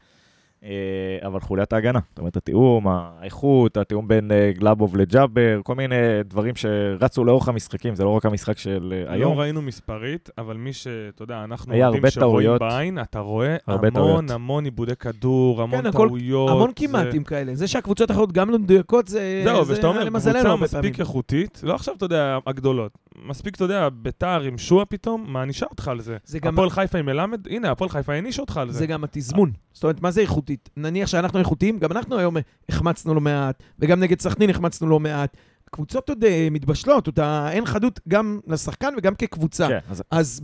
אבל 1.25 1.39
חוליית 1.39 1.73
ההגנה, 1.73 1.99
זאת 2.09 2.19
אומרת, 2.19 2.37
התיאום, 2.37 2.87
האיכות, 2.87 3.77
התיאום 3.77 4.07
בין 4.07 4.31
אה, 4.31 4.51
גלאבוב 4.55 4.97
לג'אבר, 4.97 5.59
כל 5.63 5.75
מיני 5.75 5.95
דברים 6.25 6.55
שרצו 6.55 7.25
לאורך 7.25 7.47
המשחקים, 7.47 7.95
זה 7.95 8.03
לא 8.03 8.09
רק 8.09 8.25
המשחק 8.25 8.57
של 8.57 8.93
אה, 9.07 9.13
היום. 9.13 9.33
לא 9.35 9.39
ראינו 9.39 9.61
מספרית, 9.61 10.29
אבל 10.37 10.57
מי 10.57 10.73
שאתה 10.73 11.23
יודע, 11.23 11.43
אנחנו 11.43 11.73
יודעים 11.73 11.95
הרבה 11.95 12.09
שרואים. 12.11 12.49
בעין, 12.59 12.99
אתה 12.99 13.19
רואה 13.19 13.55
המון 13.67 13.89
טעויות. 13.89 14.31
המון 14.31 14.65
עיבודי 14.65 14.95
כדור, 14.95 15.61
המון 15.61 15.81
כן, 15.81 15.85
הכל- 15.87 16.07
טעויות. 16.07 16.49
המון 16.49 16.69
זה- 16.69 16.87
כמעטים 16.87 17.23
כאלה. 17.23 17.55
זה 17.55 17.67
שהקבוצות 17.67 18.09
האחרות 18.09 18.31
גם 18.31 18.49
לא 18.49 18.59
מדויקות, 18.59 19.07
זה... 19.07 19.41
זהו, 19.45 19.65
זה 19.65 19.73
ושאתה 19.73 19.87
אומר, 19.87 20.03
למזלנו 20.03 20.57
קבוצה. 20.57 20.77
מספיק 20.77 20.99
איכותית, 20.99 21.61
לא 21.63 21.75
עכשיו, 21.75 21.93
אתה 21.95 22.05
יודע, 22.05 22.37
הגדולות. 22.47 22.91
מספיק, 23.25 23.55
אתה 23.55 23.63
יודע, 23.63 23.89
ביתר 23.89 24.41
עם 24.41 24.57
שועה 24.57 24.85
פתאום, 24.85 25.25
מענישה 25.27 25.65
אותך 25.65 25.87
על 25.87 25.99
זה. 26.01 26.17
זה 26.23 26.39
גם- 26.39 26.53
הפועל 26.53 26.69
חיפה 26.69 26.97
עם 26.99 27.05
מלמד, 27.05 27.47
הנה, 27.47 27.71
הפועל 27.71 27.89
חיפה 27.89 28.13
העניש 28.13 28.39
אותך 28.39 28.57
על 28.57 28.71
זה. 28.71 28.79
זה 28.79 28.85
גם 28.87 29.03
התזמון. 29.03 29.51
זאת 29.73 29.83
אומרת, 29.83 30.01
מה 30.01 30.11
זה 30.11 30.21
איכותית? 30.49 30.69
נניח 30.77 31.07
שאנחנו 31.07 31.39
איכותיים, 31.39 31.79
גם 31.79 31.91
אנחנו 31.91 32.17
היום 32.17 32.37
החמצנו 32.69 33.13
לא 33.13 33.21
מעט, 33.21 33.63
וגם 33.79 33.99
נגד 33.99 34.19
סכנין 34.19 34.49
החמצנו 34.49 34.87
לא 34.87 34.99
מעט. 34.99 35.37
הקבוצות 35.67 36.09
עוד 36.09 36.23
אה, 36.23 36.47
מתבשלות, 36.51 37.07
אותה, 37.07 37.49
אין 37.51 37.65
חדות 37.65 37.99
גם 38.07 38.39
לשחקן 38.47 38.93
וגם 38.97 39.15
כקבוצה. 39.15 39.67
כן, 39.67 39.79
אז 39.89 40.03
אז 40.11 40.41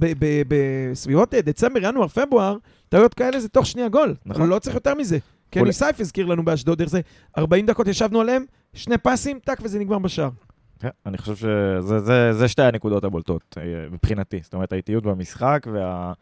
בסביבות 0.47 1.33
אה, 1.33 1.41
דצמבר, 1.41 1.79
ינואר, 1.83 2.07
פברואר, 2.07 2.57
טעויות 2.89 3.13
כאלה 3.13 3.39
זה 3.39 3.49
תוך 3.49 3.65
שנייה 3.65 3.89
גול. 3.89 4.15
נכון. 4.25 4.49
לא 4.49 4.59
צריך 4.59 4.75
יותר 4.75 4.95
מזה. 4.95 5.17
קני 5.49 5.73
סייף 5.73 5.99
הזכיר 5.99 6.25
לנו 6.25 6.45
באשדוד, 6.45 6.79
איך 6.81 6.89
זה 6.89 7.01
40 7.37 7.65
דקות 7.65 7.87
ישבנו 7.87 8.21
עליהם, 8.21 8.45
שני 8.73 8.97
פסים, 8.97 9.39
טאק, 9.39 9.59
וזה 9.63 9.79
נגמר 9.79 9.99
בשער. 9.99 10.29
כן, 10.79 10.89
אני 11.05 11.17
חושב 11.17 11.35
שזה 11.35 11.99
זה, 11.99 12.33
זה 12.33 12.47
שתי 12.47 12.61
הנקודות 12.61 13.03
הבולטות 13.03 13.57
אה, 13.57 13.63
מבחינתי. 13.91 14.39
זאת 14.43 14.53
אומרת, 14.53 14.73
האיטיות 14.73 15.03
במשחק 15.03 15.67
וה, 15.73 16.13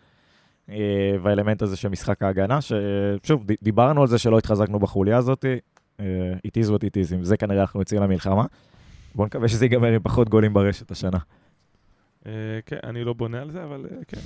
והאלמנט 1.21 1.61
הזה 1.61 1.75
של 1.75 1.89
משחק 1.89 2.23
ההגנה, 2.23 2.59
ששוב, 2.61 3.45
דיברנו 3.61 4.01
על 4.01 4.07
זה 4.07 4.17
שלא 4.17 4.37
התחזקנו 4.37 4.79
בחוליה 4.79 5.17
הזאת, 5.17 5.45
אה, 5.99 6.05
it 6.47 6.63
is 6.63 6.67
what 6.69 6.79
it 6.79 7.09
is, 7.09 7.15
עם 7.15 7.23
זה 7.23 7.37
כנראה 7.37 7.61
אנחנו 7.61 7.79
יוצאים 7.79 8.01
למלחמה. 8.01 8.45
בואו 9.15 9.27
נקווה 9.27 9.47
שזה 9.47 9.65
ייגמר 9.65 9.87
עם 9.87 9.99
פחות 10.03 10.29
גולים 10.29 10.53
ברשת 10.53 10.91
השנה. 10.91 11.17
אה, 12.25 12.31
כן, 12.65 12.77
אני 12.83 13.03
לא 13.03 13.13
בונה 13.13 13.41
על 13.41 13.51
זה, 13.51 13.63
אבל 13.63 13.85
אה, 13.91 13.97
כן. 14.07 14.21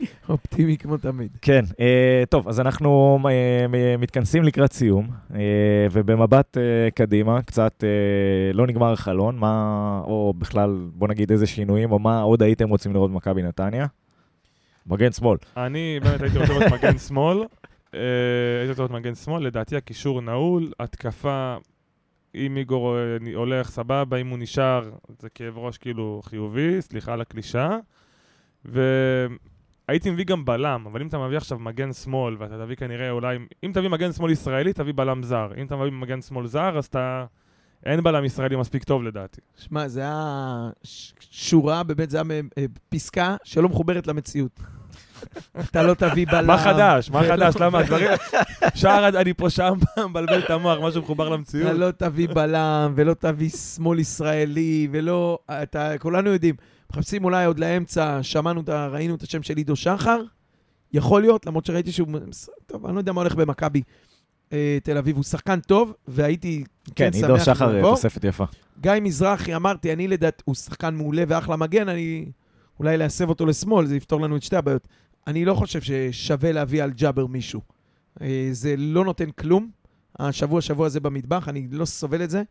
אופטימי 0.28 0.76
כמו 0.76 0.96
תמיד. 0.96 1.30
כן, 1.42 1.64
אה, 1.80 2.22
טוב, 2.30 2.48
אז 2.48 2.60
אנחנו 2.60 3.18
אה, 3.28 3.96
מתכנסים 3.98 4.42
לקראת 4.42 4.72
סיום, 4.72 5.08
אה, 5.34 5.40
ובמבט 5.92 6.58
אה, 6.58 6.88
קדימה, 6.94 7.42
קצת 7.42 7.84
אה, 7.84 8.52
לא 8.52 8.66
נגמר 8.66 8.92
החלון, 8.92 9.36
מה, 9.36 10.00
או 10.04 10.34
בכלל, 10.38 10.88
בוא 10.94 11.08
נגיד 11.08 11.30
איזה 11.30 11.46
שינויים, 11.46 11.92
או 11.92 11.98
מה 11.98 12.20
עוד 12.20 12.42
הייתם 12.42 12.68
רוצים 12.68 12.92
לראות 12.92 13.10
במכבי 13.10 13.42
נתניה? 13.42 13.86
מגן 14.86 15.12
שמאל. 15.12 15.38
אני 15.56 16.00
באמת 16.02 16.20
הייתי 16.20 16.38
רוצה 16.38 16.52
לראות 16.52 16.72
מגן 16.72 16.98
שמאל. 16.98 17.38
אה, 17.94 18.00
הייתי 18.58 18.70
רוצה 18.70 18.82
לראות 18.82 18.90
מגן 18.90 19.14
שמאל, 19.14 19.46
לדעתי 19.46 19.76
הקישור 19.76 20.20
נעול, 20.20 20.72
התקפה, 20.80 21.56
אם 22.34 22.56
איגור 22.56 22.96
אה, 22.98 23.16
הולך 23.34 23.70
סבבה, 23.70 24.16
אם 24.16 24.28
הוא 24.28 24.38
נשאר, 24.38 24.90
זה 25.18 25.28
כאב 25.28 25.58
ראש 25.58 25.78
כאילו 25.78 26.20
חיובי, 26.24 26.82
סליחה 26.82 27.12
על 27.12 27.20
הקלישה. 27.20 27.78
והייתי 28.64 30.10
מביא 30.10 30.24
גם 30.24 30.44
בלם, 30.44 30.84
אבל 30.86 31.00
אם 31.00 31.06
אתה 31.06 31.18
מביא 31.18 31.36
עכשיו 31.36 31.58
מגן 31.58 31.92
שמאל, 31.92 32.36
ואתה 32.38 32.58
תביא 32.64 32.76
כנראה 32.76 33.10
אולי, 33.10 33.38
אם 33.64 33.70
תביא 33.74 33.88
מגן 33.88 34.12
שמאל 34.12 34.30
ישראלי, 34.30 34.72
תביא 34.72 34.92
בלם 34.96 35.22
זר. 35.22 35.48
אם 35.56 35.66
אתה 35.66 35.76
מביא 35.76 35.92
מגן 35.92 36.22
שמאל 36.22 36.46
זר, 36.46 36.78
אז 36.78 36.86
אתה... 36.86 37.26
אין 37.86 38.00
בלם 38.02 38.24
ישראלי 38.24 38.56
מספיק 38.56 38.84
טוב 38.84 39.02
לדעתי. 39.02 39.40
שמע, 39.56 39.88
זה 39.88 40.00
היה 40.00 40.70
שורה, 41.30 41.82
באמת, 41.82 42.10
זה 42.10 42.16
היה 42.16 42.40
אה, 42.58 42.64
פסקה 42.88 43.36
שלא 43.44 43.68
מחוברת 43.68 44.06
למציאות. 44.06 44.60
אתה 45.60 45.82
לא 45.82 45.94
תביא 45.94 46.26
בלם. 46.26 46.46
מה 46.46 46.58
חדש? 46.58 47.10
מה 47.10 47.18
ולא- 47.18 47.28
חדש? 47.28 47.56
למה 47.60 47.78
הדברים... 47.78 48.08
שער, 48.74 49.08
אני 49.08 49.34
פה 49.34 49.50
שם 49.50 49.72
מבלבל 50.08 50.38
את 50.38 50.50
המוח, 50.50 50.78
משהו 50.82 51.02
מחובר 51.02 51.28
למציאות. 51.28 51.66
אתה 51.70 51.76
לא 51.78 51.90
תביא 51.90 52.28
בלם, 52.28 52.92
ולא 52.96 53.14
תביא 53.14 53.48
שמאל 53.48 53.98
ישראלי, 53.98 54.88
ולא... 54.92 55.38
אתה, 55.50 55.98
כולנו 55.98 56.30
יודעים. 56.32 56.54
מחפשים 56.90 57.24
אולי 57.24 57.44
עוד 57.44 57.58
לאמצע, 57.58 58.18
שמענו, 58.22 58.62
ראינו 58.90 59.14
את 59.14 59.22
השם 59.22 59.42
של 59.42 59.56
עידו 59.56 59.76
שחר. 59.76 60.22
יכול 60.92 61.20
להיות, 61.20 61.46
למרות 61.46 61.66
שראיתי 61.66 61.92
שהוא... 61.92 62.08
טוב, 62.66 62.86
אני 62.86 62.94
לא 62.94 63.00
יודע 63.00 63.12
מה 63.12 63.20
הולך 63.20 63.34
במכבי 63.34 63.82
אה, 64.52 64.78
תל 64.82 64.98
אביב. 64.98 65.16
הוא 65.16 65.24
שחקן 65.24 65.60
טוב, 65.60 65.92
והייתי 66.08 66.64
כן, 66.84 66.92
כן 66.94 67.10
עידו 67.14 67.36
שמח 67.36 67.44
שחר. 67.44 67.82
תוספת 67.82 68.24
יפה. 68.24 68.44
גיא 68.80 68.92
מזרחי, 69.02 69.56
אמרתי, 69.56 69.92
אני 69.92 70.08
לדעתי, 70.08 70.42
הוא 70.44 70.54
שחקן 70.54 70.94
מעולה 70.94 71.24
ואחלה 71.28 71.56
מגן, 71.56 71.88
אני 71.88 72.24
אולי 72.78 72.96
להסב 72.96 73.28
אותו 73.28 73.46
לשמאל, 73.46 73.86
זה 73.86 73.96
יפתור 73.96 74.20
לנו 74.20 74.36
את 74.36 74.42
שתי 74.42 74.56
הבעיות. 74.56 74.88
אני 75.26 75.44
לא 75.44 75.54
חושב 75.54 75.80
ששווה 75.80 76.52
להביא 76.52 76.82
על 76.82 76.90
ג'אבר 76.90 77.26
מישהו. 77.26 77.60
אה, 78.22 78.48
זה 78.52 78.74
לא 78.78 79.04
נותן 79.04 79.30
כלום. 79.30 79.70
השבוע, 80.18 80.60
שבוע 80.60 80.86
הזה 80.86 81.00
במטבח, 81.00 81.48
אני 81.48 81.68
לא 81.70 81.84
סובל 81.84 82.22
את 82.22 82.30
זה. 82.30 82.42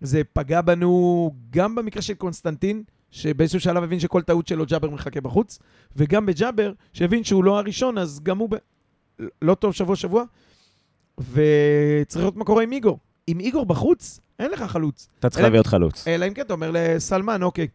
זה 0.00 0.22
פגע 0.32 0.60
בנו 0.60 1.30
גם 1.50 1.74
במקרה 1.74 2.02
של 2.02 2.14
קונסטנטין, 2.14 2.82
שבאיזשהו 3.10 3.60
שלב 3.60 3.82
הבין 3.82 4.00
שכל 4.00 4.22
טעות 4.22 4.46
שלו 4.46 4.66
ג'אבר 4.66 4.90
מחכה 4.90 5.20
בחוץ, 5.20 5.58
וגם 5.96 6.26
בג'אבר, 6.26 6.72
שהבין 6.92 7.24
שהוא 7.24 7.44
לא 7.44 7.58
הראשון, 7.58 7.98
אז 7.98 8.20
גם 8.22 8.38
הוא 8.38 8.48
ב... 8.50 8.56
לא 9.42 9.54
טוב 9.54 9.72
שבוע-שבוע. 9.72 10.24
וצריך 11.18 12.22
לראות 12.22 12.36
מה 12.36 12.44
קורה 12.44 12.62
עם 12.62 12.72
איגור. 12.72 12.98
עם 13.26 13.40
איגור 13.40 13.66
בחוץ, 13.66 14.20
אין 14.38 14.50
לך 14.50 14.62
חלוץ. 14.62 15.08
אתה 15.18 15.30
צריך 15.30 15.42
להביא 15.42 15.58
עוד 15.58 15.66
חלוץ. 15.66 16.08
אלא 16.08 16.28
אם 16.28 16.34
כן 16.34 16.42
אתה 16.42 16.52
אומר 16.52 16.70
לסלמן, 16.74 17.42
אוקיי, 17.42 17.68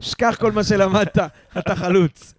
שכח 0.00 0.36
כל 0.40 0.52
מה 0.52 0.64
שלמדת, 0.64 1.18
אתה 1.58 1.76
חלוץ. 1.76 2.34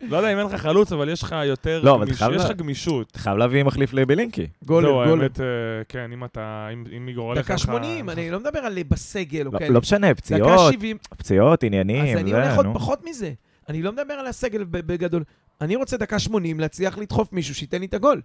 לא 0.00 0.16
יודע 0.16 0.32
אם 0.32 0.38
אין 0.38 0.46
לך 0.46 0.54
חלוץ, 0.54 0.92
אבל 0.92 1.08
יש 1.08 1.22
לך 1.22 1.34
יותר 1.44 1.80
לא, 1.84 1.98
גמיש- 2.04 2.22
יש 2.36 2.44
לך 2.44 2.56
גמישות. 2.56 3.10
אתה 3.10 3.18
חייב 3.18 3.36
להביא 3.36 3.62
מחליף 3.62 3.92
לבילינקי. 3.92 4.46
גולר, 4.64 4.88
זהו, 4.88 4.94
גולר. 5.08 5.22
האמת, 5.22 5.40
אה, 5.40 5.46
כן, 5.88 6.10
אם 6.12 6.24
אתה, 6.24 6.68
אם- 6.72 7.08
איגור 7.08 7.26
הולך... 7.26 7.38
דקה 7.44 7.54
לך- 7.54 7.60
80, 7.60 8.10
אני 8.10 8.30
לא 8.30 8.40
מדבר 8.40 8.58
על 8.58 8.78
בסגל 8.88 9.46
או 9.46 9.52
לא- 9.52 9.58
כאלה. 9.58 9.70
לא 9.70 9.80
משנה, 9.80 10.14
פציעות, 10.14 10.72
70, 10.72 10.96
פציעות, 11.16 11.64
עניינים, 11.64 12.04
אז 12.04 12.16
אני 12.20 12.32
הולך 12.32 12.56
עוד. 12.56 12.66
פחות 12.74 13.00
מזה. 13.04 13.32
אני 13.68 13.82
לא 13.82 13.92
מדבר 13.92 14.14
על 14.14 14.26
הסגל 14.26 14.64
בגדול. 14.64 15.22
אני 15.60 15.76
רוצה 15.76 15.96
דקה 15.96 16.18
80 16.18 16.60
להצליח 16.60 16.98
לדחוף 16.98 17.32
מישהו 17.32 17.54
שייתן 17.54 17.80
לי 17.80 17.86
את 17.86 17.94
הגול. 17.94 18.20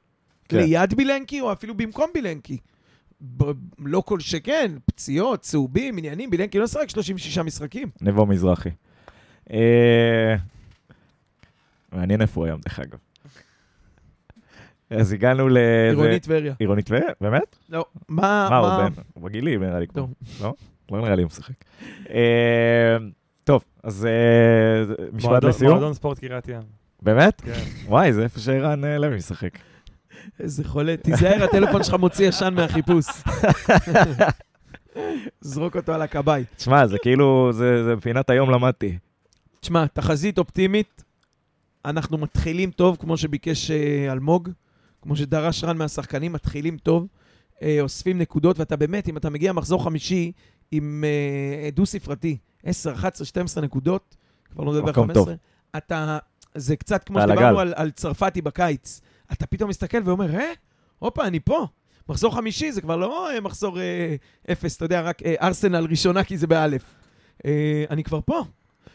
כן. 0.49 0.57
ליד 0.57 0.93
בילנקי 0.93 1.41
או 1.41 1.51
אפילו 1.51 1.73
במקום 1.77 2.09
בילנקי. 2.13 2.57
ב- 3.23 3.51
לא 3.79 4.01
כל 4.05 4.19
שכן, 4.19 4.71
פציעות, 4.85 5.41
צהובים, 5.41 5.97
עניינים, 5.97 6.29
בילנקי 6.29 6.59
לא 6.59 6.67
שחק 6.67 6.89
36 6.89 7.37
משחקים. 7.37 7.89
נבו 8.01 8.25
מזרחי. 8.25 8.69
אה, 9.51 10.35
מעניין 11.91 12.21
איפה 12.21 12.39
הוא 12.41 12.47
היום, 12.47 12.59
דרך 12.65 12.79
אגב. 12.79 12.97
אז 14.89 15.13
הגענו 15.13 15.49
ל... 15.49 15.57
עירוני 15.89 16.19
טבריה. 16.19 16.53
עירוני 16.59 16.81
טבריה? 16.81 17.09
באמת? 17.21 17.55
לא, 17.69 17.85
מה... 18.09 18.47
מה, 18.49 18.57
הוא 18.57 18.89
בן? 18.89 19.01
הוא 19.13 19.23
בגילי, 19.23 19.57
נראה 19.57 19.79
לי. 19.79 19.85
לא. 19.95 20.07
לא? 20.41 20.53
לא 20.91 21.01
נראה 21.01 21.15
לי 21.15 21.21
הוא 21.21 21.27
משחק. 21.27 21.53
אה, 22.09 22.97
טוב, 23.43 23.63
אז 23.83 24.05
אה, 24.05 24.93
משפט 25.13 25.43
לסיום. 25.43 25.71
מועדון 25.71 25.93
ספורט 25.93 26.19
קריית 26.19 26.47
ים. 26.47 26.61
באמת? 27.01 27.41
כן. 27.41 27.51
וואי, 27.85 28.13
זה 28.13 28.23
איפה 28.23 28.39
שערן 28.39 28.85
לוי 28.85 29.15
משחק. 29.15 29.49
איזה 30.39 30.63
חולה. 30.63 30.97
תיזהר, 30.97 31.43
הטלפון 31.43 31.83
שלך 31.83 31.93
מוציא 31.93 32.27
ישן 32.27 32.53
מהחיפוש. 32.53 33.05
זרוק 35.41 35.75
אותו 35.75 35.93
על 35.93 36.01
הכבאי. 36.01 36.43
תשמע, 36.57 36.87
זה 36.87 36.97
כאילו, 37.01 37.49
זה 37.53 37.83
זה 37.83 37.93
פינת 38.01 38.29
היום 38.29 38.49
למדתי. 38.51 38.97
תשמע, 39.59 39.85
תחזית 39.87 40.37
אופטימית, 40.37 41.03
אנחנו 41.85 42.17
מתחילים 42.17 42.71
טוב, 42.71 42.97
כמו 42.99 43.17
שביקש 43.17 43.71
אה, 43.71 44.11
אלמוג, 44.11 44.49
כמו 45.01 45.15
שדרש 45.15 45.63
רן 45.63 45.77
מהשחקנים, 45.77 46.33
מתחילים 46.33 46.77
טוב, 46.77 47.07
אה, 47.61 47.77
אוספים 47.81 48.17
נקודות, 48.17 48.59
ואתה 48.59 48.75
באמת, 48.75 49.09
אם 49.09 49.17
אתה 49.17 49.29
מגיע 49.29 49.53
מחזור 49.53 49.83
חמישי 49.83 50.31
עם 50.71 51.03
דו-ספרתי, 51.73 52.37
10, 52.63 52.93
11, 52.93 53.25
12 53.25 53.63
נקודות, 53.63 54.15
כבר 54.51 54.63
לא 54.63 54.71
מדבר 54.71 54.91
מקום 54.91 55.07
15, 55.07 55.25
טוב. 55.25 55.33
אתה, 55.77 56.17
זה 56.55 56.75
קצת 56.75 57.03
כמו 57.03 57.21
שדיברנו 57.21 57.59
על 57.59 57.91
צרפתי 57.91 58.41
בקיץ. 58.41 59.01
אתה 59.31 59.47
פתאום 59.47 59.69
מסתכל 59.69 59.97
ואומר, 60.05 60.35
אה, 60.35 60.51
הופה, 60.99 61.27
אני 61.27 61.39
פה. 61.39 61.67
מחזור 62.09 62.35
חמישי 62.35 62.71
זה 62.71 62.81
כבר 62.81 62.95
לא 62.95 63.31
אה, 63.31 63.41
מחזור 63.41 63.79
אה, 63.79 64.15
אפס, 64.51 64.75
אתה 64.77 64.85
יודע, 64.85 65.01
רק 65.01 65.23
אה, 65.23 65.35
ארסנל 65.41 65.87
ראשונה 65.89 66.23
כי 66.23 66.37
זה 66.37 66.47
באלף. 66.47 66.81
אה, 67.45 67.83
אני 67.89 68.03
כבר 68.03 68.19
פה. 68.25 68.43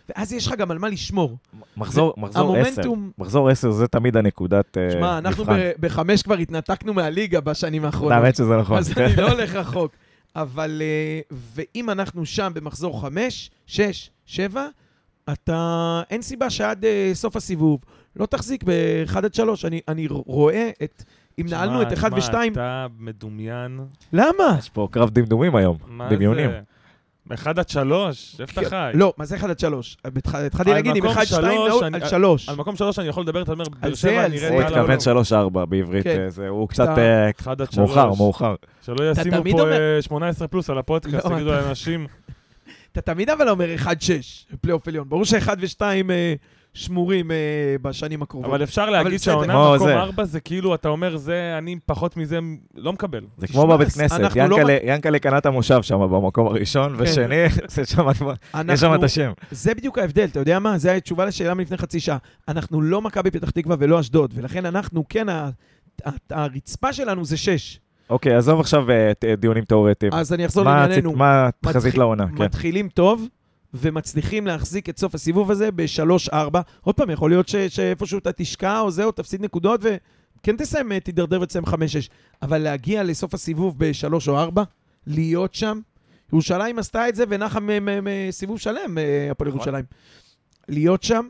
ואז 0.08 0.32
יש 0.32 0.46
לך 0.46 0.54
גם 0.54 0.70
על 0.70 0.78
מה 0.78 0.88
לשמור. 0.88 1.36
מחזור, 1.76 2.14
מחזור 2.16 2.56
10. 2.56 2.64
המומנטום... 2.70 3.10
מחזור 3.18 3.48
10 3.48 3.70
זה 3.70 3.88
תמיד 3.88 4.16
הנקודת 4.16 4.78
אה, 4.78 4.90
שמע, 4.90 5.18
אנחנו 5.18 5.44
מבחן. 5.44 5.56
ב- 5.58 5.72
בחמש 5.80 6.22
כבר 6.22 6.34
התנתקנו 6.34 6.94
מהליגה 6.94 7.40
בשנים 7.40 7.84
האחרונות. 7.84 8.12
האמת 8.22 8.36
שזה 8.36 8.56
נכון. 8.56 8.78
אז 8.78 8.98
אני 8.98 9.16
לא 9.16 9.30
הולך 9.30 9.54
רחוק. 9.54 9.92
אבל, 10.36 10.82
אה, 10.84 11.20
ואם 11.54 11.90
אנחנו 11.90 12.26
שם 12.26 12.52
במחזור 12.54 13.00
חמש, 13.00 13.50
שש, 13.66 14.10
שבע, 14.26 14.66
אתה, 15.32 16.02
אין 16.10 16.22
סיבה 16.22 16.50
שעד 16.50 16.84
אה, 16.84 17.10
סוף 17.14 17.36
הסיבוב 17.36 17.80
לא 18.16 18.26
תחזיק 18.26 18.64
ב-1 18.64 19.18
עד 19.18 19.34
3. 19.34 19.64
אני, 19.64 19.80
אני 19.88 20.06
רואה 20.10 20.70
את, 20.84 21.02
אם 21.40 21.46
נעלנו 21.50 21.82
את 21.82 21.92
1 21.92 22.10
שמע, 22.20 22.38
ו-2, 22.38 22.52
אתה 22.52 22.86
מדומיין. 22.98 23.80
למה? 24.12 24.56
יש 24.58 24.68
פה 24.68 24.88
קרב 24.90 25.10
דמדומים 25.10 25.56
היום, 25.56 25.76
מה 25.88 26.08
דמיונים. 26.10 26.50
זה? 26.50 26.60
אחד 27.34 27.58
עד 27.58 27.68
שלוש? 27.68 28.36
איפה 28.40 28.60
אתה 28.60 28.70
חי? 28.70 28.90
לא, 28.94 29.12
מה 29.16 29.24
זה 29.24 29.36
1 29.36 29.50
עד 29.50 29.58
3? 29.58 29.96
התחלתי 30.34 30.70
להגיד 30.70 30.96
עם 30.96 31.02
מקום 31.04 31.10
1, 31.18 31.26
2, 31.26 31.42
שלוש, 31.42 31.68
לא, 31.82 31.86
אני- 31.86 31.98
על 32.02 32.08
3. 32.08 32.48
על 32.48 32.56
מקום 32.56 32.76
שלוש 32.76 32.98
אני 32.98 33.08
יכול 33.08 33.22
לדבר, 33.22 33.42
אתה 33.42 33.52
אומר, 33.52 33.64
באר 33.80 33.94
שבע 33.94 34.28
נראית. 34.28 34.52
הוא 34.52 34.62
התכוון. 34.62 34.98
3-4 35.62 35.64
בעברית, 35.66 36.04
כן. 36.04 36.20
אה, 36.24 36.30
זה- 36.30 36.48
הוא 36.48 36.68
קצת 36.68 36.88
אה, 36.98 37.30
אחד. 37.40 37.56
מאוחר, 37.76 38.14
מאוחר. 38.14 38.54
שלא 38.82 39.10
ישימו 39.10 39.36
תמיד 39.40 39.56
פה 39.56 39.62
אומר- 39.62 39.80
אה, 39.96 40.02
18 40.02 40.48
פלוס 40.48 40.70
על 40.70 40.78
הפודקאסט, 40.78 41.26
לא, 41.26 41.34
יגידו 41.34 41.52
אתה- 41.52 41.60
לאנשים, 41.66 42.06
אתה 42.92 43.00
תמיד 43.00 43.30
אבל 43.30 43.48
אומר 43.48 43.66
1-6 43.76 43.86
בפלייאוף 44.52 44.88
עליון. 44.88 45.08
ברור 45.08 45.24
ש-1 45.24 45.48
ו-2 45.60 45.80
שמורים 46.78 47.30
אה, 47.30 47.36
בשנים 47.82 48.22
הקרובות. 48.22 48.50
אבל 48.50 48.62
אפשר 48.62 48.90
להגיד. 48.90 49.20
שהעונה 49.20 49.74
מקום 49.74 49.88
זה. 49.88 49.96
ארבע 49.96 50.24
זה 50.24 50.40
כאילו, 50.40 50.74
אתה 50.74 50.88
אומר, 50.88 51.16
זה, 51.16 51.54
אני 51.58 51.76
פחות 51.86 52.16
מזה 52.16 52.38
לא 52.76 52.92
מקבל. 52.92 53.24
זה 53.38 53.46
כמו 53.46 53.66
בבית 53.66 53.88
כנסת, 53.88 54.20
אנחנו 54.20 54.48
לא 54.48 54.56
ינקלה- 54.56 54.78
ינקלה 54.84 55.18
קנה 55.18 55.38
את 55.38 55.46
המושב 55.46 55.82
שם 55.82 55.98
במקום 55.98 56.46
הראשון, 56.46 56.96
כן. 56.96 57.02
ושני, 57.02 57.36
זה 57.74 57.84
שם 57.84 58.12
כבר, 58.12 58.32
יש 58.72 58.80
שם 58.80 58.94
את 58.94 59.02
השם. 59.02 59.32
זה 59.50 59.74
בדיוק 59.74 59.98
ההבדל, 59.98 60.24
אתה 60.24 60.40
יודע 60.40 60.58
מה? 60.58 60.78
זו 60.78 60.90
התשובה 60.90 61.24
לשאלה 61.24 61.54
מלפני 61.54 61.76
חצי 61.76 62.00
שעה. 62.00 62.16
אנחנו 62.48 62.80
לא 62.82 63.02
מכבי 63.02 63.30
פתח 63.30 63.50
תקווה 63.50 63.76
ולא 63.78 64.00
אשדוד, 64.00 64.32
ולכן 64.36 64.66
אנחנו, 64.66 65.04
כן, 65.08 65.28
ה- 65.28 65.50
ה- 66.06 66.10
הרצפה 66.30 66.92
שלנו 66.92 67.24
זה 67.24 67.36
6. 67.36 67.80
אוקיי, 68.10 68.34
עזוב 68.34 68.60
עכשיו 68.60 68.90
אה, 68.90 69.12
דיונים 69.38 69.64
תיאורטיים. 69.64 70.12
אז 70.12 70.32
אני 70.32 70.46
אחזור 70.46 70.64
לענייננו. 70.64 71.12
מה 71.12 71.48
התחזית 71.48 71.98
לעונה? 71.98 72.26
כן. 72.36 72.42
מתחילים 72.44 72.88
טוב, 72.88 73.28
ומצליחים 73.74 74.46
להחזיק 74.46 74.88
את 74.88 74.98
סוף 74.98 75.14
הסיבוב 75.14 75.50
הזה 75.50 75.70
ב-3-4. 75.72 76.34
עוד 76.80 76.94
פעם, 76.94 77.10
יכול 77.10 77.30
להיות 77.30 77.48
ש- 77.48 77.56
שאיפשהו 77.56 78.18
אתה 78.18 78.32
תשקע 78.32 78.80
או 78.80 78.90
זהו, 78.90 79.12
תפסיד 79.12 79.42
נקודות, 79.42 79.80
וכן 79.82 80.56
תסיים, 80.56 80.92
אה, 80.92 81.00
תידרדר 81.00 81.40
ותסיים 81.40 81.64
5-6. 81.66 81.72
אבל 82.42 82.58
להגיע 82.58 83.02
לסוף 83.02 83.34
הסיבוב 83.34 83.74
ב-3 83.78 84.28
או 84.28 84.38
4, 84.38 84.62
להיות 85.06 85.54
שם, 85.54 85.80
ירושלים 86.32 86.78
עשתה 86.78 87.08
את 87.08 87.14
זה 87.14 87.24
ונחה 87.28 87.60
מ- 87.60 87.66
מ- 87.84 88.04
מ- 88.04 88.30
סיבוב 88.30 88.58
שלם, 88.58 88.98
אה, 88.98 89.28
הפועל 89.30 89.48
נכון. 89.48 89.58
ירושלים. 89.58 89.84
להיות 90.68 91.02
שם, 91.02 91.28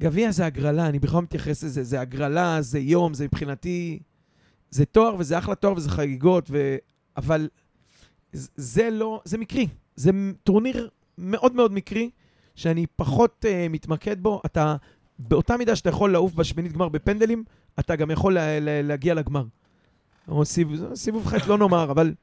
גביע 0.00 0.30
זה 0.30 0.46
הגרלה, 0.46 0.86
אני 0.88 0.98
בכלל 0.98 1.16
לא 1.16 1.22
מתייחס 1.22 1.64
לזה, 1.64 1.84
זה 1.84 2.00
הגרלה, 2.00 2.62
זה 2.62 2.78
יום, 2.78 3.14
זה 3.14 3.24
מבחינתי, 3.24 3.98
זה 4.70 4.84
תואר 4.84 5.14
וזה 5.18 5.38
אחלה 5.38 5.54
תואר 5.54 5.72
וזה 5.76 5.90
חגיגות, 5.90 6.46
ו... 6.50 6.76
אבל 7.16 7.48
זה 8.32 8.90
לא, 8.90 9.20
זה 9.24 9.38
מקרי. 9.38 9.68
זה 9.96 10.10
טורניר 10.44 10.88
מאוד 11.18 11.54
מאוד 11.54 11.72
מקרי, 11.72 12.10
שאני 12.54 12.86
פחות 12.96 13.44
uh, 13.44 13.72
מתמקד 13.72 14.22
בו. 14.22 14.40
אתה, 14.46 14.76
באותה 15.18 15.56
מידה 15.56 15.76
שאתה 15.76 15.88
יכול 15.88 16.12
לעוף 16.12 16.34
בשמינית 16.34 16.72
גמר 16.72 16.88
בפנדלים, 16.88 17.44
אתה 17.78 17.96
גם 17.96 18.10
יכול 18.10 18.34
לה, 18.34 18.60
לה, 18.60 18.82
להגיע 18.82 19.14
לגמר. 19.14 19.44
או 20.28 20.44
סיב, 20.44 20.94
סיבוב 20.94 21.26
חטא 21.26 21.48
לא 21.48 21.58
נאמר, 21.58 21.90
אבל... 21.92 22.14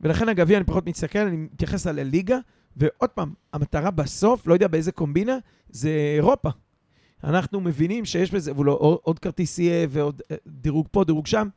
ולכן 0.00 0.28
הגביע 0.28 0.56
אני 0.56 0.64
פחות 0.64 0.86
מסתכל, 0.86 1.18
אני 1.18 1.36
מתייחס 1.36 1.86
על 1.86 1.98
הליגה, 1.98 2.38
ועוד 2.76 3.10
פעם, 3.10 3.32
המטרה 3.52 3.90
בסוף, 3.90 4.46
לא 4.46 4.54
יודע 4.54 4.68
באיזה 4.68 4.92
קומבינה, 4.92 5.38
זה 5.70 5.90
אירופה. 6.16 6.48
אנחנו 7.24 7.60
מבינים 7.60 8.04
שיש 8.04 8.30
בזה, 8.30 8.52
ואולי 8.54 8.70
עוד, 8.70 8.98
עוד 9.02 9.18
כרטיס 9.18 9.58
יהיה 9.58 9.86
ועוד 9.90 10.22
אה, 10.30 10.36
דירוג 10.46 10.86
פה, 10.90 11.04
דירוג 11.04 11.26
שם. 11.26 11.48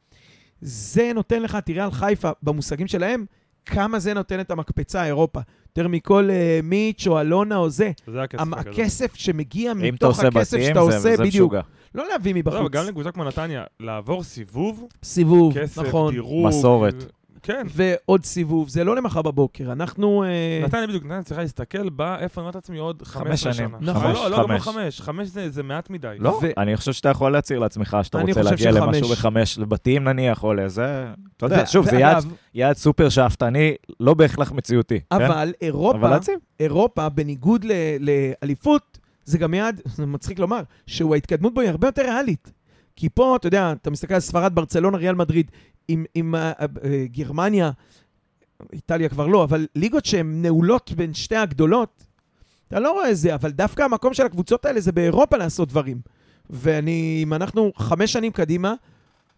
זה 0.62 1.12
נותן 1.16 1.42
לך, 1.42 1.56
תראה 1.56 1.84
על 1.84 1.92
חיפה, 1.92 2.32
במושגים 2.44 2.88
שלהם, 2.88 3.26
כמה 3.66 4.00
זה 4.00 4.14
נותן 4.14 4.40
את 4.40 4.52
המקפצה 4.52 5.06
אירופה. 5.06 5.40
יותר 5.78 5.88
מכל 5.88 6.30
אה, 6.32 6.60
מיץ' 6.64 7.08
או 7.08 7.22
אלונה 7.22 7.58
או 7.58 7.70
זה. 7.70 7.92
זה 8.08 8.22
הכסף 8.22 8.42
המ- 8.42 8.54
הגדול. 8.54 8.74
הכסף 8.74 9.16
שמגיע 9.16 9.74
מתוך 9.74 10.10
עושה 10.18 10.28
הכסף 10.28 10.54
בתים, 10.58 10.68
שאתה 10.68 10.74
זה- 10.74 10.80
עושה, 10.98 11.00
זה 11.00 11.12
בדיוק. 11.18 11.28
משוגע. 11.54 11.62
לא 11.96 12.08
להביא 12.12 12.34
לא, 12.34 12.40
מבחוץ. 12.40 12.60
אבל 12.60 12.70
גם 12.70 12.86
לקבוצה 12.88 13.12
כמו 13.12 13.24
נתניה, 13.24 13.64
לעבור 13.80 14.24
סיבוב, 14.24 14.84
סיבוב, 15.04 15.54
כסף, 15.60 15.82
נכון. 15.82 16.14
דירוג. 16.14 16.48
מסורת. 16.48 17.12
כן. 17.44 17.68
ועוד 17.70 18.26
סיבוב, 18.26 18.70
זה 18.70 18.84
לא 18.84 18.96
למחר 18.96 19.22
בבוקר. 19.22 19.72
אנחנו... 19.72 20.24
אה, 20.24 20.62
נתניה 20.66 20.88
בדיוק, 20.88 21.04
נתניה 21.04 21.24
צריכה 21.24 21.42
להסתכל 21.42 21.90
בה, 21.90 22.18
איפה 22.20 22.42
אני 22.42 22.46
רואה 22.46 22.52
את 22.52 22.56
עצמי 22.56 22.78
עוד 22.78 23.02
15 23.06 23.54
שנים. 23.54 23.76
נכון. 23.82 24.12
לא, 24.14 24.30
לא, 24.30 24.38
גם 24.44 24.52
לא 24.52 24.58
חמש. 24.60 24.76
חמש. 24.76 25.02
חמש 25.02 25.28
זה 25.28 25.50
זה 25.50 25.64
מעט 25.64 25.90
מדי. 25.90 26.16
לא, 26.20 26.40
ו- 26.44 26.48
אני 26.58 26.78
חושב 26.78 26.94
שאתה 26.94 27.10
יכול 27.10 27.32
להצהיר 27.32 27.60
לעצמך 27.60 27.98
שאתה 28.04 28.18
אני 28.22 28.32
רוצה 28.32 28.44
חושב 28.44 28.52
להגיע 28.66 28.82
שחמש. 28.82 28.96
למשהו 28.98 29.16
בחמש, 29.16 29.58
לבתים 29.60 30.04
נניח, 30.04 30.44
או 30.44 30.54
לזה, 30.54 31.06
אתה 31.38 31.46
יודע, 31.46 31.64
ו- 31.64 31.68
שוב, 31.68 31.86
זה 31.90 31.96
יעד- 32.00 32.24
יעד 32.54 32.76
סופר 32.76 33.10
שאפתני, 33.10 33.76
לא 34.00 34.14
בהכרח 34.14 34.52
מציאותי. 34.52 35.00
כן? 35.00 35.16
אבל 35.16 35.26
אבל 35.26 35.54
אירופה. 35.62 36.08
אירופה, 36.60 37.10
בניגוד 37.10 37.66
ל- 37.66 37.72
לאליפות, 38.00 38.98
זה 39.26 39.38
גם 39.38 39.54
יעד, 39.54 39.82
זה 39.86 40.06
מצחיק 40.06 40.40
לומר, 40.40 40.62
שהוא 40.88 41.14
ההתקדמות 41.16 41.54
בו 41.54 41.62
היא 41.62 41.70
הרבה 41.70 41.88
יותר 41.88 42.02
ריאלית. 42.02 42.52
כי 42.96 43.10
פה, 43.10 43.36
אתה 43.36 43.48
יודע, 43.48 43.72
אתה 43.72 43.92
מסתכל 43.92 44.14
על 44.14 44.20
ספרד, 44.20 44.56
ברצלונה, 44.56 44.98
ריאל 44.98 45.16
מדריד, 45.16 45.52
עם, 45.88 46.06
עם 46.16 46.36
אה, 46.36 46.52
אה, 46.60 46.66
גרמניה, 47.12 47.72
איטליה 48.74 49.10
כבר 49.10 49.28
לא, 49.28 49.44
אבל 49.44 49.68
ליגות 49.76 50.06
שהן 50.06 50.42
נעולות 50.42 50.92
בין 50.96 51.14
שתי 51.14 51.36
הגדולות, 51.36 52.04
אתה 52.68 52.80
לא 52.80 52.92
רואה 52.92 53.14
זה, 53.14 53.36
אבל 53.36 53.52
דווקא 53.52 53.82
המקום 53.82 54.14
של 54.14 54.26
הקבוצות 54.26 54.66
האלה 54.66 54.80
זה 54.80 54.92
באירופה 54.92 55.38
לעשות 55.38 55.70
דברים. 55.70 55.98
ואני, 56.50 57.20
אם 57.24 57.34
אנחנו 57.34 57.72
חמש 57.76 58.14
שנים 58.14 58.32
קדימה, 58.32 58.74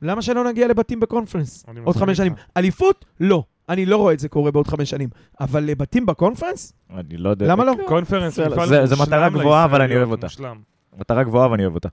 למה 0.01 0.21
שלא 0.21 0.43
נגיע 0.43 0.67
לבתים 0.67 0.99
בקונפרנס? 0.99 1.65
אני 1.67 1.79
עוד 1.79 1.95
חמש 1.95 2.17
שנים. 2.17 2.33
אליפות? 2.57 3.05
לא. 3.19 3.43
אני 3.69 3.85
לא 3.85 3.97
רואה 3.97 4.13
את 4.13 4.19
זה 4.19 4.29
קורה 4.29 4.51
בעוד 4.51 4.67
חמש 4.67 4.89
שנים. 4.89 5.09
אבל 5.39 5.63
לבתים 5.63 6.05
בקונפרנס? 6.05 6.73
אני 6.93 7.17
לא 7.17 7.29
יודע. 7.29 7.47
למה 7.47 7.65
לא? 7.65 7.75
קונפרנס, 7.87 8.35
זה- 8.35 8.95
מטרה 9.01 9.29
גבוהה, 9.29 9.65
אבל 9.65 9.81
אני 9.81 9.95
אוהב 9.95 10.11
אותה. 10.11 10.25
מושלם. 10.25 10.57
מטרה 10.97 11.23
גבוהה 11.23 11.51
ואני 11.51 11.63
אוהב 11.65 11.75
אותה. 11.75 11.89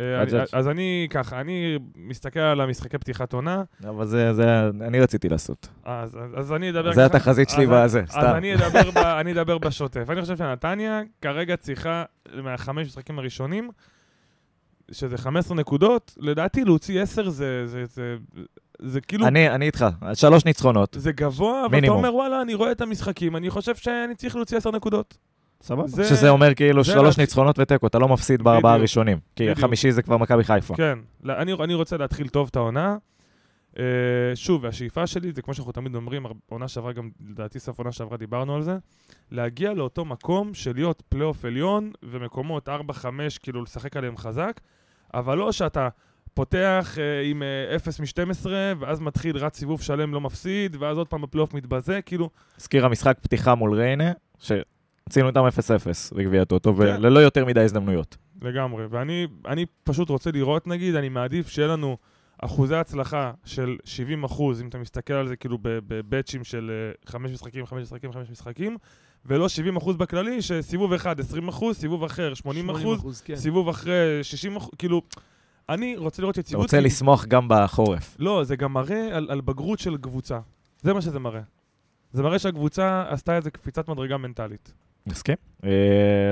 אה, 0.00 0.04
אה, 0.04 0.22
אז 0.22 0.34
אני- 0.34 0.46
זה- 0.46 0.56
אז 0.56 0.68
ככה, 1.10 1.40
אני 1.40 1.78
מסתכל 1.96 2.40
על 2.40 2.60
המשחקי 2.60 2.98
פתיחת 2.98 3.32
עונה, 3.32 3.62
אבל 3.88 4.06
זה, 4.06 4.34
זה, 4.34 4.44
אני 4.80 5.00
רציתי 5.00 5.28
לעשות. 5.28 5.68
אז 5.84 6.16
אז- 6.16 6.30
אז 6.36 6.52
אני 6.52 6.70
אדבר 6.70 6.92
זה 6.92 7.02
ככה- 7.08 7.16
התחזית 7.16 7.48
שלי 7.50 7.64
אז- 7.64 7.70
בזה, 7.70 8.00
אז 8.00 8.08
סתם. 8.10 8.32
אני 8.36 8.54
אדבר 8.54 8.90
ב- 8.90 8.98
אני 8.98 9.32
אדבר 9.32 9.58
בשוטף. 9.58 10.10
אני 10.10 10.20
חושב 10.20 10.36
שנתניה 10.36 11.00
כרגע 11.22 11.56
צריכה, 11.56 12.04
מהחמש 12.42 12.86
משחקים 12.86 13.18
הראשונים, 13.18 13.70
שזה 14.90 15.18
15 15.18 15.56
נקודות, 15.56 16.14
לדעתי 16.18 16.64
להוציא 16.64 17.02
10 17.02 17.28
זה- 17.28 17.66
זה- 17.66 17.84
זה- 17.84 18.16
זה 18.78 19.00
כאילו... 19.00 19.26
אני, 19.26 19.50
אני 19.50 19.66
איתך, 19.66 19.86
שלוש 20.14 20.44
ניצחונות. 20.44 20.96
זה 21.00 21.12
גבוה, 21.12 21.58
אבל 21.60 21.66
אתה 21.66 21.74
מינימום. 21.76 21.96
אומר, 21.98 22.14
וואלה, 22.14 22.42
אני 22.42 22.54
רואה 22.54 22.72
את 22.72 22.80
המשחקים, 22.80 23.36
אני 23.36 23.50
חושב 23.50 23.74
שאני 23.74 24.14
צריך 24.14 24.36
להוציא 24.36 24.56
10 24.56 24.70
נקודות. 24.70 25.16
סבבה. 25.62 25.86
זה- 25.86 26.04
שזה 26.04 26.28
אומר 26.30 26.54
כאילו 26.54 26.84
זה 26.84 26.92
שלוש 26.92 27.18
ניצחונות 27.18 27.58
ותיקו, 27.58 27.86
אתה 27.86 27.98
לא 27.98 28.08
מפסיד 28.08 28.42
בארבעה. 28.42 28.74
הראשונים. 28.74 29.18
כי 29.36 29.42
בדיוק. 29.42 29.58
החמישי 29.58 29.92
זה 29.92 30.02
כבר 30.02 30.16
מכבי 30.16 30.44
חיפה. 30.44 30.76
כן, 30.76 30.98
לא, 31.22 31.32
אני, 31.32 31.52
אני 31.52 31.74
רוצה 31.74 31.96
להתחיל 31.96 32.28
טוב 32.28 32.48
את 32.50 32.56
העונה. 32.56 32.96
אה, 33.74 33.78
שוב, 34.34 34.64
והשאיפה 34.64 35.06
שלי, 35.06 35.32
זה 35.32 35.42
כמו 35.42 35.54
שאנחנו 35.54 35.72
תמיד 35.72 35.94
אומרים, 35.94 36.26
עונה 36.48 36.68
שעברה 36.68 36.92
גם, 36.92 37.10
לדעתי 37.30 37.58
סוף 37.60 37.78
עונה 37.78 37.92
שעברה 37.92 38.16
דיברנו 38.16 38.54
על 38.54 38.62
זה, 38.62 38.76
להגיע 39.30 39.72
לאותו 39.74 40.04
מקום 40.04 40.54
של 40.54 40.72
להיות 40.74 41.02
פלייאוף 41.08 41.44
עליון 41.44 41.90
ומקומות 42.02 42.68
4-5, 42.68 42.72
כאילו 43.42 43.62
לשחק 43.62 43.96
עליהם 43.96 44.16
חזק, 44.16 44.60
אבל 45.14 45.38
לא 45.38 45.52
שאתה 45.52 45.88
פותח 46.34 46.94
אה, 46.94 47.00
עם 47.26 47.42
אה, 47.72 47.76
0 47.76 48.00
מ-12, 48.00 48.46
ואז 48.78 49.00
מתחיל 49.00 49.36
רץ 49.36 49.58
סיבוב 49.58 49.82
שלם 49.82 50.14
לא 50.14 50.20
מפסיד, 50.20 50.76
ואז 50.80 50.98
עוד 50.98 51.08
פעם 51.08 51.22
בפלייאוף 51.22 51.54
מתבזה, 51.54 52.02
כאילו, 52.02 52.30
הזכיר 52.58 52.86
המשחק 52.86 53.18
פתיחה 53.20 53.54
מול 53.54 53.74
ריינה, 53.74 54.12
שעשינו 55.08 55.28
איתם 55.28 55.40
0-0 55.46 55.48
בגביע 56.16 56.42
הטוטו, 56.42 56.74
כן. 56.74 56.80
וללא 56.80 57.20
יותר 57.20 57.44
מדי 57.44 57.60
הזדמנויות. 57.60 58.16
לגמרי. 58.42 58.86
ואני 58.90 59.26
אני 59.46 59.66
פשוט 59.84 60.08
רוצה 60.10 60.30
לראות, 60.30 60.66
נגיד, 60.66 60.94
אני 60.94 61.08
מעדיף 61.08 61.48
שיהיה 61.48 61.68
לנו 61.68 61.96
אחוזי 62.38 62.74
הצלחה 62.74 63.32
של 63.44 63.76
70 63.84 64.24
אחוז, 64.24 64.62
אם 64.62 64.68
אתה 64.68 64.78
מסתכל 64.78 65.14
על 65.14 65.28
זה 65.28 65.36
כאילו 65.36 65.58
בבאצ'ים 65.62 66.44
של 66.44 66.70
אה, 66.70 67.10
חמש 67.12 67.30
משחקים, 67.30 67.66
חמש 67.66 67.82
משחקים, 67.82 68.12
חמש 68.12 68.30
משחקים, 68.30 68.76
ולא 69.26 69.48
70 69.48 69.76
אחוז 69.76 69.96
בכללי, 69.96 70.42
שסיבוב 70.42 70.92
אחד 70.92 71.20
20 71.20 71.48
אחוז, 71.48 71.76
סיבוב 71.76 72.04
אחר 72.04 72.34
80 72.34 72.70
אחוז, 72.70 73.20
כן. 73.20 73.36
סיבוב 73.36 73.68
אחרי 73.68 73.94
60 74.22 74.56
אחוז, 74.56 74.70
כאילו, 74.78 75.02
אני 75.68 75.96
רוצה 75.96 76.22
לראות 76.22 76.32
אתה 76.34 76.40
יציבות. 76.40 76.62
רוצה 76.64 76.76
כי- 76.78 76.84
לשמוח 76.84 77.24
גם 77.26 77.46
בחורף. 77.48 78.16
לא, 78.18 78.44
זה 78.44 78.56
גם 78.56 78.72
מראה 78.72 79.16
על, 79.16 79.26
על 79.30 79.40
בגרות 79.40 79.78
של 79.78 79.96
קבוצה. 79.96 80.38
זה 80.82 80.92
מה 80.94 81.00
שזה 81.00 81.18
מראה. 81.18 81.40
זה 82.12 82.22
מראה 82.22 82.38
שהקבוצה 82.38 83.04
עשתה 83.08 83.36
איזה 83.36 83.50
קפיצת 83.50 83.88
מדרגה 83.88 84.16
מנטלית. 84.16 84.72
מסכים? 85.06 85.34
אה, 85.64 85.70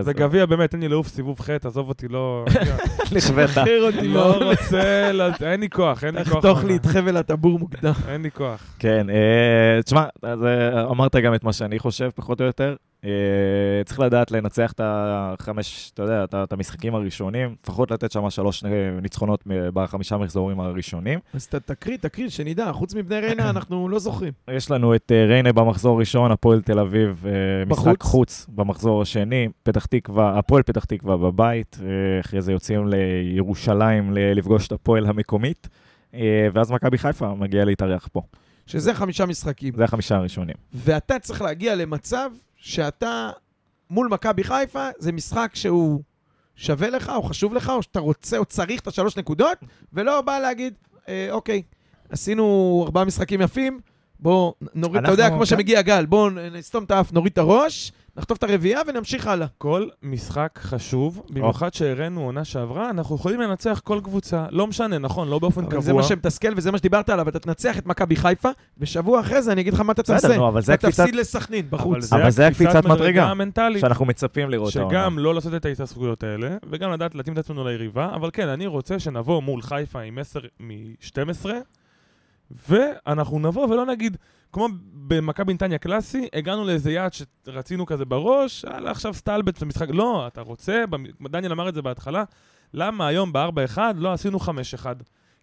זה 0.00 0.12
גביע 0.12 0.46
באמת, 0.46 0.70
תן 0.70 0.80
לי 0.80 0.88
לעוף 0.88 1.08
סיבוב 1.08 1.40
ח', 1.40 1.50
עזוב 1.64 1.88
אותי, 1.88 2.08
לא... 2.08 2.44
נכווית. 3.16 3.48
שחרר 3.50 3.82
אותי 3.82 4.08
לא 4.08 4.14
מאוד. 4.14 4.42
רוצה, 4.42 5.12
לא- 5.12 5.24
אין 5.42 5.60
לי 5.60 5.68
כוח, 5.70 6.04
אין 6.04 6.14
לי 6.14 6.24
כוח. 6.24 6.34
תחתוך 6.34 6.64
לי. 6.64 6.76
את 6.76 6.86
חבל 6.86 7.16
הטבור 7.16 7.58
מוקדם. 7.58 7.92
אין 8.08 8.22
לי 8.22 8.30
כוח. 8.30 8.74
כן, 8.78 9.10
אה, 9.10 9.82
תשמע, 9.82 10.04
אה, 10.24 10.84
אמרת 10.90 11.16
גם 11.16 11.34
את 11.34 11.44
מה 11.44 11.52
שאני 11.52 11.78
חושב, 11.78 12.10
פחות 12.14 12.40
או 12.40 12.46
יותר. 12.46 12.76
אה, 13.04 13.84
צריך 13.84 14.00
לדעת 14.00 14.30
לנצח 14.30 14.72
את 14.72 14.80
החמש, 14.84 15.90
אתה 15.94 16.02
יודע, 16.02 16.24
את 16.44 16.52
המשחקים 16.52 16.94
הראשונים, 16.94 17.54
לפחות 17.62 17.90
לתת 17.90 18.12
שם 18.12 18.30
שלוש 18.30 18.64
ניצחונות 19.02 19.44
בחמישה 19.46 20.16
מחזורים 20.16 20.60
הראשונים. 20.60 21.18
אז 21.34 21.46
תקריא, 21.46 21.96
תקריא, 21.96 22.28
שנדע. 22.28 22.72
חוץ 22.72 22.94
מבני 22.94 23.20
ריינה, 23.20 23.50
אנחנו 23.54 23.88
לא 23.88 23.98
זוכרים. 23.98 24.32
יש 24.50 24.70
לנו 24.70 24.94
את 24.94 25.12
אה, 25.12 25.26
ריינה 25.26 25.52
במחזור 25.52 25.96
הראשון, 25.96 26.30
הפועל 26.30 26.62
תל 26.62 26.78
אביב, 26.78 27.24
אה, 27.26 27.32
משחק. 27.66 28.02
חוץ 28.02 28.46
במחזור 28.48 29.02
השני, 29.02 29.48
פתח 29.62 29.86
תקווה, 29.86 30.38
הפועל 30.38 30.62
פתח 30.62 30.84
תקווה 30.84 31.16
בבית, 31.16 31.78
אחרי 32.20 32.42
זה 32.42 32.52
יוצאים 32.52 32.88
לירושלים 32.88 34.10
לפגוש 34.12 34.66
את 34.66 34.72
הפועל 34.72 35.06
המקומית, 35.06 35.68
ואז 36.52 36.70
מכבי 36.70 36.98
חיפה 36.98 37.34
מגיע 37.34 37.64
להתארח 37.64 38.08
פה. 38.12 38.22
שזה 38.66 38.94
חמישה 38.94 39.26
משחקים. 39.26 39.74
זה 39.76 39.84
החמישה 39.84 40.16
הראשונים. 40.16 40.54
ואתה 40.74 41.18
צריך 41.18 41.42
להגיע 41.42 41.74
למצב 41.74 42.30
שאתה 42.64 43.30
מול 43.90 44.08
מכבי 44.08 44.44
חיפה, 44.44 44.88
זה 44.98 45.12
משחק 45.12 45.50
שהוא 45.54 46.02
שווה 46.56 46.90
לך, 46.90 47.12
או 47.14 47.22
חשוב 47.22 47.54
לך, 47.54 47.70
או 47.70 47.82
שאתה 47.82 48.00
רוצה 48.00 48.38
או 48.38 48.44
צריך 48.44 48.80
את 48.80 48.86
השלוש 48.86 49.16
נקודות, 49.16 49.58
ולא 49.92 50.20
בא 50.20 50.38
להגיד, 50.38 50.74
אה, 51.08 51.28
אוקיי, 51.30 51.62
עשינו 52.08 52.82
ארבעה 52.86 53.04
משחקים 53.04 53.40
יפים, 53.40 53.80
בוא 54.20 54.52
נוריד, 54.74 55.02
אתה 55.02 55.12
יודע, 55.12 55.28
כמו 55.28 55.38
כן. 55.38 55.44
שמגיע 55.44 55.82
גל, 55.82 56.06
בוא 56.06 56.30
נסתום 56.30 56.84
את 56.84 56.90
האף, 56.90 57.12
נוריד 57.12 57.32
את 57.32 57.38
הראש, 57.38 57.92
נחטוף 58.16 58.38
את 58.38 58.42
הרביעייה 58.42 58.80
ונמשיך 58.86 59.26
הלאה. 59.26 59.46
כל 59.58 59.88
משחק 60.02 60.58
חשוב, 60.62 61.22
במיוחד 61.30 61.74
שהראינו 61.74 62.20
עונה 62.24 62.44
שעברה, 62.44 62.90
אנחנו 62.90 63.16
יכולים 63.16 63.40
לנצח 63.40 63.80
כל 63.84 64.00
קבוצה. 64.04 64.46
לא 64.50 64.66
משנה, 64.66 64.98
נכון, 64.98 65.28
לא 65.28 65.38
באופן 65.38 65.64
אבל 65.64 65.80
זה 65.80 65.90
קבוע. 65.90 66.02
מה 66.02 66.08
שמתסכל 66.08 66.48
וזה 66.56 66.72
מה 66.72 66.78
שדיברת 66.78 67.10
עליו, 67.10 67.28
אתה 67.28 67.38
תנצח 67.38 67.78
את 67.78 67.86
מכבי 67.86 68.16
חיפה, 68.16 68.48
ושבוע 68.78 69.20
אחרי 69.20 69.42
זה 69.42 69.52
אני 69.52 69.60
אגיד 69.60 69.74
לך 69.74 69.80
מה 69.80 69.92
אתה 69.92 70.02
תעשה. 70.02 70.36
נו, 70.36 70.48
אבל 70.48 70.62
זה 70.62 70.74
אתה 70.74 70.86
הקפיצת- 70.88 71.02
תפסיד 71.02 71.14
לסכנין 71.14 71.66
בחוץ. 71.70 72.12
אבל 72.12 72.30
זה 72.30 72.46
הקפיצת 72.46 72.84
מדרגה. 72.84 73.24
המנטלית. 73.24 73.80
שאנחנו 73.80 74.04
מצפים 74.04 74.50
לראות 74.50 74.76
העונה. 74.76 74.90
שגם 74.90 75.18
לא 75.18 75.34
לעשות 75.34 75.54
את 75.54 75.64
ההתעסקויות 75.64 76.22
האלה, 76.22 76.56
וגם 76.70 76.92
לדעת 76.92 77.14
להתאים 77.14 77.32
את 77.34 77.38
עצמנו 77.38 77.64
ליריבה, 77.68 78.10
אבל 78.14 78.30
כן, 78.32 78.48
אני 78.48 78.66
רוצה 78.66 78.98
שנבוא 78.98 79.42
מול 79.42 79.62
חיפה 79.62 80.00
עם 80.00 80.18
10 80.18 80.40
מ-12, 80.60 81.46
ואנחנו 82.50 83.38
נבוא 83.38 83.66
ולא 83.66 83.86
נגיד, 83.86 84.16
כמו 84.52 84.68
במכבי 84.94 85.54
נתניה 85.54 85.78
קלאסי, 85.78 86.28
הגענו 86.32 86.64
לאיזה 86.64 86.92
יעד 86.92 87.12
שרצינו 87.12 87.86
כזה 87.86 88.04
בראש, 88.04 88.64
יאללה, 88.64 88.90
עכשיו 88.90 89.14
סטלבט 89.14 89.62
במשחק. 89.62 89.88
לא, 89.90 90.26
אתה 90.26 90.40
רוצה, 90.40 90.84
דניאל 91.30 91.52
אמר 91.52 91.68
את 91.68 91.74
זה 91.74 91.82
בהתחלה, 91.82 92.24
למה 92.74 93.06
היום 93.06 93.32
ב-4-1 93.32 93.78
לא 93.96 94.12
עשינו 94.12 94.38
5-1? 94.38 94.46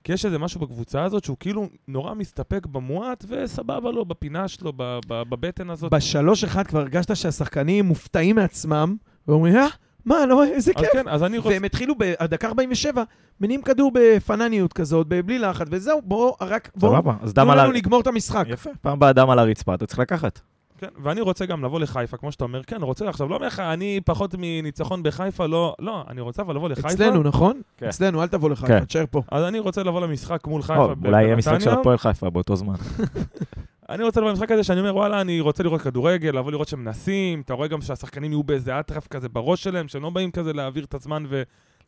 כי 0.03 0.13
יש 0.13 0.25
איזה 0.25 0.37
משהו 0.37 0.61
בקבוצה 0.61 1.03
הזאת 1.03 1.23
שהוא 1.23 1.37
כאילו 1.39 1.69
נורא 1.87 2.13
מסתפק 2.13 2.65
במועט, 2.65 3.25
וסבבה 3.27 3.91
לו, 3.91 4.05
בפינה 4.05 4.47
שלו, 4.47 4.73
בבטן 5.07 5.69
הזאת. 5.69 5.91
בשלוש 5.91 6.43
אחד 6.43 6.67
כבר 6.67 6.79
הרגשת 6.79 7.15
שהשחקנים 7.15 7.85
מופתעים 7.85 8.35
מעצמם, 8.35 8.95
ואומרים, 9.27 9.55
אה, 9.55 9.67
מה, 10.05 10.25
לא, 10.25 10.43
איזה 10.43 10.71
אז 10.75 10.83
כיף. 10.83 10.91
כן, 10.93 11.07
אז 11.07 11.23
אני 11.23 11.37
רוצה... 11.37 11.49
והם 11.49 11.63
התחילו 11.63 11.93
בדקה 11.97 12.47
47, 12.47 13.03
מניעים 13.41 13.61
כדור 13.61 13.91
בפנניות 13.93 14.73
כזאת, 14.73 15.07
בלי 15.07 15.39
לחץ, 15.39 15.67
וזהו, 15.71 16.01
בואו, 16.03 16.35
רק, 16.41 16.69
בואו, 16.75 17.13
אז 17.21 17.33
תנו 17.33 17.55
לנו. 17.55 17.71
לגמור 17.71 18.01
את 18.01 18.07
המשחק. 18.07 18.45
יפה, 18.49 18.69
פעם 18.81 18.93
הבאה 18.93 19.13
דם 19.13 19.29
על 19.29 19.39
הרצפה, 19.39 19.75
אתה 19.75 19.85
צריך 19.85 19.99
לקחת. 19.99 20.39
כן, 20.77 20.87
ואני 21.03 21.21
רוצה 21.21 21.45
גם 21.45 21.65
לבוא 21.65 21.79
לחיפה, 21.79 22.17
כמו 22.17 22.31
שאתה 22.31 22.43
אומר, 22.43 22.63
כן, 22.63 22.81
רוצה 22.81 23.09
עכשיו, 23.09 23.29
לא 23.29 23.35
אומר 23.35 23.47
לך, 23.47 23.59
אני 23.59 23.99
פחות 24.05 24.35
מניצחון 24.37 25.03
בחיפה, 25.03 25.45
לא, 25.45 25.75
לא, 25.79 26.03
אני 26.09 26.21
רוצה 26.21 26.41
אבל 26.41 26.55
לבוא 26.55 26.69
לחיפה. 26.69 26.87
אצלנו, 26.87 27.23
נכון? 27.23 27.61
כן. 27.77 27.87
אצלנו, 27.87 28.21
אל 28.21 28.27
תבוא 28.27 28.49
לחיפה, 28.49 28.67
כן. 28.67 28.85
תשאר 28.85 29.03
פה. 29.11 29.21
אז 29.31 29.43
אני 29.43 29.59
רוצה 29.59 29.83
לבוא 29.83 30.01
למשחק 30.01 30.47
מול 30.47 30.61
חיפה 30.61 30.83
או, 30.83 30.93
אולי 31.05 31.23
יהיה 31.23 31.35
משחק 31.35 31.59
של. 31.59 31.69
הפועל 31.69 31.97
חיפה 31.97 32.29
באותו 32.29 32.55
זמן. 32.55 32.75
אני 33.91 34.03
רוצה 34.03 34.19
לבוא 34.19 34.29
למשחק 34.29 34.51
הזה 34.51 34.63
שאני 34.63 34.79
אומר, 34.79 34.95
וואלה, 34.95 35.21
אני 35.21 35.39
רוצה 35.39 35.63
לראות 35.63 35.81
כדורגל, 35.81 36.29
לבוא 36.29 36.51
לראות 36.51 36.67
שהם 36.67 36.83
מנסים, 36.83 37.41
אתה 37.41 37.53
רואה 37.53 37.67
גם 37.67 37.81
שהשחקנים 37.81 38.31
יהיו 38.31 38.43
באיזה 38.43 38.79
אטרף 38.79 39.07
כזה 39.07 39.29
בראש 39.29 39.63
שלהם, 39.63 39.87
שהם 39.87 40.03
לא 40.03 40.09
באים 40.09 40.31
כזה 40.31 40.53
להעביר 40.53 40.83
את 40.83 40.93
הזמן 40.93 41.23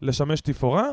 ולשמש 0.02 0.42
תפאורה. 0.42 0.88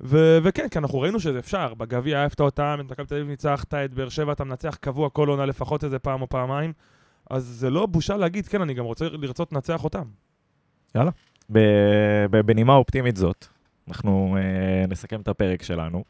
ו- 0.00 0.38
וכן, 0.42 0.68
כי 0.68 0.78
אנחנו 0.78 1.00
ראינו 1.00 1.20
שזה 1.20 1.38
אפשר, 1.38 1.74
בגביע 1.74 2.18
העפת 2.18 2.40
אותם, 2.40 2.78
את 2.80 2.90
מכבי 2.90 3.06
תל 3.06 3.14
אביב 3.14 3.28
ניצחת, 3.28 3.74
את 3.74 3.94
באר 3.94 4.08
שבע 4.08 4.32
אתה 4.32 4.44
מנצח 4.44 4.76
קבוע 4.80 5.10
כל 5.10 5.28
עונה 5.28 5.46
לפחות 5.46 5.84
איזה 5.84 5.98
פעם 5.98 6.22
או 6.22 6.28
פעמיים, 6.28 6.72
אז 7.30 7.44
זה 7.44 7.70
לא 7.70 7.86
בושה 7.86 8.16
להגיד, 8.16 8.48
כן, 8.48 8.62
אני 8.62 8.74
גם 8.74 8.84
רוצה 8.84 9.08
לרצות 9.08 9.52
לנצח 9.52 9.84
אותם. 9.84 10.04
ב- 12.30 12.40
בנימה 12.40 12.74
אופטימית 12.74 13.16
זאת, 13.16 13.46
אנחנו 13.88 14.36
אה, 14.38 14.86
נסכם 14.88 15.20
את 15.20 15.28
הפרק 15.28 15.62
שלנו. 15.62 16.04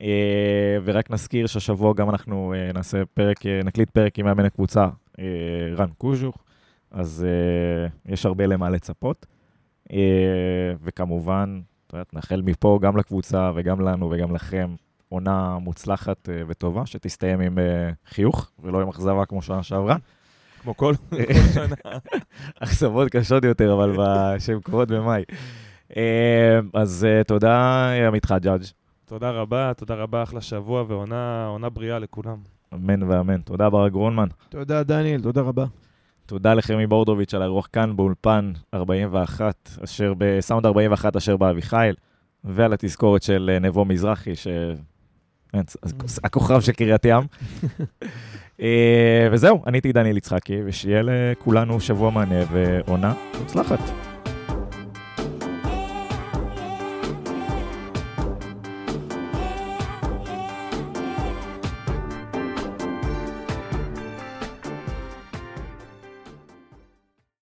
אה, 0.00 0.78
ורק 0.84 1.10
נזכיר 1.10 1.46
שהשבוע 1.46 1.94
גם 1.94 2.10
אנחנו 2.10 2.54
אה, 2.56 2.72
נעשה 2.74 3.04
פרק, 3.14 3.46
אה, 3.46 3.60
נקליט 3.64 3.90
פרק 3.90 4.18
עם 4.18 4.26
מאמן 4.26 4.44
הקבוצה, 4.44 4.88
רן 5.76 5.90
קוז'וך, 5.98 6.44
אז 6.90 7.26
יש 8.06 8.26
הרבה 8.26 8.46
למה 8.46 8.70
לצפות. 8.70 9.26
וכמובן, 10.82 11.60
את 11.86 11.92
יודעת, 11.92 12.14
נאחל 12.14 12.42
מפה 12.44 12.78
גם 12.82 12.96
לקבוצה 12.96 13.50
וגם 13.54 13.80
לנו 13.80 14.10
וגם 14.10 14.34
לכם 14.34 14.74
עונה 15.08 15.58
מוצלחת 15.58 16.28
וטובה, 16.48 16.86
שתסתיים 16.86 17.40
עם 17.40 17.58
חיוך 18.06 18.50
ולא 18.58 18.82
עם 18.82 18.88
אכזבה 18.88 19.26
כמו 19.26 19.42
שנה 19.42 19.62
שעברה. 19.62 19.96
כמו 20.62 20.74
כל 20.82 20.94
שנה. 21.54 21.74
אכזבות 22.60 23.08
קשות 23.08 23.44
יותר, 23.44 23.72
אבל 23.72 23.96
שהן 24.38 24.60
קורות 24.60 24.88
במאי. 24.88 25.22
אז 26.74 27.06
תודה, 27.26 27.88
עמית 28.06 28.26
חג'אג'. 28.26 28.62
תודה 29.08 29.30
רבה, 29.30 29.72
תודה 29.76 29.94
רבה, 29.94 30.22
אחלה 30.22 30.40
שבוע 30.40 30.84
ועונה 30.88 31.46
עונה 31.46 31.68
בריאה 31.68 31.98
לכולם. 31.98 32.36
אמן 32.74 33.02
ואמן. 33.02 33.40
תודה, 33.40 33.70
ברק 33.70 33.92
גרונמן. 33.92 34.28
תודה, 34.48 34.82
דניאל, 34.82 35.20
תודה 35.20 35.40
רבה. 35.40 35.64
תודה 36.26 36.54
לחמי 36.54 36.86
בורדוביץ' 36.86 37.34
על 37.34 37.42
האירוח 37.42 37.68
כאן 37.72 37.96
באולפן 37.96 38.52
41, 38.74 39.68
אשר 39.84 40.12
בסאונד 40.18 40.66
41 40.66 41.16
אשר 41.16 41.36
באביחיל, 41.36 41.94
ועל 42.44 42.72
התזכורת 42.72 43.22
של 43.22 43.50
אה, 43.52 43.58
נבו 43.58 43.84
מזרחי, 43.84 44.36
ש... 44.36 44.46
הכוכב 46.24 46.60
של 46.60 46.72
קריית 46.72 47.04
ים. 47.04 47.22
אה, 48.60 49.28
וזהו, 49.32 49.62
אני 49.66 49.76
הייתי 49.76 49.92
דניאל 49.92 50.16
יצחקי, 50.16 50.60
ושיהיה 50.64 51.02
לכולנו 51.04 51.80
שבוע 51.80 52.10
מענה 52.10 52.44
ועונה 52.52 53.14
מוצלחת. 53.40 53.80